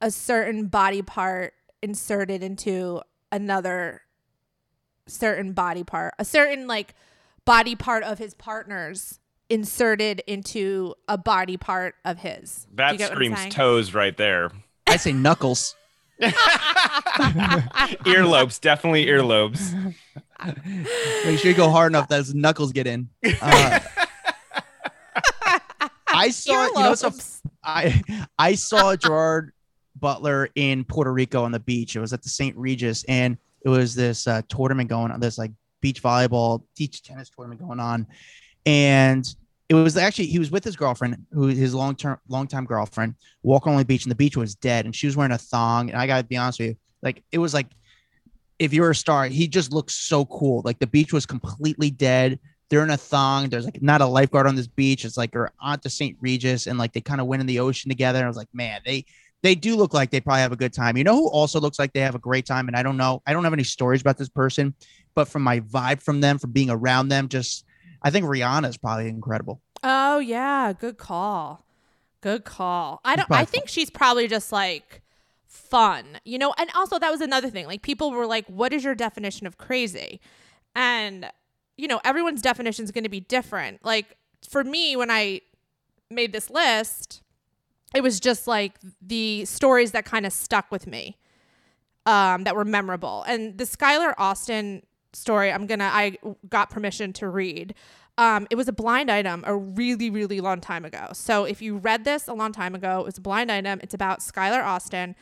a 0.00 0.10
certain 0.10 0.68
body 0.68 1.02
part 1.02 1.52
inserted 1.82 2.42
into 2.42 3.02
another 3.30 4.00
certain 5.06 5.52
body 5.52 5.84
part, 5.84 6.14
a 6.18 6.24
certain 6.24 6.66
like 6.66 6.94
body 7.50 7.74
part 7.74 8.04
of 8.04 8.20
his 8.20 8.32
partner's 8.34 9.18
inserted 9.48 10.22
into 10.28 10.94
a 11.08 11.18
body 11.18 11.56
part 11.56 11.96
of 12.04 12.18
his. 12.18 12.68
That 12.74 12.96
get 12.96 13.10
what 13.10 13.18
I'm 13.18 13.34
screams 13.34 13.52
toes 13.52 13.92
right 13.92 14.16
there. 14.16 14.52
I 14.86 14.96
say 14.96 15.12
knuckles. 15.12 15.74
earlobes, 18.06 18.60
definitely 18.60 19.06
earlobes. 19.06 19.74
Make 21.24 21.40
sure 21.40 21.50
you 21.50 21.56
go 21.56 21.70
hard 21.70 21.90
enough 21.90 22.06
that 22.06 22.18
his 22.18 22.36
knuckles 22.36 22.70
get 22.70 22.86
in. 22.86 23.08
Uh, 23.42 23.80
I 26.06 26.30
saw, 26.30 26.66
you 26.66 26.74
know, 26.74 26.94
some, 26.94 27.14
I 27.64 28.00
I 28.38 28.54
saw 28.54 28.94
Gerard 28.94 29.50
Butler 29.98 30.50
in 30.54 30.84
Puerto 30.84 31.12
Rico 31.12 31.42
on 31.42 31.50
the 31.50 31.58
beach. 31.58 31.96
It 31.96 32.00
was 32.00 32.12
at 32.12 32.22
the 32.22 32.28
St. 32.28 32.56
Regis, 32.56 33.02
and 33.08 33.36
it 33.62 33.70
was 33.70 33.96
this 33.96 34.28
uh, 34.28 34.42
tournament 34.48 34.88
going 34.88 35.10
on, 35.10 35.18
this 35.18 35.36
like 35.36 35.50
beach 35.80 36.02
volleyball, 36.02 36.62
beach 36.76 37.02
tennis 37.02 37.30
tournament 37.30 37.60
going 37.60 37.80
on, 37.80 38.06
and 38.66 39.26
it 39.68 39.74
was 39.74 39.96
actually 39.96 40.26
he 40.26 40.38
was 40.38 40.50
with 40.50 40.64
his 40.64 40.76
girlfriend, 40.76 41.26
who 41.32 41.46
his 41.46 41.74
long 41.74 41.94
term 41.94 42.18
long 42.28 42.46
time 42.46 42.64
girlfriend, 42.64 43.14
walking 43.42 43.72
on 43.72 43.78
the 43.78 43.84
beach, 43.84 44.04
and 44.04 44.10
the 44.10 44.16
beach 44.16 44.36
was 44.36 44.54
dead, 44.54 44.84
and 44.84 44.94
she 44.94 45.06
was 45.06 45.16
wearing 45.16 45.32
a 45.32 45.38
thong. 45.38 45.90
And 45.90 45.98
I 45.98 46.06
gotta 46.06 46.24
be 46.24 46.36
honest 46.36 46.58
with 46.58 46.70
you, 46.70 46.76
like 47.02 47.22
it 47.32 47.38
was 47.38 47.54
like 47.54 47.68
if 48.60 48.74
you're 48.74 48.90
a 48.90 48.94
star, 48.94 49.24
he 49.24 49.48
just 49.48 49.72
looks 49.72 49.94
so 49.94 50.26
cool. 50.26 50.60
Like 50.64 50.78
the 50.78 50.86
beach 50.86 51.12
was 51.12 51.24
completely 51.24 51.90
dead. 51.90 52.38
They're 52.68 52.84
in 52.84 52.90
a 52.90 52.96
thong. 52.96 53.48
There's 53.48 53.64
like 53.64 53.82
not 53.82 54.02
a 54.02 54.06
lifeguard 54.06 54.46
on 54.46 54.54
this 54.54 54.66
beach. 54.68 55.04
It's 55.04 55.16
like 55.16 55.32
they're 55.32 55.50
on 55.60 55.80
to 55.80 55.90
St. 55.90 56.16
Regis 56.20 56.66
and 56.66 56.78
like 56.78 56.92
they 56.92 57.00
kind 57.00 57.20
of 57.20 57.26
went 57.26 57.40
in 57.40 57.46
the 57.46 57.58
ocean 57.58 57.88
together. 57.88 58.18
And 58.18 58.26
I 58.26 58.28
was 58.28 58.36
like, 58.36 58.52
man, 58.52 58.82
they 58.84 59.06
they 59.42 59.54
do 59.54 59.76
look 59.76 59.94
like 59.94 60.10
they 60.10 60.20
probably 60.20 60.42
have 60.42 60.52
a 60.52 60.56
good 60.56 60.74
time. 60.74 60.98
You 60.98 61.04
know 61.04 61.16
who 61.16 61.30
also 61.30 61.58
looks 61.58 61.78
like 61.78 61.94
they 61.94 62.00
have 62.00 62.14
a 62.14 62.20
great 62.20 62.44
time? 62.44 62.68
And 62.68 62.76
I 62.76 62.82
don't 62.82 62.98
know, 62.98 63.22
I 63.26 63.32
don't 63.32 63.44
have 63.44 63.54
any 63.54 63.64
stories 63.64 64.02
about 64.02 64.18
this 64.18 64.28
person, 64.28 64.74
but 65.20 65.28
from 65.28 65.42
my 65.42 65.60
vibe 65.60 66.00
from 66.00 66.22
them, 66.22 66.38
from 66.38 66.50
being 66.50 66.70
around 66.70 67.08
them, 67.08 67.28
just 67.28 67.66
I 68.00 68.08
think 68.08 68.24
Rihanna 68.24 68.66
is 68.70 68.78
probably 68.78 69.06
incredible. 69.06 69.60
Oh 69.84 70.18
yeah, 70.18 70.72
good 70.72 70.96
call. 70.96 71.66
Good 72.22 72.44
call. 72.44 73.02
I 73.04 73.16
don't 73.16 73.30
I 73.30 73.44
think 73.44 73.68
she's 73.68 73.90
probably 73.90 74.28
just 74.28 74.50
like 74.50 75.02
fun. 75.46 76.06
You 76.24 76.38
know, 76.38 76.54
and 76.56 76.70
also 76.74 76.98
that 76.98 77.10
was 77.10 77.20
another 77.20 77.50
thing. 77.50 77.66
Like 77.66 77.82
people 77.82 78.12
were 78.12 78.24
like, 78.24 78.46
"What 78.46 78.72
is 78.72 78.82
your 78.82 78.94
definition 78.94 79.46
of 79.46 79.58
crazy?" 79.58 80.22
And 80.74 81.30
you 81.76 81.86
know, 81.86 82.00
everyone's 82.02 82.40
definition 82.40 82.86
is 82.86 82.90
going 82.90 83.04
to 83.04 83.10
be 83.10 83.20
different. 83.20 83.84
Like 83.84 84.16
for 84.48 84.64
me 84.64 84.96
when 84.96 85.10
I 85.10 85.42
made 86.10 86.32
this 86.32 86.48
list, 86.48 87.22
it 87.94 88.02
was 88.02 88.20
just 88.20 88.46
like 88.46 88.78
the 89.02 89.44
stories 89.44 89.90
that 89.90 90.06
kind 90.06 90.24
of 90.24 90.32
stuck 90.32 90.70
with 90.72 90.86
me. 90.86 91.18
Um 92.06 92.44
that 92.44 92.56
were 92.56 92.64
memorable. 92.64 93.22
And 93.24 93.58
the 93.58 93.64
Skylar 93.64 94.14
Astin 94.16 94.82
story, 95.12 95.52
I'm 95.52 95.66
to 95.66 95.84
I 95.84 96.18
got 96.48 96.70
permission 96.70 97.12
to 97.14 97.28
read. 97.28 97.74
Um, 98.18 98.46
it 98.50 98.56
was 98.56 98.68
a 98.68 98.72
blind 98.72 99.10
item 99.10 99.44
a 99.46 99.56
really, 99.56 100.10
really 100.10 100.40
long 100.40 100.60
time 100.60 100.84
ago. 100.84 101.08
So 101.12 101.44
if 101.44 101.62
you 101.62 101.78
read 101.78 102.04
this 102.04 102.28
a 102.28 102.34
long 102.34 102.52
time 102.52 102.74
ago, 102.74 103.00
it 103.00 103.06
was 103.06 103.18
a 103.18 103.20
blind 103.20 103.50
item. 103.50 103.80
It's 103.82 103.94
about 103.94 104.20
Skylar 104.20 104.62
Astin. 104.62 105.14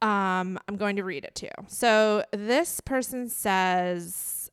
Um, 0.00 0.58
I'm 0.68 0.76
going 0.76 0.96
to 0.96 1.04
read 1.04 1.24
it 1.24 1.34
to 1.36 1.46
you. 1.46 1.66
So 1.68 2.24
this 2.32 2.80
person 2.80 3.28
says, 3.28 4.50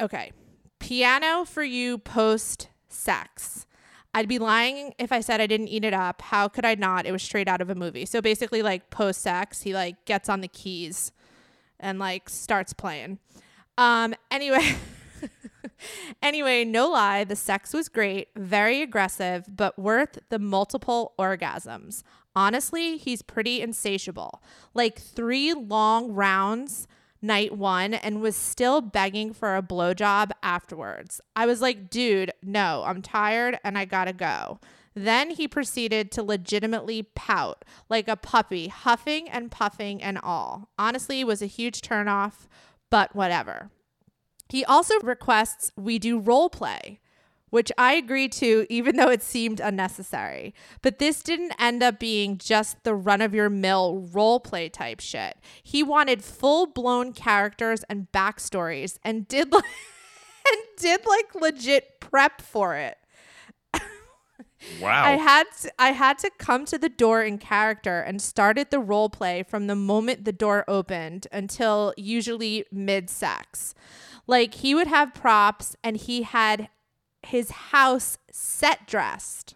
okay, 0.00 0.32
piano 0.80 1.44
for 1.44 1.62
you 1.62 1.98
post 1.98 2.68
sex. 2.88 3.66
I'd 4.12 4.28
be 4.28 4.40
lying 4.40 4.92
if 4.98 5.12
I 5.12 5.20
said 5.20 5.40
I 5.40 5.46
didn't 5.46 5.68
eat 5.68 5.84
it 5.84 5.94
up. 5.94 6.20
How 6.20 6.48
could 6.48 6.64
I 6.64 6.74
not? 6.74 7.06
It 7.06 7.12
was 7.12 7.22
straight 7.22 7.46
out 7.46 7.60
of 7.60 7.70
a 7.70 7.74
movie. 7.76 8.06
So 8.06 8.20
basically, 8.20 8.60
like 8.60 8.90
post 8.90 9.22
sex, 9.22 9.62
he 9.62 9.72
like 9.72 10.04
gets 10.04 10.28
on 10.28 10.40
the 10.40 10.48
keys 10.48 11.12
and 11.80 11.98
like 11.98 12.28
starts 12.28 12.72
playing. 12.72 13.18
Um, 13.76 14.14
anyway. 14.30 14.76
anyway, 16.22 16.64
no 16.64 16.90
lie, 16.90 17.24
the 17.24 17.36
sex 17.36 17.72
was 17.72 17.88
great, 17.88 18.28
very 18.36 18.82
aggressive, 18.82 19.44
but 19.48 19.78
worth 19.78 20.18
the 20.28 20.38
multiple 20.38 21.14
orgasms. 21.18 22.02
Honestly, 22.36 22.96
he's 22.96 23.22
pretty 23.22 23.60
insatiable. 23.60 24.42
Like 24.74 24.98
three 24.98 25.52
long 25.52 26.12
rounds 26.12 26.86
night 27.22 27.56
one 27.56 27.94
and 27.94 28.20
was 28.20 28.36
still 28.36 28.80
begging 28.80 29.32
for 29.32 29.56
a 29.56 29.62
blowjob 29.62 30.30
afterwards. 30.42 31.20
I 31.36 31.46
was 31.46 31.60
like, 31.60 31.90
dude, 31.90 32.32
no, 32.42 32.82
I'm 32.86 33.02
tired 33.02 33.58
and 33.64 33.76
I 33.76 33.84
gotta 33.84 34.12
go. 34.12 34.58
Then 35.04 35.30
he 35.30 35.48
proceeded 35.48 36.12
to 36.12 36.22
legitimately 36.22 37.04
pout 37.14 37.64
like 37.88 38.06
a 38.06 38.16
puppy, 38.16 38.68
huffing 38.68 39.30
and 39.30 39.50
puffing 39.50 40.02
and 40.02 40.18
all. 40.18 40.68
Honestly, 40.78 41.24
was 41.24 41.40
a 41.40 41.46
huge 41.46 41.80
turnoff, 41.80 42.46
but 42.90 43.16
whatever. 43.16 43.70
He 44.50 44.62
also 44.62 44.98
requests 45.00 45.72
we 45.74 45.98
do 45.98 46.18
role 46.18 46.50
play, 46.50 47.00
which 47.48 47.72
I 47.78 47.94
agreed 47.94 48.32
to 48.32 48.66
even 48.68 48.96
though 48.96 49.08
it 49.08 49.22
seemed 49.22 49.58
unnecessary. 49.58 50.54
But 50.82 50.98
this 50.98 51.22
didn't 51.22 51.54
end 51.58 51.82
up 51.82 51.98
being 51.98 52.36
just 52.36 52.84
the 52.84 52.94
run 52.94 53.22
of 53.22 53.34
your 53.34 53.48
mill 53.48 54.06
role 54.12 54.38
play 54.38 54.68
type 54.68 55.00
shit. 55.00 55.38
He 55.62 55.82
wanted 55.82 56.22
full 56.22 56.66
blown 56.66 57.14
characters 57.14 57.84
and 57.88 58.12
backstories 58.12 58.98
and 59.02 59.26
did 59.26 59.50
like 59.50 59.64
and 60.52 60.62
did 60.76 61.06
like 61.06 61.34
legit 61.34 62.00
prep 62.00 62.42
for 62.42 62.76
it. 62.76 62.98
Wow. 64.80 65.04
I 65.04 65.12
had 65.12 65.44
to, 65.62 65.72
I 65.78 65.92
had 65.92 66.18
to 66.18 66.30
come 66.38 66.64
to 66.66 66.78
the 66.78 66.88
door 66.88 67.22
in 67.22 67.38
character 67.38 68.00
and 68.00 68.20
started 68.20 68.70
the 68.70 68.78
role 68.78 69.08
play 69.08 69.42
from 69.42 69.66
the 69.66 69.74
moment 69.74 70.24
the 70.24 70.32
door 70.32 70.64
opened 70.68 71.26
until 71.32 71.94
usually 71.96 72.64
mid 72.70 73.08
sex. 73.08 73.74
Like 74.26 74.54
he 74.54 74.74
would 74.74 74.86
have 74.86 75.14
props 75.14 75.76
and 75.82 75.96
he 75.96 76.22
had 76.22 76.68
his 77.22 77.50
house 77.50 78.18
set 78.30 78.86
dressed. 78.86 79.54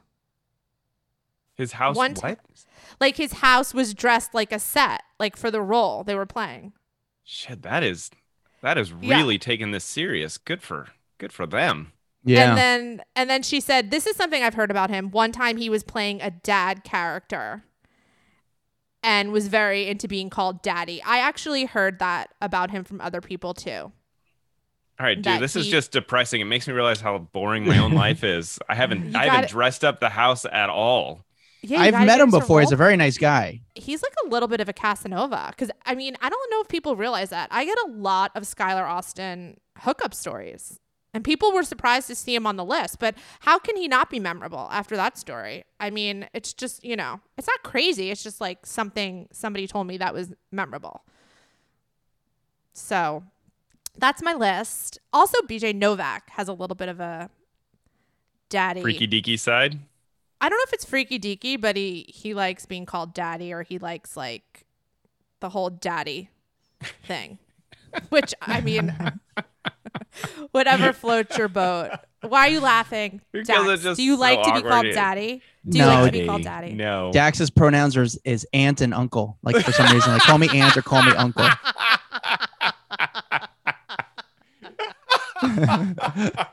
His 1.54 1.72
house 1.72 1.96
One 1.96 2.14
what? 2.14 2.38
Like 3.00 3.16
his 3.16 3.34
house 3.34 3.72
was 3.74 3.94
dressed 3.94 4.34
like 4.34 4.52
a 4.52 4.58
set, 4.58 5.02
like 5.20 5.36
for 5.36 5.50
the 5.50 5.62
role 5.62 6.02
they 6.02 6.14
were 6.14 6.26
playing. 6.26 6.72
Shit, 7.22 7.62
that 7.62 7.82
is 7.82 8.10
that 8.62 8.78
is 8.78 8.92
Yeah. 9.00 9.18
really 9.18 9.38
taking 9.38 9.70
this 9.70 9.84
serious. 9.84 10.38
Good 10.38 10.62
for 10.62 10.88
good 11.18 11.32
for 11.32 11.46
them. 11.46 11.92
Yeah. 12.24 12.48
And 12.50 12.58
then 12.58 13.02
and 13.16 13.28
then 13.30 13.42
she 13.42 13.60
said, 13.60 13.90
"This 13.90 14.06
is 14.06 14.16
something 14.16 14.42
I've 14.42 14.54
heard 14.54 14.70
about 14.70 14.90
him. 14.90 15.10
One 15.10 15.30
time 15.32 15.56
he 15.58 15.68
was 15.68 15.82
playing 15.84 16.20
a 16.22 16.30
dad 16.30 16.84
character." 16.84 17.64
and 19.02 19.32
was 19.32 19.48
very 19.48 19.86
into 19.86 20.08
being 20.08 20.30
called 20.30 20.62
daddy. 20.62 21.02
I 21.04 21.18
actually 21.18 21.66
heard 21.66 21.98
that 21.98 22.30
about 22.40 22.70
him 22.70 22.84
from 22.84 23.02
other 23.02 23.20
people 23.20 23.52
too. 23.52 23.70
All 23.70 23.92
right, 25.06 25.16
dude, 25.16 25.24
that 25.24 25.40
this 25.40 25.56
is 25.56 25.66
just 25.66 25.90
depressing. 25.92 26.40
It 26.40 26.44
makes 26.44 26.66
me 26.66 26.72
realize 26.72 27.00
how 27.02 27.18
boring 27.18 27.66
my 27.66 27.76
own 27.78 27.92
life 28.04 28.24
is. 28.24 28.58
I 28.68 28.74
haven't 28.74 29.10
You 29.12 29.18
I 29.18 29.24
haven't 29.24 29.40
gotta- 29.42 29.48
dressed 29.48 29.84
up 29.84 30.00
the 30.00 30.08
house 30.08 30.46
at 30.50 30.70
all. 30.70 31.24
Yeah, 31.62 31.80
I've 31.80 31.92
met 31.92 32.20
him 32.20 32.28
into 32.28 32.40
before. 32.40 32.60
He's 32.60 32.72
a 32.72 32.76
very 32.76 32.96
nice 32.96 33.16
guy. 33.18 33.60
he's 33.74 34.02
like 34.02 34.12
a 34.24 34.28
little 34.28 34.48
bit 34.48 34.60
of 34.60 34.68
a 34.68 34.72
Casanova. 34.72 35.48
Because 35.50 35.70
I 35.84 35.94
mean, 35.94 36.14
I 36.22 36.28
don't 36.30 36.50
know 36.50 36.60
if 36.60 36.68
people 36.68 36.94
realize 36.96 37.30
that. 37.30 37.48
I 37.50 37.64
get 37.66 37.76
a 37.86 37.90
lot 37.90 38.30
of 38.34 38.44
Skylar 38.44 38.88
Astin 38.88 39.56
hookup 39.80 40.14
stories, 40.14 40.78
and 41.14 41.24
people 41.24 41.52
were 41.52 41.62
surprised 41.62 42.08
to 42.08 42.14
see 42.14 42.34
him 42.34 42.46
on 42.46 42.56
the 42.56 42.64
list. 42.64 42.98
But 42.98 43.14
how 43.40 43.58
can 43.58 43.76
he 43.76 43.86
not 43.88 44.10
be 44.10 44.18
memorable 44.18 44.68
after 44.70 44.96
that 44.96 45.16
story? 45.16 45.64
I 45.78 45.90
mean, 45.90 46.28
it's 46.34 46.52
just 46.52 46.84
you 46.84 46.96
know, 46.96 47.20
it's 47.38 47.46
not 47.46 47.62
crazy. 47.62 48.10
It's 48.10 48.22
just 48.22 48.40
like 48.40 48.66
something 48.66 49.28
somebody 49.32 49.66
told 49.66 49.86
me 49.86 49.96
that 49.98 50.12
was 50.12 50.34
memorable. 50.50 51.04
So 52.72 53.22
that's 53.96 54.22
my 54.22 54.34
list. 54.34 54.98
Also, 55.12 55.38
BJ 55.42 55.74
Novak 55.74 56.30
has 56.30 56.48
a 56.48 56.52
little 56.52 56.74
bit 56.74 56.88
of 56.88 56.98
a 57.00 57.30
daddy. 58.48 58.82
Freaky 58.82 59.06
deaky 59.06 59.38
side. 59.38 59.78
I 60.40 60.48
don't 60.48 60.58
know 60.58 60.64
if 60.66 60.72
it's 60.72 60.84
freaky 60.84 61.18
deaky, 61.18 61.60
but 61.60 61.76
he 61.76 62.06
he 62.08 62.34
likes 62.34 62.66
being 62.66 62.86
called 62.86 63.14
daddy, 63.14 63.52
or 63.52 63.62
he 63.62 63.78
likes 63.78 64.16
like 64.16 64.66
the 65.40 65.50
whole 65.50 65.70
daddy 65.70 66.28
thing. 67.04 67.38
Which 68.08 68.34
I 68.42 68.60
mean, 68.60 68.92
whatever 70.52 70.92
floats 70.92 71.36
your 71.38 71.48
boat. 71.48 71.90
Why 72.22 72.46
are 72.48 72.50
you 72.50 72.60
laughing, 72.60 73.20
Dax? 73.32 73.82
Do 73.96 74.02
you 74.02 74.14
so 74.14 74.20
like 74.20 74.42
to 74.42 74.52
be 74.52 74.58
awkward. 74.58 74.70
called 74.70 74.86
daddy? 74.94 75.42
Do 75.68 75.78
you 75.78 75.84
No. 75.84 75.90
like 75.90 76.12
to 76.12 76.18
be 76.20 76.26
called 76.26 76.42
daddy? 76.42 76.72
No. 76.72 77.10
Dax's 77.12 77.50
pronouns 77.50 77.96
are 77.96 78.06
is 78.24 78.46
aunt 78.52 78.80
and 78.80 78.94
uncle. 78.94 79.38
Like 79.42 79.56
for 79.64 79.72
some 79.72 79.92
reason, 79.92 80.12
like 80.12 80.22
call 80.22 80.38
me 80.38 80.48
aunt 80.48 80.76
or 80.76 80.82
call 80.82 81.02
me 81.02 81.12
uncle. 81.12 81.46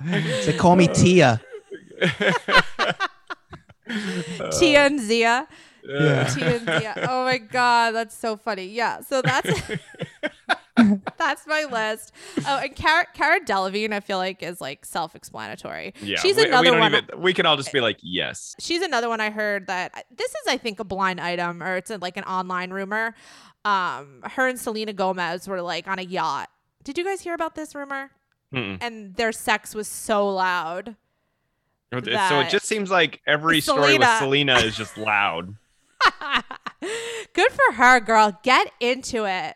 It's 0.03 0.47
like 0.47 0.57
call 0.57 0.75
me 0.75 0.87
Tia. 0.87 1.41
Tia 4.59 4.85
and 4.85 4.99
Zia. 4.99 5.47
Yeah. 5.87 6.23
Tia 6.25 6.55
and 6.57 6.65
Zia. 6.65 7.07
Oh 7.09 7.23
my 7.25 7.37
god, 7.37 7.91
that's 7.91 8.17
so 8.17 8.35
funny. 8.37 8.67
Yeah, 8.67 9.01
so 9.01 9.21
that's 9.21 9.49
that's 11.17 11.45
my 11.47 11.65
list. 11.71 12.13
Oh, 12.47 12.59
and 12.63 12.75
Cara, 12.75 13.05
Cara 13.13 13.39
Delevingne, 13.41 13.93
I 13.93 13.99
feel 13.99 14.17
like 14.17 14.41
is 14.41 14.61
like 14.61 14.85
self-explanatory. 14.85 15.93
Yeah, 16.01 16.19
she's 16.19 16.35
we, 16.37 16.43
we 16.43 16.47
another 16.47 16.65
don't 16.71 16.79
one. 16.79 16.95
even- 16.95 17.21
we 17.21 17.33
can 17.33 17.45
all 17.45 17.57
just 17.57 17.73
be 17.73 17.81
like, 17.81 17.97
yes. 18.01 18.55
she's 18.59 18.81
another 18.81 19.09
one 19.09 19.19
I 19.21 19.29
heard 19.29 19.67
that 19.67 20.05
this 20.15 20.29
is 20.29 20.47
I 20.47 20.57
think 20.57 20.79
a 20.79 20.83
blind 20.83 21.19
item 21.19 21.61
or 21.61 21.75
it's 21.75 21.91
a, 21.91 21.97
like 21.97 22.17
an 22.17 22.23
online 22.23 22.71
rumor. 22.71 23.15
Um, 23.65 24.21
her 24.23 24.47
and 24.47 24.59
Selena 24.59 24.93
Gomez 24.93 25.47
were 25.47 25.61
like 25.61 25.87
on 25.87 25.99
a 25.99 26.03
yacht. 26.03 26.49
Did 26.83 26.97
you 26.97 27.03
guys 27.03 27.21
hear 27.21 27.33
about 27.35 27.55
this 27.55 27.75
rumor? 27.75 28.09
Mm-mm. 28.53 28.77
And 28.81 29.15
their 29.15 29.31
sex 29.31 29.75
was 29.75 29.87
so 29.87 30.27
loud. 30.29 30.95
So 31.91 31.97
it 32.39 32.49
just 32.49 32.65
seems 32.65 32.89
like 32.89 33.19
every 33.27 33.59
story 33.59 33.97
with 33.97 34.07
Selena. 34.07 34.17
Selena 34.19 34.55
is 34.59 34.77
just 34.77 34.97
loud. 34.97 35.55
Good 37.33 37.51
for 37.51 37.75
her, 37.75 37.99
girl. 37.99 38.39
Get 38.43 38.71
into 38.79 39.25
it. 39.25 39.55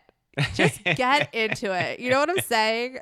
Just 0.54 0.84
get 0.84 1.34
into 1.34 1.72
it. 1.74 2.00
You 2.00 2.10
know 2.10 2.20
what 2.20 2.30
I'm 2.30 2.40
saying? 2.42 3.00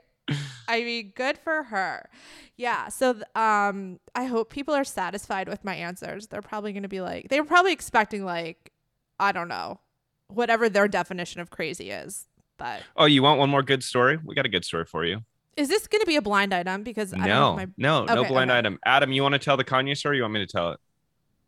I 0.68 0.82
mean, 0.84 1.12
good 1.16 1.38
for 1.38 1.64
her. 1.64 2.10
Yeah. 2.56 2.88
So, 2.90 3.16
um, 3.36 4.00
I 4.16 4.26
hope 4.26 4.50
people 4.50 4.74
are 4.74 4.84
satisfied 4.84 5.50
with 5.50 5.64
my 5.66 5.76
answers. 5.76 6.28
They're 6.28 6.42
probably 6.42 6.72
going 6.74 6.84
to 6.84 6.90
be 6.90 7.02
like, 7.02 7.30
they 7.30 7.42
were 7.42 7.48
probably 7.48 7.74
expecting 7.74 8.24
like, 8.24 8.72
I 9.20 9.32
don't 9.32 9.48
know, 9.50 9.80
whatever 10.28 10.70
their 10.70 10.88
definition 10.88 11.42
of 11.42 11.50
crazy 11.50 11.90
is. 11.92 12.28
But 12.58 12.84
Oh, 12.96 13.06
you 13.06 13.22
want 13.24 13.40
one 13.40 13.50
more 13.50 13.64
good 13.64 13.84
story? 13.84 14.18
We 14.24 14.36
got 14.36 14.46
a 14.46 14.50
good 14.50 14.64
story 14.64 14.86
for 14.86 15.04
you. 15.04 15.22
is 15.58 15.68
this 15.68 15.88
going 15.88 16.00
to 16.02 16.08
be 16.08 16.16
a 16.16 16.22
blind 16.22 16.54
item? 16.54 16.84
Because 16.84 17.14
I 17.14 17.18
don't 17.18 17.28
know 17.28 17.34
No, 17.36 17.50
if 17.52 17.56
my 17.58 17.74
no, 17.78 18.06
no 18.06 18.24
blind 18.24 18.52
okay. 18.52 18.60
item. 18.60 18.80
Adam, 18.86 19.12
you 19.12 19.24
want 19.24 19.34
to 19.34 19.40
tell 19.40 19.58
the 19.58 19.64
Kanye 19.66 19.98
story? 19.98 20.14
Or 20.14 20.18
you 20.18 20.22
want 20.24 20.36
me 20.36 20.40
to 20.46 20.48
tell 20.52 20.72
it? 20.72 20.80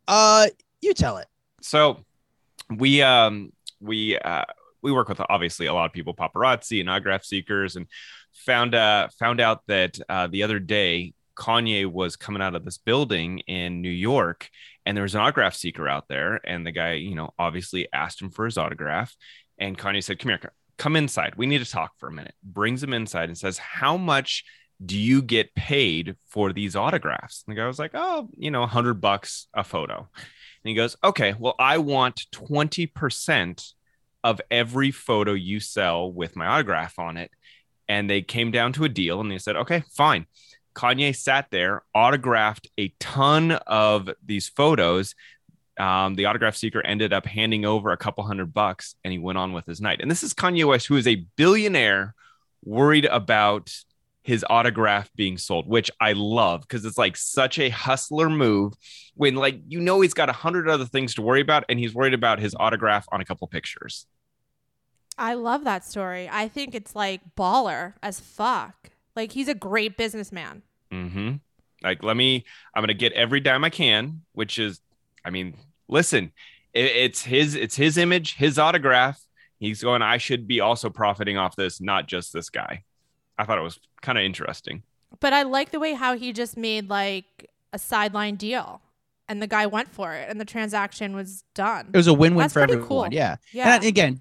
Uh, 0.08 0.48
you 0.82 0.92
tell 0.92 1.16
it. 1.16 1.26
So 1.62 2.04
we 2.76 3.00
um 3.02 3.52
we 3.80 4.18
uh 4.18 4.44
we 4.86 4.92
work 4.92 5.08
with 5.08 5.20
obviously 5.28 5.66
a 5.66 5.74
lot 5.74 5.86
of 5.86 5.92
people, 5.92 6.14
paparazzi 6.14 6.80
and 6.80 6.88
autograph 6.88 7.24
seekers, 7.24 7.74
and 7.74 7.86
found 8.32 8.74
uh 8.74 9.08
found 9.18 9.40
out 9.40 9.62
that 9.66 9.98
uh 10.08 10.28
the 10.28 10.44
other 10.44 10.60
day 10.60 11.12
Kanye 11.36 11.90
was 11.90 12.14
coming 12.14 12.40
out 12.40 12.54
of 12.54 12.64
this 12.64 12.78
building 12.78 13.40
in 13.40 13.82
New 13.82 13.90
York 13.90 14.48
and 14.84 14.96
there 14.96 15.02
was 15.02 15.14
an 15.14 15.20
autograph 15.20 15.54
seeker 15.54 15.88
out 15.88 16.06
there 16.08 16.40
and 16.44 16.64
the 16.64 16.70
guy, 16.70 16.92
you 16.92 17.14
know, 17.14 17.34
obviously 17.38 17.88
asked 17.92 18.22
him 18.22 18.30
for 18.30 18.44
his 18.44 18.56
autograph 18.56 19.14
and 19.58 19.76
Kanye 19.76 20.04
said, 20.04 20.20
"Come 20.20 20.30
here, 20.30 20.52
come 20.78 20.94
inside. 20.94 21.34
We 21.36 21.46
need 21.46 21.64
to 21.64 21.70
talk 21.70 21.92
for 21.98 22.08
a 22.08 22.12
minute." 22.12 22.34
Brings 22.44 22.82
him 22.82 22.92
inside 22.92 23.28
and 23.28 23.36
says, 23.36 23.58
"How 23.58 23.96
much 23.96 24.44
do 24.84 24.96
you 24.96 25.20
get 25.20 25.54
paid 25.54 26.14
for 26.28 26.52
these 26.52 26.76
autographs?" 26.76 27.42
And 27.46 27.56
the 27.56 27.60
guy 27.60 27.66
was 27.66 27.78
like, 27.78 27.92
"Oh, 27.94 28.28
you 28.36 28.50
know, 28.52 28.60
100 28.60 29.00
bucks 29.00 29.48
a 29.52 29.64
photo." 29.64 30.08
And 30.66 30.70
he 30.70 30.74
goes, 30.74 30.96
okay, 31.04 31.32
well, 31.38 31.54
I 31.60 31.78
want 31.78 32.26
20% 32.32 33.72
of 34.26 34.40
every 34.50 34.90
photo 34.90 35.34
you 35.34 35.60
sell 35.60 36.10
with 36.10 36.34
my 36.34 36.46
autograph 36.46 36.98
on 36.98 37.16
it. 37.16 37.30
And 37.88 38.10
they 38.10 38.22
came 38.22 38.50
down 38.50 38.72
to 38.72 38.82
a 38.82 38.88
deal 38.88 39.20
and 39.20 39.30
they 39.30 39.38
said, 39.38 39.54
okay, 39.54 39.84
fine. 39.92 40.26
Kanye 40.74 41.14
sat 41.14 41.46
there, 41.52 41.82
autographed 41.94 42.68
a 42.76 42.92
ton 42.98 43.52
of 43.52 44.10
these 44.24 44.48
photos. 44.48 45.14
Um, 45.78 46.16
the 46.16 46.24
autograph 46.24 46.56
seeker 46.56 46.84
ended 46.84 47.12
up 47.12 47.24
handing 47.24 47.64
over 47.64 47.92
a 47.92 47.96
couple 47.96 48.24
hundred 48.24 48.52
bucks 48.52 48.96
and 49.04 49.12
he 49.12 49.18
went 49.20 49.38
on 49.38 49.52
with 49.52 49.64
his 49.64 49.80
night. 49.80 50.00
And 50.00 50.10
this 50.10 50.24
is 50.24 50.34
Kanye 50.34 50.66
West, 50.66 50.88
who 50.88 50.96
is 50.96 51.06
a 51.06 51.24
billionaire 51.36 52.12
worried 52.64 53.04
about 53.04 53.72
his 54.26 54.44
autograph 54.50 55.08
being 55.14 55.38
sold, 55.38 55.68
which 55.68 55.88
I 56.00 56.12
love 56.14 56.62
because 56.62 56.84
it's 56.84 56.98
like 56.98 57.16
such 57.16 57.60
a 57.60 57.68
hustler 57.68 58.28
move 58.28 58.72
when 59.14 59.36
like 59.36 59.60
you 59.68 59.80
know 59.80 60.00
he's 60.00 60.14
got 60.14 60.28
a 60.28 60.32
hundred 60.32 60.68
other 60.68 60.84
things 60.84 61.14
to 61.14 61.22
worry 61.22 61.40
about 61.40 61.64
and 61.68 61.78
he's 61.78 61.94
worried 61.94 62.12
about 62.12 62.40
his 62.40 62.52
autograph 62.58 63.06
on 63.12 63.20
a 63.20 63.24
couple 63.24 63.46
pictures. 63.46 64.04
I 65.18 65.34
love 65.34 65.64
that 65.64 65.84
story. 65.84 66.28
I 66.30 66.48
think 66.48 66.74
it's 66.74 66.94
like 66.94 67.20
baller 67.36 67.94
as 68.02 68.20
fuck. 68.20 68.90
Like 69.14 69.32
he's 69.32 69.48
a 69.48 69.54
great 69.54 69.96
businessman. 69.96 70.62
Mm-hmm. 70.92 71.36
Like 71.82 72.02
let 72.02 72.16
me, 72.16 72.44
I'm 72.74 72.82
gonna 72.82 72.94
get 72.94 73.12
every 73.12 73.40
dime 73.40 73.64
I 73.64 73.70
can, 73.70 74.22
which 74.32 74.58
is, 74.58 74.80
I 75.24 75.30
mean, 75.30 75.56
listen, 75.88 76.32
it, 76.74 76.84
it's 76.84 77.22
his, 77.22 77.54
it's 77.54 77.76
his 77.76 77.96
image, 77.96 78.36
his 78.36 78.58
autograph. 78.58 79.20
He's 79.58 79.82
going. 79.82 80.02
I 80.02 80.18
should 80.18 80.46
be 80.46 80.60
also 80.60 80.90
profiting 80.90 81.38
off 81.38 81.56
this, 81.56 81.80
not 81.80 82.06
just 82.06 82.32
this 82.32 82.50
guy. 82.50 82.84
I 83.38 83.44
thought 83.44 83.56
it 83.56 83.62
was 83.62 83.80
kind 84.02 84.18
of 84.18 84.24
interesting. 84.24 84.82
But 85.18 85.32
I 85.32 85.44
like 85.44 85.70
the 85.70 85.80
way 85.80 85.94
how 85.94 86.14
he 86.14 86.34
just 86.34 86.58
made 86.58 86.90
like 86.90 87.50
a 87.72 87.78
sideline 87.78 88.36
deal 88.36 88.82
and 89.28 89.42
the 89.42 89.46
guy 89.46 89.66
went 89.66 89.88
for 89.92 90.12
it 90.14 90.28
and 90.28 90.40
the 90.40 90.44
transaction 90.44 91.14
was 91.16 91.42
done. 91.54 91.90
It 91.92 91.96
was 91.96 92.06
a 92.06 92.14
win-win 92.14 92.44
That's 92.44 92.52
for 92.54 92.60
everyone. 92.60 92.86
cool. 92.86 93.08
Yeah. 93.10 93.36
Yeah. 93.52 93.74
And 93.76 93.84
again, 93.84 94.20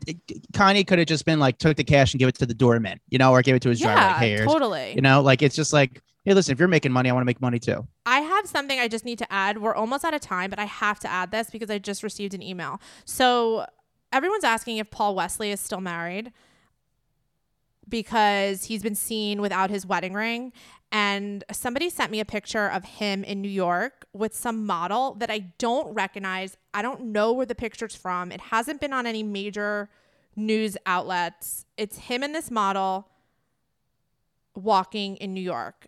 Kanye 0.53 0.85
could 0.87 0.97
have 0.99 1.07
just 1.07 1.25
been 1.25 1.39
like, 1.39 1.57
took 1.59 1.77
the 1.77 1.83
cash 1.83 2.13
and 2.13 2.19
give 2.19 2.27
it 2.29 2.35
to 2.35 2.45
the 2.45 2.53
doorman, 2.55 2.99
you 3.09 3.17
know, 3.17 3.31
or 3.31 3.41
give 3.41 3.55
it 3.55 3.61
to 3.63 3.69
his 3.69 3.79
driver. 3.79 3.99
yeah, 3.99 4.07
Like, 4.07 4.15
hey, 4.17 4.29
here's, 4.31 4.45
totally. 4.47 4.93
you 4.95 5.01
know, 5.01 5.21
like 5.21 5.41
it's 5.43 5.55
just 5.55 5.73
like, 5.73 6.01
hey, 6.23 6.33
listen, 6.33 6.51
if 6.53 6.59
you're 6.59 6.67
making 6.67 6.91
money, 6.91 7.09
I 7.09 7.13
want 7.13 7.21
to 7.21 7.25
make 7.25 7.39
money 7.39 7.59
too. 7.59 7.87
I 8.07 8.21
have 8.21 8.47
something 8.47 8.79
I 8.79 8.87
just 8.87 9.05
need 9.05 9.19
to 9.19 9.31
add. 9.31 9.59
We're 9.61 9.75
almost 9.75 10.03
out 10.03 10.13
of 10.15 10.21
time, 10.21 10.49
but 10.49 10.57
I 10.57 10.65
have 10.65 10.99
to 11.01 11.07
add 11.07 11.29
this 11.31 11.49
because 11.51 11.69
I 11.69 11.77
just 11.77 12.01
received 12.01 12.33
an 12.33 12.41
email. 12.41 12.81
So 13.05 13.67
everyone's 14.11 14.43
asking 14.43 14.77
if 14.77 14.89
Paul 14.89 15.13
Wesley 15.15 15.51
is 15.51 15.59
still 15.59 15.81
married 15.81 16.31
because 17.87 18.65
he's 18.65 18.81
been 18.81 18.95
seen 18.95 19.41
without 19.41 19.69
his 19.69 19.85
wedding 19.85 20.13
ring. 20.13 20.51
And 20.97 21.43
somebody 21.51 21.89
sent 21.89 22.09
me 22.09 22.21
a 22.21 22.25
picture 22.25 22.69
of 22.69 22.85
him 22.85 23.25
in 23.25 23.41
New 23.41 23.49
York 23.49 24.05
with 24.13 24.33
some 24.33 24.65
model 24.65 25.13
that 25.15 25.29
I 25.29 25.39
don't 25.57 25.93
recognize. 25.93 26.55
I 26.73 26.81
don't 26.81 27.07
know 27.07 27.33
where 27.33 27.45
the 27.45 27.53
picture's 27.53 27.97
from. 27.97 28.31
It 28.31 28.39
hasn't 28.39 28.79
been 28.79 28.93
on 28.93 29.05
any 29.05 29.21
major 29.21 29.89
news 30.37 30.77
outlets. 30.85 31.65
It's 31.75 31.97
him 31.97 32.23
and 32.23 32.33
this 32.33 32.49
model 32.49 33.09
walking 34.55 35.17
in 35.17 35.33
New 35.33 35.41
York. 35.41 35.87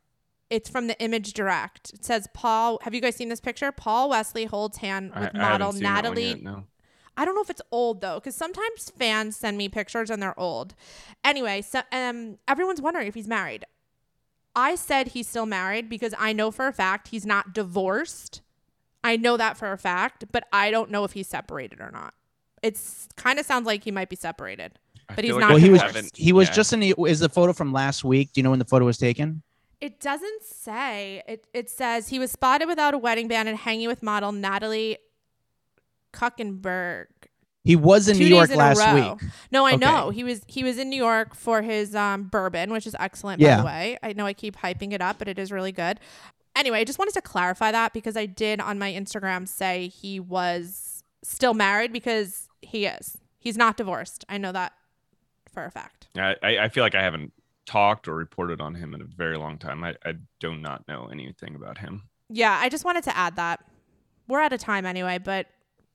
It's 0.49 0.69
from 0.69 0.87
the 0.87 0.99
Image 0.99 1.31
Direct. 1.31 1.93
It 1.93 2.03
says 2.03 2.27
Paul. 2.33 2.77
Have 2.81 2.93
you 2.93 2.99
guys 2.99 3.15
seen 3.15 3.29
this 3.29 3.39
picture? 3.39 3.71
Paul 3.71 4.09
Wesley 4.09 4.43
holds 4.43 4.79
hand 4.79 5.13
with 5.15 5.29
I 5.33 5.37
model 5.37 5.69
one 5.69 5.79
Natalie. 5.79 6.29
yet, 6.31 6.43
no. 6.43 6.65
I 7.15 7.23
don't 7.23 7.33
know 7.33 7.41
if 7.41 7.49
it's 7.49 7.61
old 7.71 8.01
though, 8.01 8.15
because 8.15 8.35
sometimes 8.35 8.89
fans 8.89 9.37
send 9.37 9.57
me 9.57 9.69
pictures 9.69 10.09
and 10.09 10.21
they're 10.21 10.37
old. 10.37 10.75
Anyway, 11.23 11.61
so 11.61 11.79
um, 11.93 12.39
everyone's 12.45 12.81
wondering 12.81 13.07
if 13.07 13.13
he's 13.13 13.29
married. 13.29 13.63
I 14.57 14.73
said 14.73 15.09
he's 15.09 15.27
still 15.27 15.45
married 15.45 15.87
because 15.87 16.15
I 16.17 16.33
know 16.33 16.49
for 16.49 16.65
a 16.65 16.73
fact 16.73 17.09
he's 17.09 17.27
not 17.27 17.53
divorced. 17.53 18.41
I 19.03 19.15
know 19.15 19.37
that 19.37 19.55
for 19.55 19.71
a 19.71 19.77
fact, 19.77 20.25
but 20.31 20.45
I 20.51 20.71
don't 20.71 20.89
know 20.89 21.03
if 21.03 21.13
he's 21.13 21.27
separated 21.27 21.79
or 21.79 21.91
not. 21.91 22.15
It's 22.63 23.07
kind 23.15 23.37
of 23.37 23.45
sounds 23.45 23.67
like 23.67 23.83
he 23.83 23.91
might 23.91 24.09
be 24.09 24.15
separated, 24.15 24.79
but 25.15 25.23
he's 25.23 25.33
like 25.33 25.41
not. 25.41 25.49
Well, 25.51 25.59
he 25.59 25.69
was 25.69 26.11
he 26.15 26.33
was 26.33 26.47
yeah. 26.49 26.55
just 26.55 26.73
in 26.73 26.79
the 26.79 26.95
is 27.05 27.19
the 27.19 27.29
photo 27.29 27.53
from 27.53 27.71
last 27.71 28.03
week. 28.03 28.33
Do 28.33 28.39
you 28.39 28.43
know 28.43 28.49
when 28.49 28.57
the 28.57 28.65
photo 28.65 28.83
was 28.83 28.97
taken? 28.97 29.43
It 29.79 29.99
doesn't 29.99 30.41
say. 30.41 31.21
It 31.27 31.45
it 31.53 31.69
says 31.69 32.07
he 32.07 32.17
was 32.17 32.31
spotted 32.31 32.67
without 32.67 32.95
a 32.95 32.97
wedding 32.97 33.27
band 33.27 33.47
and 33.47 33.59
hanging 33.59 33.87
with 33.87 34.01
model 34.01 34.31
Natalie 34.31 34.97
Kuckenberg. 36.13 37.05
He 37.67 37.75
was 37.75 38.07
in 38.07 38.15
two 38.17 38.23
New 38.23 38.35
York 38.35 38.49
in 38.49 38.57
last 38.57 38.93
week. 38.93 39.29
No, 39.51 39.65
I 39.65 39.73
Okay. 39.73 39.77
know 39.85 40.09
he 40.09 40.23
was 40.23 40.41
he 40.47 40.63
was 40.63 40.77
in 40.77 40.89
New 40.89 40.95
York 40.97 41.35
for 41.35 41.61
his 41.61 41.95
um, 41.95 42.23
bourbon, 42.23 42.71
which 42.71 42.87
is 42.87 42.95
excellent. 42.99 43.39
Yeah. 43.41 43.57
By 43.57 43.61
the 43.61 43.65
way, 43.67 43.97
I 44.01 44.13
know 44.13 44.25
I 44.25 44.33
keep 44.33 44.57
hyping 44.57 44.93
it 44.93 45.01
up, 45.01 45.19
but 45.19 45.27
it 45.27 45.37
is 45.37 45.51
really 45.51 45.71
good. 45.71 45.99
Anyway, 46.55 46.79
I 46.79 46.83
just 46.83 46.97
wanted 46.97 47.13
to 47.13 47.21
clarify 47.21 47.71
that 47.71 47.93
because 47.93 48.17
I 48.17 48.25
did 48.25 48.59
on 48.59 48.79
my 48.79 48.91
Instagram 48.91 49.47
say 49.47 49.89
he 49.89 50.19
was 50.19 51.03
still 51.23 51.53
married 51.53 51.93
because 51.93 52.47
he 52.61 52.85
is. 52.87 53.17
He's 53.37 53.57
not 53.57 53.77
divorced. 53.77 54.25
I 54.27 54.37
know 54.39 54.51
that 54.51 54.73
for 55.53 55.65
a 55.65 55.71
fact. 55.71 56.07
I, 56.17 56.35
I 56.41 56.57
I 56.63 56.69
feel 56.69 56.83
like 56.83 56.95
I 56.95 57.03
haven't 57.03 57.31
talked 57.65 58.07
or 58.07 58.15
reported 58.15 58.61
on 58.61 58.75
him 58.75 58.93
in 58.93 59.01
a 59.01 59.05
very 59.05 59.37
long 59.37 59.57
time. 59.57 59.83
I, 59.83 59.95
I 60.05 60.13
do 60.39 60.55
not 60.55 60.87
know 60.87 61.09
anything 61.11 61.53
about 61.53 61.77
him. 61.79 62.03
Yeah, 62.29 62.57
I 62.59 62.69
just 62.69 62.85
wanted 62.85 63.03
to 63.03 63.15
add 63.17 63.35
that. 63.35 63.63
We're 64.27 64.41
out 64.41 64.51
of 64.53 64.59
time 64.59 64.85
anyway, 64.85 65.17
but 65.17 65.47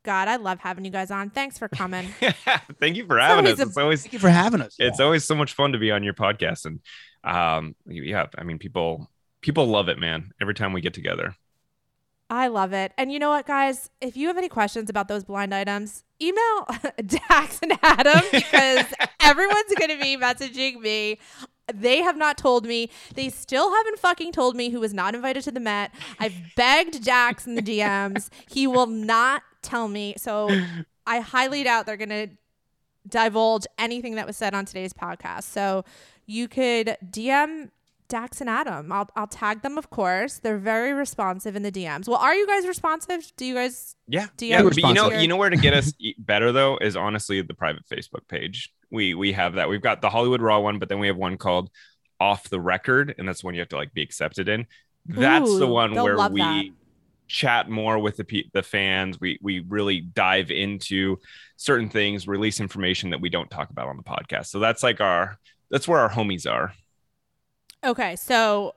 God, 0.04 0.28
I 0.28 0.36
love 0.36 0.58
having 0.60 0.84
you 0.84 0.90
guys 0.90 1.10
on. 1.10 1.30
Thanks 1.30 1.58
for 1.58 1.68
coming. 1.68 2.06
Thank 2.80 2.96
you 2.96 3.06
for 3.06 3.18
having 3.18 3.46
always 3.46 3.60
us. 3.60 3.66
a- 3.66 3.68
It's 3.68 3.76
always 3.78 4.02
Thank 4.02 4.12
you 4.14 4.18
for 4.18 4.30
having 4.30 4.60
us. 4.60 4.76
it's 4.78 5.00
always 5.00 5.24
so 5.24 5.34
much 5.34 5.52
fun 5.54 5.72
to 5.72 5.78
be 5.78 5.90
on 5.90 6.02
your 6.02 6.14
podcast 6.14 6.64
and 6.66 6.80
um 7.24 7.76
yeah 7.86 8.26
i 8.36 8.42
mean 8.42 8.58
people 8.58 9.08
people 9.42 9.64
love 9.66 9.88
it 9.88 9.96
man 9.96 10.32
every 10.40 10.54
time 10.54 10.72
we 10.72 10.80
get 10.80 10.92
together 10.94 11.36
I 12.30 12.46
love 12.48 12.72
it. 12.72 12.92
And 12.96 13.12
you 13.12 13.18
know 13.18 13.28
what, 13.28 13.46
guys? 13.46 13.90
If 14.00 14.16
you 14.16 14.28
have 14.28 14.38
any 14.38 14.48
questions 14.48 14.88
about 14.88 15.06
those 15.06 15.22
blind 15.22 15.54
items, 15.54 16.02
email 16.18 16.66
Dax 17.04 17.58
and 17.62 17.74
Adam 17.82 18.22
because 18.32 18.86
everyone's 19.20 19.74
going 19.78 19.90
to 19.90 19.98
be 20.00 20.16
messaging 20.16 20.80
me. 20.80 21.18
They 21.72 22.02
have 22.02 22.16
not 22.16 22.38
told 22.38 22.66
me. 22.66 22.90
They 23.14 23.28
still 23.28 23.72
haven't 23.72 23.98
fucking 23.98 24.32
told 24.32 24.56
me 24.56 24.70
who 24.70 24.80
was 24.80 24.92
not 24.92 25.14
invited 25.14 25.44
to 25.44 25.52
the 25.52 25.60
Met. 25.60 25.92
I've 26.18 26.34
begged 26.56 27.04
Dax 27.04 27.46
in 27.46 27.54
the 27.54 27.62
DMs. 27.62 28.30
He 28.48 28.66
will 28.66 28.86
not 28.86 29.42
tell 29.62 29.88
me. 29.88 30.14
So 30.18 30.50
I 31.06 31.20
highly 31.20 31.64
doubt 31.64 31.86
they're 31.86 31.96
going 31.96 32.08
to 32.08 32.28
divulge 33.08 33.66
anything 33.78 34.16
that 34.16 34.26
was 34.26 34.36
said 34.36 34.54
on 34.54 34.64
today's 34.64 34.92
podcast. 34.92 35.44
So 35.44 35.84
you 36.26 36.48
could 36.48 36.96
DM 37.04 37.70
Dax 38.08 38.40
and 38.40 38.50
Adam. 38.50 38.92
I'll 38.92 39.08
I'll 39.16 39.26
tag 39.26 39.62
them, 39.62 39.78
of 39.78 39.88
course. 39.88 40.38
They're 40.38 40.58
very 40.58 40.92
responsive 40.92 41.56
in 41.56 41.62
the 41.62 41.72
DMs. 41.72 42.06
Well, 42.06 42.18
are 42.18 42.34
you 42.34 42.46
guys 42.46 42.66
responsive? 42.66 43.32
Do 43.36 43.46
you 43.46 43.54
guys? 43.54 43.96
yeah 44.06 44.26
DM 44.36 44.48
yeah 44.50 44.62
but 44.62 44.76
you 44.76 44.82
know 44.82 44.88
responsive. 44.88 45.22
you 45.22 45.28
know 45.28 45.36
where 45.36 45.48
to 45.48 45.56
get 45.56 45.72
us 45.72 45.94
better 46.18 46.52
though 46.52 46.76
is 46.78 46.96
honestly 46.96 47.40
the 47.40 47.54
private 47.54 47.84
facebook 47.88 48.26
page 48.28 48.70
we 48.92 49.14
we 49.14 49.32
have 49.32 49.54
that. 49.54 49.68
We've 49.68 49.82
got 49.82 50.00
the 50.00 50.10
hollywood 50.10 50.40
raw 50.40 50.60
one 50.60 50.78
but 50.78 50.88
then 50.88 51.00
we 51.00 51.08
have 51.08 51.16
one 51.16 51.36
called 51.36 51.70
off 52.20 52.48
the 52.48 52.60
record 52.60 53.14
and 53.18 53.26
that's 53.26 53.42
one 53.42 53.54
you 53.54 53.60
have 53.60 53.70
to 53.70 53.76
like 53.76 53.92
be 53.92 54.02
accepted 54.02 54.48
in. 54.48 54.66
That's 55.06 55.58
the 55.58 55.66
one 55.66 55.94
where 55.94 56.28
we 56.28 56.40
that. 56.40 56.64
chat 57.26 57.68
more 57.68 57.98
with 57.98 58.16
the 58.18 58.46
the 58.52 58.62
fans. 58.62 59.18
We 59.20 59.38
we 59.42 59.60
really 59.60 60.00
dive 60.00 60.52
into 60.52 61.18
certain 61.56 61.88
things 61.88 62.28
release 62.28 62.60
information 62.60 63.10
that 63.10 63.20
we 63.20 63.28
don't 63.28 63.50
talk 63.50 63.70
about 63.70 63.88
on 63.88 63.96
the 63.96 64.04
podcast. 64.04 64.46
So 64.46 64.60
that's 64.60 64.84
like 64.84 65.00
our 65.00 65.38
that's 65.70 65.88
where 65.88 65.98
our 65.98 66.10
homies 66.10 66.48
are. 66.48 66.72
Okay, 67.84 68.14
so 68.14 68.74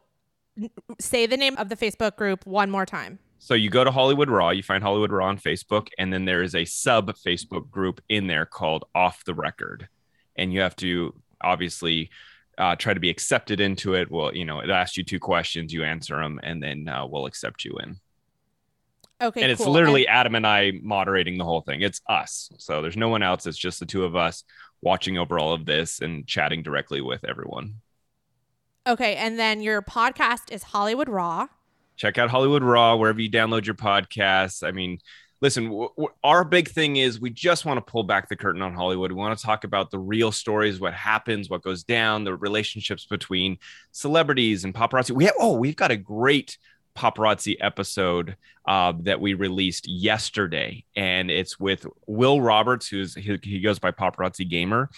say 0.99 1.25
the 1.25 1.37
name 1.37 1.55
of 1.57 1.69
the 1.69 1.75
Facebook 1.75 2.15
group 2.15 2.45
one 2.45 2.71
more 2.71 2.85
time. 2.85 3.19
So 3.37 3.53
you 3.53 3.69
go 3.69 3.83
to 3.83 3.91
Hollywood 3.91 4.29
Raw, 4.29 4.49
you 4.49 4.63
find 4.63 4.81
Hollywood 4.81 5.11
Raw 5.11 5.27
on 5.27 5.37
Facebook, 5.37 5.89
and 5.99 6.11
then 6.11 6.25
there 6.25 6.41
is 6.41 6.55
a 6.55 6.65
sub 6.65 7.13
Facebook 7.15 7.69
group 7.69 8.01
in 8.09 8.25
there 8.25 8.45
called 8.45 8.85
Off 8.95 9.23
the 9.25 9.35
Record, 9.35 9.87
and 10.37 10.53
you 10.53 10.61
have 10.61 10.75
to 10.77 11.13
obviously 11.41 12.09
uh, 12.57 12.75
try 12.75 12.93
to 12.93 12.99
be 12.99 13.09
accepted 13.09 13.59
into 13.59 13.93
it. 13.93 14.09
Well, 14.09 14.33
you 14.35 14.45
know, 14.45 14.59
it 14.59 14.69
asks 14.69 14.97
you 14.97 15.03
two 15.03 15.19
questions, 15.19 15.73
you 15.73 15.83
answer 15.83 16.15
them, 16.15 16.39
and 16.43 16.61
then 16.61 16.87
uh, 16.87 17.05
we'll 17.05 17.25
accept 17.25 17.65
you 17.65 17.77
in. 17.83 17.97
Okay, 19.21 19.41
and 19.41 19.51
it's 19.51 19.63
cool. 19.63 19.71
literally 19.71 20.07
Adam 20.07 20.35
and 20.35 20.45
I 20.45 20.73
moderating 20.81 21.37
the 21.37 21.45
whole 21.45 21.61
thing. 21.61 21.81
It's 21.81 22.01
us, 22.07 22.49
so 22.57 22.81
there's 22.81 22.97
no 22.97 23.07
one 23.09 23.23
else. 23.23 23.45
It's 23.45 23.57
just 23.57 23.79
the 23.79 23.85
two 23.85 24.03
of 24.03 24.15
us 24.15 24.43
watching 24.81 25.17
over 25.17 25.39
all 25.39 25.53
of 25.53 25.65
this 25.65 26.01
and 26.01 26.27
chatting 26.27 26.63
directly 26.63 26.99
with 27.01 27.23
everyone. 27.25 27.75
okay, 28.87 29.15
and 29.15 29.39
then 29.39 29.61
your 29.61 29.81
podcast 29.81 30.51
is 30.51 30.63
Hollywood 30.63 31.07
Raw. 31.09 31.47
check 31.95 32.17
out 32.17 32.29
Hollywood 32.29 32.61
Raw 32.63 32.97
wherever 32.97 33.19
you 33.21 33.31
download 33.31 33.65
your 33.65 33.75
podcasts. 33.75 34.67
I 34.67 34.71
mean, 34.71 34.99
listen, 35.41 35.65
w- 35.65 35.89
w- 35.89 36.13
our 36.23 36.43
big 36.43 36.69
thing 36.69 36.97
is 36.97 37.19
we 37.19 37.29
just 37.29 37.65
want 37.65 37.77
to 37.77 37.91
pull 37.91 38.03
back 38.03 38.29
the 38.29 38.35
curtain 38.35 38.61
on 38.61 38.73
Hollywood. 38.73 39.11
We 39.11 39.17
want 39.17 39.37
to 39.37 39.45
talk 39.45 39.63
about 39.63 39.91
the 39.91 39.99
real 39.99 40.31
stories, 40.31 40.79
what 40.79 40.93
happens, 40.93 41.49
what 41.49 41.63
goes 41.63 41.83
down, 41.83 42.23
the 42.23 42.35
relationships 42.35 43.05
between 43.05 43.57
celebrities 43.91 44.63
and 44.63 44.73
paparazzi. 44.73 45.11
We 45.11 45.25
have 45.25 45.35
oh, 45.39 45.57
we've 45.57 45.75
got 45.75 45.91
a 45.91 45.97
great 45.97 46.57
paparazzi 46.95 47.57
episode 47.59 48.37
uh, 48.65 48.93
that 49.01 49.19
we 49.19 49.33
released 49.33 49.87
yesterday, 49.87 50.83
and 50.95 51.29
it's 51.29 51.59
with 51.59 51.85
Will 52.07 52.41
Roberts, 52.41 52.87
who's 52.87 53.15
he, 53.15 53.37
he 53.43 53.59
goes 53.59 53.79
by 53.79 53.91
Paparazzi 53.91 54.49
Gamer, 54.49 54.89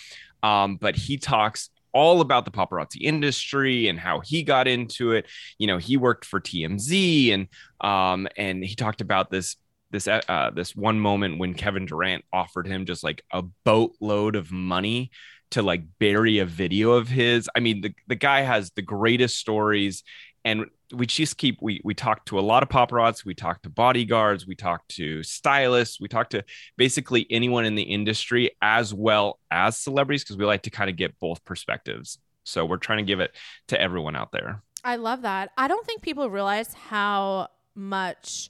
um, 0.44 0.78
but 0.78 0.96
he 0.96 1.18
talks 1.18 1.70
all 1.94 2.22
about 2.22 2.46
the 2.46 2.52
paparazzi 2.52 3.02
industry 3.02 3.88
and 3.88 4.00
how 4.00 4.20
he 4.20 4.44
got 4.44 4.68
into 4.68 5.14
it. 5.14 5.26
You 5.58 5.66
know, 5.68 5.78
he 5.78 5.98
worked 5.98 6.26
for 6.26 6.40
TMZ, 6.40 7.34
and 7.34 7.48
um, 7.82 8.28
and 8.38 8.64
he 8.64 8.76
talked 8.76 9.02
about 9.02 9.32
this 9.32 9.56
this 9.92 10.08
uh, 10.08 10.52
this 10.54 10.76
one 10.76 11.00
moment 11.00 11.40
when 11.40 11.54
Kevin 11.54 11.86
Durant 11.86 12.24
offered 12.34 12.68
him 12.68 12.86
just 12.86 13.04
like 13.04 13.24
a 13.32 13.42
boatload 13.42 14.36
of 14.36 14.52
money 14.52 15.12
to 15.52 15.62
like 15.62 15.84
bury 16.00 16.40
a 16.40 16.46
video 16.46 16.92
of 16.92 17.08
his. 17.08 17.50
I 17.56 17.62
mean, 17.62 17.82
the, 17.82 17.94
the 18.08 18.16
guy 18.16 18.42
has 18.42 18.72
the 18.72 18.82
greatest 18.82 19.38
stories 19.38 20.04
and 20.44 20.66
we 20.94 21.06
just 21.06 21.38
keep 21.38 21.60
we 21.62 21.82
we 21.84 21.94
talk 21.94 22.26
to 22.26 22.40
a 22.40 22.42
lot 22.42 22.64
of 22.64 22.70
paparazzi 22.70 23.26
we 23.26 23.34
talk 23.34 23.62
to 23.62 23.70
bodyguards 23.70 24.48
we 24.48 24.56
talk 24.56 24.88
to 24.88 25.22
stylists 25.22 26.00
we 26.00 26.08
talk 26.08 26.30
to 26.30 26.42
basically 26.78 27.28
anyone 27.30 27.66
in 27.66 27.76
the 27.76 27.84
industry 27.84 28.52
as 28.62 28.94
well 28.94 29.40
as 29.52 29.78
celebrities 29.78 30.24
because 30.24 30.38
we 30.38 30.46
like 30.46 30.62
to 30.62 30.70
kind 30.70 30.90
of 30.90 30.96
get 30.96 31.20
both 31.20 31.44
perspectives 31.44 32.20
so 32.46 32.64
we're 32.66 32.78
trying 32.78 33.00
to 33.00 33.04
give 33.04 33.20
it 33.20 33.36
to 33.68 33.82
everyone 33.82 34.16
out 34.16 34.32
there 34.32 34.64
I 34.84 34.96
love 34.96 35.24
that. 35.24 35.52
I 35.58 35.68
don't 35.68 35.86
think 35.86 36.02
people 36.02 36.30
realize 36.30 36.74
how 36.74 37.50
much 37.76 38.50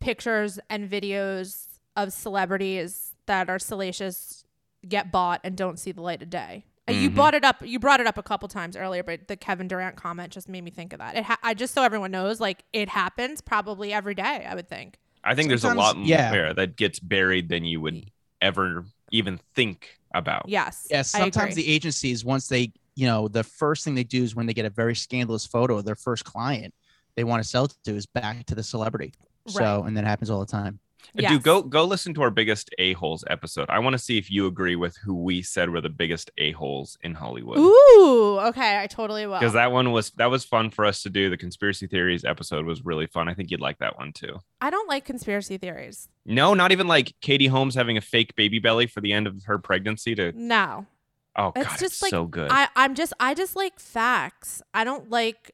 pictures 0.00 0.58
and 0.68 0.90
videos 0.90 1.66
of 1.96 2.12
celebrities 2.12 3.12
that 3.26 3.48
are 3.50 3.58
salacious 3.58 4.44
get 4.88 5.12
bought 5.12 5.40
and 5.44 5.56
don't 5.56 5.78
see 5.78 5.92
the 5.92 6.00
light 6.00 6.22
of 6.22 6.30
day. 6.30 6.64
Uh, 6.88 6.92
You 6.92 7.10
brought 7.10 7.34
it 7.34 7.44
up. 7.44 7.56
You 7.64 7.78
brought 7.78 8.00
it 8.00 8.06
up 8.06 8.16
a 8.18 8.22
couple 8.22 8.48
times 8.48 8.76
earlier, 8.76 9.02
but 9.02 9.28
the 9.28 9.36
Kevin 9.36 9.68
Durant 9.68 9.96
comment 9.96 10.32
just 10.32 10.48
made 10.48 10.64
me 10.64 10.70
think 10.70 10.92
of 10.92 10.98
that. 11.00 11.16
It 11.16 11.24
ha- 11.24 11.38
I 11.42 11.54
just 11.54 11.74
so 11.74 11.82
everyone 11.82 12.10
knows, 12.10 12.40
like 12.40 12.64
it 12.72 12.88
happens 12.88 13.40
probably 13.40 13.92
every 13.92 14.14
day. 14.14 14.46
I 14.48 14.54
would 14.54 14.68
think. 14.68 14.98
i 15.22 15.34
think 15.34 15.48
there's 15.48 15.64
a 15.64 15.68
Sometimes- 15.68 15.96
lot 15.98 16.06
yeah. 16.06 16.32
more 16.32 16.54
that 16.54 16.76
gets 16.76 16.98
buried 16.98 17.48
than 17.50 17.64
you 17.64 17.80
would 17.82 18.10
ever 18.40 18.86
even 19.10 19.38
think 19.54 19.98
about 20.14 20.48
Yes. 20.48 20.86
Yes, 20.90 21.14
I 21.14 21.20
sometimes 21.20 21.54
the 21.54 21.68
agencies, 21.70 22.24
once 22.24 22.48
they, 22.48 22.72
you 22.96 23.06
know, 23.06 23.28
the 23.28 23.44
first 23.44 23.84
thing 23.84 23.94
they 23.94 24.02
do 24.04 24.22
is 24.24 24.34
when 24.34 24.46
they 24.46 24.54
get 24.54 24.64
a 24.64 24.70
very 24.70 24.94
scandalous 24.96 25.44
photo 25.46 25.76
of 25.76 25.84
their 25.84 25.94
first 25.94 26.24
client, 26.24 26.72
they 27.16 27.24
want 27.24 27.42
to 27.42 27.48
sell 27.48 27.66
it 27.66 27.74
to 27.84 27.94
is 27.94 28.06
back 28.06 28.46
to 28.46 28.54
the 28.54 28.62
celebrity. 28.62 29.12
So, 29.46 29.60
Right. 29.60 29.86
and 29.88 29.96
that 29.96 30.04
happens 30.04 30.30
all 30.30 30.40
the 30.40 30.46
time. 30.50 30.78
Uh, 31.02 31.22
Yes. 31.22 31.32
Dude, 31.32 31.42
go 31.42 31.62
go 31.62 31.84
listen 31.86 32.12
to 32.14 32.22
our 32.22 32.30
biggest 32.30 32.70
a 32.78 32.92
holes 32.92 33.24
episode. 33.28 33.68
I 33.70 33.78
want 33.80 33.94
to 33.94 33.98
see 33.98 34.18
if 34.18 34.30
you 34.30 34.46
agree 34.46 34.76
with 34.76 34.96
who 34.98 35.14
we 35.14 35.40
said 35.42 35.70
were 35.70 35.80
the 35.80 35.88
biggest 35.88 36.30
a 36.38 36.52
holes 36.52 36.98
in 37.02 37.14
Hollywood. 37.14 37.58
Ooh. 37.58 38.38
Okay. 38.38 38.78
I 38.80 38.86
totally 38.86 39.26
will. 39.26 39.38
Because 39.38 39.54
that 39.54 39.72
one 39.72 39.92
was 39.92 40.10
that 40.18 40.30
was 40.30 40.44
fun 40.44 40.70
for 40.70 40.84
us 40.84 41.02
to 41.02 41.10
do. 41.10 41.30
The 41.30 41.38
conspiracy 41.38 41.86
theories 41.86 42.22
episode 42.24 42.66
was 42.66 42.84
really 42.84 43.06
fun. 43.06 43.28
I 43.28 43.34
think 43.34 43.50
you'd 43.50 43.62
like 43.62 43.78
that 43.78 43.96
one 43.98 44.12
too. 44.12 44.38
I 44.60 44.68
don't 44.70 44.88
like 44.88 45.04
conspiracy 45.06 45.56
theories. 45.56 46.08
No, 46.26 46.52
not 46.54 46.70
even 46.70 46.86
like 46.86 47.14
Katie 47.22 47.46
Holmes 47.48 47.74
having 47.74 47.96
a 47.96 48.02
fake 48.02 48.36
baby 48.36 48.58
belly 48.58 48.86
for 48.86 49.00
the 49.00 49.12
end 49.14 49.26
of 49.26 49.42
her 49.46 49.58
pregnancy. 49.58 50.14
To 50.16 50.32
No. 50.32 50.86
oh 51.34 51.52
It's 51.56 51.66
god, 51.66 51.78
just 51.78 51.82
it's 51.94 52.02
like 52.02 52.10
so 52.10 52.26
good. 52.26 52.50
I, 52.52 52.68
I'm 52.76 52.94
just 52.94 53.14
I 53.18 53.32
just 53.34 53.56
like 53.56 53.80
facts. 53.80 54.60
I 54.74 54.84
don't 54.84 55.08
like 55.10 55.52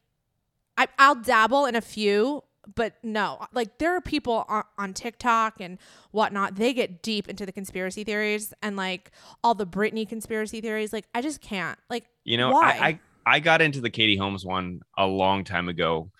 I 0.76 0.88
I'll 0.98 1.14
dabble 1.14 1.64
in 1.66 1.76
a 1.76 1.80
few, 1.80 2.42
but 2.74 2.94
no. 3.02 3.46
Like 3.52 3.78
there 3.78 3.94
are 3.96 4.00
people 4.00 4.44
on, 4.48 4.64
on 4.78 4.94
TikTok 4.94 5.60
and 5.60 5.78
whatnot, 6.10 6.56
they 6.56 6.72
get 6.72 7.02
deep 7.02 7.28
into 7.28 7.46
the 7.46 7.52
conspiracy 7.52 8.04
theories 8.04 8.52
and 8.62 8.76
like 8.76 9.10
all 9.44 9.54
the 9.54 9.66
Britney 9.66 10.08
conspiracy 10.08 10.60
theories. 10.60 10.92
Like 10.92 11.06
I 11.14 11.22
just 11.22 11.40
can't. 11.40 11.78
Like 11.88 12.04
you 12.24 12.36
know, 12.36 12.50
why? 12.50 12.78
I, 12.80 12.86
I 12.86 13.00
I 13.26 13.40
got 13.40 13.60
into 13.60 13.80
the 13.80 13.90
Katie 13.90 14.16
Holmes 14.16 14.44
one 14.44 14.80
a 14.96 15.06
long 15.06 15.44
time 15.44 15.68
ago. 15.68 16.10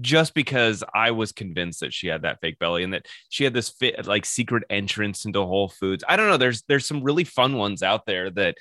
Just 0.00 0.34
because 0.34 0.82
I 0.92 1.12
was 1.12 1.30
convinced 1.30 1.78
that 1.78 1.94
she 1.94 2.08
had 2.08 2.22
that 2.22 2.40
fake 2.40 2.58
belly 2.58 2.82
and 2.82 2.92
that 2.94 3.06
she 3.28 3.44
had 3.44 3.54
this 3.54 3.68
fit 3.68 4.06
like 4.06 4.24
secret 4.24 4.64
entrance 4.68 5.24
into 5.24 5.46
Whole 5.46 5.68
Foods. 5.68 6.02
I 6.08 6.16
don't 6.16 6.28
know. 6.28 6.36
There's 6.36 6.62
there's 6.62 6.84
some 6.84 7.04
really 7.04 7.22
fun 7.22 7.56
ones 7.56 7.80
out 7.80 8.04
there 8.04 8.28
that 8.30 8.56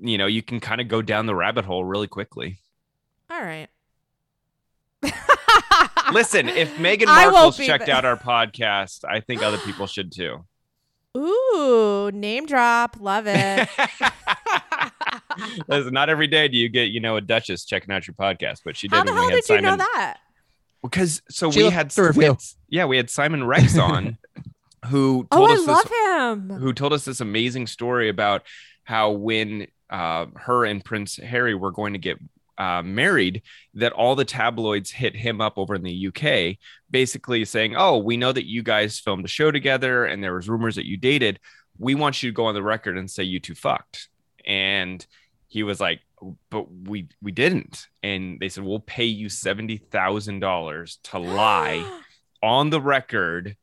you 0.00 0.18
know 0.18 0.26
you 0.26 0.42
can 0.42 0.58
kind 0.58 0.80
of 0.80 0.88
go 0.88 1.02
down 1.02 1.26
the 1.26 1.36
rabbit 1.36 1.64
hole 1.64 1.84
really 1.84 2.08
quickly. 2.08 2.58
all 3.30 3.40
right. 3.40 3.68
Listen, 6.12 6.48
if 6.48 6.74
Meghan 6.76 7.06
Markle's 7.06 7.56
checked 7.56 7.88
out 7.88 8.04
our 8.04 8.16
podcast, 8.16 9.04
I 9.04 9.20
think 9.20 9.42
other 9.42 9.58
people 9.58 9.86
should 9.86 10.12
too. 10.12 10.44
Ooh, 11.16 12.10
name 12.12 12.46
drop. 12.46 12.96
Love 13.00 13.24
it. 13.26 13.68
Listen, 15.68 15.92
not 15.92 16.08
every 16.08 16.26
day 16.26 16.48
do 16.48 16.56
you 16.56 16.68
get, 16.68 16.84
you 16.90 17.00
know, 17.00 17.16
a 17.16 17.20
Duchess 17.20 17.64
checking 17.64 17.92
out 17.94 18.06
your 18.06 18.14
podcast, 18.14 18.60
but 18.64 18.76
she 18.76 18.88
did 18.88 18.96
How 18.96 19.04
the 19.04 19.12
hell 19.12 19.26
we 19.26 19.32
had 19.32 19.36
did 19.42 19.48
you 19.50 19.56
Simon. 19.56 19.64
know 19.64 19.76
that? 19.76 20.18
Because 20.82 21.22
so 21.30 21.50
She 21.50 21.64
we 21.64 21.70
had, 21.70 21.90
through 21.92 22.12
we 22.14 22.24
had- 22.24 22.38
yeah, 22.68 22.84
we 22.84 22.96
had 22.96 23.10
Simon 23.10 23.44
Rex 23.44 23.76
on, 23.76 24.18
who 24.86 25.26
Oh, 25.30 25.36
told 25.38 25.50
I 25.50 25.54
us 25.54 25.58
this 25.60 25.68
love 25.68 26.38
him. 26.50 26.50
who 26.58 26.72
told 26.72 26.92
us 26.92 27.04
this 27.04 27.20
amazing 27.20 27.66
story 27.66 28.08
about 28.08 28.42
how 28.84 29.10
when 29.10 29.66
uh, 29.90 30.26
her 30.36 30.64
and 30.64 30.84
Prince 30.84 31.16
Harry 31.16 31.54
were 31.54 31.72
going 31.72 31.92
to 31.94 31.98
get 31.98 32.18
uh, 32.58 32.82
married, 32.82 33.42
that 33.74 33.92
all 33.92 34.14
the 34.14 34.24
tabloids 34.24 34.90
hit 34.90 35.14
him 35.14 35.40
up 35.40 35.58
over 35.58 35.74
in 35.74 35.82
the 35.82 36.08
UK, 36.08 36.58
basically 36.90 37.44
saying, 37.44 37.74
"Oh, 37.76 37.98
we 37.98 38.16
know 38.16 38.32
that 38.32 38.48
you 38.48 38.62
guys 38.62 38.98
filmed 38.98 39.24
a 39.24 39.28
show 39.28 39.50
together, 39.50 40.04
and 40.04 40.22
there 40.22 40.34
was 40.34 40.48
rumors 40.48 40.76
that 40.76 40.86
you 40.86 40.96
dated. 40.96 41.40
We 41.78 41.94
want 41.94 42.22
you 42.22 42.30
to 42.30 42.34
go 42.34 42.46
on 42.46 42.54
the 42.54 42.62
record 42.62 42.96
and 42.96 43.10
say 43.10 43.24
you 43.24 43.40
two 43.40 43.54
fucked." 43.54 44.08
And 44.46 45.04
he 45.48 45.62
was 45.62 45.80
like, 45.80 46.00
"But 46.50 46.72
we 46.72 47.08
we 47.22 47.32
didn't." 47.32 47.86
And 48.02 48.38
they 48.40 48.48
said, 48.48 48.64
"We'll 48.64 48.80
pay 48.80 49.06
you 49.06 49.28
seventy 49.28 49.76
thousand 49.76 50.40
dollars 50.40 50.98
to 51.04 51.18
lie 51.18 51.84
on 52.42 52.70
the 52.70 52.80
record." 52.80 53.56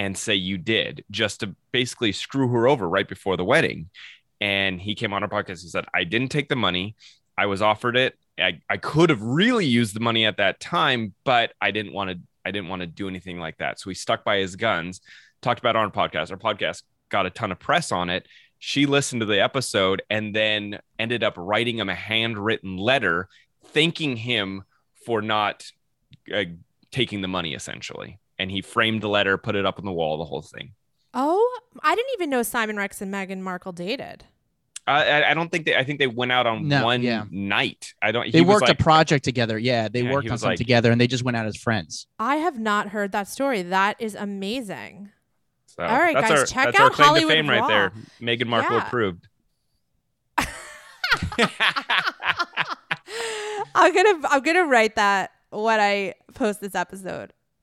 and 0.00 0.16
say 0.16 0.34
you 0.34 0.56
did 0.56 1.04
just 1.10 1.40
to 1.40 1.54
basically 1.72 2.10
screw 2.10 2.48
her 2.48 2.66
over 2.66 2.88
right 2.88 3.06
before 3.06 3.36
the 3.36 3.44
wedding. 3.44 3.90
And 4.40 4.80
he 4.80 4.94
came 4.94 5.12
on 5.12 5.22
our 5.22 5.28
podcast. 5.28 5.60
He 5.60 5.68
said, 5.68 5.84
I 5.92 6.04
didn't 6.04 6.30
take 6.30 6.48
the 6.48 6.56
money. 6.56 6.96
I 7.40 7.46
was 7.46 7.62
offered 7.62 7.96
it. 7.96 8.18
I, 8.38 8.60
I 8.68 8.76
could 8.76 9.08
have 9.08 9.22
really 9.22 9.64
used 9.64 9.96
the 9.96 10.00
money 10.00 10.26
at 10.26 10.36
that 10.36 10.60
time, 10.60 11.14
but 11.24 11.54
I 11.58 11.70
didn't 11.70 11.94
want 11.94 12.10
to, 12.10 12.18
I 12.44 12.50
didn't 12.50 12.68
want 12.68 12.80
to 12.80 12.86
do 12.86 13.08
anything 13.08 13.40
like 13.40 13.56
that. 13.58 13.80
So 13.80 13.88
he 13.88 13.94
stuck 13.94 14.24
by 14.24 14.36
his 14.36 14.56
guns, 14.56 15.00
talked 15.40 15.58
about 15.58 15.74
on 15.74 15.84
our 15.84 15.90
podcast. 15.90 16.30
Our 16.30 16.36
podcast 16.36 16.82
got 17.08 17.24
a 17.24 17.30
ton 17.30 17.50
of 17.50 17.58
press 17.58 17.92
on 17.92 18.10
it. 18.10 18.26
She 18.58 18.84
listened 18.84 19.20
to 19.20 19.26
the 19.26 19.40
episode 19.40 20.02
and 20.10 20.36
then 20.36 20.80
ended 20.98 21.24
up 21.24 21.32
writing 21.38 21.78
him 21.78 21.88
a 21.88 21.94
handwritten 21.94 22.76
letter 22.76 23.26
thanking 23.68 24.16
him 24.16 24.64
for 25.06 25.22
not 25.22 25.64
uh, 26.34 26.44
taking 26.90 27.22
the 27.22 27.28
money 27.28 27.54
essentially 27.54 28.18
and 28.38 28.50
he 28.50 28.60
framed 28.60 29.02
the 29.02 29.08
letter, 29.08 29.38
put 29.38 29.54
it 29.54 29.64
up 29.64 29.78
on 29.78 29.86
the 29.86 29.92
wall, 29.92 30.18
the 30.18 30.24
whole 30.24 30.42
thing. 30.42 30.72
Oh, 31.14 31.58
I 31.82 31.94
didn't 31.94 32.12
even 32.14 32.28
know 32.28 32.42
Simon 32.42 32.76
Rex 32.76 33.00
and 33.00 33.12
Meghan 33.12 33.40
Markle 33.40 33.72
dated. 33.72 34.24
I, 34.86 35.04
I- 35.22 35.30
I 35.30 35.34
don't 35.34 35.50
think 35.50 35.66
they. 35.66 35.76
I 35.76 35.84
think 35.84 35.98
they 35.98 36.06
went 36.06 36.32
out 36.32 36.46
on 36.46 36.66
No, 36.68 36.84
one 36.84 37.02
yeah. 37.02 37.24
night. 37.30 37.94
I 38.02 38.12
don't. 38.12 38.32
They 38.32 38.40
worked 38.40 38.68
like- 38.68 38.80
a 38.80 38.82
project 38.82 39.24
together. 39.24 39.58
Yeah, 39.58 39.88
they 39.88 40.02
Yeah, 40.02 40.12
worked 40.12 40.28
on 40.30 40.38
something 40.38 40.50
like- 40.52 40.58
together, 40.58 40.90
and 40.90 41.00
they 41.00 41.06
just 41.06 41.22
went 41.22 41.36
out 41.36 41.46
as 41.46 41.56
friends. 41.56 42.06
I 42.18 42.36
have 42.36 42.58
not 42.58 42.88
heard 42.88 43.12
that 43.12 43.28
story. 43.28 43.62
That 43.62 43.96
is 44.00 44.14
amazing. 44.14 45.10
So 45.66 45.84
All 45.84 45.98
right, 45.98 46.14
guys, 46.14 46.30
our, 46.30 46.46
check 46.46 46.66
that's 46.66 46.80
our 46.80 46.86
out 46.86 46.92
claim 46.94 47.06
Hollywood 47.08 47.30
to 47.30 47.36
fame 47.36 47.48
right 47.50 47.68
there. 47.68 47.92
Meghan 48.20 48.46
Markle 48.48 48.76
Yeah. 48.76 48.86
approved. 48.86 49.28
I'm 53.74 53.94
gonna 53.94 54.20
I'm 54.28 54.42
gonna 54.42 54.64
write 54.66 54.96
that 54.96 55.30
when 55.50 55.78
I 55.80 56.14
post 56.34 56.60
this 56.60 56.74
episode. 56.74 57.32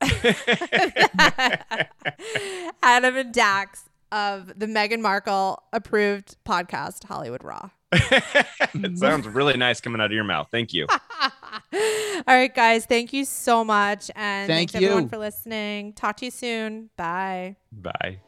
Adam 2.82 3.16
and 3.16 3.32
Dax 3.34 3.87
of 4.12 4.58
the 4.58 4.66
Meghan 4.66 5.00
Markle 5.00 5.62
approved 5.72 6.36
podcast 6.44 7.04
Hollywood 7.04 7.44
Raw. 7.44 7.70
it 7.92 8.98
sounds 8.98 9.26
really 9.26 9.56
nice 9.56 9.80
coming 9.80 10.00
out 10.00 10.06
of 10.06 10.12
your 10.12 10.24
mouth. 10.24 10.48
Thank 10.50 10.74
you. 10.74 10.86
All 11.72 12.22
right, 12.26 12.54
guys, 12.54 12.84
thank 12.84 13.12
you 13.12 13.24
so 13.24 13.64
much, 13.64 14.10
and 14.14 14.46
Thank 14.48 14.70
thanks 14.70 14.74
everyone 14.74 15.08
for 15.08 15.18
listening. 15.18 15.94
Talk 15.94 16.18
to 16.18 16.26
you 16.26 16.30
soon. 16.30 16.90
Bye. 16.96 17.56
Bye. 17.72 18.20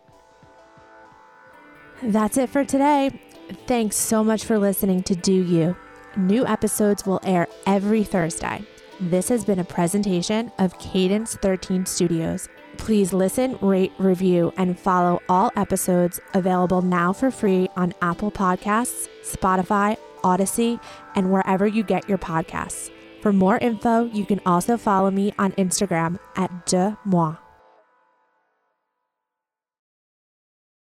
That's 2.02 2.38
it 2.38 2.48
for 2.48 2.64
today. 2.64 3.20
Thanks 3.66 3.96
so 3.96 4.24
much 4.24 4.44
for 4.44 4.58
listening 4.58 5.02
to 5.04 5.14
Deux 5.14 5.42
U. 5.42 5.76
New 6.16 6.46
episodes 6.46 7.04
will 7.04 7.20
air 7.22 7.46
every 7.66 8.02
Thursday. 8.04 8.64
This 9.00 9.28
has 9.28 9.44
been 9.44 9.58
a 9.58 9.64
presentation 9.64 10.50
of 10.58 10.78
Cadence 10.78 11.36
13 11.36 11.86
Studios. 11.86 12.48
Please 12.80 13.12
listen, 13.12 13.58
rate, 13.60 13.92
review, 13.98 14.52
and 14.56 14.76
follow 14.76 15.20
all 15.28 15.52
episodes 15.54 16.18
available 16.32 16.80
now 16.80 17.12
for 17.12 17.30
free 17.30 17.68
on 17.76 17.92
Apple 18.00 18.32
Podcasts, 18.32 19.06
Spotify, 19.22 19.96
Audacy, 20.24 20.80
and 21.14 21.30
wherever 21.30 21.66
you 21.66 21.84
get 21.84 22.08
your 22.08 22.18
podcasts. 22.18 22.90
For 23.20 23.34
more 23.34 23.58
info, 23.58 24.04
you 24.04 24.24
can 24.24 24.40
also 24.46 24.78
follow 24.78 25.10
me 25.10 25.34
on 25.38 25.52
Instagram 25.52 26.18
at 26.36 26.66
Deuxmoi. 26.66 27.49